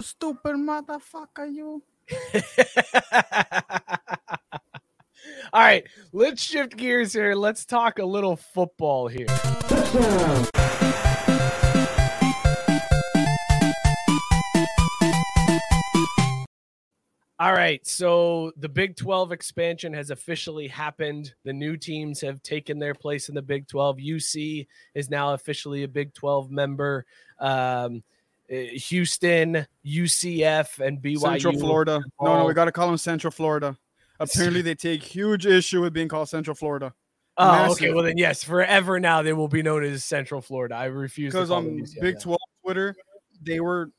Stupid 0.00 0.56
motherfucker, 0.56 1.52
you. 1.52 1.82
All 5.52 5.60
right, 5.60 5.84
let's 6.12 6.42
shift 6.42 6.76
gears 6.76 7.12
here. 7.12 7.34
Let's 7.34 7.64
talk 7.64 7.98
a 7.98 8.04
little 8.04 8.36
football 8.36 9.06
here. 9.06 9.26
All 17.38 17.52
right, 17.52 17.84
so 17.86 18.52
the 18.56 18.68
Big 18.68 18.94
12 18.96 19.32
expansion 19.32 19.92
has 19.94 20.10
officially 20.10 20.68
happened. 20.68 21.34
The 21.44 21.52
new 21.52 21.76
teams 21.76 22.20
have 22.20 22.42
taken 22.42 22.78
their 22.78 22.94
place 22.94 23.28
in 23.28 23.34
the 23.34 23.42
Big 23.42 23.66
12. 23.66 23.96
UC 23.96 24.66
is 24.94 25.10
now 25.10 25.34
officially 25.34 25.82
a 25.82 25.88
Big 25.88 26.14
12 26.14 26.50
member. 26.50 27.04
Um, 27.40 28.04
eh, 28.48 28.66
Houston, 28.66 29.66
UCF, 29.84 30.78
and 30.78 31.02
BYU. 31.02 31.18
Central 31.18 31.58
Florida. 31.58 32.00
No, 32.20 32.38
no, 32.38 32.44
we 32.44 32.54
got 32.54 32.66
to 32.66 32.72
call 32.72 32.86
them 32.86 32.96
Central 32.96 33.32
Florida. 33.32 33.76
Apparently, 34.20 34.62
they 34.62 34.76
take 34.76 35.02
huge 35.02 35.46
issue 35.46 35.80
with 35.80 35.92
being 35.92 36.08
called 36.08 36.28
Central 36.28 36.54
Florida 36.54 36.94
Oh, 37.38 37.72
okay. 37.72 37.92
Well, 37.92 38.04
then 38.04 38.18
yes, 38.18 38.44
forever 38.44 39.00
now 39.00 39.22
they 39.22 39.32
will 39.32 39.48
be 39.48 39.62
known 39.62 39.84
as 39.84 40.04
Central 40.04 40.40
Florida. 40.40 40.74
I 40.74 40.86
refuse 40.86 41.32
to 41.32 41.38
because 41.38 41.50
on 41.50 41.84
Big 42.00 42.14
now. 42.14 42.20
12 42.20 42.38
Twitter, 42.64 42.94
they 43.42 43.60
were 43.60 43.90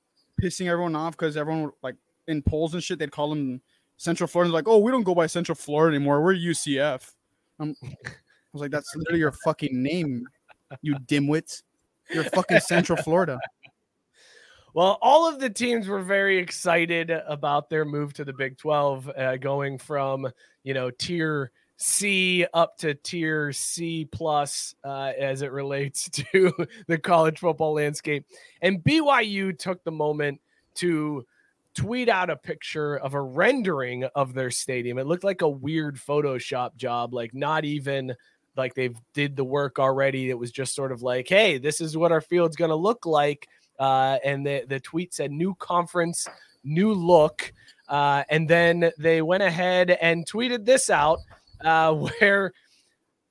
pissing 0.42 0.68
everyone 0.68 0.96
off 0.96 1.18
because 1.18 1.36
everyone 1.36 1.72
like 1.82 1.96
in 2.28 2.42
polls 2.42 2.74
and 2.74 2.84
shit, 2.84 3.00
they'd 3.00 3.12
call 3.12 3.30
them 3.30 3.62
Central 3.98 4.28
Florida. 4.28 4.54
Like, 4.54 4.68
oh, 4.68 4.80
we 4.80 4.92
don't 4.92 5.04
go 5.04 5.16
by 5.16 5.28
Central 5.28 5.56
Florida 5.56 5.96
anymore. 5.96 6.22
We're 6.22 6.36
UCF. 6.36 7.12
Um, 7.60 7.76
I 7.84 7.88
was 8.52 8.62
like, 8.62 8.72
that's 8.72 8.96
literally 8.96 9.20
your 9.20 9.32
fucking 9.44 9.82
name, 9.82 10.26
you 10.82 10.96
dimwits. 10.96 11.64
You're 12.10 12.24
fucking 12.26 12.60
Central 12.60 13.02
Florida. 13.02 13.40
Well, 14.74 14.98
all 15.02 15.28
of 15.28 15.40
the 15.40 15.50
teams 15.50 15.88
were 15.88 16.02
very 16.02 16.40
excited 16.40 17.12
about 17.12 17.70
their 17.70 17.86
move 17.86 18.14
to 18.14 18.26
the 18.26 18.34
Big 18.34 18.58
12, 18.58 19.10
uh, 19.10 19.38
going 19.38 19.78
from 19.78 20.28
you 20.64 20.74
know 20.74 20.90
tier 20.90 21.52
C 21.78 22.46
up 22.54 22.78
to 22.78 22.96
tier 22.96 23.52
C 23.52 24.06
plus 24.06 24.74
uh, 24.84 25.12
as 25.20 25.42
it 25.42 25.52
relates 25.52 26.10
to 26.32 26.52
the 26.88 26.98
college 26.98 27.40
football 27.40 27.74
landscape. 27.74 28.26
And 28.62 28.84
BYU 28.84 29.58
took 29.58 29.84
the 29.84 29.92
moment 29.92 30.42
to 30.76 31.26
tweet 31.76 32.10
out 32.10 32.30
a 32.30 32.36
picture 32.36 32.98
of 32.98 33.14
a 33.14 33.22
rendering 33.22 34.04
of 34.16 34.34
their 34.34 34.52
stadium. 34.52 34.98
It 34.98 35.08
looked 35.08 35.24
like 35.24 35.42
a 35.42 35.50
weird 35.50 35.96
Photoshop 35.96 36.76
job, 36.76 37.14
like 37.14 37.34
not 37.34 37.66
even 37.66 38.16
like 38.56 38.76
they've 38.76 38.96
did 39.14 39.36
the 39.36 39.44
work 39.44 39.80
already. 39.80 40.30
It 40.30 40.38
was 40.38 40.52
just 40.52 40.76
sort 40.76 40.92
of 40.92 41.02
like, 41.02 41.28
hey, 41.28 41.58
this 41.58 41.82
is 41.82 41.98
what 41.98 42.12
our 42.12 42.22
field's 42.22 42.56
going 42.56 42.70
to 42.70 42.76
look 42.76 43.06
like. 43.06 43.48
Uh, 43.80 44.18
and 44.24 44.46
the, 44.46 44.66
the 44.68 44.80
tweet 44.80 45.14
said 45.14 45.32
new 45.32 45.56
conference, 45.56 46.28
new 46.64 46.94
look. 46.94 47.52
Uh, 47.90 48.24
and 48.30 48.48
then 48.48 48.92
they 48.98 49.22
went 49.22 49.44
ahead 49.44 49.92
and 49.92 50.26
tweeted 50.26 50.66
this 50.66 50.90
out 50.90 51.20
uh, 51.64 51.94
where 52.20 52.54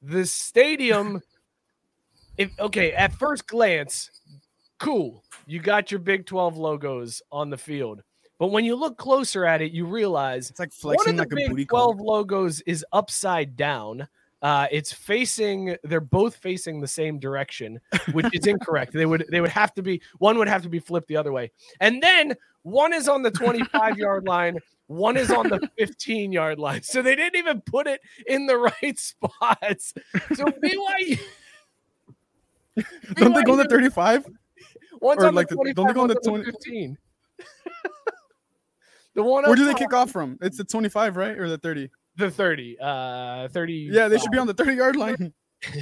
the 0.03 0.27
stadium, 0.27 1.21
if 2.37 2.51
okay, 2.59 2.93
at 2.93 3.13
first 3.15 3.47
glance, 3.47 4.11
cool. 4.79 5.23
You 5.47 5.61
got 5.61 5.91
your 5.91 6.01
Big 6.01 6.27
12 6.27 6.57
logos 6.57 7.23
on 7.31 7.51
the 7.51 7.59
field. 7.59 8.03
But 8.43 8.49
when 8.49 8.65
you 8.65 8.75
look 8.75 8.99
closer 8.99 9.47
at 9.47 9.63
it, 9.63 9.71
you 9.71 9.87
realize 9.87 10.51
It's 10.51 10.59
like 10.59 10.73
one 10.83 10.97
of 11.09 11.15
the 11.15 11.23
like 11.23 11.31
a 11.33 11.37
Big 11.37 11.51
booty 11.51 11.65
12 11.65 11.97
call. 11.97 12.05
logos 12.05 12.61
is 12.63 12.85
upside 12.93 13.55
down. 13.55 14.09
Uh, 14.43 14.67
it's 14.73 14.93
facing. 14.93 15.77
They're 15.85 16.01
both 16.01 16.35
facing 16.35 16.81
the 16.81 16.89
same 16.89 17.21
direction, 17.21 17.79
which 18.11 18.27
is 18.33 18.45
incorrect. 18.49 18.95
They 18.95 19.07
would. 19.07 19.27
They 19.31 19.41
would 19.41 19.51
have 19.51 19.73
to 19.75 19.83
be. 19.85 20.03
One 20.19 20.39
would 20.39 20.49
have 20.49 20.63
to 20.63 20.69
be 20.69 20.81
flipped 20.81 21.07
the 21.07 21.17
other 21.19 21.31
way, 21.31 21.53
and 21.79 22.03
then 22.03 22.35
one 22.63 22.93
is 22.93 23.09
on 23.09 23.23
the 23.23 23.31
25 23.31 23.97
yard 23.97 24.25
line. 24.27 24.59
One 24.89 25.17
is 25.17 25.31
on 25.31 25.49
the 25.49 25.61
15 25.79 26.33
yard 26.33 26.59
line. 26.59 26.83
So 26.83 27.01
they 27.01 27.15
didn't 27.15 27.37
even 27.39 27.61
put 27.61 27.87
it 27.87 28.01
in 28.27 28.47
the 28.47 28.57
right 28.83 28.99
spots. 28.99 29.95
So 30.35 30.47
BYU. 30.47 31.21
Don't 33.15 33.35
they 33.35 33.45
go 33.45 33.57
to 33.57 33.63
BYU 33.63 33.71
35? 33.71 34.27
One's 35.01 35.23
or 35.23 35.29
on 35.29 35.37
like 35.37 35.47
the 35.47 35.55
the- 35.63 35.75
don't 35.75 35.87
they 35.87 35.93
go 35.95 36.01
on 36.01 36.09
the 36.09 36.17
on 36.17 36.23
20 36.23 36.45
15. 36.47 36.99
The 39.15 39.23
one 39.23 39.45
Where 39.45 39.57
do 39.57 39.65
they 39.65 39.75
kick 39.75 39.93
off 39.93 40.11
from? 40.11 40.39
It's 40.41 40.57
the 40.57 40.65
25, 40.65 41.17
right? 41.17 41.39
Or 41.39 41.49
the 41.49 41.59
30? 41.59 41.91
The 42.17 42.31
30. 42.31 42.79
Uh 42.81 43.49
30. 43.49 43.89
Yeah, 43.91 44.09
they 44.09 44.19
should 44.19 44.31
be 44.31 44.39
on 44.39 44.47
the 44.47 44.55
30 44.55 44.75
yard 44.75 44.97
line. 44.97 45.33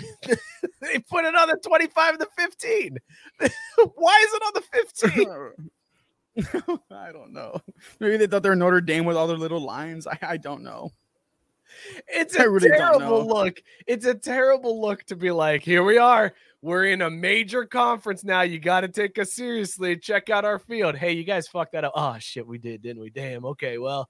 They 0.81 0.99
put 0.99 1.25
it 1.25 1.35
on 1.35 1.49
the 1.49 1.57
25 1.57 2.15
and 2.15 2.21
the 2.21 2.29
15. 2.37 2.99
Why 3.95 4.27
is 4.27 4.35
it 4.35 4.43
on 4.43 4.53
the 4.55 4.63
15? 4.73 5.71
I 6.91 7.13
don't 7.13 7.33
know. 7.33 7.61
Maybe 7.99 8.17
they 8.17 8.27
thought 8.27 8.43
they 8.43 8.49
were 8.49 8.57
Notre 8.57 8.81
Dame 8.81 9.05
with 9.05 9.17
all 9.17 9.27
their 9.27 9.37
little 9.37 9.61
lines. 9.61 10.07
I, 10.07 10.19
I 10.23 10.37
don't 10.39 10.63
know. 10.63 10.91
It's 12.09 12.39
I 12.39 12.45
a 12.45 12.51
really 12.51 12.71
terrible 12.71 13.27
look. 13.27 13.63
It's 13.87 14.07
a 14.07 14.15
terrible 14.15 14.81
look 14.81 15.05
to 15.05 15.17
be 15.17 15.31
like, 15.31 15.63
here 15.63 15.85
we 15.85 15.99
are. 15.99 16.33
We're 16.63 16.87
in 16.87 17.01
a 17.01 17.11
major 17.11 17.65
conference 17.65 18.23
now. 18.23 18.43
You 18.43 18.59
got 18.59 18.83
to 18.83 18.89
take 18.89 19.19
us 19.19 19.35
seriously. 19.35 19.97
Check 19.97 20.29
out 20.29 20.45
our 20.45 20.59
field. 20.59 20.95
Hey, 20.95 21.13
you 21.13 21.25
guys 21.25 21.49
fucked 21.49 21.73
that 21.73 21.85
up. 21.85 21.93
Oh 21.95 22.17
shit, 22.19 22.47
we 22.47 22.59
did, 22.59 22.83
didn't 22.83 23.01
we? 23.01 23.09
Damn. 23.09 23.47
Okay, 23.47 23.79
well, 23.79 24.09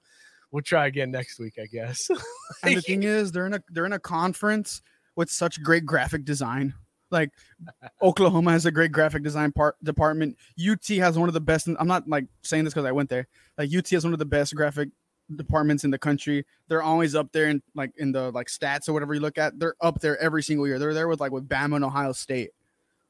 we'll 0.51 0.61
try 0.61 0.87
again 0.87 1.11
next 1.11 1.39
week, 1.39 1.53
I 1.61 1.65
guess. 1.65 2.09
And 2.63 2.75
the 2.75 2.81
thing 2.81 3.03
is, 3.03 3.31
they're 3.31 3.47
in 3.47 3.53
a 3.53 3.63
they're 3.69 3.85
in 3.85 3.93
a 3.93 3.99
conference 3.99 4.81
with 5.15 5.29
such 5.29 5.63
great 5.63 5.85
graphic 5.85 6.25
design. 6.25 6.73
Like 7.09 7.29
Oklahoma 8.01 8.51
has 8.51 8.65
a 8.65 8.71
great 8.71 8.91
graphic 8.91 9.23
design 9.23 9.53
part 9.53 9.81
department. 9.83 10.37
UT 10.59 10.85
has 10.97 11.17
one 11.17 11.29
of 11.29 11.33
the 11.33 11.41
best. 11.41 11.69
I'm 11.79 11.87
not 11.87 12.07
like 12.07 12.25
saying 12.43 12.65
this 12.65 12.73
because 12.73 12.85
I 12.85 12.91
went 12.91 13.09
there. 13.09 13.27
Like 13.57 13.69
UT 13.75 13.89
has 13.89 14.03
one 14.03 14.13
of 14.13 14.19
the 14.19 14.25
best 14.25 14.53
graphic 14.53 14.89
departments 15.35 15.83
in 15.83 15.91
the 15.91 15.97
country. 15.97 16.45
They're 16.67 16.81
always 16.81 17.15
up 17.15 17.31
there 17.31 17.47
in 17.47 17.61
like 17.75 17.91
in 17.97 18.11
the 18.11 18.31
like 18.31 18.47
stats 18.47 18.87
or 18.89 18.93
whatever 18.93 19.13
you 19.13 19.19
look 19.19 19.37
at. 19.37 19.57
They're 19.59 19.75
up 19.81 19.99
there 20.01 20.17
every 20.21 20.43
single 20.43 20.67
year. 20.67 20.79
They're 20.79 20.93
there 20.93 21.07
with 21.07 21.19
like 21.19 21.31
with 21.31 21.47
Bama 21.47 21.75
and 21.75 21.85
Ohio 21.85 22.11
State 22.11 22.51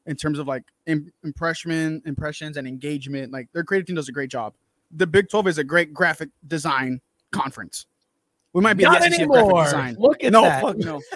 in 0.06 0.16
terms 0.16 0.40
of 0.40 0.48
like 0.48 0.64
im- 0.86 1.12
impression 1.24 2.02
impressions 2.06 2.58
and 2.58 2.68
engagement. 2.68 3.32
Like 3.32 3.48
their 3.54 3.64
creative 3.64 3.88
team 3.88 3.96
does 3.96 4.10
a 4.10 4.14
great 4.14 4.32
job. 4.32 4.54
The 4.92 5.08
Big 5.08 5.30
12 5.30 5.48
is 5.48 5.58
a 5.58 5.64
great 5.64 5.94
graphic 5.94 6.30
design 6.48 7.00
conference. 7.32 7.86
We 8.54 8.62
might 8.62 8.74
be 8.74 8.84
Not 8.84 9.02
the 9.02 9.12
SEC 9.12 9.22
of 9.22 9.28
graphic 9.30 9.44
anymore. 9.46 9.64
design. 9.64 9.96
Look 9.98 10.24
at 10.24 10.34
no, 10.34 10.42
that. 10.42 10.62
fuck 10.62 10.78
no. 10.78 11.02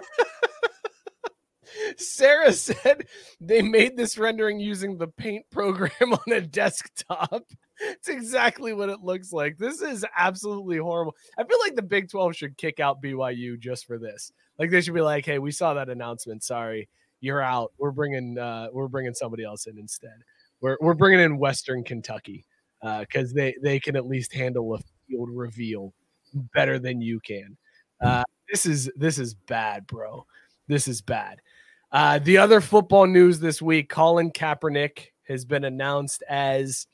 Sarah 1.97 2.53
said 2.53 3.05
they 3.41 3.61
made 3.61 3.97
this 3.97 4.17
rendering 4.17 4.59
using 4.59 4.97
the 4.97 5.07
paint 5.07 5.45
program 5.51 5.91
on 6.01 6.33
a 6.33 6.41
desktop. 6.41 7.43
It's 7.79 8.07
exactly 8.07 8.73
what 8.73 8.89
it 8.89 9.01
looks 9.01 9.33
like. 9.33 9.57
This 9.57 9.81
is 9.81 10.05
absolutely 10.17 10.77
horrible. 10.77 11.15
I 11.37 11.43
feel 11.43 11.59
like 11.59 11.75
the 11.75 11.81
Big 11.81 12.09
12 12.09 12.35
should 12.35 12.57
kick 12.57 12.79
out 12.79 13.01
BYU 13.01 13.59
just 13.59 13.85
for 13.85 13.97
this. 13.97 14.31
Like 14.57 14.71
they 14.71 14.81
should 14.81 14.93
be 14.93 15.01
like, 15.01 15.25
"Hey, 15.25 15.39
we 15.39 15.51
saw 15.51 15.73
that 15.73 15.89
announcement. 15.89 16.43
Sorry, 16.43 16.87
you're 17.19 17.41
out. 17.41 17.73
We're 17.77 17.91
bringing 17.91 18.37
uh 18.37 18.67
we're 18.71 18.87
bringing 18.87 19.13
somebody 19.13 19.43
else 19.43 19.67
in 19.67 19.77
instead. 19.77 20.17
We're 20.61 20.77
we're 20.79 20.93
bringing 20.93 21.19
in 21.19 21.37
Western 21.37 21.83
Kentucky 21.83 22.45
uh 22.81 23.05
cuz 23.11 23.33
they 23.33 23.55
they 23.61 23.79
can 23.79 23.95
at 23.95 24.05
least 24.05 24.33
handle 24.33 24.75
a 24.75 24.79
field 25.07 25.29
reveal 25.31 25.93
better 26.53 26.79
than 26.79 27.01
you 27.01 27.19
can. 27.19 27.57
Uh 27.99 28.23
this 28.49 28.65
is 28.65 28.91
this 28.95 29.17
is 29.17 29.33
bad, 29.33 29.85
bro. 29.87 30.25
This 30.67 30.87
is 30.87 31.01
bad. 31.01 31.41
Uh, 31.91 32.19
the 32.19 32.37
other 32.37 32.59
football 32.61 33.07
news 33.07 33.39
this 33.39 33.61
week 33.61 33.89
Colin 33.89 34.31
Kaepernick 34.31 35.07
has 35.27 35.45
been 35.45 35.63
announced 35.63 36.23
as 36.29 36.87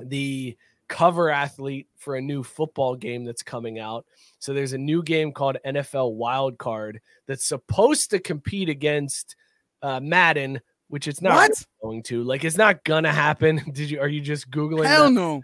the 0.00 0.56
cover 0.88 1.30
athlete 1.30 1.88
for 1.96 2.16
a 2.16 2.20
new 2.20 2.42
football 2.42 2.94
game 2.94 3.24
that's 3.24 3.42
coming 3.42 3.78
out. 3.78 4.04
So 4.38 4.52
there's 4.52 4.74
a 4.74 4.78
new 4.78 5.02
game 5.02 5.32
called 5.32 5.56
NFL 5.66 6.14
Wild 6.14 6.58
Card 6.58 7.00
that's 7.26 7.46
supposed 7.46 8.10
to 8.10 8.18
compete 8.18 8.68
against 8.68 9.36
uh, 9.82 10.00
Madden, 10.00 10.60
which 10.88 11.08
it's 11.08 11.22
not 11.22 11.34
What? 11.34 11.64
going 11.82 12.02
to. 12.04 12.22
Like, 12.22 12.44
it's 12.44 12.58
not 12.58 12.84
gonna 12.84 13.12
happen. 13.12 13.56
Did 13.72 13.90
you? 13.90 14.00
Are 14.00 14.08
you 14.08 14.20
just 14.20 14.50
googling? 14.50 14.86
Hell 14.86 15.04
that? 15.04 15.10
no. 15.12 15.42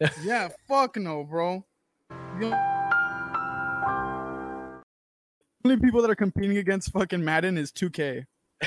yeah, 0.24 0.48
fuck 0.68 0.96
no, 0.96 1.24
bro. 1.24 1.64
Only 5.64 5.76
people 5.78 6.00
that 6.02 6.10
are 6.10 6.16
competing 6.16 6.56
against 6.58 6.90
fucking 6.92 7.22
Madden 7.22 7.58
is 7.58 7.70
2K. 7.72 8.24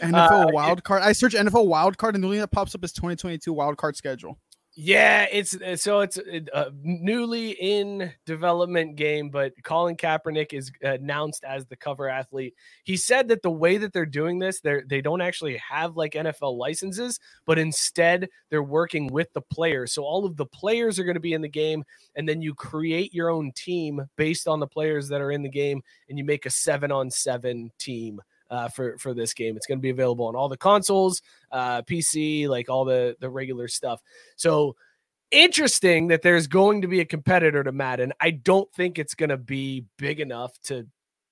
NFL 0.00 0.48
Uh, 0.48 0.48
wild 0.52 0.84
card. 0.84 1.02
I 1.02 1.12
search 1.12 1.34
NFL 1.34 1.66
wild 1.66 1.98
card, 1.98 2.14
and 2.14 2.22
the 2.22 2.26
only 2.26 2.36
thing 2.36 2.42
that 2.42 2.50
pops 2.50 2.74
up 2.74 2.84
is 2.84 2.92
2022 2.92 3.52
wild 3.52 3.76
card 3.76 3.96
schedule. 3.96 4.38
Yeah, 4.76 5.26
it's 5.30 5.54
uh, 5.54 5.76
so 5.76 6.00
it's 6.00 6.18
a 6.18 6.42
a 6.52 6.72
newly 6.82 7.50
in 7.52 8.12
development 8.26 8.96
game, 8.96 9.30
but 9.30 9.52
Colin 9.62 9.96
Kaepernick 9.96 10.52
is 10.52 10.72
announced 10.82 11.44
as 11.44 11.64
the 11.66 11.76
cover 11.76 12.08
athlete. 12.08 12.54
He 12.82 12.96
said 12.96 13.28
that 13.28 13.42
the 13.42 13.52
way 13.52 13.76
that 13.76 13.92
they're 13.92 14.04
doing 14.04 14.40
this, 14.40 14.60
they 14.60 14.80
they 14.88 15.00
don't 15.00 15.20
actually 15.20 15.58
have 15.58 15.96
like 15.96 16.14
NFL 16.14 16.58
licenses, 16.58 17.20
but 17.46 17.56
instead 17.56 18.28
they're 18.50 18.64
working 18.64 19.06
with 19.06 19.32
the 19.32 19.42
players. 19.42 19.92
So 19.92 20.02
all 20.02 20.26
of 20.26 20.36
the 20.36 20.46
players 20.46 20.98
are 20.98 21.04
going 21.04 21.14
to 21.14 21.20
be 21.20 21.34
in 21.34 21.42
the 21.42 21.48
game, 21.48 21.84
and 22.16 22.28
then 22.28 22.42
you 22.42 22.52
create 22.52 23.14
your 23.14 23.30
own 23.30 23.52
team 23.52 24.00
based 24.16 24.48
on 24.48 24.58
the 24.58 24.66
players 24.66 25.08
that 25.08 25.20
are 25.20 25.30
in 25.30 25.42
the 25.44 25.48
game, 25.48 25.82
and 26.08 26.18
you 26.18 26.24
make 26.24 26.46
a 26.46 26.50
seven 26.50 26.90
on 26.90 27.12
seven 27.12 27.70
team. 27.78 28.20
Uh, 28.54 28.68
for 28.68 28.96
for 28.98 29.14
this 29.14 29.34
game, 29.34 29.56
it's 29.56 29.66
going 29.66 29.78
to 29.78 29.82
be 29.82 29.90
available 29.90 30.26
on 30.26 30.36
all 30.36 30.48
the 30.48 30.56
consoles, 30.56 31.20
uh, 31.50 31.82
PC, 31.82 32.46
like 32.46 32.68
all 32.68 32.84
the 32.84 33.16
the 33.18 33.28
regular 33.28 33.66
stuff. 33.66 34.00
So 34.36 34.76
interesting 35.30 36.08
that 36.08 36.22
there's 36.22 36.46
going 36.46 36.82
to 36.82 36.88
be 36.88 37.00
a 37.00 37.04
competitor 37.04 37.64
to 37.64 37.72
Madden. 37.72 38.12
I 38.20 38.30
don't 38.30 38.72
think 38.72 38.98
it's 38.98 39.14
going 39.14 39.30
to 39.30 39.36
be 39.36 39.84
big 39.98 40.20
enough 40.20 40.52
to 40.64 40.86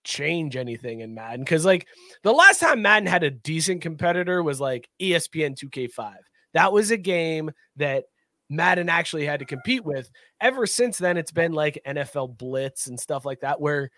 change 0.05 0.57
anything 0.57 1.01
in 1.01 1.15
Madden 1.15 1.45
because, 1.45 1.65
like, 1.65 1.87
the 2.23 2.33
last 2.33 2.61
time 2.61 2.83
Madden 2.83 3.07
had 3.07 3.23
a 3.23 3.31
decent 3.31 3.83
competitor 3.83 4.43
was 4.43 4.61
like 4.61 4.89
ESPN 5.01 5.57
2K5. 5.57 6.15
That 6.55 6.73
was 6.73 6.91
a 6.91 6.97
game 6.97 7.53
that 7.77 8.05
Madden 8.51 8.89
actually 8.89 9.25
had 9.25 9.39
to 9.39 9.47
compete 9.47 9.85
with. 9.85 10.11
Ever 10.41 10.67
since 10.67 10.99
then, 10.99 11.17
it's 11.17 11.33
been 11.33 11.53
like 11.53 11.81
NFL 11.87 12.37
Blitz 12.37 12.89
and 12.89 12.99
stuff 12.99 13.25
like 13.25 13.41
that, 13.41 13.61
where 13.61 13.91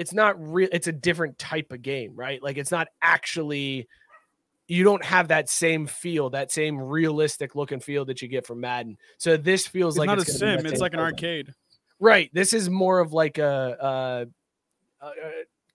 it's 0.00 0.14
not 0.14 0.34
real. 0.40 0.70
It's 0.72 0.86
a 0.86 0.92
different 0.92 1.38
type 1.38 1.72
of 1.72 1.82
game, 1.82 2.16
right? 2.16 2.42
Like 2.42 2.56
it's 2.56 2.70
not 2.70 2.88
actually. 3.02 3.86
You 4.66 4.82
don't 4.82 5.04
have 5.04 5.28
that 5.28 5.50
same 5.50 5.86
feel, 5.88 6.30
that 6.30 6.50
same 6.50 6.80
realistic 6.80 7.54
look 7.54 7.70
and 7.72 7.82
feel 7.84 8.04
that 8.06 8.22
you 8.22 8.28
get 8.28 8.46
from 8.46 8.60
Madden. 8.60 8.96
So 9.18 9.36
this 9.36 9.66
feels 9.66 9.94
It's 9.94 9.98
like 9.98 10.06
not 10.06 10.18
a 10.18 10.22
it's 10.22 10.38
gonna 10.38 10.58
sim. 10.58 10.66
It's 10.66 10.80
like 10.80 10.92
an 10.92 11.00
program. 11.00 11.14
arcade. 11.14 11.54
Right. 11.98 12.30
This 12.32 12.54
is 12.54 12.70
more 12.70 13.00
of 13.00 13.12
like 13.12 13.36
a, 13.38 14.26
a, 15.00 15.04
a, 15.04 15.08
a 15.08 15.12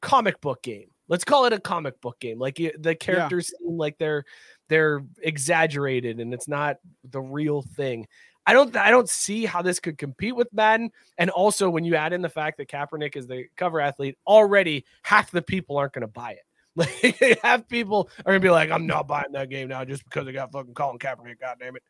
comic 0.01 0.41
book 0.41 0.63
game. 0.63 0.87
Let's 1.07 1.23
call 1.25 1.45
it 1.45 1.53
a 1.53 1.59
comic 1.59 2.01
book 2.01 2.19
game. 2.19 2.39
Like 2.39 2.55
the 2.55 2.95
characters 2.95 3.49
seem 3.49 3.77
like 3.77 3.97
they're 3.99 4.23
they're 4.69 5.03
exaggerated 5.21 6.19
and 6.19 6.33
it's 6.33 6.47
not 6.47 6.77
the 7.03 7.21
real 7.21 7.61
thing. 7.61 8.07
I 8.45 8.53
don't 8.53 8.75
I 8.75 8.91
don't 8.91 9.09
see 9.09 9.45
how 9.45 9.61
this 9.61 9.79
could 9.79 9.97
compete 9.97 10.35
with 10.35 10.47
Madden. 10.53 10.91
And 11.17 11.29
also 11.29 11.69
when 11.69 11.83
you 11.83 11.95
add 11.95 12.13
in 12.13 12.21
the 12.21 12.29
fact 12.29 12.57
that 12.57 12.69
Kaepernick 12.69 13.15
is 13.15 13.27
the 13.27 13.45
cover 13.55 13.81
athlete, 13.81 14.17
already 14.27 14.85
half 15.01 15.31
the 15.31 15.41
people 15.41 15.77
aren't 15.77 15.93
going 15.93 16.01
to 16.01 16.07
buy 16.07 16.31
it. 16.31 16.39
Like 16.77 17.39
half 17.41 17.69
people 17.69 18.09
are 18.25 18.33
gonna 18.33 18.41
be 18.41 18.49
like, 18.49 18.69
I'm 18.69 18.85
not 18.85 19.07
buying 19.07 19.31
that 19.31 19.49
game 19.49 19.69
now 19.69 19.85
just 19.85 20.03
because 20.03 20.27
I 20.27 20.33
got 20.33 20.51
fucking 20.51 20.73
Colin 20.73 20.99
Kaepernick. 20.99 21.39
God 21.39 21.55
damn 21.57 21.77
it! 21.77 21.83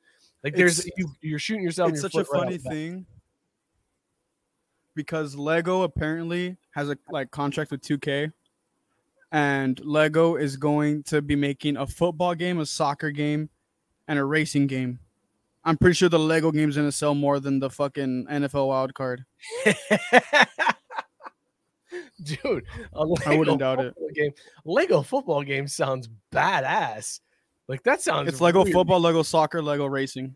Like 0.43 0.53
there's 0.53 0.85
you, 0.95 1.09
you're 1.21 1.39
shooting 1.39 1.63
yourself. 1.63 1.89
in 1.89 1.95
it's 1.95 2.03
your 2.03 2.11
such 2.11 2.27
a 2.27 2.31
right 2.31 2.43
funny 2.43 2.57
thing 2.59 3.07
because 4.93 5.35
Lego 5.35 5.81
apparently 5.81 6.57
has 6.69 6.91
a 6.91 6.97
like 7.09 7.31
contract 7.31 7.71
with 7.71 7.81
2K 7.81 8.31
and 9.31 9.79
Lego 9.83 10.35
is 10.35 10.55
going 10.55 11.03
to 11.03 11.21
be 11.21 11.35
making 11.35 11.77
a 11.77 11.85
football 11.85 12.35
game, 12.35 12.59
a 12.59 12.65
soccer 12.65 13.11
game, 13.11 13.49
and 14.07 14.17
a 14.17 14.23
racing 14.23 14.67
game. 14.67 14.99
I'm 15.65 15.77
pretty 15.77 15.95
sure 15.95 16.09
the 16.09 16.19
Lego 16.19 16.51
game's 16.51 16.75
gonna 16.75 16.91
sell 16.91 17.15
more 17.15 17.39
than 17.39 17.59
the 17.59 17.69
fucking 17.69 18.27
NFL 18.29 18.67
wild 18.67 18.93
card. 18.93 19.25
Dude, 22.23 22.65
a 22.93 23.03
Lego 23.03 23.29
I 23.31 23.35
wouldn't 23.37 23.59
doubt 23.59 23.79
it. 23.83 23.93
Game. 24.13 24.31
Lego 24.63 25.01
football 25.01 25.43
game 25.43 25.67
sounds 25.67 26.07
badass. 26.31 27.19
Like 27.67 27.83
that 27.83 28.01
sounds. 28.01 28.29
It's 28.29 28.39
Lego 28.41 28.59
really- 28.59 28.71
football, 28.71 28.99
Lego 28.99 29.23
soccer, 29.23 29.61
Lego 29.61 29.85
racing. 29.85 30.35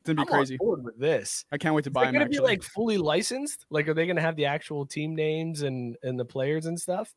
It's 0.00 0.08
gonna 0.08 0.16
be 0.16 0.22
I'm 0.22 0.26
crazy. 0.38 0.58
with 0.60 0.98
this. 0.98 1.44
I 1.52 1.58
can't 1.58 1.74
wait 1.74 1.84
to 1.84 1.90
Is 1.90 1.94
buy 1.94 2.08
it 2.08 2.12
going 2.12 2.24
to 2.24 2.28
be 2.28 2.40
like 2.40 2.62
fully 2.64 2.98
licensed? 2.98 3.66
Like, 3.70 3.86
are 3.86 3.94
they 3.94 4.06
to 4.06 4.20
have 4.20 4.34
the 4.34 4.46
actual 4.46 4.84
team 4.84 5.14
names 5.14 5.62
and 5.62 5.96
and 6.02 6.18
the 6.18 6.24
players 6.24 6.66
and 6.66 6.80
stuff? 6.80 7.14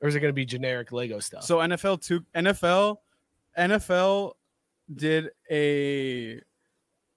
Or 0.00 0.08
is 0.08 0.14
it 0.14 0.20
going 0.20 0.28
to 0.28 0.34
be 0.34 0.44
generic 0.44 0.92
Lego 0.92 1.18
stuff? 1.18 1.42
So 1.42 1.58
NFL 1.58 2.00
two 2.02 2.20
NFL 2.36 2.98
NFL 3.58 4.34
did 4.94 5.30
a 5.50 6.40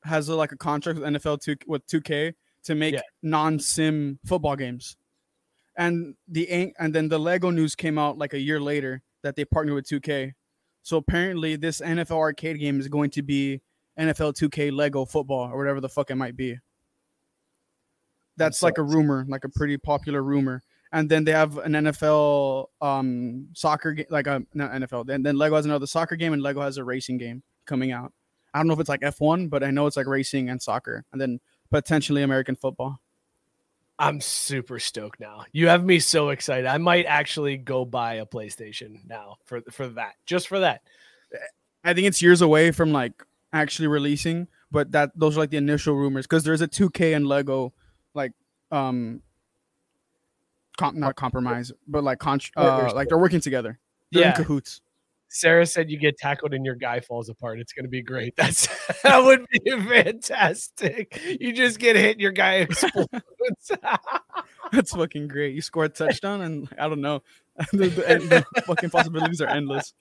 has 0.04 0.30
a, 0.30 0.36
like 0.36 0.52
a 0.52 0.58
contract 0.58 1.00
with 1.00 1.08
NFL 1.08 1.42
two 1.42 1.56
with 1.68 1.86
two 1.88 2.02
K 2.02 2.34
to 2.64 2.76
make 2.76 2.96
Yeah. 2.96 3.02
non 3.22 3.60
sim 3.60 4.20
football 4.26 4.56
games, 4.56 4.98
and 5.78 6.16
the 6.28 6.74
and 6.80 6.94
then 6.94 7.10
the 7.10 7.20
Lego 7.20 7.50
news 7.50 7.76
came 7.76 7.98
out 7.98 8.18
like 8.18 8.34
a 8.34 8.40
year 8.40 8.60
later 8.60 9.02
that 9.22 9.36
they 9.36 9.46
partnered 9.46 9.76
with 9.76 9.88
two 9.88 10.00
K. 10.00 10.34
So 10.84 10.98
apparently, 10.98 11.56
this 11.56 11.82
NFL 11.82 12.18
arcade 12.18 12.60
game 12.60 12.80
is 12.80 12.88
going 12.88 13.12
to 13.12 13.22
be 13.22 13.62
NFL 14.00 14.36
two 14.36 14.50
K 14.50 14.72
Lego 14.72 15.06
football 15.06 15.52
or 15.52 15.58
whatever 15.58 15.80
the 15.80 15.90
fuck 15.90 16.10
it 16.12 16.16
might 16.16 16.36
be. 16.36 16.58
That's 18.38 18.60
so 18.60 18.66
like 18.66 18.78
a 18.78 18.84
rumor, 18.84 19.26
like 19.28 19.44
a 19.44 19.50
pretty 19.50 19.78
popular 19.78 20.24
rumor 20.24 20.64
and 20.94 21.10
then 21.10 21.24
they 21.24 21.32
have 21.32 21.58
an 21.60 21.74
NFL 21.74 22.68
um 22.82 23.48
soccer 23.54 23.94
game, 23.94 24.08
like 24.10 24.28
a 24.28 24.44
not 24.54 24.72
NFL. 24.72 25.06
Then 25.06 25.24
then 25.24 25.38
Lego 25.38 25.56
has 25.56 25.66
another 25.66 25.88
soccer 25.88 26.16
game, 26.16 26.34
and 26.34 26.42
Lego 26.42 26.62
has 26.62 26.78
a 26.78 26.84
racing 26.84 27.18
game 27.18 27.44
coming 27.66 27.92
out. 27.92 28.14
I 28.54 28.60
don't 28.60 28.68
know 28.68 28.74
if 28.74 28.80
it's 28.80 28.90
like 28.90 29.02
F1, 29.02 29.50
but 29.50 29.64
I 29.64 29.72
know 29.72 29.88
it's 29.88 29.96
like 29.98 30.08
racing 30.08 30.50
and 30.50 30.62
soccer, 30.62 31.06
and 31.12 31.22
then 31.22 31.40
potentially 31.70 32.22
American 32.24 32.56
football. 32.56 33.00
I'm 34.00 34.20
super 34.20 34.80
stoked 34.80 35.20
now. 35.20 35.46
You 35.52 35.68
have 35.68 35.86
me 35.86 36.00
so 36.00 36.30
excited. 36.30 36.66
I 36.66 36.78
might 36.80 37.06
actually 37.06 37.58
go 37.58 37.86
buy 37.86 38.16
a 38.16 38.26
PlayStation 38.26 39.06
now 39.08 39.38
for 39.46 39.62
for 39.72 39.88
that, 39.90 40.14
just 40.26 40.48
for 40.48 40.60
that. 40.60 40.82
I 41.84 41.94
think 41.94 42.08
it's 42.08 42.22
years 42.22 42.42
away 42.42 42.72
from 42.72 42.92
like 42.92 43.14
actually 43.54 43.88
releasing, 43.88 44.48
but 44.72 44.92
that 44.94 45.12
those 45.16 45.38
are 45.38 45.42
like 45.42 45.52
the 45.52 45.58
initial 45.58 45.96
rumors 45.96 46.26
because 46.26 46.44
there's 46.44 46.62
a 46.62 46.68
2K 46.68 47.16
and 47.16 47.28
Lego 47.28 47.74
like 48.14 48.32
um 48.72 49.22
com- 50.78 51.00
not 51.00 51.16
compromise, 51.16 51.72
but 51.88 52.04
like 52.04 52.20
con- 52.20 52.40
uh, 52.58 52.92
like 52.96 53.08
they're 53.08 53.18
working 53.18 53.40
together. 53.42 53.80
They're 54.12 54.24
in 54.24 54.30
Yeah. 54.30 54.36
cahoots. 54.36 54.82
Sarah 55.34 55.66
said 55.66 55.90
you 55.90 55.98
get 55.98 56.18
tackled 56.18 56.54
and 56.54 56.66
your 56.66 56.76
guy 56.76 57.00
falls 57.00 57.30
apart. 57.30 57.60
It's 57.60 57.72
going 57.72 57.86
to 57.86 57.90
be 57.90 58.02
great. 58.02 58.36
That's 58.38 58.68
that 59.04 59.24
would 59.24 59.46
be 59.50 59.60
fantastic. 59.70 61.20
You 61.40 61.54
just 61.54 61.80
get 61.80 61.96
hit, 61.96 62.20
your 62.20 62.34
guy 62.34 62.56
explodes. 62.56 63.72
That's 64.74 64.92
fucking 64.94 65.30
great. 65.30 65.56
You 65.56 65.62
score 65.62 65.86
a 65.86 65.90
touchdown, 65.90 66.42
and 66.42 66.68
I 66.78 66.88
don't 66.90 67.02
know. 67.02 67.24
the, 67.72 67.88
the- 67.88 68.46
the 68.54 68.62
fucking 68.64 68.90
possibilities 68.90 69.42
are 69.42 69.48
endless. 69.48 69.94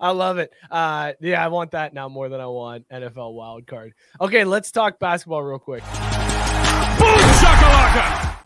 I 0.00 0.10
love 0.10 0.38
it. 0.38 0.52
Uh, 0.70 1.12
yeah, 1.20 1.42
I 1.42 1.48
want 1.48 1.70
that 1.70 1.94
now 1.94 2.08
more 2.08 2.28
than 2.28 2.40
I 2.40 2.46
want 2.46 2.88
NFL 2.90 3.32
wild 3.32 3.66
card. 3.66 3.94
Okay, 4.20 4.44
let's 4.44 4.70
talk 4.70 4.98
basketball 4.98 5.42
real 5.42 5.58
quick. 5.58 5.82
Boom 5.84 7.18
shakalaka! 7.40 8.37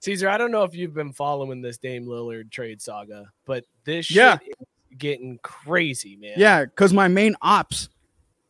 Cesar, 0.00 0.28
I 0.28 0.38
don't 0.38 0.50
know 0.52 0.62
if 0.62 0.74
you've 0.74 0.94
been 0.94 1.12
following 1.12 1.60
this 1.60 1.78
Dame 1.78 2.06
Lillard 2.06 2.50
trade 2.50 2.80
saga, 2.80 3.30
but 3.44 3.64
this 3.84 4.10
Yeah. 4.10 4.38
is 4.46 4.54
getting 4.96 5.38
crazy, 5.42 6.16
man. 6.16 6.34
Yeah, 6.36 6.64
because 6.64 6.92
my 6.92 7.08
main 7.08 7.34
ops, 7.42 7.88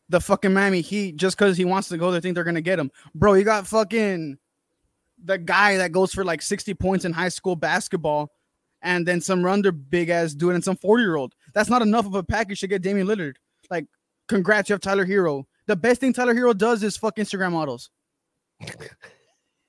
the 0.09 0.21
fucking 0.21 0.53
Miami 0.53 0.81
Heat, 0.81 1.15
just 1.15 1.37
because 1.37 1.57
he 1.57 1.65
wants 1.65 1.89
to 1.89 1.97
go, 1.97 2.11
they 2.11 2.19
think 2.19 2.35
they're 2.35 2.43
gonna 2.43 2.61
get 2.61 2.79
him. 2.79 2.91
Bro, 3.15 3.33
you 3.35 3.43
got 3.43 3.65
fucking 3.67 4.37
the 5.23 5.37
guy 5.37 5.77
that 5.77 5.91
goes 5.91 6.13
for 6.13 6.23
like 6.23 6.41
60 6.41 6.73
points 6.75 7.03
in 7.05 7.11
high 7.13 7.29
school 7.29 7.55
basketball, 7.55 8.31
and 8.81 9.05
then 9.05 9.19
some 9.19 9.43
under 9.45 9.71
big 9.71 10.09
ass 10.09 10.33
dude 10.33 10.53
and 10.55 10.63
some 10.63 10.77
40 10.77 11.03
year 11.03 11.15
old. 11.15 11.33
That's 11.53 11.69
not 11.69 11.81
enough 11.81 12.05
of 12.05 12.15
a 12.15 12.23
package 12.23 12.61
to 12.61 12.67
get 12.67 12.81
Damian 12.81 13.07
Lillard. 13.07 13.35
Like, 13.69 13.85
congrats, 14.27 14.69
you 14.69 14.73
have 14.73 14.81
Tyler 14.81 15.05
Herro. 15.05 15.43
The 15.65 15.75
best 15.75 15.99
thing 15.99 16.13
Tyler 16.13 16.33
Herro 16.33 16.57
does 16.57 16.81
is 16.83 16.95
fuck 16.95 17.17
Instagram 17.17 17.51
models. 17.51 17.89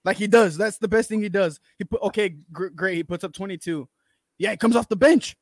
like 0.04 0.16
he 0.16 0.26
does. 0.26 0.56
That's 0.56 0.78
the 0.78 0.88
best 0.88 1.08
thing 1.08 1.20
he 1.22 1.28
does. 1.28 1.60
He 1.78 1.84
put 1.84 2.00
okay, 2.02 2.36
gr- 2.52 2.68
great. 2.68 2.96
He 2.96 3.02
puts 3.04 3.24
up 3.24 3.32
22. 3.32 3.88
Yeah, 4.38 4.50
he 4.52 4.56
comes 4.56 4.76
off 4.76 4.88
the 4.88 4.96
bench. 4.96 5.36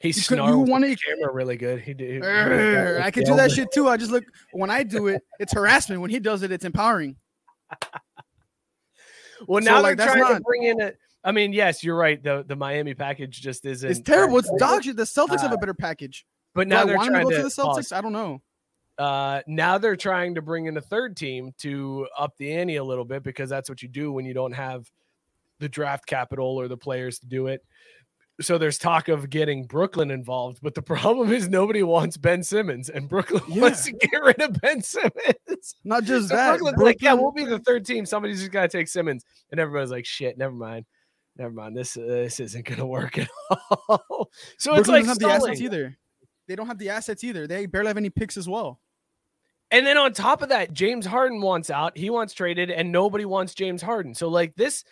he 0.00 0.08
You 0.08 0.22
could- 0.22 0.38
you 0.38 0.58
wanna- 0.58 0.88
the 0.88 0.96
camera 0.96 1.32
really 1.32 1.56
good. 1.56 1.80
He 1.80 1.94
did. 1.94 2.22
Urgh, 2.22 3.00
I 3.02 3.10
can 3.10 3.24
do 3.24 3.36
that 3.36 3.50
shit 3.50 3.68
too. 3.72 3.88
I 3.88 3.96
just 3.96 4.10
look 4.10 4.24
when 4.52 4.70
I 4.70 4.82
do 4.82 5.06
it, 5.08 5.22
it's 5.40 5.52
harassment. 5.52 6.00
When 6.00 6.10
he 6.10 6.18
does 6.20 6.42
it, 6.42 6.52
it's 6.52 6.64
empowering. 6.64 7.16
Well, 9.46 9.62
So, 9.62 9.70
now 9.70 9.80
like, 9.82 9.96
they're 9.96 10.06
trying 10.16 10.34
to 10.34 10.40
bring 10.40 10.64
in 10.64 10.80
a. 10.80 10.92
I 11.22 11.30
mean, 11.32 11.52
yes, 11.52 11.84
you're 11.84 11.96
right. 11.96 12.20
The 12.20 12.44
the 12.46 12.56
Miami 12.56 12.94
package 12.94 13.40
just 13.40 13.64
isn't. 13.66 13.88
It's 13.88 14.00
terrible. 14.00 14.38
It's 14.38 14.48
very 14.48 14.58
dog 14.58 14.70
good. 14.78 14.84
shit. 14.84 14.96
The 14.96 15.04
Celtics 15.04 15.40
have 15.42 15.52
Uh, 15.52 15.54
a 15.54 15.58
better 15.58 15.74
package. 15.74 16.26
But 16.54 16.66
now 16.66 16.82
I 16.82 16.86
they're 16.86 16.96
want 16.96 17.06
to 17.06 17.12
trying 17.12 17.24
go 17.24 17.30
to, 17.30 17.36
to 17.36 17.42
the 17.44 17.48
Celtics? 17.48 17.74
pause. 17.74 17.92
I 17.92 18.00
don't 18.00 18.12
know. 18.12 18.42
Uh, 18.98 19.42
now 19.46 19.78
they're 19.78 19.96
trying 19.96 20.34
to 20.34 20.42
bring 20.42 20.66
in 20.66 20.76
a 20.76 20.80
third 20.80 21.16
team 21.16 21.52
to 21.58 22.08
up 22.18 22.36
the 22.36 22.52
ante 22.52 22.76
a 22.76 22.84
little 22.84 23.04
bit 23.04 23.22
because 23.22 23.48
that's 23.48 23.68
what 23.68 23.80
you 23.80 23.88
do 23.88 24.10
when 24.10 24.24
you 24.24 24.34
don't 24.34 24.52
have 24.52 24.90
the 25.60 25.68
draft 25.68 26.06
capital 26.06 26.56
or 26.56 26.68
the 26.68 26.76
players 26.76 27.18
to 27.20 27.26
do 27.26 27.46
it. 27.46 27.64
So 28.40 28.56
there's 28.56 28.78
talk 28.78 29.08
of 29.08 29.30
getting 29.30 29.66
Brooklyn 29.66 30.10
involved, 30.10 30.60
but 30.62 30.74
the 30.74 30.82
problem 30.94 31.32
is 31.32 31.48
nobody 31.48 31.82
wants 31.82 32.16
Ben 32.16 32.42
Simmons, 32.42 32.88
and 32.88 33.08
Brooklyn 33.08 33.42
wants 33.60 33.84
to 33.84 33.92
get 33.92 34.22
rid 34.22 34.40
of 34.40 34.60
Ben 34.60 34.82
Simmons. 34.82 35.76
Not 35.84 36.04
just 36.04 36.28
So 36.28 36.36
that. 36.36 36.58
Brooklyn's 36.58 36.82
like, 36.82 37.02
yeah, 37.02 37.14
we'll 37.14 37.32
be 37.32 37.44
the 37.44 37.58
third 37.60 37.84
team. 37.84 38.04
Somebody's 38.06 38.40
just 38.40 38.52
got 38.52 38.62
to 38.62 38.68
take 38.68 38.88
Simmons, 38.88 39.24
and 39.50 39.60
everybody's 39.60 39.90
like, 39.90 40.06
shit, 40.06 40.38
never 40.38 40.54
mind, 40.54 40.86
never 41.36 41.52
mind. 41.52 41.76
This 41.76 41.96
uh, 41.96 42.00
this 42.00 42.40
isn't 42.40 42.64
gonna 42.64 42.86
work 42.86 43.18
at 43.18 43.28
all. 43.50 44.30
so 44.58 44.74
it's 44.74 44.88
Brooklyn 44.88 45.06
like 45.06 45.06
doesn't 45.06 45.06
have 45.06 45.18
the 45.18 45.28
assets 45.28 45.60
either. 45.60 45.96
They 46.46 46.56
don't 46.56 46.66
have 46.66 46.78
the 46.78 46.90
assets 46.90 47.24
either. 47.24 47.46
They 47.46 47.66
barely 47.66 47.88
have 47.88 47.96
any 47.96 48.10
picks 48.10 48.36
as 48.36 48.48
well. 48.48 48.80
And 49.70 49.86
then 49.86 49.98
on 49.98 50.12
top 50.12 50.42
of 50.42 50.48
that, 50.48 50.72
James 50.72 51.04
Harden 51.04 51.40
wants 51.40 51.68
out. 51.70 51.96
He 51.96 52.10
wants 52.10 52.32
traded, 52.32 52.70
and 52.70 52.90
nobody 52.90 53.24
wants 53.24 53.54
James 53.54 53.82
Harden. 53.82 54.14
So 54.14 54.28
like 54.28 54.54
this, 54.56 54.84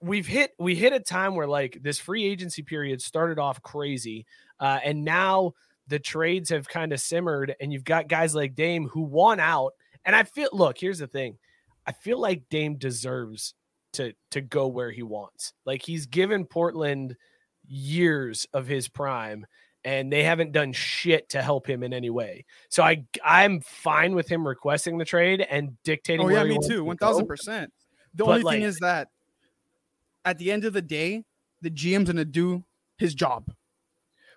we've 0.00 0.26
hit 0.26 0.52
we 0.58 0.74
hit 0.74 0.92
a 0.92 1.00
time 1.00 1.34
where 1.34 1.46
like 1.46 1.78
this 1.82 1.98
free 1.98 2.24
agency 2.24 2.62
period 2.62 3.00
started 3.00 3.38
off 3.38 3.62
crazy, 3.62 4.26
uh, 4.60 4.80
and 4.84 5.04
now 5.04 5.52
the 5.86 5.98
trades 5.98 6.50
have 6.50 6.68
kind 6.68 6.92
of 6.92 7.00
simmered, 7.00 7.54
and 7.60 7.72
you've 7.72 7.84
got 7.84 8.08
guys 8.08 8.34
like 8.34 8.54
Dame 8.54 8.88
who 8.88 9.02
want 9.02 9.40
out. 9.40 9.72
And 10.04 10.16
I 10.16 10.24
feel 10.24 10.48
look, 10.52 10.78
here's 10.78 10.98
the 10.98 11.06
thing, 11.06 11.38
I 11.86 11.92
feel 11.92 12.18
like 12.18 12.48
Dame 12.50 12.76
deserves 12.76 13.54
to 13.94 14.12
to 14.32 14.40
go 14.40 14.66
where 14.66 14.90
he 14.90 15.02
wants. 15.02 15.52
Like 15.64 15.82
he's 15.82 16.06
given 16.06 16.44
Portland 16.44 17.16
years 17.66 18.46
of 18.52 18.66
his 18.66 18.88
prime 18.88 19.46
and 19.84 20.12
they 20.12 20.22
haven't 20.22 20.52
done 20.52 20.72
shit 20.72 21.28
to 21.30 21.42
help 21.42 21.68
him 21.68 21.82
in 21.82 21.92
any 21.92 22.10
way. 22.10 22.44
So 22.68 22.82
I 22.82 23.04
I'm 23.24 23.60
fine 23.60 24.14
with 24.14 24.28
him 24.28 24.46
requesting 24.46 24.98
the 24.98 25.04
trade 25.04 25.40
and 25.42 25.76
dictating. 25.82 26.24
Oh 26.26 26.28
yeah, 26.30 26.44
me 26.44 26.58
too. 26.62 26.76
to 26.78 26.84
One 26.84 26.96
thousand 26.96 27.26
percent. 27.26 27.72
The 28.14 28.24
But, 28.24 28.30
only 28.30 28.42
like- 28.42 28.54
thing 28.56 28.62
is 28.62 28.78
that 28.78 29.08
at 30.24 30.38
the 30.38 30.50
end 30.50 30.64
of 30.64 30.72
the 30.72 30.82
day, 30.82 31.24
the 31.60 31.70
GM's 31.70 32.08
gonna 32.08 32.24
do 32.24 32.64
his 32.96 33.14
job. 33.14 33.52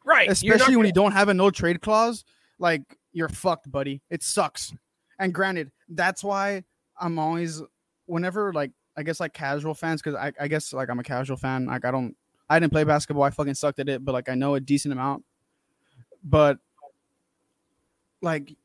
Right, 0.05 0.29
Especially 0.29 0.75
when 0.75 0.83
gonna- 0.83 0.87
you 0.87 0.93
don't 0.93 1.11
have 1.11 1.29
a 1.29 1.33
no 1.33 1.49
trade 1.51 1.81
clause. 1.81 2.23
like 2.59 2.81
you're 3.13 3.29
fucked, 3.29 3.71
buddy. 3.71 4.01
It 4.09 4.23
sucks. 4.23 4.73
And 5.19 5.33
granted, 5.33 5.71
that's 5.89 6.23
why 6.23 6.63
I'm 6.99 7.17
always 7.19 7.61
whenever 8.05 8.51
like 8.53 8.71
I 8.95 9.03
guess 9.03 9.19
like 9.19 9.33
casual 9.33 9.73
fans, 9.75 10.01
because 10.01 10.15
I, 10.15 10.31
I 10.39 10.47
guess 10.47 10.73
like 10.73 10.89
I'm 10.89 10.99
a 10.99 11.03
casual 11.03 11.37
fan. 11.37 11.65
Like 11.67 11.85
I 11.85 11.91
don't 11.91 12.15
I 12.49 12.59
didn't 12.59 12.71
play 12.71 12.83
basketball, 12.83 13.23
I 13.23 13.29
fucking 13.29 13.53
sucked 13.55 13.79
at 13.79 13.89
it, 13.89 14.03
but 14.05 14.13
like 14.13 14.29
I 14.29 14.35
know 14.35 14.55
a 14.55 14.59
decent 14.59 14.91
amount. 14.93 15.23
But 16.29 16.57
like 18.21 18.55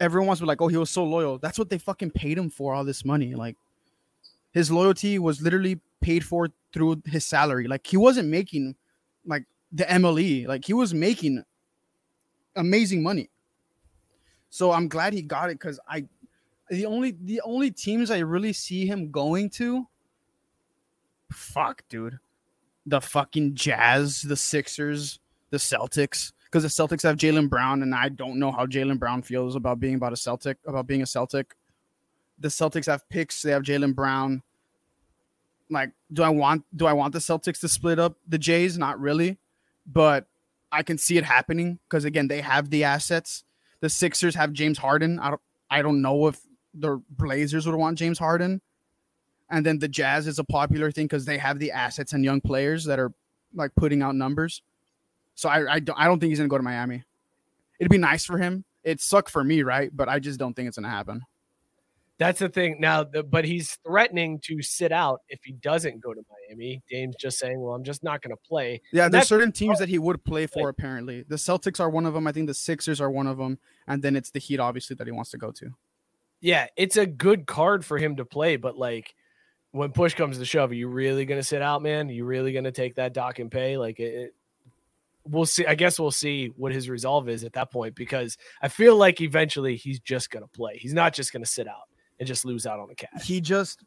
everyone 0.00 0.26
wants 0.26 0.40
to 0.40 0.44
be 0.44 0.48
like, 0.48 0.60
oh, 0.60 0.68
he 0.68 0.76
was 0.76 0.90
so 0.90 1.04
loyal. 1.04 1.38
That's 1.38 1.58
what 1.58 1.70
they 1.70 1.78
fucking 1.78 2.10
paid 2.10 2.36
him 2.36 2.50
for 2.50 2.74
all 2.74 2.84
this 2.84 3.04
money. 3.04 3.34
Like 3.34 3.56
his 4.52 4.70
loyalty 4.70 5.18
was 5.18 5.40
literally 5.40 5.80
paid 6.00 6.24
for 6.24 6.48
through 6.72 7.02
his 7.06 7.24
salary. 7.24 7.68
Like 7.68 7.86
he 7.86 7.96
wasn't 7.96 8.28
making 8.28 8.74
like 9.24 9.44
the 9.70 9.84
MLE. 9.84 10.48
Like 10.48 10.64
he 10.64 10.72
was 10.72 10.92
making 10.92 11.44
amazing 12.56 13.02
money. 13.02 13.30
So 14.50 14.72
I'm 14.72 14.88
glad 14.88 15.12
he 15.12 15.22
got 15.22 15.50
it 15.50 15.58
because 15.58 15.78
I 15.88 16.04
the 16.68 16.86
only 16.86 17.16
the 17.22 17.40
only 17.42 17.70
teams 17.70 18.10
I 18.10 18.18
really 18.18 18.52
see 18.52 18.86
him 18.86 19.10
going 19.10 19.50
to 19.50 19.86
fuck 21.30 21.82
dude. 21.88 22.18
The 22.86 23.00
fucking 23.00 23.54
Jazz, 23.54 24.22
the 24.22 24.36
Sixers, 24.36 25.20
the 25.50 25.58
Celtics. 25.58 26.32
Because 26.52 26.64
the 26.64 26.68
Celtics 26.68 27.02
have 27.02 27.16
Jaylen 27.16 27.48
Brown, 27.48 27.82
and 27.82 27.94
I 27.94 28.10
don't 28.10 28.38
know 28.38 28.52
how 28.52 28.66
Jaylen 28.66 28.98
Brown 28.98 29.22
feels 29.22 29.56
about 29.56 29.80
being 29.80 29.94
about 29.94 30.12
a 30.12 30.16
Celtic, 30.16 30.58
about 30.66 30.86
being 30.86 31.00
a 31.00 31.06
Celtic. 31.06 31.56
The 32.38 32.48
Celtics 32.48 32.86
have 32.86 33.08
picks, 33.08 33.40
they 33.40 33.52
have 33.52 33.62
Jaylen 33.62 33.94
Brown. 33.94 34.42
Like, 35.70 35.92
do 36.12 36.22
I 36.22 36.28
want 36.28 36.64
do 36.76 36.84
I 36.84 36.92
want 36.92 37.14
the 37.14 37.20
Celtics 37.20 37.60
to 37.60 37.68
split 37.68 37.98
up 37.98 38.18
the 38.28 38.36
Jays? 38.36 38.76
Not 38.76 39.00
really. 39.00 39.38
But 39.86 40.26
I 40.70 40.82
can 40.82 40.98
see 40.98 41.16
it 41.16 41.24
happening 41.24 41.78
because 41.88 42.04
again, 42.04 42.28
they 42.28 42.42
have 42.42 42.68
the 42.68 42.84
assets. 42.84 43.44
The 43.80 43.88
Sixers 43.88 44.34
have 44.34 44.52
James 44.52 44.76
Harden. 44.76 45.18
I 45.18 45.30
don't 45.30 45.40
I 45.70 45.80
don't 45.80 46.02
know 46.02 46.26
if 46.26 46.38
the 46.74 47.02
Blazers 47.08 47.66
would 47.66 47.74
want 47.74 47.96
James 47.96 48.18
Harden. 48.18 48.60
And 49.48 49.64
then 49.64 49.78
the 49.78 49.88
Jazz 49.88 50.26
is 50.26 50.38
a 50.38 50.44
popular 50.44 50.90
thing 50.90 51.06
because 51.06 51.24
they 51.24 51.38
have 51.38 51.58
the 51.58 51.72
assets 51.72 52.12
and 52.12 52.22
young 52.22 52.42
players 52.42 52.84
that 52.84 52.98
are 52.98 53.12
like 53.54 53.74
putting 53.74 54.02
out 54.02 54.14
numbers. 54.14 54.62
So 55.34 55.48
I 55.48 55.74
I 55.74 55.78
don't, 55.80 55.98
I 55.98 56.06
don't 56.06 56.18
think 56.20 56.30
he's 56.30 56.38
gonna 56.38 56.48
go 56.48 56.58
to 56.58 56.62
Miami. 56.62 57.04
It'd 57.78 57.90
be 57.90 57.98
nice 57.98 58.24
for 58.24 58.38
him. 58.38 58.64
It 58.84 59.00
suck 59.00 59.28
for 59.28 59.42
me, 59.42 59.62
right? 59.62 59.90
But 59.94 60.08
I 60.08 60.18
just 60.18 60.38
don't 60.38 60.54
think 60.54 60.68
it's 60.68 60.76
gonna 60.76 60.88
happen. 60.90 61.22
That's 62.18 62.38
the 62.38 62.48
thing 62.48 62.76
now, 62.78 63.02
the, 63.02 63.24
but 63.24 63.44
he's 63.44 63.78
threatening 63.84 64.38
to 64.44 64.62
sit 64.62 64.92
out 64.92 65.22
if 65.28 65.40
he 65.42 65.52
doesn't 65.54 66.00
go 66.00 66.14
to 66.14 66.20
Miami. 66.30 66.80
Dame's 66.88 67.16
just 67.16 67.38
saying, 67.38 67.60
"Well, 67.60 67.74
I'm 67.74 67.82
just 67.82 68.04
not 68.04 68.22
going 68.22 68.30
to 68.30 68.40
play." 68.48 68.80
Yeah, 68.92 69.06
And 69.06 69.14
there's 69.14 69.26
certain 69.26 69.50
teams 69.50 69.80
that 69.80 69.88
he 69.88 69.98
would 69.98 70.22
play 70.24 70.46
for. 70.46 70.68
Apparently, 70.68 71.24
the 71.26 71.34
Celtics 71.34 71.80
are 71.80 71.90
one 71.90 72.06
of 72.06 72.14
them. 72.14 72.28
I 72.28 72.32
think 72.32 72.46
the 72.46 72.54
Sixers 72.54 73.00
are 73.00 73.10
one 73.10 73.26
of 73.26 73.38
them, 73.38 73.58
and 73.88 74.02
then 74.04 74.14
it's 74.14 74.30
the 74.30 74.38
Heat, 74.38 74.60
obviously, 74.60 74.94
that 74.96 75.06
he 75.06 75.10
wants 75.10 75.30
to 75.30 75.38
go 75.38 75.50
to. 75.52 75.70
Yeah, 76.40 76.66
it's 76.76 76.96
a 76.96 77.06
good 77.06 77.46
card 77.46 77.84
for 77.84 77.98
him 77.98 78.14
to 78.16 78.24
play, 78.24 78.54
but 78.56 78.76
like 78.78 79.16
when 79.72 79.90
push 79.90 80.14
comes 80.14 80.38
to 80.38 80.44
shove, 80.44 80.70
are 80.70 80.74
you 80.74 80.86
really 80.88 81.24
going 81.24 81.40
to 81.40 81.46
sit 81.46 81.62
out, 81.62 81.82
man? 81.82 82.08
Are 82.08 82.12
you 82.12 82.24
really 82.24 82.52
going 82.52 82.64
to 82.64 82.72
take 82.72 82.96
that 82.96 83.14
dock 83.14 83.40
and 83.40 83.50
pay? 83.50 83.78
Like 83.78 83.98
it, 83.98 84.14
it- 84.14 84.34
we'll 85.24 85.46
see. 85.46 85.66
I 85.66 85.74
guess 85.74 85.98
we'll 85.98 86.10
see 86.10 86.52
what 86.56 86.72
his 86.72 86.88
resolve 86.88 87.28
is 87.28 87.44
at 87.44 87.52
that 87.54 87.70
point 87.70 87.94
because 87.94 88.36
I 88.60 88.68
feel 88.68 88.96
like 88.96 89.20
eventually 89.20 89.76
he's 89.76 90.00
just 90.00 90.30
to 90.30 90.46
play. 90.46 90.76
He's 90.78 90.94
not 90.94 91.14
just 91.14 91.32
to 91.32 91.46
sit 91.46 91.68
out 91.68 91.88
and 92.18 92.26
just 92.26 92.44
lose 92.44 92.66
out 92.66 92.80
on 92.80 92.88
the 92.88 92.94
cash. 92.94 93.24
He 93.24 93.40
just, 93.40 93.84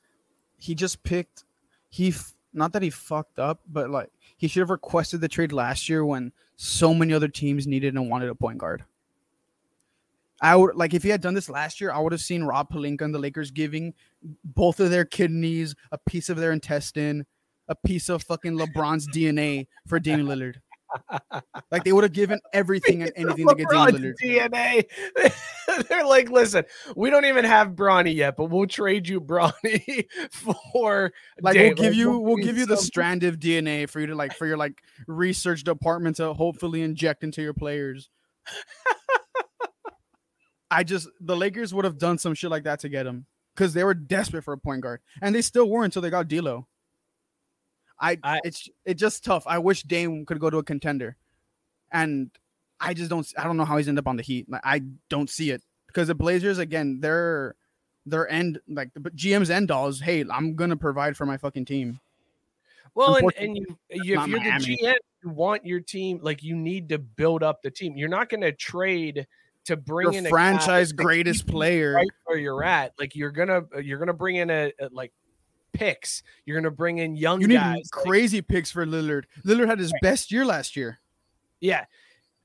he 0.58 0.76
just 0.76 1.04
picked. 1.04 1.44
He 1.90 2.14
not 2.54 2.74
that 2.74 2.82
he 2.82 2.90
fucked 2.90 3.38
up, 3.38 3.60
but 3.68 3.90
like 3.90 4.10
he 4.38 4.48
should 4.48 4.62
have 4.62 4.70
requested 4.70 5.22
the 5.22 5.28
trade 5.28 5.52
last 5.52 5.90
year 5.90 6.06
when 6.06 6.32
so 6.56 6.94
many 6.94 7.14
other 7.14 7.28
teams 7.28 7.68
needed 7.68 7.96
and 7.96 8.10
wanted 8.10 8.30
a 8.30 8.36
point 8.36 8.58
guard. 8.58 8.84
I 10.42 10.56
would 10.56 10.76
like 10.76 10.94
if 10.94 11.04
he 11.04 11.10
had 11.10 11.22
done 11.22 11.34
this 11.34 11.50
last 11.50 11.80
year, 11.80 11.92
I 11.92 12.00
would 12.00 12.12
have 12.12 12.22
seen 12.22 12.44
Rob 12.44 12.70
Pelinka 12.70 13.02
and 13.02 13.14
the 13.14 13.20
Lakers 13.20 13.52
giving 13.52 13.94
both 14.44 14.80
of 14.80 14.90
their 14.90 15.06
kidneys, 15.06 15.76
a 15.92 15.98
piece 15.98 16.30
of 16.30 16.38
their 16.38 16.52
intestine, 16.52 17.26
a 17.68 17.76
piece 17.76 18.10
of 18.10 18.24
fucking 18.24 18.58
LeBron's 18.58 19.08
DNA 19.14 19.68
for 19.88 20.00
Damian 20.00 20.28
Lillard. 20.28 20.56
Like 21.72 21.84
they 21.84 21.92
would 21.92 22.04
have 22.04 22.14
given 22.14 22.40
everything 22.54 23.02
and 23.02 23.12
anything 23.16 23.48
to 23.48 23.56
get 23.56 23.70
Damian 23.70 23.96
Lillard. 23.96 24.14
DNA. 24.24 25.88
They're 25.90 26.06
like, 26.06 26.30
listen, 26.30 26.66
we 26.96 27.10
don't 27.10 27.26
even 27.26 27.46
have 27.46 27.70
Bronny 27.70 28.16
yet, 28.16 28.36
but 28.38 28.46
we'll 28.46 28.68
trade 28.68 29.08
you 29.08 29.20
Bronny 29.20 30.06
for 30.32 31.12
Like 31.42 31.56
we'll 31.56 31.74
give 31.74 31.96
you 31.96 32.20
we'll 32.20 32.38
give 32.38 32.58
you 32.58 32.66
the 32.66 32.78
strand 32.78 33.24
of 33.24 33.40
DNA 33.40 33.90
for 33.90 34.00
you 34.00 34.08
to 34.08 34.16
like 34.16 34.34
for 34.36 34.46
your 34.46 34.58
like 34.58 34.82
research 35.08 35.64
department 35.64 36.18
to 36.18 36.34
hopefully 36.34 36.82
inject 36.82 37.24
into 37.24 37.42
your 37.42 37.54
players. 37.54 38.10
I 40.72 40.84
just 40.84 41.08
the 41.20 41.36
Lakers 41.36 41.74
would 41.74 41.86
have 41.86 41.98
done 41.98 42.18
some 42.18 42.34
shit 42.34 42.52
like 42.52 42.64
that 42.64 42.80
to 42.82 42.90
get 42.90 43.06
him 43.06 43.26
because 43.56 43.74
they 43.74 43.84
were 43.84 43.94
desperate 43.94 44.44
for 44.44 44.54
a 44.54 44.58
point 44.58 44.82
guard, 44.82 45.02
and 45.22 45.34
they 45.34 45.42
still 45.42 45.70
were 45.70 45.84
until 45.84 46.02
they 46.02 46.10
got 46.10 46.28
D'Lo. 46.28 46.68
I, 48.00 48.18
I- 48.24 48.42
it's 48.44 48.70
it's 48.86 49.00
just 49.00 49.24
tough. 49.24 49.44
I 49.48 49.58
wish 49.60 49.84
Dame 49.84 50.26
could 50.26 50.40
go 50.40 50.50
to 50.50 50.58
a 50.58 50.64
contender, 50.64 51.16
and 51.92 52.30
I 52.80 52.94
just 52.94 53.10
don't. 53.10 53.28
I 53.38 53.44
don't 53.44 53.58
know 53.58 53.66
how 53.66 53.78
he's 53.78 53.88
ended 53.88 54.04
up 54.04 54.08
on 54.08 54.18
the 54.18 54.24
Heat. 54.24 54.50
Like, 54.50 54.62
I 54.64 54.82
don't 55.10 55.30
see 55.30 55.52
it 55.52 55.62
because 55.88 56.08
the 56.08 56.16
Blazers 56.16 56.58
again, 56.58 57.00
their 57.00 57.56
their 58.06 58.30
end 58.30 58.60
like 58.68 58.90
the 58.94 59.00
GM's 59.12 59.50
end 59.50 59.72
all 59.72 59.88
is, 59.88 60.00
hey, 60.02 60.24
I'm 60.30 60.56
gonna 60.56 60.78
provide 60.78 61.16
for 61.18 61.26
my 61.26 61.38
fucking 61.38 61.66
team. 61.66 62.00
Well, 62.96 63.16
and, 63.18 63.34
and 63.38 63.58
you, 63.58 63.66
you 63.90 64.20
if 64.22 64.28
you're 64.28 64.40
Miami. 64.40 64.78
the 64.78 64.78
GM, 64.84 64.96
you 65.24 65.30
want 65.30 65.66
your 65.66 65.82
team 65.82 66.20
like 66.22 66.44
you 66.44 66.56
need 66.56 66.90
to 66.90 66.98
build 66.98 67.44
up 67.44 67.62
the 67.62 67.70
team. 67.70 67.98
You're 67.98 68.08
not 68.08 68.30
going 68.30 68.40
to 68.40 68.54
trade 68.54 69.28
to 69.66 69.76
bring 69.76 70.14
Your 70.14 70.20
in 70.20 70.26
a 70.28 70.30
franchise 70.30 70.94
greatest 70.94 71.46
player. 71.46 71.94
right 71.96 72.08
where 72.24 72.38
you're 72.38 72.64
at. 72.64 72.94
Like 72.98 73.14
you're 73.16 73.32
gonna 73.32 73.64
you're 73.82 74.00
gonna 74.00 74.14
bring 74.14 74.38
in 74.38 74.50
a, 74.50 74.72
a 74.80 74.90
like 74.94 75.12
picks. 75.76 76.24
You're 76.46 76.60
gonna 76.60 76.72
bring 76.72 76.98
in 77.00 77.16
young 77.16 77.42
You 77.42 77.48
need 77.48 77.56
guys. 77.56 77.90
like- 77.96 78.04
crazy 78.06 78.42
picks 78.42 78.72
for 78.72 78.86
Lillard. 78.86 79.24
Lillard 79.46 79.68
had 79.68 79.80
his 79.80 79.94
best 80.02 80.32
year 80.32 80.46
last 80.46 80.76
year. 80.76 81.00
Yeah. 81.60 81.86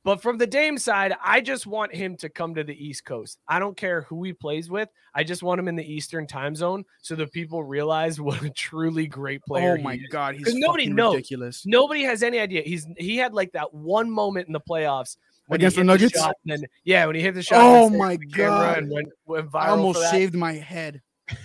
But 0.02 0.22
from 0.22 0.38
the 0.38 0.46
Dame 0.46 0.78
side, 0.78 1.12
I 1.22 1.42
just 1.42 1.66
want 1.66 1.94
him 1.94 2.16
to 2.18 2.30
come 2.30 2.54
to 2.54 2.64
the 2.64 2.72
East 2.74 3.04
Coast. 3.04 3.38
I 3.46 3.58
don't 3.58 3.76
care 3.76 4.00
who 4.02 4.24
he 4.24 4.32
plays 4.32 4.70
with. 4.70 4.88
I 5.14 5.24
just 5.24 5.42
want 5.42 5.58
him 5.60 5.68
in 5.68 5.76
the 5.76 5.84
Eastern 5.84 6.26
time 6.26 6.56
zone 6.56 6.86
so 7.02 7.14
that 7.16 7.30
people 7.32 7.62
realize 7.62 8.18
what 8.20 8.40
a 8.42 8.48
truly 8.48 9.06
great 9.06 9.42
player. 9.42 9.72
oh 9.72 9.76
he 9.76 9.82
my 9.82 9.94
is. 9.94 10.06
god, 10.10 10.36
he's 10.36 10.54
nobody 10.54 10.86
knows. 10.88 11.16
ridiculous. 11.16 11.66
Nobody 11.66 12.02
has 12.04 12.22
any 12.22 12.38
idea. 12.38 12.62
He's 12.62 12.86
he 12.96 13.18
had 13.18 13.34
like 13.34 13.52
that 13.52 13.74
one 13.74 14.10
moment 14.10 14.46
in 14.46 14.54
the 14.54 14.60
playoffs 14.60 15.18
when 15.48 15.60
he 15.60 15.66
Against 15.66 15.76
the 15.76 15.84
Nuggets? 15.84 16.16
and 16.16 16.34
then 16.46 16.64
yeah, 16.84 17.04
when 17.04 17.14
he 17.14 17.20
hit 17.20 17.34
the 17.34 17.42
shot. 17.42 17.58
Oh 17.60 17.90
my 17.90 18.16
the 18.16 18.24
God. 18.24 18.78
And 18.78 18.90
went, 18.90 19.08
went 19.26 19.50
viral 19.50 19.60
I 19.60 19.68
almost 19.68 20.10
shaved 20.10 20.34
my 20.34 20.54
head. 20.54 21.02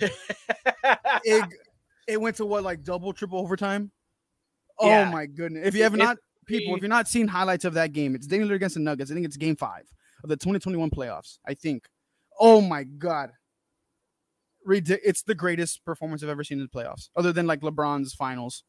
It, 1.24 1.44
it 2.06 2.20
went 2.20 2.36
to 2.36 2.46
what 2.46 2.62
like 2.62 2.82
double, 2.82 3.12
triple 3.12 3.38
overtime. 3.38 3.90
Oh 4.78 4.88
Yeah. 4.88 5.10
my 5.10 5.26
goodness! 5.26 5.66
If 5.66 5.74
you 5.74 5.82
have 5.84 5.96
not, 5.96 6.18
people, 6.46 6.74
if 6.76 6.82
you're 6.82 6.88
not 6.88 7.08
seeing 7.08 7.28
highlights 7.28 7.64
of 7.64 7.74
that 7.74 7.92
game, 7.92 8.14
it's 8.14 8.26
Lillard 8.26 8.54
against 8.54 8.74
the 8.74 8.80
Nuggets. 8.80 9.10
I 9.10 9.14
think 9.14 9.26
it's 9.26 9.36
Game 9.36 9.56
Five 9.56 9.84
of 10.22 10.28
the 10.28 10.36
2021 10.36 10.90
playoffs. 10.90 11.38
I 11.46 11.54
think. 11.54 11.88
Oh 12.38 12.60
my 12.60 12.84
god! 12.84 13.30
Ridic- 14.68 15.00
It's 15.04 15.22
the 15.22 15.34
greatest 15.34 15.84
performance 15.84 16.22
I've 16.22 16.28
ever 16.28 16.44
seen 16.44 16.58
in 16.60 16.68
the 16.70 16.78
playoffs, 16.78 17.08
other 17.16 17.32
than 17.32 17.46
like 17.46 17.60
LeBron's 17.60 18.14
finals. 18.14 18.64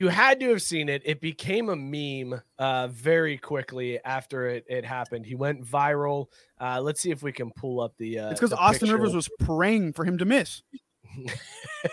you 0.00 0.08
had 0.08 0.40
to 0.40 0.48
have 0.50 0.60
seen 0.60 0.88
it. 0.88 1.02
It 1.04 1.20
became 1.20 1.68
a 1.68 1.76
meme 1.76 2.40
uh, 2.58 2.88
very 2.88 3.38
quickly 3.38 4.00
after 4.04 4.48
it, 4.48 4.64
it 4.68 4.84
happened. 4.84 5.24
He 5.24 5.36
went 5.36 5.64
viral. 5.64 6.26
Uh, 6.60 6.80
let's 6.80 7.00
see 7.00 7.12
if 7.12 7.22
we 7.22 7.30
can 7.30 7.52
pull 7.52 7.80
up 7.80 7.94
the. 7.98 8.18
Uh, 8.18 8.30
It's 8.30 8.40
because 8.40 8.52
Austin 8.52 8.88
picture. 8.88 8.96
Rivers 8.96 9.14
was 9.14 9.28
praying 9.38 9.92
for 9.92 10.04
him 10.04 10.18
to 10.18 10.24
miss, 10.24 10.62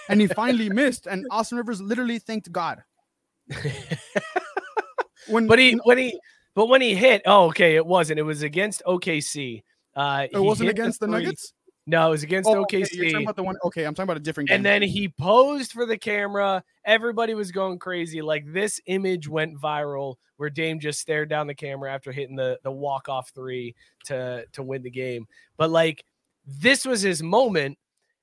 and 0.10 0.22
he 0.22 0.28
finally 0.28 0.70
missed. 0.70 1.08
And 1.08 1.26
Austin 1.32 1.58
Rivers 1.58 1.82
literally 1.82 2.20
thanked 2.20 2.52
God. 2.52 2.84
When 5.28 5.48
but 5.48 5.60
he 5.60 5.74
when 5.84 5.98
he 5.98 6.20
but 6.56 6.68
when 6.68 6.82
he 6.82 6.96
hit, 6.96 7.22
oh 7.26 7.46
okay, 7.46 7.76
it 7.76 7.86
wasn't. 7.86 8.20
It 8.20 8.24
was 8.24 8.44
against 8.44 8.82
OKC. 8.86 9.64
Uh, 9.96 10.28
it 10.32 10.40
wasn't 10.40 10.70
against 10.70 11.00
the, 11.00 11.08
Nuggets. 11.08 11.54
No, 11.86 12.08
it 12.08 12.12
was 12.12 12.24
against 12.24 12.50
Oh, 12.50 12.62
okay, 12.62 12.82
OKC. 12.82 12.94
you're 12.94 13.06
talking 13.12 13.26
about 13.26 13.36
the 13.36 13.44
one. 13.44 13.56
Okay, 13.66 13.84
I'm 13.84 13.94
talking 13.94 14.04
about 14.04 14.18
a 14.18 14.22
different 14.22 14.50
game. 14.50 14.58
and 14.58 14.66
then 14.66 14.82
he 14.82 15.10
posed 15.10 15.72
for 15.72 15.86
the 15.86 15.98
camera. 15.98 16.64
Everybody 16.86 17.34
was 17.34 17.52
going 17.52 17.80
crazy. 17.80 18.22
Like 18.22 18.46
this 18.52 18.80
image 18.86 19.28
went 19.28 19.60
viral 19.60 20.16
where 20.38 20.50
Dame 20.50 20.80
just 20.80 21.00
stared 21.00 21.30
down 21.30 21.48
the 21.48 21.56
camera 21.56 21.92
after 21.94 22.12
hitting 22.12 22.36
the 22.36 22.60
the 22.64 22.72
walk 22.72 23.10
off 23.10 23.32
three 23.34 23.76
to 24.06 24.46
to 24.54 24.64
win 24.64 24.84
the 24.84 24.90
game. 24.90 25.28
But 25.58 25.70
like 25.70 26.04
this 26.46 26.86
was 26.86 27.02
his 27.02 27.22
moment, 27.22 27.78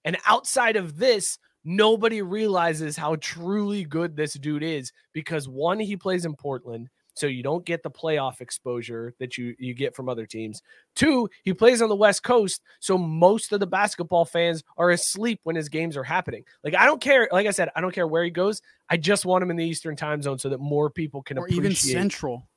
and 0.09 0.17
outside 0.25 0.77
of 0.77 0.97
this, 0.97 1.39
nobody 1.65 2.23
realizes 2.23 2.97
how 2.97 3.17
truly 3.17 3.85
good 3.85 4.17
this 4.17 4.33
dude 4.33 4.63
is 4.63 4.91
because 5.13 5.47
one, 5.47 5.79
he 5.79 5.99
plays 5.99 6.25
in 6.25 6.35
Portland. 6.35 6.89
So 7.13 7.27
you 7.27 7.43
don't 7.43 7.63
get 7.67 7.83
the 7.83 7.91
playoff 7.91 8.41
exposure 8.41 9.13
that 9.19 9.37
you 9.37 9.55
you 9.59 9.75
get 9.75 9.95
from 9.95 10.09
other 10.09 10.25
teams. 10.25 10.63
Two, 10.95 11.29
he 11.43 11.53
plays 11.53 11.83
on 11.83 11.91
the 11.91 11.97
West 11.97 12.23
Coast, 12.23 12.63
so 12.81 12.97
most 12.97 13.53
of 13.53 13.61
the 13.61 13.67
basketball 13.67 14.25
fans 14.25 14.65
are 14.79 14.93
asleep 14.93 15.41
when 15.43 15.57
his 15.57 15.69
games 15.69 15.95
are 15.95 16.05
happening. 16.05 16.43
Like 16.65 16.75
I 16.75 16.87
don't 16.87 17.03
care, 17.03 17.29
like 17.31 17.47
I 17.47 17.51
said, 17.51 17.69
I 17.77 17.83
don't 17.83 17.93
care 17.93 18.07
where 18.07 18.25
he 18.25 18.31
goes. 18.31 18.63
I 18.89 18.97
just 18.97 19.27
want 19.27 19.43
him 19.43 19.51
in 19.51 19.57
the 19.59 19.65
Eastern 19.65 19.95
Time 19.95 20.23
Zone 20.23 20.39
so 20.39 20.49
that 20.49 20.59
more 20.59 20.89
people 20.89 21.23
can 21.23 21.37
or 21.37 21.45
appreciate. 21.45 21.61
even 21.61 21.75
Central, 21.75 22.49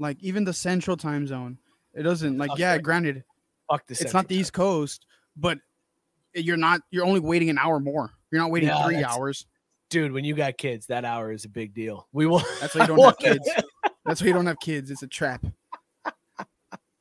like 0.00 0.16
even 0.20 0.42
the 0.42 0.54
Central 0.54 0.96
time 0.96 1.28
zone. 1.28 1.56
It 1.92 2.02
doesn't 2.02 2.36
like 2.36 2.48
Fuck 2.48 2.58
yeah. 2.58 2.78
Granted, 2.78 3.22
Fuck 3.70 3.86
the 3.86 3.92
it's 4.00 4.12
not 4.12 4.26
the 4.26 4.34
East 4.34 4.52
Coast, 4.52 5.06
but 5.36 5.58
you're 6.34 6.56
not. 6.56 6.80
You're 6.90 7.04
only 7.04 7.20
waiting 7.20 7.50
an 7.50 7.58
hour 7.58 7.80
more. 7.80 8.12
You're 8.30 8.40
not 8.40 8.50
waiting 8.50 8.68
Yeah, 8.68 8.84
three 8.84 9.02
hours. 9.04 9.46
dude. 9.90 10.12
When 10.12 10.24
you 10.24 10.34
got 10.34 10.56
kids, 10.58 10.86
that 10.86 11.04
hour 11.04 11.32
is 11.32 11.44
a 11.44 11.48
big 11.48 11.74
deal. 11.74 12.08
We 12.12 12.26
will. 12.26 12.42
That's 12.60 12.74
why 12.74 12.82
you 12.82 12.86
don't 12.96 13.00
have 13.04 13.18
kids. 13.18 13.48
That's 14.04 14.20
why 14.20 14.26
you 14.28 14.32
don't 14.34 14.46
have 14.46 14.58
kids. 14.60 14.90
It's 14.90 15.02
a 15.02 15.06
trap. 15.08 15.44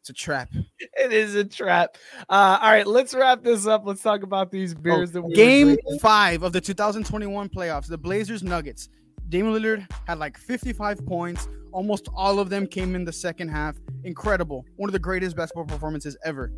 It's 0.02 0.10
a 0.10 0.14
trap. 0.14 0.50
it 0.80 1.14
is 1.14 1.34
a 1.36 1.46
trap. 1.46 1.98
Uh, 2.30 2.58
all 2.62 2.70
right, 2.72 2.86
let's 2.86 3.14
wrap 3.14 3.42
this 3.42 3.66
up. 3.66 3.84
Let's 3.86 4.02
talk 4.02 4.24
about 4.24 4.52
these 4.52 4.74
Oh, 4.76 4.82
beers 4.82 5.12
that 5.14 5.22
we 5.22 5.34
game 5.34 5.78
five 6.02 6.44
of 6.44 6.52
the 6.52 6.60
2021 6.60 7.48
playoffs, 7.48 7.88
the 7.88 7.98
Blazers 7.98 8.44
Nuggets. 8.44 8.90
Damian 9.30 9.54
Lillard 9.56 9.88
had 10.06 10.20
like 10.20 10.38
55 10.38 11.06
points. 11.06 11.48
Almost 11.72 12.10
all 12.16 12.40
of 12.40 12.50
them 12.50 12.68
came 12.68 12.96
in 12.96 13.06
the 13.06 13.14
second 13.14 13.48
half. 13.48 13.78
Incredible. 14.04 14.66
One 14.76 14.90
of 14.90 14.94
the 14.94 15.00
greatest 15.00 15.38
basketball 15.38 15.66
performances 15.66 16.18
ever. 16.26 16.52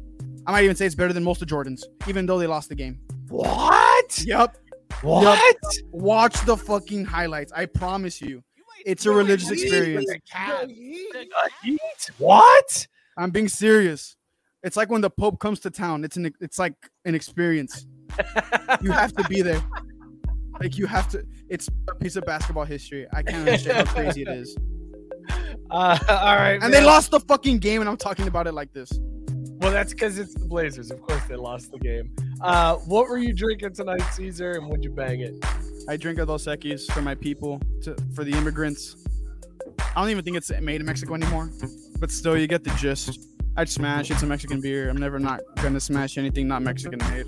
I 0.47 0.51
might 0.51 0.63
even 0.63 0.75
say 0.75 0.85
it's 0.85 0.95
better 0.95 1.13
than 1.13 1.23
most 1.23 1.41
of 1.41 1.47
Jordan's, 1.47 1.83
even 2.07 2.25
though 2.25 2.37
they 2.37 2.47
lost 2.47 2.69
the 2.69 2.75
game. 2.75 2.99
What? 3.29 4.23
Yep. 4.25 4.57
What? 5.01 5.57
Watch 5.91 6.45
the 6.45 6.55
fucking 6.55 7.05
highlights. 7.05 7.51
I 7.53 7.65
promise 7.65 8.21
you. 8.21 8.43
It's 8.85 9.05
a 9.07 9.11
religious 9.11 9.49
experience. 9.49 10.05
What? 12.19 12.87
I'm 13.17 13.31
being 13.31 13.47
serious. 13.47 14.15
It's 14.63 14.77
like 14.77 14.89
when 14.89 15.01
the 15.01 15.09
Pope 15.09 15.39
comes 15.39 15.59
to 15.61 15.71
town. 15.71 16.03
It's 16.03 16.17
an 16.17 16.31
it's 16.39 16.59
like 16.59 16.73
an 17.05 17.15
experience. 17.15 17.87
You 18.81 18.91
have 18.91 19.13
to 19.13 19.23
be 19.27 19.41
there. 19.41 19.61
Like 20.61 20.77
you 20.77 20.85
have 20.85 21.09
to. 21.09 21.21
It's 21.49 21.67
a 21.89 21.95
piece 21.95 22.15
of 22.15 22.23
basketball 22.25 22.63
history. 22.63 23.05
I 23.11 23.23
can't 23.23 23.39
understand 23.39 23.85
how 23.85 23.93
crazy 23.93 24.21
it 24.21 24.29
is. 24.29 24.55
Uh, 25.71 25.97
all 26.07 26.35
right, 26.35 26.59
And 26.61 26.71
they 26.71 26.83
lost 26.83 27.09
the 27.09 27.19
fucking 27.19 27.57
game, 27.57 27.81
and 27.81 27.89
I'm 27.89 27.97
talking 27.97 28.27
about 28.27 28.45
it 28.45 28.53
like 28.53 28.71
this. 28.71 28.91
Well, 29.59 29.71
that's 29.71 29.93
because 29.93 30.19
it's 30.19 30.33
the 30.33 30.45
Blazers. 30.45 30.91
Of 30.91 31.01
course, 31.01 31.23
they 31.27 31.35
lost 31.35 31.71
the 31.71 31.79
game. 31.79 32.11
Uh, 32.41 32.75
what 32.75 33.07
were 33.07 33.17
you 33.17 33.33
drinking 33.33 33.73
tonight, 33.73 34.01
Cesar? 34.11 34.51
And 34.51 34.67
would 34.67 34.83
you 34.83 34.89
bang 34.89 35.21
it? 35.21 35.33
I 35.87 35.97
drink 35.97 36.19
a 36.19 36.25
Dos 36.25 36.45
Equis 36.45 36.91
for 36.91 37.01
my 37.01 37.15
people, 37.15 37.61
to, 37.83 37.95
for 38.13 38.23
the 38.23 38.31
immigrants. 38.31 38.97
I 39.79 40.01
don't 40.01 40.09
even 40.09 40.23
think 40.23 40.37
it's 40.37 40.51
made 40.61 40.81
in 40.81 40.85
Mexico 40.85 41.13
anymore, 41.13 41.51
but 41.99 42.11
still, 42.11 42.37
you 42.37 42.47
get 42.47 42.63
the 42.63 42.71
gist. 42.71 43.29
I'd 43.57 43.69
smash. 43.69 44.11
It's 44.11 44.23
a 44.23 44.25
Mexican 44.25 44.59
beer. 44.59 44.89
I'm 44.89 44.97
never 44.97 45.17
not 45.19 45.41
gonna 45.55 45.79
smash 45.79 46.17
anything 46.17 46.47
not 46.47 46.61
Mexican 46.61 46.99
made. 47.09 47.25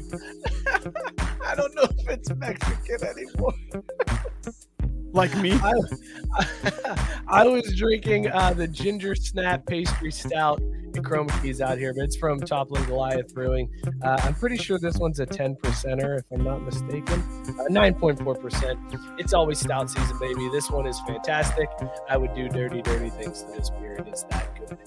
I 1.46 1.56
don't 1.56 1.74
know 1.74 1.84
if 1.84 2.10
it's 2.10 2.36
Mexican 2.36 3.08
anymore. 3.08 3.54
Like 5.14 5.36
me. 5.38 5.58
I 7.28 7.46
was 7.48 7.74
drinking 7.78 8.30
uh, 8.30 8.54
the 8.54 8.68
ginger 8.68 9.16
snap 9.16 9.66
pastry 9.66 10.12
stout 10.12 10.62
and 10.98 11.06
chroma 11.06 11.42
keys 11.42 11.62
out 11.62 11.78
here, 11.78 11.94
but 11.94 12.04
it's 12.04 12.16
from 12.16 12.40
Toppling 12.40 12.86
Goliath 12.86 13.34
Brewing. 13.34 13.70
Uh, 14.04 14.20
I'm 14.24 14.36
pretty 14.36 14.58
sure 14.58 14.78
this 14.80 14.98
one's 14.98 15.20
a 15.20 15.26
10 15.26 15.56
percenter, 15.56 16.20
if 16.20 16.26
I'm 16.32 16.44
not 16.44 16.62
mistaken. 16.64 17.22
Uh, 17.60 17.70
9.4 17.70 18.42
percent. 18.42 18.80
It's 19.18 19.34
always 19.34 19.60
stout 19.60 19.90
season, 19.90 20.18
baby. 20.20 20.50
This 20.52 20.70
one 20.70 20.86
is 20.88 21.00
fantastic. 21.02 21.70
I 22.10 22.18
would 22.18 22.34
do 22.34 22.50
dirty, 22.50 22.82
dirty 22.82 23.10
things 23.12 23.44
to 23.44 23.52
this 23.52 23.70
beer. 23.70 23.94
It 23.94 24.08
is 24.14 24.26
that 24.30 24.56
good. 24.58 24.78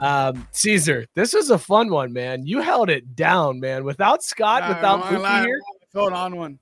Um, 0.00 0.46
Cesar, 0.52 1.06
this 1.14 1.34
was 1.34 1.50
a 1.50 1.58
fun 1.58 1.90
one, 1.90 2.12
man. 2.12 2.46
You 2.46 2.60
held 2.60 2.88
it 2.88 3.16
down, 3.16 3.58
man. 3.58 3.84
Without 3.84 4.22
Scott, 4.22 4.68
without 4.68 4.98
don't 4.98 5.00
wanna 5.00 5.18
lie, 5.18 5.40
Mookie 5.40 5.46
here, 5.46 5.60
felt 5.92 6.12
on 6.12 6.36
one. 6.36 6.58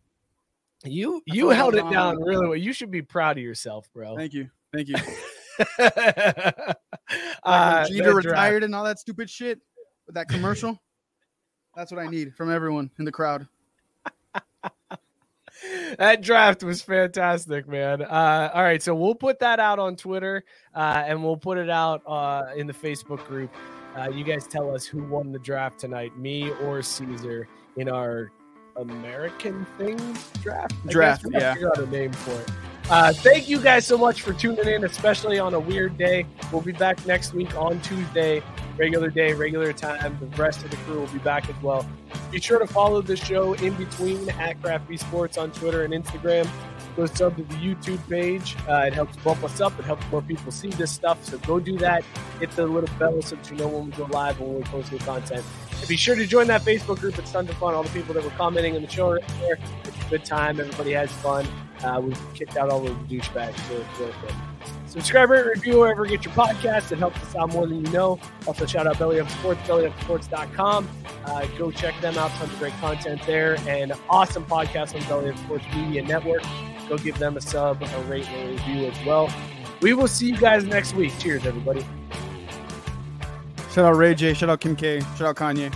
you 0.85 1.23
you 1.27 1.51
held 1.51 1.75
it 1.75 1.89
down 1.91 2.21
really 2.23 2.47
well. 2.49 2.57
You 2.57 2.73
should 2.73 2.91
be 2.91 3.03
proud 3.03 3.37
of 3.37 3.45
yourself, 3.45 3.89
bro. 3.93 4.17
Thank 4.17 4.33
you. 4.33 4.49
Thank 4.73 4.89
you. 4.89 4.97
uh, 7.43 7.85
Like 7.85 7.93
Jeter 7.93 8.15
retired 8.15 8.65
and 8.65 8.75
all 8.75 8.85
that 8.85 8.99
stupid 8.99 9.29
shit 9.31 9.61
with 10.07 10.15
that 10.15 10.29
commercial. 10.31 10.81
That's 11.75 11.93
what 11.93 12.01
I 12.01 12.07
need 12.07 12.35
from 12.35 12.51
everyone 12.51 12.91
in 12.99 13.05
the 13.05 13.13
crowd. 13.13 13.47
that 15.99 16.23
draft 16.23 16.63
was 16.63 16.81
fantastic, 16.81 17.69
man. 17.69 18.03
Uh, 18.03 18.51
all 18.55 18.63
right, 18.63 18.83
so 18.83 18.95
we'll 18.95 19.15
put 19.15 19.39
that 19.41 19.61
out 19.61 19.79
on 19.79 19.95
Twitter 19.97 20.45
uh, 20.75 21.05
and 21.07 21.23
we'll 21.23 21.37
put 21.37 21.59
it 21.59 21.69
out 21.69 22.03
uh, 22.07 22.47
in 22.57 22.67
the 22.67 22.73
Facebook 22.73 23.27
group. 23.27 23.55
Uh, 23.97 24.09
you 24.11 24.25
guys 24.25 24.47
tell 24.47 24.75
us 24.75 24.85
who 24.85 25.05
won 25.05 25.33
the 25.33 25.39
draft 25.39 25.79
tonight, 25.79 26.17
me 26.19 26.51
or 26.63 26.83
Cesar, 26.83 27.49
in 27.77 27.89
our 27.89 28.31
American 28.77 29.67
thing 29.79 29.97
draft. 30.43 30.75
I 30.87 30.91
Draft, 30.91 31.27
yeah. 31.31 31.55
Figure 31.55 31.69
out 31.69 31.79
a 31.79 31.87
name 31.87 32.13
for 32.13 32.41
it. 32.41 32.51
Uh, 32.89 33.13
thank 33.13 33.49
you 33.49 33.61
guys 33.61 33.85
so 33.85 33.99
much 33.99 34.23
for 34.23 34.33
tuning 34.33 34.69
in, 34.69 34.85
especially 34.85 35.41
on 35.41 35.55
a 35.55 35.59
weird 35.59 35.99
day. 35.99 36.25
We'll 36.53 36.63
be 36.63 36.71
back 36.71 37.05
next 37.05 37.35
week 37.35 37.57
on 37.57 37.81
Tuesday, 37.81 38.45
regular 38.79 39.11
day, 39.11 39.33
regular 39.33 39.73
time. 39.73 40.17
The 40.21 40.27
rest 40.41 40.65
of 40.65 40.71
the 40.71 40.77
crew 40.79 41.01
will 41.01 41.09
be 41.09 41.19
back 41.19 41.51
as 41.51 41.61
well. 41.61 41.85
Be 42.31 42.41
sure 42.41 42.61
to 42.61 42.67
follow 42.67 43.03
the 43.03 43.17
show 43.17 43.55
in 43.55 43.75
between 43.75 44.31
at 44.31 44.63
Craft 44.63 44.89
B 44.89 44.97
Sports 44.97 45.37
on 45.37 45.51
Twitter 45.51 45.83
and 45.83 45.93
Instagram. 45.93 46.49
Go 46.95 47.07
sub 47.07 47.37
to 47.37 47.43
the 47.43 47.55
YouTube 47.55 48.09
page. 48.09 48.57
Uh, 48.69 48.85
it 48.87 48.95
helps 48.95 49.17
bump 49.17 49.43
us 49.43 49.61
up. 49.61 49.77
It 49.81 49.85
helps 49.85 50.05
more 50.13 50.23
people 50.23 50.53
see 50.53 50.69
this 50.69 50.93
stuff. 50.93 51.23
So 51.25 51.39
go 51.39 51.59
do 51.59 51.77
that. 51.79 52.05
Hit 52.39 52.53
the 52.53 52.67
little 52.67 52.89
bell 53.01 53.21
so 53.21 53.35
that 53.35 53.51
you 53.51 53.57
know 53.57 53.67
when 53.67 53.87
we 53.87 53.93
go 53.93 54.05
live 54.05 54.39
and 54.41 54.49
when 54.49 54.59
we 54.59 54.63
post 54.63 54.93
new 54.93 54.99
content. 54.99 55.45
And 55.81 55.89
be 55.89 55.97
sure 55.97 56.15
to 56.15 56.25
join 56.25 56.47
that 56.47 56.63
Facebook 56.63 57.01
group. 57.01 57.19
It's 57.19 57.33
tons 57.33 57.51
of 57.51 57.57
fun. 57.57 57.75
All 57.75 57.83
the 57.83 57.91
people 57.91 58.15
that 58.15 58.23
were 58.23 58.31
commenting 58.31 58.77
in 58.77 58.83
the 58.83 58.89
show 58.89 59.13
right 59.13 59.25
there. 59.41 59.59
Good 60.11 60.25
time. 60.25 60.61
Everybody 60.61 60.93
has 60.93 61.11
fun. 61.11 61.47
Uh, 61.85 62.01
we've 62.03 62.35
kicked 62.35 62.57
out 62.57 62.71
all 62.71 62.81
the 62.81 62.91
douchebags. 62.91 63.59
So 63.69 63.77
it's 63.77 63.99
really 63.99 64.15
good. 64.23 64.35
Subscribe, 64.87 65.29
rate, 65.29 65.45
review 65.45 65.81
wherever 65.81 66.05
you 66.05 66.17
get 66.17 66.25
your 66.25 66.35
podcast. 66.35 66.91
It 66.91 66.99
helps 66.99 67.21
us 67.23 67.37
out 67.37 67.53
more 67.53 67.67
than 67.67 67.85
you 67.85 67.93
know. 67.93 68.19
Also, 68.47 68.65
shout 68.67 68.87
out 68.87 68.99
Belly 68.99 69.21
Up 69.21 69.29
Sports, 69.29 69.61
bellyupsports.com. 69.63 70.89
Uh, 71.25 71.47
go 71.59 71.71
check 71.71 72.01
them 72.01 72.17
out. 72.17 72.31
Tons 72.33 72.53
of 72.53 72.59
great 72.59 72.73
content 72.75 73.21
there 73.27 73.59
and 73.69 73.93
awesome 74.09 74.45
podcast 74.45 74.95
on 74.95 75.07
Belly 75.07 75.31
Up 75.31 75.39
Sports 75.39 75.65
Media 75.75 76.03
Network. 76.03 76.43
Go 76.89 76.97
give 76.97 77.19
them 77.19 77.37
a 77.37 77.41
sub, 77.41 77.83
a 77.83 78.03
rate, 78.05 78.29
and 78.29 78.49
a 78.49 78.53
review 78.53 78.87
as 78.87 79.05
well. 79.05 79.31
We 79.83 79.93
will 79.93 80.09
see 80.09 80.29
you 80.29 80.37
guys 80.39 80.65
next 80.65 80.95
week. 80.95 81.13
Cheers, 81.19 81.45
everybody. 81.45 81.85
Shout 83.73 83.85
out 83.85 83.97
Ray 83.97 84.15
J. 84.15 84.33
Shout 84.33 84.49
out 84.49 84.61
Kim 84.61 84.75
K. 84.75 85.01
Shout 85.01 85.23
out 85.23 85.37
Kanye. 85.37 85.75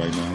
Right 0.00 0.14
now. 0.14 0.29